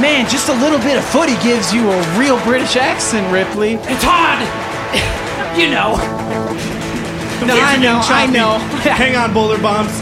Man, 0.00 0.28
just 0.28 0.48
a 0.48 0.52
little 0.54 0.78
bit 0.78 0.98
of 0.98 1.04
footy 1.04 1.36
gives 1.42 1.72
you 1.72 1.90
a 1.90 2.18
real 2.18 2.42
British 2.44 2.76
accent, 2.76 3.32
Ripley. 3.32 3.74
It's 3.74 4.04
hard. 4.04 4.40
You 5.58 5.70
know. 5.70 5.96
No, 7.46 7.54
I 7.54 7.76
know, 7.76 8.00
I 8.02 8.26
know. 8.26 8.58
hang 8.82 9.16
on, 9.16 9.32
boulder 9.34 9.60
bombs. 9.60 10.00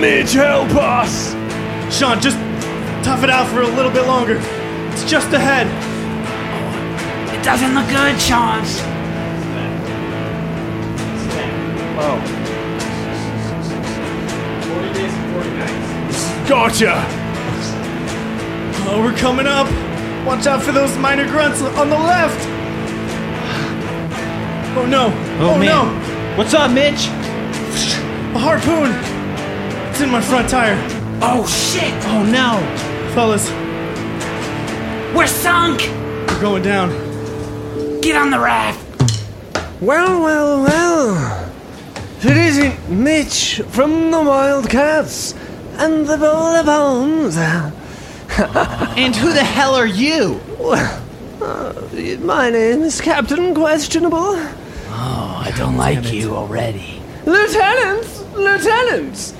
Mitch, 0.00 0.32
help 0.32 0.70
us. 0.70 1.32
Sean, 1.96 2.20
just 2.20 2.36
tough 3.04 3.22
it 3.24 3.30
out 3.30 3.48
for 3.48 3.62
a 3.62 3.68
little 3.68 3.92
bit 3.92 4.06
longer. 4.06 4.40
It's 4.92 5.04
just 5.04 5.32
ahead. 5.32 5.66
It 7.34 7.44
doesn't 7.44 7.74
look 7.74 7.88
good, 7.88 8.20
Sean. 8.20 8.62
Oh. 12.02 12.39
Gotcha. 16.48 16.94
Oh, 18.92 19.00
we're 19.04 19.16
coming 19.16 19.46
up. 19.46 19.66
Watch 20.26 20.46
out 20.46 20.62
for 20.62 20.72
those 20.72 20.96
minor 20.98 21.26
grunts 21.26 21.62
on 21.62 21.88
the 21.90 21.96
left. 21.96 22.46
Oh 24.76 24.86
no. 24.86 25.06
Oh, 25.40 25.54
oh 25.54 25.58
man. 25.58 25.66
no. 25.66 26.36
What's 26.36 26.54
up, 26.54 26.70
Mitch? 26.70 27.06
A 28.34 28.38
harpoon. 28.38 28.90
It's 29.90 30.00
in 30.00 30.10
my 30.10 30.20
front 30.20 30.48
tire. 30.48 30.76
Oh 31.22 31.46
shit! 31.46 31.92
Oh 32.06 32.22
no. 32.24 32.58
Fellas, 33.14 33.50
We're 35.14 35.26
sunk. 35.26 35.80
we're 36.30 36.40
going 36.40 36.62
down. 36.62 36.90
Get 38.00 38.16
on 38.16 38.30
the 38.30 38.38
raft. 38.38 38.78
Well, 39.80 40.22
well, 40.22 40.62
well. 40.62 41.52
If 42.18 42.26
it 42.26 42.36
isn't 42.36 42.88
Mitch 42.90 43.62
from 43.68 44.10
the 44.10 44.20
Wildcats 44.20 45.34
and 45.80 46.06
the 46.06 46.16
Boulder 46.18 46.62
Bombs. 46.64 47.36
And 48.96 49.16
who 49.16 49.32
the 49.32 49.42
hell 49.42 49.74
are 49.74 49.86
you? 49.86 50.40
Well, 50.58 51.02
uh, 51.42 51.72
my 52.20 52.50
name 52.50 52.82
is 52.82 53.00
Captain 53.00 53.54
Questionable. 53.54 54.36
Oh, 54.92 55.42
I 55.44 55.52
don't 55.56 55.76
like 55.76 56.12
you 56.12 56.34
already. 56.36 57.02
Lieutenants! 57.26 58.22
Lieutenants! 58.34 59.34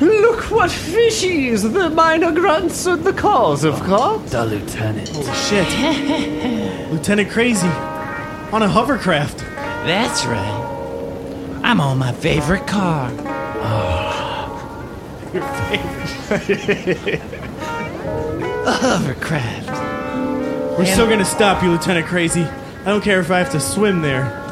Look 0.00 0.50
what 0.50 0.70
fishies 0.70 1.70
the 1.72 1.90
minor 1.90 2.32
grunts 2.32 2.86
are 2.86 2.96
the 2.96 3.12
cause 3.12 3.64
of, 3.64 3.82
course. 3.82 4.30
The 4.30 4.44
lieutenant. 4.52 5.08
Shit. 5.48 6.90
Lieutenant 6.92 7.30
Crazy. 7.30 7.66
On 8.52 8.62
a 8.62 8.68
hovercraft. 8.68 9.38
That's 9.38 10.24
right. 10.26 11.60
I'm 11.64 11.80
on 11.80 11.98
my 11.98 12.12
favorite 12.12 12.66
car. 12.66 13.10
Oh, 15.42 17.12
a 18.66 18.72
hovercraft. 18.72 19.68
We're 20.78 20.86
still 20.86 21.08
gonna 21.08 21.24
stop 21.24 21.62
you, 21.62 21.70
Lieutenant 21.70 22.06
Crazy. 22.06 22.42
I 22.42 22.84
don't 22.84 23.02
care 23.02 23.20
if 23.20 23.30
I 23.30 23.38
have 23.38 23.50
to 23.52 23.60
swim 23.60 24.02
there. 24.02 24.42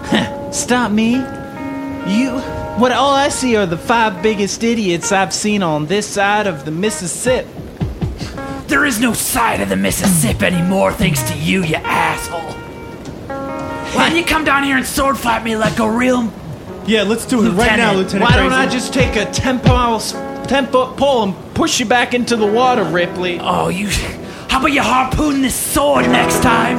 Stop 0.52 0.90
me. 0.90 1.15
You. 1.15 2.39
What 2.78 2.93
all 2.93 3.12
I 3.15 3.28
see 3.28 3.56
are 3.56 3.66
the 3.66 3.78
five 3.78 4.23
biggest 4.23 4.65
idiots 4.65 5.12
I've 5.12 5.32
seen 5.32 5.62
on 5.62 5.86
this 5.86 6.06
side 6.06 6.47
of 6.47 6.65
the 6.65 6.70
Mississippi. 6.70 7.48
There 8.66 8.85
is 8.85 8.98
no 8.98 9.12
side 9.12 9.61
of 9.61 9.69
the 9.69 9.77
Mississippi 9.77 10.47
anymore, 10.47 10.93
thanks 10.93 11.23
to 11.31 11.36
you, 11.36 11.62
you 11.62 11.77
asshole. 11.77 12.40
Why 13.94 14.09
don't 14.09 14.19
you 14.19 14.24
come 14.24 14.44
down 14.44 14.65
here 14.65 14.77
and 14.77 14.85
sword 14.85 15.16
fight 15.16 15.44
me 15.44 15.56
like 15.56 15.78
a 15.78 15.89
real 15.89 16.32
Yeah, 16.86 17.02
let's 17.02 17.27
do 17.27 17.44
it 17.47 17.51
right 17.51 17.77
now, 17.77 17.93
Lieutenant, 17.93 17.98
Lieutenant 17.98 18.31
Why 18.31 18.36
don't 18.36 18.52
I 18.52 18.66
just 18.66 18.93
take 18.93 19.15
a 19.15 19.31
10 19.31 19.61
pound, 19.61 20.02
10 20.47 20.66
foot 20.66 20.97
pole 20.97 21.25
and 21.25 21.35
push 21.55 21.81
you 21.81 21.87
back 21.87 22.15
into 22.15 22.37
the 22.37 22.47
water, 22.47 22.85
Ripley? 22.85 23.39
Oh, 23.41 23.69
you. 23.69 23.89
How 24.49 24.61
about 24.61 24.73
you 24.73 24.83
harpoon 24.83 25.43
this 25.43 25.55
sword 25.55 26.07
next 26.07 26.43
time? 26.43 26.79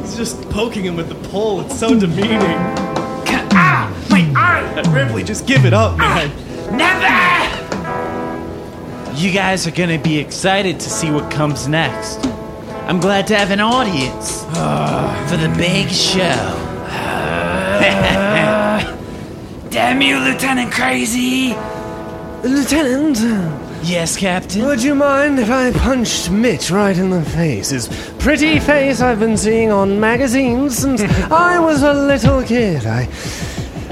He's 0.00 0.16
just 0.16 0.48
poking 0.50 0.84
him 0.84 0.96
with 0.96 1.08
the 1.08 1.28
pole. 1.28 1.60
It's 1.60 1.78
so 1.78 1.98
demeaning. 1.98 2.40
Ah! 3.58 3.90
My 4.10 4.30
eye! 4.36 4.82
Ripley, 4.90 5.24
just 5.24 5.46
give 5.46 5.64
it 5.64 5.72
up, 5.72 5.96
ah, 5.98 6.14
man. 6.14 6.30
Never! 6.76 7.06
You 9.20 9.32
guys 9.32 9.66
are 9.66 9.70
gonna 9.70 9.98
be 9.98 10.18
excited 10.18 10.78
to 10.80 10.90
see 10.90 11.10
what 11.10 11.30
comes 11.30 11.66
next. 11.66 12.26
I'm 12.86 13.00
glad 13.00 13.26
to 13.28 13.36
have 13.36 13.50
an 13.50 13.60
audience 13.60 14.44
ah. 14.50 15.26
for 15.28 15.36
the 15.36 15.48
big 15.56 15.88
show. 15.88 16.54
Ah. 16.88 18.92
Damn 19.70 20.00
you, 20.00 20.18
Lieutenant 20.18 20.72
Crazy! 20.72 21.54
Lieutenant, 22.46 23.18
Yes, 23.82 24.16
Captain? 24.16 24.64
would 24.64 24.82
you 24.82 24.94
mind 24.94 25.38
if 25.38 25.50
I 25.50 25.70
punched 25.72 26.30
Mitch 26.30 26.70
right 26.70 26.96
in 26.96 27.10
the 27.10 27.22
face? 27.22 27.70
His 27.70 27.88
pretty 28.18 28.58
face 28.60 29.00
I've 29.00 29.20
been 29.20 29.36
seeing 29.36 29.70
on 29.70 30.00
magazines 30.00 30.78
since 30.78 31.02
I 31.30 31.58
was 31.58 31.82
a 31.82 31.92
little 31.92 32.42
kid. 32.42 32.86
I. 32.86 33.08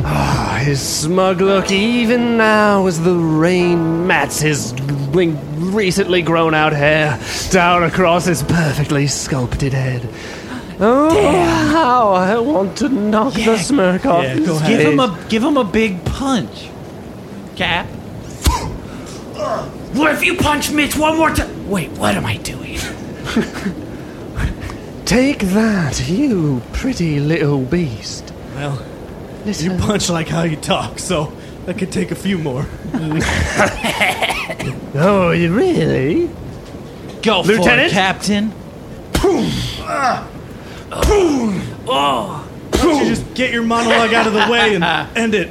Ah, 0.06 0.60
his 0.64 0.81
smug 0.81 1.40
look, 1.40 1.70
even 1.70 2.36
now, 2.36 2.86
as 2.86 3.02
the 3.02 3.14
rain 3.14 4.06
mats 4.06 4.40
his 4.40 4.74
recently 5.14 6.20
grown 6.22 6.55
out 6.55 6.72
hair 6.72 7.18
down 7.51 7.82
across 7.85 8.24
his 8.26 8.43
perfectly 8.43 9.06
sculpted 9.06 9.72
head. 9.72 10.09
Oh, 10.81 11.10
how 11.72 12.09
I 12.10 12.39
want 12.39 12.76
to 12.78 12.89
knock 12.89 13.35
the 13.35 13.56
smirk 13.59 14.05
off 14.06 14.24
Yeah, 14.24 14.35
his 14.35 14.47
go 14.47 14.56
ahead. 14.56 14.68
Give 14.78 14.93
him 14.93 15.01
a 15.01 15.26
give 15.28 15.43
him 15.44 15.56
a 15.56 15.64
big 15.64 16.05
punch. 16.05 16.68
Cap. 17.56 17.86
What 19.94 20.12
if 20.12 20.24
you 20.24 20.34
punch 20.36 20.72
Mitch 20.72 20.96
one 20.96 21.16
more 21.16 21.30
time? 21.30 21.68
Wait, 21.68 21.90
what 21.92 22.16
am 22.16 22.26
I 22.26 22.36
doing? 22.38 22.78
Take 25.04 25.40
that, 25.40 26.08
you 26.08 26.62
pretty 26.72 27.20
little 27.20 27.60
beast. 27.60 28.32
Well, 28.54 28.82
Listen. 29.44 29.72
you 29.72 29.78
punch 29.78 30.08
like 30.08 30.28
how 30.28 30.44
you 30.44 30.56
talk, 30.56 30.98
so 30.98 31.30
that 31.66 31.76
could 31.78 31.92
take 31.92 32.10
a 32.10 32.14
few 32.14 32.38
more. 32.38 32.66
Oh, 34.96 35.32
you 35.32 35.52
really? 35.52 36.30
Go 37.22 37.42
for 37.42 37.48
Lieutenant? 37.48 37.88
it, 37.88 37.90
Captain. 37.90 38.52
Oh, 39.16 40.30
Why 41.84 42.43
don't 42.85 43.02
you 43.02 43.06
just 43.15 43.35
get 43.35 43.52
your 43.52 43.62
monologue 43.62 44.12
out 44.15 44.27
of 44.27 44.32
the 44.32 44.47
way 44.51 44.74
and 44.74 44.85
end 45.16 45.35
it? 45.35 45.48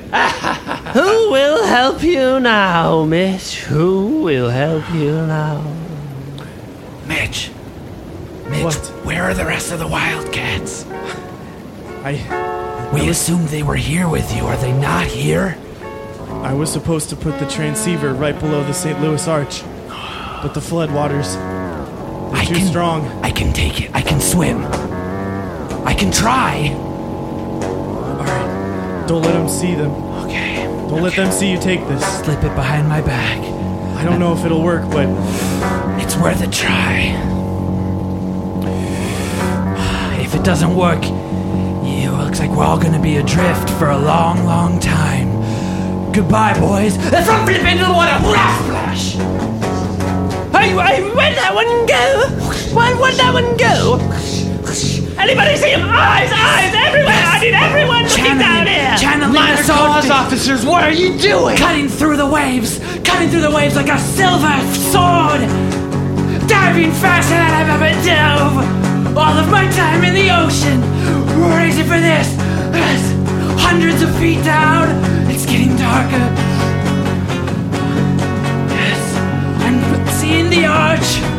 Who 0.94 1.32
will 1.32 1.66
help 1.66 2.04
you 2.04 2.40
now, 2.40 3.04
Mitch? 3.06 3.62
Who 3.64 4.22
will 4.22 4.50
help 4.50 4.90
you 4.94 5.12
now? 5.28 5.62
Mitch. 7.08 7.52
Mitch, 8.50 8.64
What? 8.64 8.76
where 9.06 9.24
are 9.24 9.34
the 9.34 9.46
rest 9.46 9.72
of 9.72 9.80
the 9.80 9.88
Wildcats? 9.88 10.86
I 12.06 12.90
We 12.94 13.10
assumed 13.10 13.48
they 13.50 13.64
were 13.64 13.76
here 13.76 14.08
with 14.10 14.36
you. 14.36 14.44
Are 14.46 14.58
they 14.58 14.74
not 14.74 15.06
here? 15.08 15.58
I 16.30 16.54
was 16.54 16.72
supposed 16.72 17.10
to 17.10 17.16
put 17.16 17.40
the 17.40 17.46
transceiver 17.48 18.14
right 18.14 18.38
below 18.38 18.64
the 18.64 18.74
St. 18.74 19.00
Louis 19.02 19.26
Arch, 19.28 19.64
but 20.42 20.54
the 20.54 20.60
floodwaters 20.60 21.38
I 22.34 22.44
too 22.46 22.56
can, 22.56 22.68
strong. 22.68 23.08
I 23.24 23.32
can 23.32 23.54
take 23.54 23.82
it. 23.82 23.92
I 23.94 24.02
can 24.02 24.20
swim. 24.20 24.64
I 25.86 25.94
can 25.94 26.12
try. 26.12 26.70
Don't 29.08 29.22
let 29.22 29.34
them 29.34 29.50
see 29.50 29.76
them. 29.76 29.92
Okay. 30.26 30.64
Don't 30.90 31.02
let 31.02 31.14
them 31.16 31.32
see 31.32 31.52
you 31.52 31.60
take 31.60 31.82
this. 31.88 32.04
Slip 32.24 32.44
it 32.44 32.56
behind 32.56 32.88
my 32.88 33.02
back. 33.02 33.38
I 33.98 34.04
don't 34.06 34.20
know 34.20 34.34
if 34.34 34.44
it'll 34.46 34.64
work, 34.64 34.90
but 34.90 35.08
It's 36.02 36.16
worth 36.18 36.42
a 36.42 36.48
try. 36.50 37.16
If 40.20 40.34
it 40.36 40.44
doesn't 40.44 40.76
work, 40.76 41.04
it 41.04 42.12
looks 42.12 42.40
like 42.40 42.50
we're 42.52 42.64
all 42.64 42.80
gonna 42.80 43.02
be 43.02 43.18
adrift 43.18 43.70
for 43.72 43.90
a 43.90 43.98
long, 43.98 44.46
long 44.46 44.80
time. 44.80 45.32
Goodbye, 46.12 46.58
boys. 46.60 46.98
Let's 47.12 47.28
run 47.28 47.46
flip 47.46 47.64
into 47.66 47.86
the 47.86 47.92
water. 47.92 48.18
Blast, 48.22 48.64
splash. 48.66 49.14
Hey, 50.54 50.74
where'd 50.74 51.36
that 51.38 51.52
one 51.54 51.86
go? 51.86 52.30
Where, 52.76 52.96
where'd 52.98 53.16
that 53.16 53.34
one 53.34 53.58
go? 53.58 53.98
Anybody 55.24 55.56
see 55.56 55.72
him? 55.72 55.82
Eyes, 55.88 56.32
eyes, 56.36 56.74
everywhere! 56.76 57.16
I 57.16 57.40
need 57.40 57.54
everyone 57.56 58.04
looking 58.04 58.38
down 58.38 58.68
here! 58.68 58.96
Channeling 59.00 59.34
My 59.34 59.56
sword. 59.56 60.12
officers, 60.12 60.66
what 60.66 60.84
are 60.84 60.92
you 60.92 61.18
doing? 61.18 61.56
Cutting 61.56 61.88
through 61.88 62.18
the 62.18 62.28
waves, 62.28 62.80
cutting 63.06 63.30
through 63.30 63.42
the 63.48 63.52
waves 63.52 63.76
like 63.76 63.88
a 63.88 63.98
silver 64.00 64.52
sword, 64.92 65.42
diving 66.48 66.92
faster 66.92 67.36
than 67.40 67.52
I've 67.56 67.72
ever 67.72 67.92
dove. 68.04 69.18
All 69.18 69.38
of 69.40 69.50
my 69.50 69.66
time 69.72 70.04
in 70.04 70.14
the 70.14 70.30
ocean, 70.44 70.82
racing 71.56 71.86
for 71.88 72.00
this. 72.00 72.28
Yes, 72.76 73.02
Hundreds 73.62 74.02
of 74.02 74.14
feet 74.20 74.44
down, 74.44 74.90
it's 75.32 75.46
getting 75.46 75.76
darker. 75.78 76.26
Yes, 78.76 79.02
I'm 79.64 80.08
seeing 80.20 80.50
the 80.50 80.66
arch. 80.66 81.33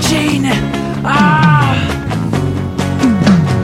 Approaching. 0.00 0.44
Ah. 1.04 1.76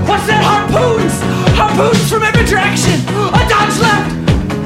What's 0.06 0.26
that? 0.26 0.44
Harpoons! 0.44 1.16
Harpoons 1.56 2.10
from 2.10 2.22
every 2.24 2.44
direction! 2.44 3.00
A 3.32 3.42
dodge 3.48 3.80
left! 3.80 4.12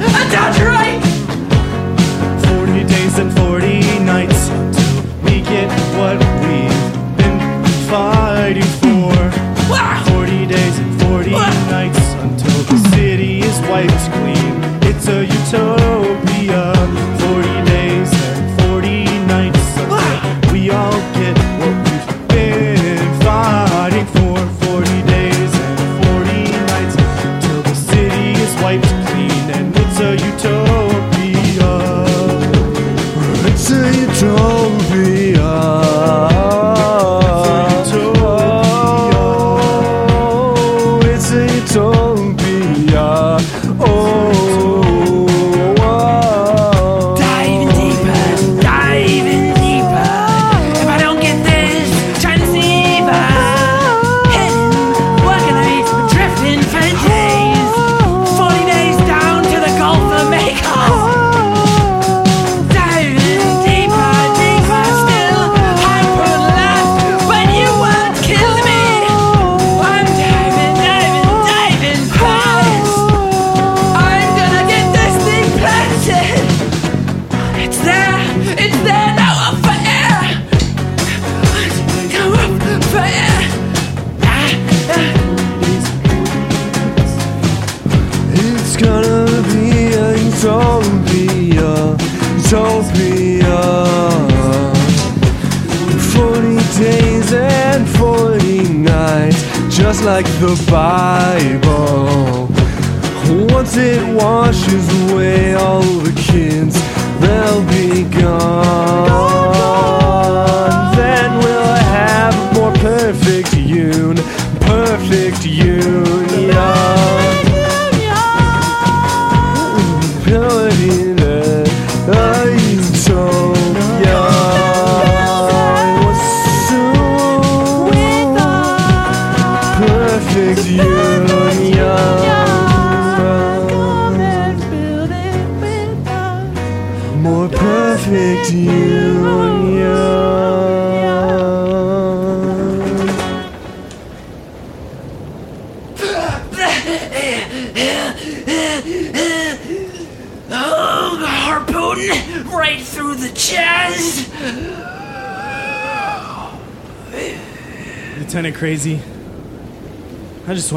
A 0.03 0.23
dodge 0.35 0.59
right! 0.67 0.99
40 2.59 2.83
days 2.83 3.19
and 3.19 3.31
40 3.31 3.99
nights 4.03 4.49
until 4.49 5.03
we 5.23 5.39
get 5.47 5.71
what 5.95 6.19
we've 6.43 6.83
been 7.15 7.39
fighting 7.87 8.71
for. 8.83 9.15
40 10.11 10.45
days 10.47 10.77
and 10.77 11.01
40 11.03 11.31
nights 11.71 12.03
until 12.19 12.63
the 12.67 12.77
city 12.91 13.39
is 13.39 13.59
wiped 13.71 14.11
clean. 14.19 14.59
It's 14.83 15.07
a 15.07 15.23
utopia. 15.25 16.20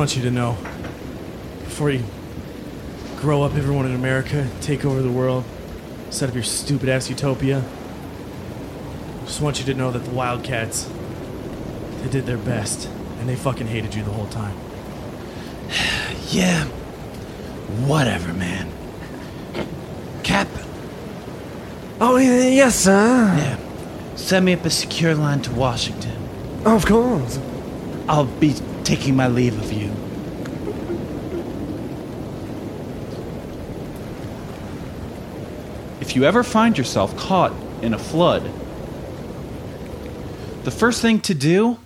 Want 0.05 0.17
you 0.17 0.23
to 0.23 0.31
know 0.31 0.53
before 1.61 1.91
you 1.91 2.05
grow 3.17 3.43
up 3.43 3.55
everyone 3.55 3.87
in 3.87 3.95
America, 3.95 4.47
take 4.61 4.85
over 4.85 5.01
the 5.01 5.11
world, 5.11 5.43
set 6.11 6.29
up 6.29 6.35
your 6.35 6.45
stupid 6.45 6.91
ass 6.91 7.09
utopia. 7.09 7.65
I 9.23 9.25
just 9.25 9.41
want 9.41 9.59
you 9.59 9.65
to 9.65 9.73
know 9.73 9.91
that 9.93 10.05
the 10.05 10.11
Wildcats, 10.11 10.91
they 12.03 12.11
did 12.11 12.27
their 12.27 12.37
best, 12.37 12.87
and 13.19 13.27
they 13.27 13.35
fucking 13.35 13.67
hated 13.67 13.95
you 13.95 14.03
the 14.03 14.11
whole 14.11 14.27
time. 14.27 14.55
Yeah. 16.29 16.65
Whatever, 17.87 18.35
man. 18.35 18.71
Cap. 20.23 20.49
Oh, 21.99 22.19
yes, 22.19 22.77
sir. 22.79 23.35
Yeah. 23.39 24.17
Set 24.17 24.43
me 24.43 24.53
up 24.53 24.67
a 24.67 24.71
secure 24.71 25.15
line 25.15 25.41
to 25.41 25.53
Washington. 25.53 26.29
Of 26.67 26.85
course. 26.85 27.39
I'll 28.07 28.27
be 28.27 28.55
taking 28.85 29.17
my 29.17 29.29
leave 29.29 29.59
of 29.59 29.73
you. 29.73 29.91
If 36.01 36.15
you 36.15 36.25
ever 36.25 36.43
find 36.43 36.77
yourself 36.77 37.17
caught 37.17 37.53
in 37.83 37.95
a 37.95 37.99
flood, 37.99 38.45
the 40.65 40.71
first 40.71 41.01
thing 41.03 41.21
to 41.21 41.35
do 41.35 41.79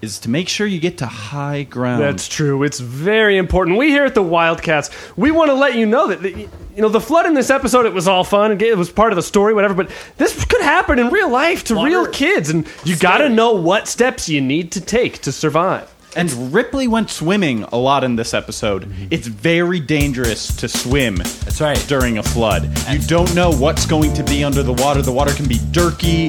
is 0.00 0.20
to 0.20 0.30
make 0.30 0.48
sure 0.48 0.66
you 0.66 0.78
get 0.78 0.98
to 0.98 1.06
high 1.06 1.64
ground. 1.64 2.00
That's 2.00 2.28
true. 2.28 2.62
It's 2.62 2.78
very 2.78 3.36
important. 3.36 3.76
We 3.78 3.90
here 3.90 4.04
at 4.04 4.14
the 4.14 4.22
Wildcats, 4.22 4.90
we 5.16 5.30
want 5.30 5.50
to 5.50 5.54
let 5.54 5.74
you 5.74 5.86
know 5.86 6.06
that, 6.06 6.22
that, 6.22 6.36
you 6.36 6.48
know, 6.76 6.88
the 6.88 7.00
flood 7.00 7.26
in 7.26 7.34
this 7.34 7.50
episode, 7.50 7.84
it 7.84 7.92
was 7.92 8.06
all 8.06 8.22
fun. 8.22 8.52
and 8.52 8.62
It 8.62 8.76
was 8.78 8.90
part 8.90 9.12
of 9.12 9.16
the 9.16 9.22
story, 9.22 9.54
whatever, 9.54 9.74
but 9.74 9.90
this 10.16 10.44
could 10.44 10.62
happen 10.62 10.98
in 10.98 11.08
real 11.08 11.28
life 11.28 11.64
to 11.64 11.84
real 11.84 12.06
kids, 12.06 12.50
and 12.50 12.66
you 12.84 12.96
got 12.96 13.18
to 13.18 13.28
know 13.28 13.52
what 13.52 13.88
steps 13.88 14.28
you 14.28 14.40
need 14.40 14.70
to 14.72 14.80
take 14.80 15.18
to 15.22 15.32
survive. 15.32 15.92
And 16.18 16.52
Ripley 16.52 16.88
went 16.88 17.10
swimming 17.10 17.62
a 17.62 17.76
lot 17.76 18.02
in 18.02 18.16
this 18.16 18.34
episode. 18.34 18.82
Mm-hmm. 18.82 19.06
It's 19.12 19.28
very 19.28 19.78
dangerous 19.78 20.54
to 20.56 20.68
swim. 20.68 21.18
That's 21.18 21.60
right. 21.60 21.78
During 21.86 22.18
a 22.18 22.24
flood, 22.24 22.64
you 22.90 22.98
don't 22.98 23.32
know 23.36 23.52
what's 23.52 23.86
going 23.86 24.12
to 24.14 24.24
be 24.24 24.42
under 24.42 24.64
the 24.64 24.72
water. 24.72 25.00
The 25.00 25.12
water 25.12 25.32
can 25.32 25.46
be 25.46 25.60
dirty, 25.70 26.26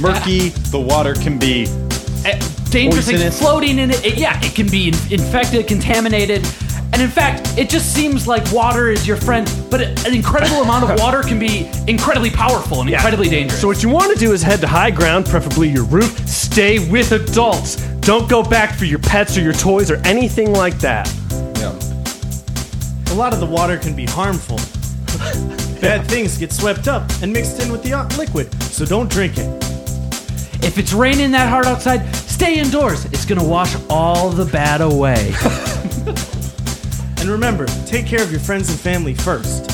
murky. 0.00 0.48
The 0.70 0.80
water 0.80 1.12
can 1.14 1.38
be 1.38 1.64
eh, 2.24 2.40
dangerous 2.70 3.04
things 3.06 3.38
floating 3.38 3.78
in 3.78 3.90
it. 3.90 4.02
It- 4.02 4.16
Yeah, 4.16 4.40
it 4.42 4.54
can 4.54 4.66
be 4.70 4.88
in- 4.88 5.12
infected, 5.12 5.66
contaminated. 5.68 6.42
And 6.94 7.02
in 7.02 7.10
fact, 7.10 7.58
it 7.58 7.68
just 7.68 7.92
seems 7.94 8.26
like 8.26 8.50
water 8.50 8.88
is 8.88 9.06
your 9.06 9.18
friend, 9.18 9.46
but 9.70 9.82
an 10.06 10.14
incredible 10.14 10.62
amount 10.62 10.90
of 10.90 10.98
water 11.04 11.22
can 11.22 11.38
be 11.38 11.70
incredibly 11.86 12.30
powerful 12.30 12.80
and 12.80 12.88
incredibly 12.88 13.28
dangerous. 13.28 13.60
So 13.60 13.68
what 13.68 13.82
you 13.82 13.90
want 13.90 14.10
to 14.14 14.18
do 14.18 14.32
is 14.32 14.42
head 14.42 14.62
to 14.62 14.66
high 14.66 14.90
ground, 14.90 15.26
preferably 15.26 15.68
your 15.68 15.84
roof. 15.84 16.26
Stay 16.26 16.88
with 16.90 17.12
adults. 17.12 17.76
Don't 18.08 18.26
go 18.26 18.42
back 18.42 18.74
for 18.74 18.86
your 18.86 19.00
pets 19.00 19.36
or 19.36 19.42
your 19.42 19.52
toys 19.52 19.90
or 19.90 19.96
anything 19.96 20.54
like 20.54 20.78
that. 20.78 21.06
Yeah. 21.58 23.12
A 23.12 23.16
lot 23.16 23.34
of 23.34 23.38
the 23.38 23.44
water 23.44 23.76
can 23.76 23.94
be 23.94 24.06
harmful. 24.06 24.56
Bad 25.82 26.08
things 26.08 26.38
get 26.38 26.50
swept 26.50 26.88
up 26.88 27.06
and 27.20 27.30
mixed 27.30 27.60
in 27.60 27.70
with 27.70 27.82
the 27.82 27.92
liquid, 28.16 28.50
so 28.62 28.86
don't 28.86 29.10
drink 29.10 29.34
it. 29.36 29.46
If 30.64 30.78
it's 30.78 30.94
raining 30.94 31.32
that 31.32 31.50
hard 31.50 31.66
outside, 31.66 32.10
stay 32.14 32.58
indoors. 32.58 33.04
It's 33.12 33.26
gonna 33.26 33.44
wash 33.44 33.76
all 33.90 34.30
the 34.30 34.46
bad 34.46 34.80
away. 34.80 35.34
And 37.20 37.28
remember, 37.28 37.66
take 37.84 38.06
care 38.06 38.22
of 38.22 38.30
your 38.30 38.40
friends 38.40 38.70
and 38.70 38.78
family 38.78 39.12
first. 39.12 39.68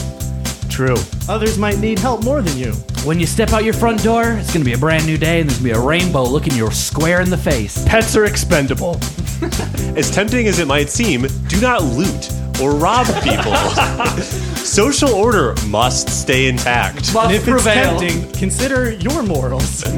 True. 0.73 0.97
Others 1.28 1.56
might 1.56 1.78
need 1.78 2.01
help 2.01 2.24
more 2.24 2.43
than 2.43 2.56
you. 2.56 2.73
When 3.05 3.20
you 3.20 3.26
step 3.26 3.52
out 3.52 3.64
your 3.64 3.74
front 3.74 4.02
door, 4.02 4.32
it's 4.32 4.52
gonna 4.52 4.64
be 4.64 4.72
a 4.72 4.78
brand 4.78 5.06
new 5.06 5.18
day 5.18 5.40
and 5.40 5.51
there's 5.51 5.59
gonna 5.59 5.74
be 5.74 5.78
a 5.78 5.81
rainbow 5.81 6.24
looking 6.24 6.55
you 6.55 6.70
square 6.70 7.20
in 7.20 7.28
the 7.28 7.36
face. 7.36 7.85
Pets 7.86 8.16
are 8.16 8.24
expendable. 8.24 8.97
As 9.97 10.10
tempting 10.10 10.48
as 10.48 10.59
it 10.59 10.66
might 10.66 10.89
seem, 10.89 11.26
do 11.48 11.60
not 11.60 11.82
loot 11.82 12.32
or 12.62 12.72
rob 12.72 13.06
people. 13.22 13.55
Social 14.56 15.10
order 15.10 15.55
must 15.66 16.09
stay 16.09 16.48
intact. 16.48 17.14
And 17.14 17.32
if 17.32 17.47
it's 17.47 17.64
tempting, 17.64 18.32
consider 18.32 18.93
your 18.93 19.22
morals. 19.22 19.85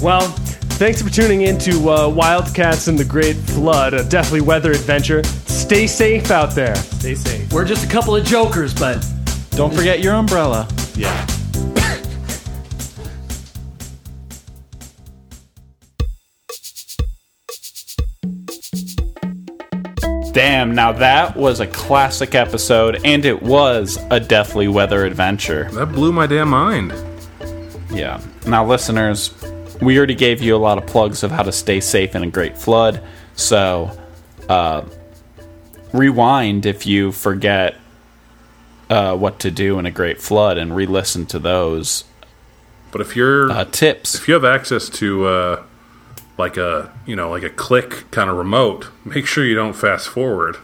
well, 0.00 0.28
thanks 0.78 1.02
for 1.02 1.10
tuning 1.10 1.42
in 1.42 1.58
to 1.58 1.90
uh, 1.90 2.08
Wildcats 2.08 2.86
and 2.88 2.96
the 2.98 3.04
Great 3.04 3.36
Flood, 3.36 3.94
a 3.94 4.04
deathly 4.04 4.40
weather 4.40 4.70
adventure. 4.70 5.24
Stay 5.46 5.86
safe 5.86 6.30
out 6.30 6.54
there. 6.54 6.76
Stay 6.76 7.14
safe. 7.14 7.52
We're 7.52 7.64
just 7.64 7.84
a 7.84 7.88
couple 7.88 8.14
of 8.14 8.24
jokers, 8.24 8.72
but 8.72 9.04
Don't 9.54 9.74
forget 9.74 10.00
your 10.00 10.14
umbrella. 10.14 10.66
Yeah. 10.94 11.26
Damn, 20.32 20.74
now 20.74 20.92
that 20.92 21.36
was 21.36 21.60
a 21.60 21.66
classic 21.66 22.34
episode, 22.34 22.98
and 23.04 23.26
it 23.26 23.42
was 23.42 23.98
a 24.10 24.18
deathly 24.18 24.66
weather 24.66 25.04
adventure. 25.04 25.68
That 25.72 25.92
blew 25.92 26.10
my 26.10 26.26
damn 26.26 26.48
mind. 26.48 26.94
Yeah. 27.90 28.18
Now, 28.46 28.64
listeners, 28.64 29.34
we 29.82 29.98
already 29.98 30.14
gave 30.14 30.40
you 30.40 30.56
a 30.56 30.58
lot 30.58 30.78
of 30.78 30.86
plugs 30.86 31.22
of 31.22 31.30
how 31.30 31.42
to 31.42 31.52
stay 31.52 31.80
safe 31.80 32.14
in 32.14 32.22
a 32.22 32.30
great 32.30 32.56
flood. 32.56 33.02
So, 33.34 33.90
uh, 34.48 34.86
rewind 35.92 36.64
if 36.64 36.86
you 36.86 37.12
forget 37.12 37.76
uh, 38.92 39.16
what 39.16 39.38
to 39.40 39.50
do 39.50 39.78
in 39.78 39.86
a 39.86 39.90
great 39.90 40.20
flood 40.20 40.58
and 40.58 40.76
re 40.76 40.86
listen 40.86 41.24
to 41.26 41.38
those 41.38 42.04
But 42.90 43.00
if 43.00 43.16
you're 43.16 43.50
uh, 43.50 43.64
tips. 43.64 44.14
if 44.14 44.28
you 44.28 44.34
have 44.34 44.44
access 44.44 44.88
to 45.00 45.26
uh, 45.26 45.62
like 46.38 46.56
a 46.56 46.92
you 47.06 47.16
know 47.16 47.30
like 47.30 47.42
a 47.42 47.50
click 47.50 48.10
kind 48.10 48.28
of 48.30 48.36
remote, 48.36 48.88
make 49.04 49.26
sure 49.26 49.44
you 49.44 49.54
don't 49.54 49.74
fast 49.74 50.08
forward. 50.08 50.56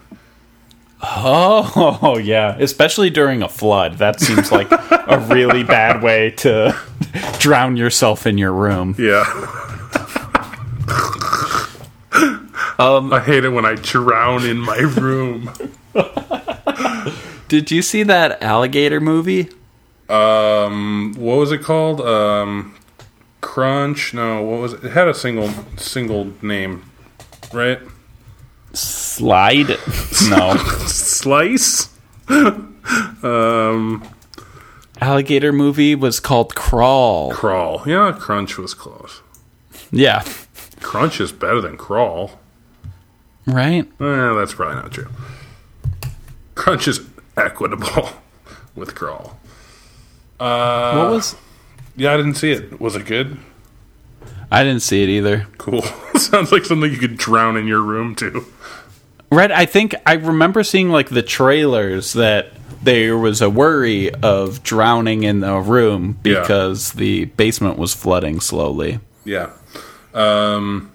Oh, 1.01 2.19
yeah. 2.23 2.57
Especially 2.59 3.09
during 3.09 3.41
a 3.43 3.49
flood. 3.49 3.99
That 3.99 4.19
seems 4.21 4.51
like 4.51 4.69
a 4.73 5.25
really 5.31 5.63
bad 5.63 6.03
way 6.03 6.31
to 6.43 6.77
drown 7.39 7.77
yourself 7.77 8.27
in 8.27 8.37
your 8.37 8.53
room. 8.53 8.97
Yeah. 8.99 9.23
Um, 12.81 13.13
I 13.13 13.21
hate 13.21 13.45
it 13.45 13.49
when 13.51 13.65
I 13.65 13.75
drown 13.75 14.45
in 14.47 14.59
my 14.59 14.79
room. 14.79 15.51
Did 17.49 17.71
you 17.71 17.81
see 17.81 18.03
that 18.03 18.43
alligator 18.43 19.01
movie? 19.01 19.49
Um, 20.09 21.15
what 21.17 21.37
was 21.37 21.51
it 21.51 21.63
called? 21.63 22.01
Um, 22.03 22.75
Crunch? 23.41 24.13
No, 24.13 24.43
what 24.43 24.61
was 24.61 24.73
it? 24.75 24.85
It 24.85 24.93
had 24.93 25.09
a 25.09 25.15
single 25.15 25.51
single 25.77 26.33
name, 26.43 26.91
right? 27.53 27.81
Slide? 28.73 29.69
No. 30.29 30.57
Slice. 30.87 31.89
um, 32.29 34.07
alligator 35.01 35.53
movie 35.53 35.95
was 35.95 36.21
called 36.21 36.55
Crawl. 36.55 37.31
Crawl. 37.33 37.83
Yeah, 37.87 38.15
Crunch 38.19 38.59
was 38.59 38.75
close. 38.75 39.23
Yeah. 39.91 40.23
Crunch 40.81 41.21
is 41.21 41.33
better 41.33 41.61
than 41.61 41.77
Crawl. 41.77 42.33
Right? 43.47 43.87
Eh, 44.01 44.35
that's 44.35 44.53
probably 44.53 44.77
not 44.77 44.93
true. 44.93 45.09
Crunch 46.55 46.87
is 46.87 47.01
equitable 47.39 48.11
with 48.75 48.95
Crawl. 48.95 49.39
Uh, 50.41 50.95
What 50.95 51.11
was- 51.11 51.37
Yeah, 51.97 52.15
I 52.15 52.17
didn't 52.17 52.35
see 52.35 52.53
it. 52.53 52.81
Was 52.81 52.95
it 52.97 53.07
good? 53.07 53.39
I 54.51 54.65
didn't 54.65 54.83
see 54.83 55.03
it 55.03 55.09
either. 55.09 55.47
Cool. 55.59 55.83
Sounds 56.17 56.53
like 56.53 56.65
something 56.65 56.91
you 56.91 56.97
could 56.99 57.17
drown 57.19 57.57
in 57.57 57.67
your 57.67 57.83
room 57.83 58.15
too. 58.15 58.47
Right, 59.31 59.51
I 59.53 59.67
think 59.67 59.95
I 60.07 60.15
remember 60.15 60.63
seeing 60.65 60.89
like 60.89 61.11
the 61.11 61.23
trailers 61.23 62.15
that 62.15 62.53
there 62.83 63.19
was 63.19 63.43
a 63.43 63.51
worry 63.51 64.11
of 64.15 64.63
drowning 64.63 65.25
in 65.25 65.41
the 65.41 65.57
room 65.59 66.19
Yeah. 66.25 66.41
because 66.41 66.93
the 66.93 67.27
basement 67.27 67.77
was 67.77 67.93
flooding 67.93 68.41
slowly. 68.41 69.01
Yeah. 69.27 69.51
Um, 70.15 70.91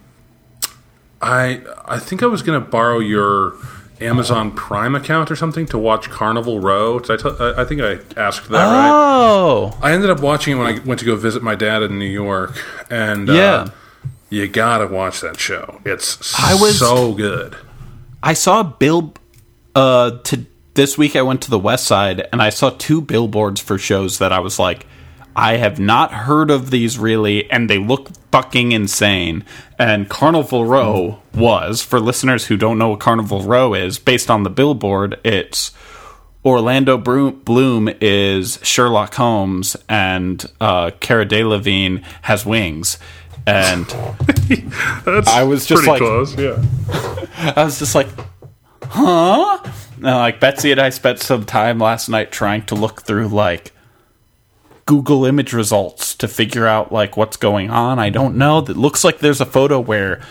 I 1.21 1.61
I 1.85 1.99
think 1.99 2.23
I 2.23 2.25
was 2.25 2.41
gonna 2.41 2.59
borrow 2.59 2.97
your 2.99 3.53
Amazon 4.01 4.51
Prime 4.51 4.95
account 4.95 5.31
or 5.31 5.35
something 5.35 5.65
to 5.67 5.77
watch 5.77 6.09
Carnival 6.09 6.59
Row. 6.59 6.97
I, 7.09 7.15
tell, 7.15 7.59
I, 7.59 7.63
think 7.63 7.81
I 7.81 7.99
asked 8.19 8.49
that 8.49 8.65
right. 8.65 8.89
Oh, 8.91 9.77
I 9.81 9.91
ended 9.93 10.09
up 10.09 10.19
watching 10.21 10.55
it 10.57 10.59
when 10.59 10.67
I 10.67 10.79
went 10.83 10.99
to 10.99 11.05
go 11.05 11.15
visit 11.15 11.41
my 11.43 11.55
dad 11.55 11.83
in 11.83 11.97
New 11.99 12.05
York, 12.05 12.57
and 12.89 13.27
Yeah. 13.27 13.33
uh, 13.33 13.69
you 14.29 14.47
gotta 14.47 14.87
watch 14.87 15.21
that 15.21 15.39
show. 15.39 15.79
It's 15.85 16.33
I 16.39 16.53
was- 16.55 16.79
so 16.79 17.13
good. 17.13 17.55
I 18.21 18.33
saw 18.33 18.63
bill 18.63 19.13
uh 19.75 20.11
to 20.25 20.45
this 20.75 20.97
week 20.97 21.15
I 21.15 21.21
went 21.21 21.41
to 21.43 21.49
the 21.49 21.59
west 21.59 21.85
side 21.85 22.27
and 22.31 22.41
I 22.41 22.49
saw 22.49 22.69
two 22.71 23.01
billboards 23.01 23.59
for 23.61 23.77
shows 23.77 24.17
that 24.19 24.31
I 24.31 24.39
was 24.39 24.57
like 24.59 24.85
I 25.35 25.57
have 25.57 25.80
not 25.80 26.11
heard 26.11 26.51
of 26.51 26.72
these 26.72 26.97
really 26.97 27.49
and 27.49 27.69
they 27.69 27.77
look 27.77 28.10
fucking 28.31 28.72
insane. 28.72 29.43
And 29.80 30.10
Carnival 30.10 30.65
Row 30.65 31.22
was 31.34 31.81
for 31.81 31.99
listeners 31.99 32.47
who 32.47 32.57
don't 32.57 32.77
know 32.77 32.89
what 32.89 32.99
Carnival 32.99 33.41
Row 33.41 33.73
is 33.73 33.99
based 33.99 34.30
on 34.30 34.43
the 34.43 34.49
billboard 34.49 35.19
it's 35.23 35.72
Orlando 36.45 36.97
Bloom 36.97 37.89
is 38.01 38.60
Sherlock 38.64 39.15
Holmes 39.15 39.77
and 39.88 40.45
uh, 40.60 40.91
Cara 40.99 41.26
Delevingne 41.26 42.03
has 42.23 42.45
wings. 42.45 42.97
And 43.45 43.85
That's 45.05 45.27
I 45.27 45.43
was 45.43 45.65
just 45.65 45.84
pretty 45.84 45.91
like, 45.91 45.99
close. 45.99 46.38
Yeah. 46.38 46.64
I 47.55 47.64
was 47.64 47.80
just 47.80 47.95
like, 47.95 48.07
huh? 48.84 49.60
And 49.95 50.03
like 50.03 50.39
Betsy 50.39 50.72
and 50.72 50.81
I 50.81 50.89
spent 50.89 51.19
some 51.19 51.45
time 51.45 51.80
last 51.80 52.10
night 52.10 52.31
trying 52.31 52.65
to 52.65 52.76
look 52.76 53.03
through 53.03 53.30
like 53.30 53.72
Google 54.85 55.26
image 55.26 55.53
results 55.53 56.14
to 56.15 56.27
figure 56.27 56.68
out 56.68 56.91
like 56.91 57.15
what's 57.15 57.38
going 57.38 57.69
on. 57.69 57.99
I 57.99 58.10
don't 58.10 58.35
know. 58.35 58.60
It 58.60 58.69
looks 58.77 59.03
like 59.03 59.19
there's 59.19 59.41
a 59.41 59.45
photo 59.45 59.80
where 59.80 60.22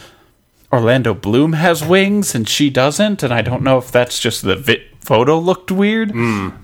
Orlando 0.72 1.14
Bloom 1.14 1.54
has 1.54 1.84
wings 1.84 2.34
and 2.34 2.48
she 2.48 2.70
doesn't, 2.70 3.22
and 3.22 3.32
I 3.32 3.42
don't 3.42 3.62
know 3.62 3.78
if 3.78 3.90
that's 3.90 4.18
just 4.18 4.42
the 4.42 4.56
vi- 4.56 4.84
photo 5.00 5.38
looked 5.38 5.70
weird. 5.70 6.12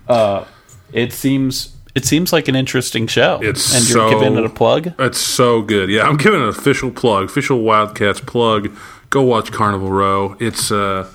Uh, 0.09 0.45
it 0.93 1.13
seems 1.13 1.75
it 1.95 2.05
seems 2.05 2.33
like 2.33 2.49
an 2.49 2.55
interesting 2.55 3.07
show. 3.07 3.41
It's 3.43 3.75
and 3.75 3.83
so, 3.85 4.09
you're 4.11 4.21
giving 4.21 4.39
it 4.39 4.45
a 4.45 4.49
plug. 4.51 4.93
It's 4.99 5.19
so 5.19 5.63
good. 5.63 5.91
Yeah, 5.91 6.03
I'm 6.03 6.17
giving 6.17 6.41
an 6.41 6.49
official 6.49 6.91
plug, 6.91 7.25
official 7.25 7.63
Wildcats 7.63 8.21
plug. 8.21 8.71
Go 9.11 9.23
watch 9.23 9.51
Carnival 9.51 9.91
Row. 9.91 10.37
It's 10.39 10.71
uh, 10.71 11.11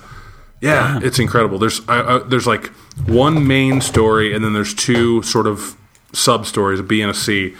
yeah, 0.60 0.98
it's 1.02 1.18
incredible. 1.18 1.58
There's 1.58 1.80
I, 1.88 2.16
I, 2.16 2.18
there's 2.18 2.46
like 2.46 2.66
one 3.06 3.46
main 3.46 3.80
story, 3.80 4.34
and 4.34 4.44
then 4.44 4.52
there's 4.52 4.74
two 4.74 5.22
sort 5.22 5.46
of 5.46 5.76
sub 6.14 6.46
stories, 6.46 6.80
a 6.80 6.82
B 6.82 7.00
and 7.02 7.10
a 7.10 7.14
C, 7.14 7.54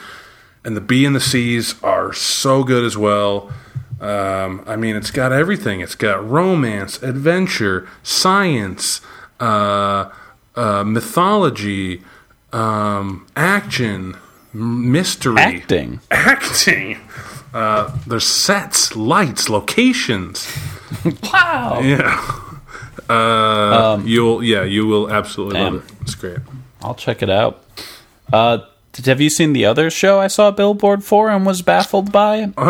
and 0.64 0.76
the 0.76 0.80
B 0.80 1.04
and 1.04 1.14
the 1.14 1.20
C's 1.20 1.74
are 1.82 2.12
so 2.12 2.64
good 2.64 2.84
as 2.84 2.96
well. 2.96 3.52
Um, 4.00 4.62
I 4.66 4.76
mean, 4.76 4.96
it's 4.96 5.10
got 5.10 5.32
everything. 5.32 5.80
It's 5.80 5.94
got 5.94 6.28
romance, 6.28 7.02
adventure, 7.02 7.88
science, 8.02 9.00
uh, 9.40 10.10
uh, 10.56 10.84
mythology, 10.84 12.02
um, 12.52 13.26
action, 13.36 14.16
mystery, 14.52 15.38
Acting. 15.38 16.00
acting. 16.10 16.98
Uh, 17.52 17.96
there's 18.06 18.26
sets, 18.26 18.94
lights, 18.96 19.48
locations. 19.48 20.46
Wow. 21.32 21.80
Yeah. 21.82 22.40
Uh, 23.08 24.00
you'll 24.04 24.42
yeah 24.44 24.62
you 24.62 24.86
will 24.86 25.10
absolutely 25.12 25.54
Damn. 25.58 25.74
love 25.74 25.84
it. 25.90 25.96
It's 26.02 26.14
great. 26.14 26.38
I'll 26.82 26.94
check 26.94 27.20
it 27.20 27.28
out. 27.28 27.63
Uh, 28.34 28.66
have 29.04 29.20
you 29.20 29.30
seen 29.30 29.52
the 29.52 29.64
other 29.64 29.90
show 29.90 30.20
I 30.20 30.28
saw 30.28 30.50
billboard 30.50 31.04
for 31.04 31.30
and 31.30 31.44
was 31.46 31.62
baffled 31.62 32.12
by? 32.12 32.52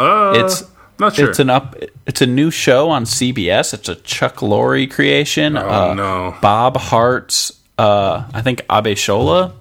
Uh, 0.00 0.32
it's 0.36 0.62
not 0.98 1.14
sure. 1.14 1.28
It's 1.30 1.38
an 1.38 1.50
up. 1.50 1.74
It's 2.06 2.22
a 2.22 2.26
new 2.26 2.50
show 2.50 2.90
on 2.90 3.04
CBS. 3.04 3.74
It's 3.74 3.88
a 3.88 3.96
Chuck 3.96 4.36
Lorre 4.36 4.88
creation. 4.90 5.56
Oh, 5.56 5.68
uh, 5.68 5.94
no. 5.94 6.36
Bob 6.40 6.76
Hart's. 6.76 7.52
Uh, 7.76 8.28
I 8.32 8.42
think 8.42 8.60
Abishola. 8.68 9.52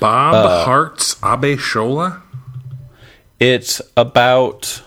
Bob 0.00 0.34
Uh, 0.34 0.64
Hart's 0.64 1.14
Abishola. 1.16 2.22
It's 3.38 3.82
about 3.96 4.82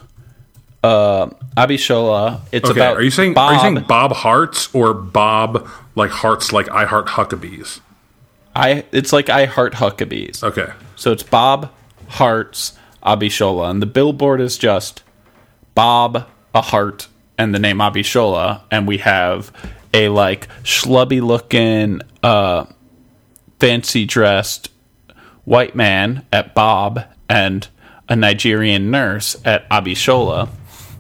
uh, 0.83 1.29
Abe 1.57 1.71
Shola. 1.71 2.41
It's 2.51 2.69
okay, 2.69 2.79
about 2.79 2.97
are 2.97 3.01
you 3.01 3.11
saying 3.11 3.33
Bob. 3.33 3.51
are 3.51 3.53
you 3.53 3.59
saying 3.59 3.85
Bob 3.87 4.11
Hart's 4.13 4.73
or 4.73 4.93
Bob 4.93 5.67
like 5.95 6.09
hearts, 6.11 6.51
like 6.51 6.69
I 6.69 6.85
heart 6.85 7.07
Huckabees. 7.07 7.81
I 8.59 8.83
it's 8.91 9.13
like 9.13 9.29
I 9.29 9.45
Heart 9.45 9.73
Huckabees. 9.73 10.43
Okay. 10.43 10.71
So 10.95 11.11
it's 11.11 11.23
Bob 11.23 11.71
Hearts 12.07 12.77
Abishola, 13.01 13.69
and 13.71 13.81
the 13.81 13.85
billboard 13.85 14.41
is 14.41 14.57
just 14.57 15.01
Bob 15.75 16.27
a 16.53 16.61
heart 16.61 17.07
and 17.37 17.55
the 17.55 17.59
name 17.59 17.77
Abishola, 17.77 18.61
and 18.69 18.85
we 18.85 18.97
have 18.97 19.51
a 19.93 20.09
like 20.09 20.49
schlubby 20.63 21.21
looking, 21.21 22.01
uh, 22.21 22.65
fancy 23.59 24.05
dressed 24.05 24.71
white 25.45 25.73
man 25.73 26.25
at 26.33 26.53
Bob 26.53 27.05
and 27.29 27.67
a 28.09 28.15
Nigerian 28.15 28.91
nurse 28.91 29.37
at 29.45 29.69
Abishola. 29.69 30.49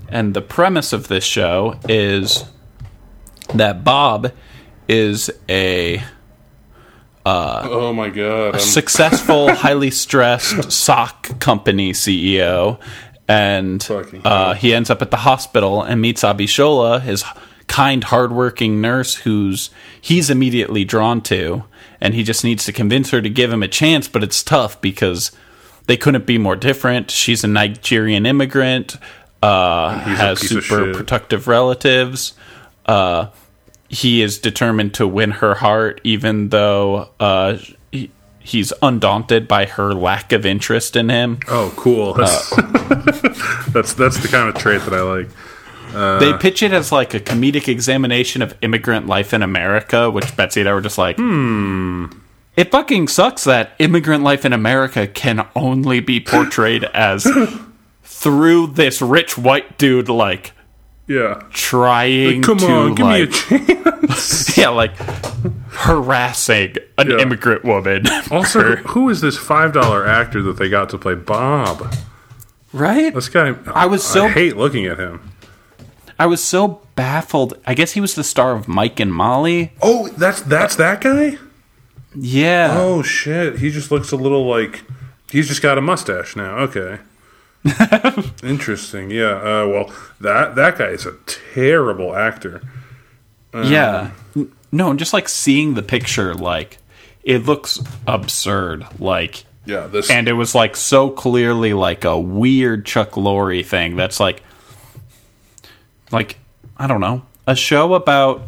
And 0.07 0.33
the 0.33 0.41
premise 0.41 0.93
of 0.93 1.07
this 1.07 1.23
show 1.23 1.77
is 1.89 2.45
that 3.53 3.83
Bob 3.83 4.31
is 4.87 5.29
a 5.49 6.01
oh 7.25 7.93
my 7.93 8.09
god! 8.09 8.55
a 8.55 8.57
I'm- 8.57 8.59
successful, 8.59 9.53
highly 9.55 9.91
stressed 9.91 10.71
sock 10.71 11.39
company 11.39 11.91
CEO, 11.93 12.79
and 13.27 13.87
uh, 14.23 14.53
he 14.53 14.73
ends 14.73 14.89
up 14.89 15.01
at 15.01 15.11
the 15.11 15.17
hospital 15.17 15.83
and 15.83 16.01
meets 16.01 16.23
Abishola, 16.23 17.01
his 17.01 17.23
kind, 17.67 18.03
hardworking 18.03 18.81
nurse, 18.81 19.15
who's 19.15 19.69
he's 19.99 20.29
immediately 20.29 20.83
drawn 20.83 21.21
to, 21.21 21.63
and 22.01 22.13
he 22.13 22.23
just 22.23 22.43
needs 22.43 22.65
to 22.65 22.73
convince 22.73 23.11
her 23.11 23.21
to 23.21 23.29
give 23.29 23.51
him 23.51 23.63
a 23.63 23.67
chance. 23.67 24.07
But 24.07 24.23
it's 24.23 24.41
tough 24.41 24.79
because 24.81 25.31
they 25.85 25.97
couldn't 25.97 26.25
be 26.25 26.37
more 26.37 26.55
different. 26.55 27.11
She's 27.11 27.43
a 27.43 27.47
Nigerian 27.47 28.25
immigrant, 28.25 28.97
uh, 29.41 29.97
has 29.97 30.39
super 30.39 30.93
protective 30.93 31.47
relatives. 31.47 32.33
Uh, 32.85 33.27
he 33.89 34.21
is 34.21 34.37
determined 34.37 34.93
to 34.95 35.07
win 35.07 35.31
her 35.31 35.55
heart, 35.55 35.99
even 36.03 36.49
though 36.49 37.09
uh, 37.19 37.57
he, 37.91 38.11
he's 38.39 38.71
undaunted 38.81 39.47
by 39.47 39.65
her 39.65 39.93
lack 39.93 40.31
of 40.31 40.45
interest 40.45 40.95
in 40.95 41.09
him. 41.09 41.39
Oh, 41.47 41.73
cool! 41.75 42.13
That's, 42.13 42.49
that's 43.73 43.93
that's 43.93 44.17
the 44.19 44.29
kind 44.31 44.47
of 44.47 44.55
trait 44.55 44.81
that 44.81 44.93
I 44.93 45.01
like. 45.01 45.29
Uh, 45.93 46.19
they 46.19 46.37
pitch 46.37 46.61
it 46.61 46.71
as 46.71 46.91
like 46.91 47.15
a 47.15 47.19
comedic 47.19 47.67
examination 47.67 48.43
of 48.43 48.55
immigrant 48.61 49.07
life 49.07 49.33
in 49.33 49.41
America, 49.41 50.09
which 50.11 50.35
Betsy 50.35 50.61
and 50.61 50.69
I 50.69 50.73
were 50.73 50.81
just 50.81 50.97
like, 50.97 51.17
hmm. 51.17 52.05
It 52.55 52.71
fucking 52.71 53.07
sucks 53.07 53.45
that 53.45 53.71
immigrant 53.79 54.23
life 54.23 54.43
in 54.43 54.51
America 54.51 55.07
can 55.07 55.47
only 55.55 56.01
be 56.01 56.19
portrayed 56.19 56.83
as 56.83 57.25
through 58.03 58.67
this 58.67 59.01
rich 59.01 59.37
white 59.37 59.77
dude, 59.77 60.09
like 60.09 60.51
yeah, 61.09 61.41
trying 61.51 62.35
Like, 62.37 62.43
come 62.43 62.57
to 62.59 62.67
on, 62.67 62.95
give 62.95 63.05
me 63.07 63.21
a 63.23 63.27
chance 63.27 64.57
yeah, 64.57 64.69
like 64.69 64.95
harassing 65.71 66.75
an 66.97 67.09
Yeah. 67.11 67.17
immigrant 67.19 67.63
woman. 67.65 68.05
Also, 68.31 68.75
who 68.77 69.09
is 69.09 69.21
this 69.21 69.37
five 69.37 69.73
dollar 69.73 70.05
actor 70.07 70.41
that 70.43 70.57
they 70.57 70.69
got 70.69 70.89
to 70.91 70.97
play 70.97 71.15
Bob? 71.15 71.93
Right? 72.71 73.13
This 73.13 73.27
guy. 73.29 73.55
I 73.73 73.85
was 73.87 74.03
so- 74.03 74.25
I 74.25 74.29
hate 74.29 74.55
looking 74.55 74.85
at 74.85 74.99
him. 74.99 75.31
I 76.19 76.25
was 76.27 76.43
so 76.43 76.81
baffled. 76.95 77.55
I 77.65 77.73
guess 77.73 77.93
he 77.93 78.01
was 78.01 78.13
the 78.13 78.23
star 78.23 78.51
of 78.55 78.67
Mike 78.67 78.99
and 78.99 79.11
Molly. 79.11 79.71
Oh, 79.81 80.09
that's 80.09 80.41
that's 80.41 80.75
that 80.75 81.01
guy. 81.01 81.37
Yeah. 82.15 82.75
Oh 82.77 83.01
shit! 83.03 83.59
He 83.59 83.69
just 83.71 83.89
looks 83.89 84.11
a 84.11 84.15
little 84.17 84.45
like 84.47 84.83
he's 85.31 85.47
just 85.47 85.61
got 85.61 85.77
a 85.77 85.81
mustache 85.81 86.35
now. 86.35 86.57
Okay. 86.57 86.99
Interesting. 88.43 89.11
Yeah. 89.11 89.31
Uh, 89.35 89.67
well, 89.67 89.93
that 90.21 90.55
that 90.55 90.77
guy 90.77 90.87
is 90.87 91.05
a 91.05 91.13
terrible 91.53 92.15
actor. 92.15 92.61
Um, 93.53 93.71
yeah. 93.71 94.11
No, 94.71 94.93
just 94.93 95.13
like 95.13 95.27
seeing 95.27 95.73
the 95.73 95.81
picture, 95.83 96.33
like 96.33 96.77
it 97.23 97.45
looks 97.45 97.81
absurd. 98.07 98.85
Like 98.99 99.43
Yeah. 99.65 99.87
This. 99.87 100.09
and 100.09 100.27
it 100.27 100.33
was 100.33 100.55
like 100.55 100.75
so 100.75 101.09
clearly 101.09 101.73
like 101.73 102.05
a 102.05 102.17
weird 102.19 102.85
Chuck 102.85 103.11
Lorre 103.11 103.65
thing. 103.65 103.95
That's 103.95 104.19
like, 104.19 104.41
like 106.11 106.37
I 106.77 106.87
don't 106.87 107.01
know, 107.01 107.23
a 107.45 107.55
show 107.55 107.93
about 107.93 108.41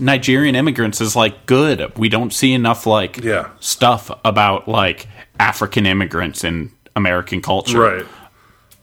Nigerian 0.00 0.54
immigrants 0.54 1.00
is 1.00 1.14
like 1.14 1.46
good. 1.46 1.96
We 1.98 2.08
don't 2.08 2.32
see 2.32 2.52
enough 2.52 2.86
like 2.86 3.18
Yeah. 3.22 3.50
stuff 3.60 4.10
about 4.24 4.68
like 4.68 5.06
African 5.40 5.86
immigrants 5.86 6.44
in 6.44 6.72
American 6.98 7.40
culture. 7.40 7.80
Right. 7.80 8.06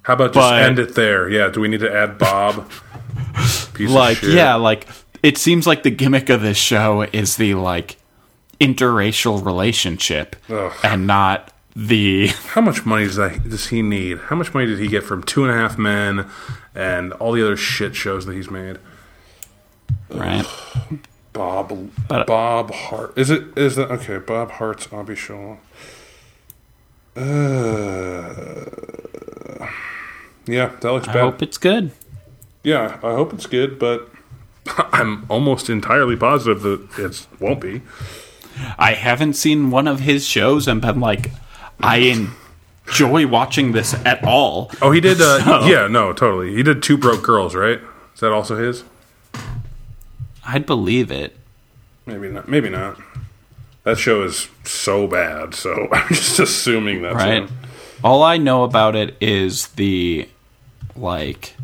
How 0.03 0.13
about 0.13 0.33
just 0.33 0.49
But- 0.49 0.63
end 0.63 0.79
it 0.79 0.95
there? 0.95 1.29
Yeah. 1.29 1.49
Do 1.49 1.59
we 1.61 1.67
need 1.67 1.81
to 1.81 1.93
add 1.93 2.17
Bob? 2.17 2.67
Piece 3.75 3.89
like 3.91 4.17
of 4.17 4.23
shit. 4.23 4.33
yeah 4.35 4.55
like 4.55 4.87
it 5.21 5.37
seems 5.37 5.67
like 5.67 5.83
the 5.83 5.89
gimmick 5.91 6.29
of 6.29 6.41
this 6.41 6.57
show 6.57 7.01
is 7.01 7.35
the 7.35 7.53
like 7.55 7.97
interracial 8.61 9.43
relationship 9.45 10.35
Ugh. 10.49 10.71
and 10.83 11.05
not 11.05 11.51
the 11.75 12.27
How 12.53 12.61
much 12.61 12.85
money 12.85 13.03
does 13.03 13.17
that 13.17 13.49
does 13.49 13.67
he 13.67 13.81
need? 13.81 14.17
How 14.29 14.35
much 14.37 14.53
money 14.53 14.65
did 14.65 14.79
he 14.79 14.87
get 14.87 15.03
from 15.03 15.23
Two 15.23 15.43
and 15.43 15.51
a 15.51 15.55
Half 15.55 15.77
Men 15.77 16.27
and 16.73 17.11
all 17.13 17.33
the 17.33 17.43
other 17.43 17.57
shit 17.57 17.95
shows 17.95 18.25
that 18.25 18.33
he's 18.33 18.49
made? 18.49 18.77
right 20.09 20.45
Bob 21.33 21.91
But- 22.07 22.21
uh, 22.21 22.25
Bob 22.25 22.71
Hart 22.73 23.17
is 23.17 23.29
it 23.29 23.57
is 23.57 23.75
that 23.75 23.91
okay? 23.91 24.17
Bob 24.19 24.51
Hart's 24.51 24.87
Abby 24.93 25.15
Shaw. 25.15 25.57
Uh, 27.15 28.65
yeah, 30.47 30.67
that 30.81 30.91
looks 30.91 31.07
i 31.07 31.13
bad. 31.13 31.21
hope 31.21 31.41
it's 31.41 31.57
good 31.57 31.91
yeah, 32.63 32.97
I 33.03 33.13
hope 33.13 33.31
it's 33.31 33.45
good, 33.45 33.77
but 33.77 34.09
I'm 34.91 35.25
almost 35.29 35.69
entirely 35.69 36.15
positive 36.15 36.63
that 36.63 36.89
it 36.97 37.27
won't 37.39 37.61
be. 37.61 37.83
i 38.79 38.93
haven't 38.93 39.33
seen 39.33 39.69
one 39.69 39.87
of 39.87 39.99
his 39.99 40.25
shows 40.25 40.67
and 40.67 40.81
been 40.81 40.99
like 40.99 41.29
i 41.79 41.97
enjoy 42.87 43.27
watching 43.27 43.71
this 43.73 43.93
at 44.05 44.23
all 44.23 44.71
Oh, 44.81 44.91
he 44.91 44.99
did. 44.99 45.21
Uh, 45.21 45.43
So- 45.43 45.65
Yeah, 45.67 45.87
no, 45.87 46.11
totally. 46.13 46.55
He 46.55 46.63
did 46.63 46.81
Two 46.81 46.97
Broke 46.97 47.21
Girls, 47.23 47.53
right? 47.55 47.79
Is 48.13 48.19
that 48.21 48.31
also 48.31 48.55
his? 48.57 48.83
i'd 50.47 50.65
believe 50.65 51.11
it 51.11 51.35
Maybe 52.07 52.29
not. 52.29 52.47
Maybe 52.47 52.69
not. 52.69 52.99
That 53.85 53.97
show 53.97 54.23
is 54.23 54.49
so 54.65 55.07
bad, 55.07 55.55
so 55.55 55.87
I'm 55.93 56.09
just 56.09 56.39
assuming 56.39 57.01
that's 57.01 57.15
right 57.15 57.43
him. 57.43 57.49
all 58.03 58.21
i 58.23 58.35
know 58.37 58.63
about 58.63 58.95
it 58.95 59.15
is 59.21 59.67
the 59.69 60.27
like 60.95 61.55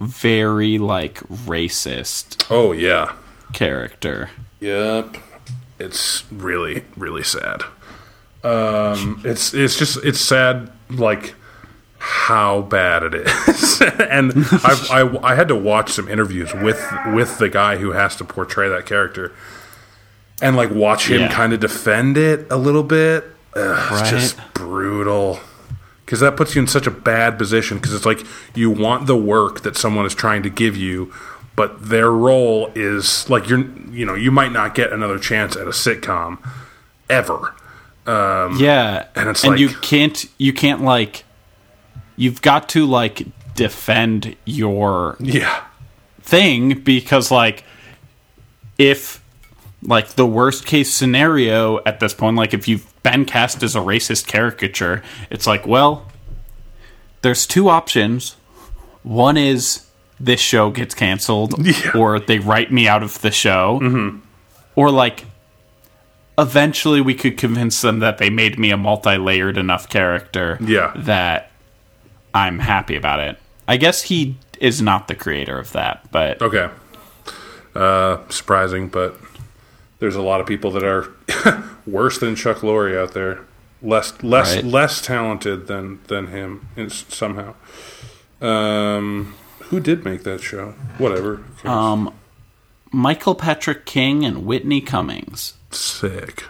very 0.00 0.78
like 0.78 1.20
racist 1.28 2.44
Oh 2.50 2.72
yeah. 2.72 3.12
character 3.52 4.30
Yep. 4.60 5.16
It's 5.78 6.24
really, 6.32 6.84
really 6.96 7.22
sad. 7.22 7.62
Um, 8.42 9.20
it's 9.24 9.52
it's 9.52 9.78
just 9.78 9.98
it's 10.04 10.20
sad, 10.20 10.70
like 10.88 11.34
how 11.98 12.62
bad 12.62 13.02
it 13.02 13.14
is. 13.14 13.80
and 14.10 14.32
I've, 14.64 14.90
I 14.90 15.18
I 15.22 15.34
had 15.34 15.48
to 15.48 15.56
watch 15.56 15.90
some 15.92 16.08
interviews 16.08 16.54
with 16.54 16.82
with 17.12 17.36
the 17.38 17.48
guy 17.50 17.76
who 17.76 17.92
has 17.92 18.16
to 18.16 18.24
portray 18.24 18.68
that 18.70 18.86
character, 18.86 19.32
and 20.42 20.56
like 20.56 20.70
watch 20.70 21.08
him 21.10 21.20
Yeah. 21.22 21.32
kind 21.32 21.52
of 21.52 21.60
defend 21.60 22.16
it 22.16 22.46
a 22.50 22.56
little 22.56 22.82
bit. 22.82 23.24
Ugh, 23.54 24.00
It's 24.00 24.10
just 24.10 24.54
brutal. 24.54 25.40
Because 26.04 26.20
that 26.20 26.36
puts 26.36 26.54
you 26.54 26.60
in 26.60 26.66
such 26.68 26.86
a 26.86 26.90
bad 26.90 27.38
position. 27.38 27.78
Because 27.78 27.94
it's 27.94 28.04
like 28.04 28.20
you 28.54 28.70
want 28.70 29.06
the 29.06 29.16
work 29.16 29.62
that 29.62 29.76
someone 29.76 30.04
is 30.06 30.14
trying 30.14 30.42
to 30.42 30.50
give 30.50 30.76
you, 30.76 31.12
but 31.56 31.88
their 31.88 32.10
role 32.10 32.70
is 32.74 33.28
like 33.30 33.48
you're, 33.48 33.60
you 33.90 34.04
know, 34.04 34.14
you 34.14 34.30
might 34.30 34.52
not 34.52 34.74
get 34.74 34.92
another 34.92 35.18
chance 35.18 35.56
at 35.56 35.62
a 35.66 35.70
sitcom 35.70 36.38
ever. 37.08 37.54
Um, 38.06 38.56
yeah 38.58 39.06
and 39.14 39.30
it's 39.30 39.42
and 39.44 39.52
like 39.52 39.60
you 39.60 39.70
can't 39.70 40.26
you 40.36 40.52
can't 40.52 40.82
like 40.82 41.24
you've 42.16 42.42
got 42.42 42.68
to 42.70 42.84
like 42.84 43.22
defend 43.54 44.36
your 44.44 45.16
yeah, 45.20 45.64
thing 46.20 46.80
because 46.80 47.30
like 47.30 47.64
if 48.76 49.23
like 49.86 50.08
the 50.10 50.26
worst 50.26 50.64
case 50.66 50.92
scenario 50.92 51.78
at 51.84 52.00
this 52.00 52.14
point 52.14 52.36
like 52.36 52.54
if 52.54 52.66
you've 52.66 52.90
been 53.02 53.24
cast 53.24 53.62
as 53.62 53.76
a 53.76 53.80
racist 53.80 54.26
caricature 54.26 55.02
it's 55.30 55.46
like 55.46 55.66
well 55.66 56.10
there's 57.22 57.46
two 57.46 57.68
options 57.68 58.36
one 59.02 59.36
is 59.36 59.86
this 60.18 60.40
show 60.40 60.70
gets 60.70 60.94
canceled 60.94 61.54
or 61.94 62.18
they 62.18 62.38
write 62.38 62.72
me 62.72 62.88
out 62.88 63.02
of 63.02 63.20
the 63.20 63.30
show 63.30 63.78
Mm-hmm. 63.82 64.18
or 64.74 64.90
like 64.90 65.26
eventually 66.38 67.00
we 67.00 67.14
could 67.14 67.36
convince 67.36 67.80
them 67.82 68.00
that 68.00 68.18
they 68.18 68.30
made 68.30 68.58
me 68.58 68.70
a 68.70 68.76
multi-layered 68.76 69.56
enough 69.58 69.88
character 69.88 70.58
Yeah. 70.60 70.92
that 70.96 71.50
i'm 72.32 72.58
happy 72.58 72.96
about 72.96 73.20
it 73.20 73.38
i 73.68 73.76
guess 73.76 74.02
he 74.02 74.36
is 74.60 74.80
not 74.80 75.08
the 75.08 75.14
creator 75.14 75.58
of 75.58 75.72
that 75.72 76.10
but 76.10 76.40
okay. 76.40 76.70
Uh, 77.76 78.18
surprising, 78.28 78.86
but 78.86 79.18
there's 80.04 80.16
a 80.16 80.20
lot 80.22 80.38
of 80.38 80.46
people 80.46 80.70
that 80.72 80.84
are 80.84 81.08
worse 81.86 82.18
than 82.18 82.36
Chuck 82.36 82.58
Lorre 82.58 82.94
out 82.94 83.14
there. 83.14 83.40
Less, 83.80 84.22
less, 84.22 84.56
Right. 84.56 84.64
less 84.64 85.00
talented 85.00 85.66
than 85.66 85.98
than 86.08 86.26
him 86.26 86.68
in, 86.76 86.90
somehow. 86.90 87.54
Um, 88.42 89.34
who 89.70 89.80
did 89.80 90.04
make 90.04 90.24
that 90.24 90.42
show? 90.42 90.74
Whatever. 90.98 91.42
Um, 91.64 92.12
Michael 92.92 93.34
Patrick 93.34 93.86
King 93.86 94.26
and 94.26 94.44
Whitney 94.44 94.82
Cummings. 94.82 95.54
Sick. 95.70 96.44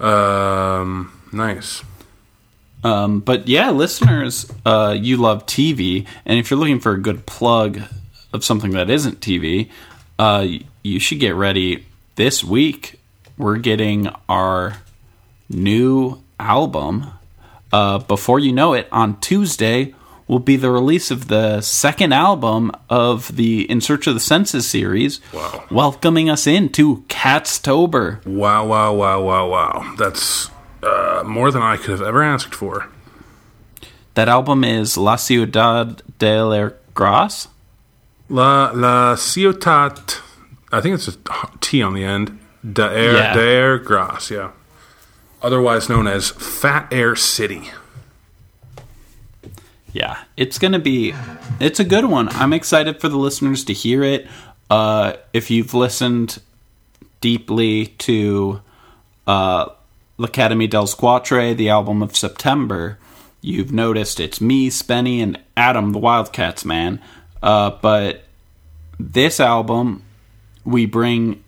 Um, 0.00 1.12
nice. 1.32 1.82
Um, 2.84 3.20
but 3.20 3.48
yeah, 3.48 3.70
listeners, 3.70 4.50
uh, 4.64 4.96
you 4.98 5.18
love 5.18 5.44
TV, 5.44 6.06
and 6.24 6.38
if 6.38 6.50
you're 6.50 6.58
looking 6.58 6.80
for 6.80 6.92
a 6.92 7.00
good 7.00 7.26
plug 7.26 7.80
of 8.32 8.44
something 8.44 8.70
that 8.72 8.88
isn't 8.88 9.20
TV, 9.20 9.68
uh, 10.18 10.46
you 10.82 10.98
should 11.00 11.20
get 11.20 11.34
ready. 11.34 11.84
This 12.16 12.42
week, 12.42 12.98
we're 13.36 13.58
getting 13.58 14.08
our 14.28 14.78
new 15.48 16.22
album. 16.40 17.10
Uh, 17.72 17.98
before 17.98 18.38
you 18.38 18.52
know 18.52 18.72
it, 18.72 18.88
on 18.90 19.20
Tuesday 19.20 19.94
will 20.26 20.38
be 20.38 20.56
the 20.56 20.70
release 20.70 21.10
of 21.10 21.28
the 21.28 21.60
second 21.60 22.12
album 22.12 22.72
of 22.90 23.36
the 23.36 23.70
In 23.70 23.80
Search 23.80 24.06
of 24.06 24.14
the 24.14 24.20
Senses 24.20 24.66
series, 24.66 25.20
Wow. 25.32 25.64
welcoming 25.70 26.28
us 26.30 26.46
into 26.46 27.02
Catstober. 27.08 28.24
Wow, 28.26 28.66
wow, 28.66 28.92
wow, 28.94 29.22
wow, 29.22 29.48
wow. 29.48 29.94
That's 29.98 30.50
uh, 30.82 31.22
more 31.24 31.50
than 31.52 31.62
I 31.62 31.76
could 31.76 31.90
have 31.90 32.02
ever 32.02 32.22
asked 32.22 32.54
for. 32.54 32.88
That 34.14 34.28
album 34.28 34.64
is 34.64 34.96
La 34.96 35.16
Ciudad 35.16 36.02
de 36.18 36.26
Air 36.26 36.76
Gras. 36.94 37.48
La 38.30 38.70
La 38.74 39.14
Ciutat. 39.16 40.22
I 40.72 40.80
think 40.80 40.94
it's 40.94 41.08
a 41.08 41.14
T 41.60 41.82
on 41.82 41.94
the 41.94 42.04
end. 42.04 42.38
De 42.70 42.82
Air, 42.82 43.12
Yeah. 43.14 43.32
de 43.34 43.40
Air 43.40 43.78
Gras, 43.78 44.30
yeah. 44.30 44.50
Otherwise 45.42 45.88
known 45.88 46.06
as 46.08 46.30
Fat 46.30 46.88
Air 46.92 47.14
City. 47.14 47.70
Yeah, 49.92 50.18
it's 50.36 50.58
gonna 50.58 50.78
be. 50.78 51.14
It's 51.60 51.80
a 51.80 51.84
good 51.84 52.04
one. 52.06 52.28
I'm 52.30 52.52
excited 52.52 53.00
for 53.00 53.08
the 53.08 53.16
listeners 53.16 53.64
to 53.64 53.72
hear 53.72 54.02
it. 54.02 54.26
Uh, 54.68 55.14
if 55.32 55.50
you've 55.50 55.72
listened 55.72 56.40
deeply 57.20 57.86
to 57.98 58.60
uh, 59.26 59.66
L'Académie 60.18 60.68
del 60.68 60.86
Squatre, 60.86 61.54
the 61.54 61.70
album 61.70 62.02
of 62.02 62.14
September, 62.16 62.98
you've 63.40 63.72
noticed 63.72 64.20
it's 64.20 64.40
me, 64.40 64.68
Spenny, 64.68 65.22
and 65.22 65.38
Adam, 65.56 65.92
the 65.92 65.98
Wildcats 65.98 66.64
man. 66.64 67.00
Uh, 67.42 67.70
but 67.80 68.24
this 68.98 69.40
album, 69.40 70.02
we 70.66 70.84
bring 70.84 71.42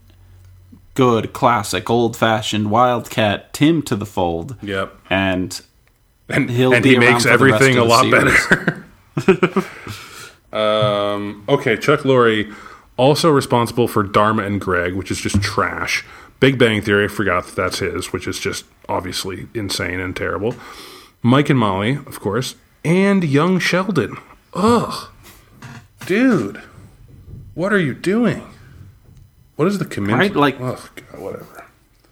good, 0.94 1.32
classic, 1.32 1.90
old-fashioned 1.90 2.70
Wildcat 2.70 3.52
Tim 3.52 3.82
to 3.82 3.96
the 3.96 4.06
fold. 4.06 4.56
Yep. 4.62 4.96
And 5.10 5.60
and, 6.28 6.50
he'll 6.50 6.72
and 6.74 6.84
he 6.84 6.98
makes 6.98 7.24
for 7.24 7.36
the 7.36 7.44
rest 7.44 7.62
everything 7.62 7.78
a 7.78 7.84
lot 7.84 8.10
better. 8.10 8.84
um, 10.52 11.44
okay, 11.48 11.76
Chuck 11.76 12.00
Lorre, 12.00 12.54
also 12.96 13.30
responsible 13.30 13.88
for 13.88 14.02
Dharma 14.02 14.42
and 14.44 14.60
Greg, 14.60 14.94
which 14.94 15.10
is 15.10 15.20
just 15.20 15.40
trash. 15.42 16.04
Big 16.40 16.58
Bang 16.58 16.82
Theory, 16.82 17.04
I 17.04 17.08
forgot 17.08 17.46
that 17.46 17.56
that's 17.56 17.78
his, 17.80 18.12
which 18.12 18.28
is 18.28 18.38
just 18.38 18.64
obviously 18.88 19.48
insane 19.54 20.00
and 20.00 20.14
terrible. 20.14 20.54
Mike 21.22 21.50
and 21.50 21.58
Molly, 21.58 21.94
of 21.94 22.20
course, 22.20 22.54
and 22.84 23.24
Young 23.24 23.58
Sheldon. 23.58 24.16
Ugh. 24.54 25.10
Dude, 26.06 26.62
what 27.54 27.72
are 27.72 27.78
you 27.78 27.94
doing? 27.94 28.46
What 29.58 29.66
is 29.68 29.78
the 29.78 29.84
commitment? 29.84 30.20
Right, 30.36 30.36
like- 30.36 30.58
God, 30.58 30.78
whatever. 31.20 31.64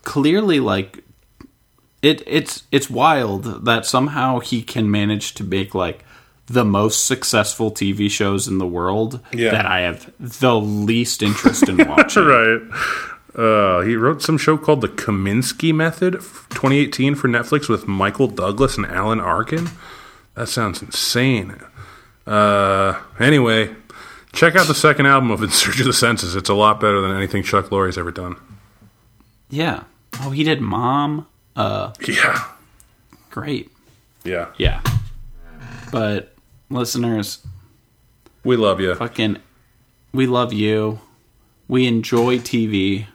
clearly 0.02 0.58
like 0.60 1.04
it 2.02 2.22
it's 2.26 2.64
it's 2.72 2.90
wild 2.90 3.64
that 3.64 3.86
somehow 3.86 4.40
he 4.40 4.62
can 4.62 4.90
manage 4.90 5.34
to 5.34 5.44
make 5.44 5.74
like 5.74 6.04
the 6.46 6.64
most 6.64 7.04
successful 7.06 7.70
TV 7.70 8.08
shows 8.10 8.46
in 8.48 8.58
the 8.58 8.66
world 8.66 9.20
Yeah. 9.32 9.50
that 9.52 9.66
I 9.66 9.80
have 9.80 10.12
the 10.18 10.54
least 10.56 11.22
interest 11.22 11.68
in 11.68 11.76
watching. 11.88 12.24
right. 12.24 12.60
Uh, 13.34 13.80
he 13.82 13.96
wrote 13.96 14.22
some 14.22 14.38
show 14.38 14.56
called 14.56 14.80
The 14.80 14.88
Kominsky 14.88 15.74
Method, 15.74 16.14
2018 16.14 17.14
for 17.16 17.28
Netflix 17.28 17.68
with 17.68 17.86
Michael 17.86 18.28
Douglas 18.28 18.76
and 18.78 18.86
Alan 18.86 19.20
Arkin. 19.20 19.68
That 20.34 20.48
sounds 20.48 20.80
insane. 20.82 21.60
Uh, 22.26 22.98
anyway, 23.20 23.74
check 24.36 24.54
out 24.54 24.66
the 24.68 24.74
second 24.74 25.06
album 25.06 25.30
of 25.30 25.42
In 25.42 25.50
Search 25.50 25.80
of 25.80 25.86
the 25.86 25.92
Senses. 25.92 26.36
It's 26.36 26.48
a 26.48 26.54
lot 26.54 26.78
better 26.80 27.00
than 27.00 27.10
anything 27.16 27.42
Chuck 27.42 27.66
Lorre's 27.66 27.98
ever 27.98 28.10
done. 28.12 28.36
Yeah. 29.50 29.84
Oh, 30.20 30.30
he 30.30 30.44
did 30.44 30.60
Mom. 30.60 31.26
Uh 31.56 31.92
Yeah. 32.06 32.46
great. 33.30 33.70
Yeah. 34.24 34.48
Yeah. 34.58 34.82
But 35.90 36.34
listeners, 36.70 37.44
We 38.44 38.56
love 38.56 38.80
you. 38.80 38.94
fucking 38.94 39.38
we 40.12 40.26
love 40.26 40.52
you. 40.52 41.00
We 41.68 41.86
enjoy 41.86 42.38
TV. 42.38 43.06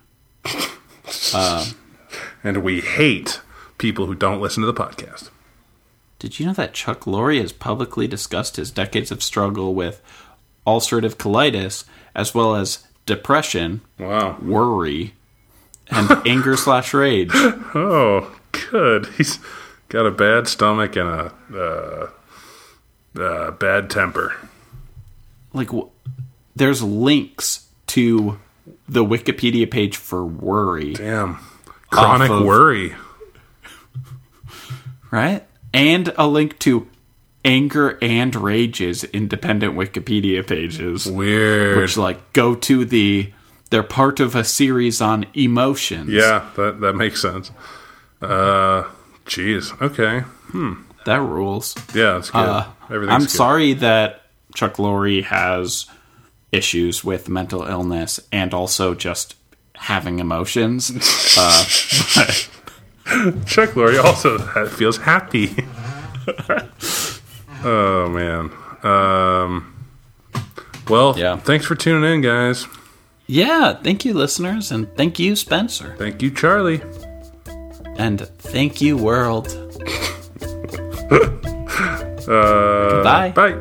Uh 1.34 1.66
And 2.44 2.64
we 2.64 2.82
hate 2.82 3.40
people 3.78 4.08
who 4.08 4.16
don't 4.16 4.42
listen 4.42 4.62
to 4.62 4.68
the 4.72 4.74
podcast. 4.74 5.30
Did 6.18 6.40
you 6.40 6.46
know 6.48 6.54
that 6.54 6.74
Chuck 6.74 7.02
Lorre 7.02 7.40
has 7.40 7.52
publicly 7.52 8.08
discussed 8.08 8.56
his 8.56 8.72
decades 8.72 9.12
of 9.12 9.22
struggle 9.24 9.74
with 9.76 10.02
ulcerative 10.66 11.16
colitis, 11.16 11.84
as 12.16 12.34
well 12.36 12.56
as 12.56 12.86
depression, 13.06 13.82
Wow. 14.00 14.38
worry, 14.42 15.14
and 15.90 16.10
anger 16.28 16.56
slash 16.58 16.94
rage? 16.94 17.32
Oh, 17.34 18.34
good. 18.72 19.08
He's 19.18 19.40
got 19.90 20.06
a 20.06 20.12
bad 20.12 20.48
stomach 20.48 20.96
and 20.96 21.10
a 21.10 21.34
uh, 21.54 23.20
uh, 23.22 23.52
bad 23.52 23.90
temper. 23.90 24.36
Like, 25.54 25.70
wh- 25.72 25.90
there's 26.56 26.82
links 26.82 27.68
to 27.88 28.40
the 28.88 29.04
Wikipedia 29.04 29.70
page 29.70 29.98
for 29.98 30.26
worry, 30.26 30.94
Damn. 30.94 31.40
Chronic 31.90 32.30
of- 32.30 32.46
worry. 32.46 32.96
right? 35.12 35.44
And 35.74 36.14
a 36.18 36.28
link 36.28 36.60
to 36.60 36.88
anger 37.44 37.98
and 38.02 38.36
rages 38.36 39.04
independent 39.04 39.76
Wikipedia 39.76 40.46
pages. 40.46 41.06
Weird. 41.06 41.78
Which, 41.78 41.98
like, 41.98 42.34
go 42.34 42.56
to 42.56 42.86
the. 42.86 43.32
They're 43.70 43.84
part 43.84 44.20
of 44.20 44.36
a 44.36 44.44
series 44.44 45.00
on 45.02 45.26
emotions. 45.34 46.10
Yeah, 46.10 46.50
that 46.58 46.82
that 46.82 46.94
makes 46.94 47.22
sense. 47.22 47.52
Uh, 48.22 48.84
jeez. 49.26 49.80
Okay. 49.82 50.20
Hmm. 50.20 50.74
That 51.06 51.22
rules. 51.22 51.76
Yeah, 51.96 52.14
that's 52.14 52.30
good. 52.30 52.40
Uh, 52.40 52.68
Everything's 52.90 53.14
I'm 53.14 53.22
good. 53.22 53.30
sorry 53.30 53.74
that 53.74 54.24
Chuck 54.56 54.76
Lorre 54.76 55.24
has 55.24 55.86
issues 56.52 57.04
with 57.04 57.30
mental 57.30 57.64
illness 57.64 58.20
and 58.32 58.54
also 58.54 58.94
just 58.94 59.36
having 59.76 60.20
emotions. 60.20 60.92
uh, 61.38 61.64
Chuck 63.46 63.70
Lorre 63.72 64.04
also 64.04 64.38
feels 64.68 64.98
happy. 64.98 65.66
oh 67.64 68.10
man. 68.10 68.52
Um. 68.84 69.68
Well, 70.90 71.18
Yeah. 71.18 71.38
Thanks 71.38 71.66
for 71.66 71.76
tuning 71.76 72.12
in, 72.12 72.22
guys. 72.22 72.68
yeah, 73.28 73.74
thank 73.82 74.04
you, 74.04 74.14
listeners, 74.14 74.72
and 74.72 74.94
thank 74.98 75.20
you, 75.20 75.36
Spencer, 75.36 75.96
Thank 75.98 76.22
you, 76.22 76.32
Charlie. 76.32 76.82
and 77.98 78.22
thank 78.40 78.82
you, 78.82 78.98
world. 78.98 79.48
Uh, 82.28 83.02
Bye. 83.04 83.32
Bye. 83.32 83.58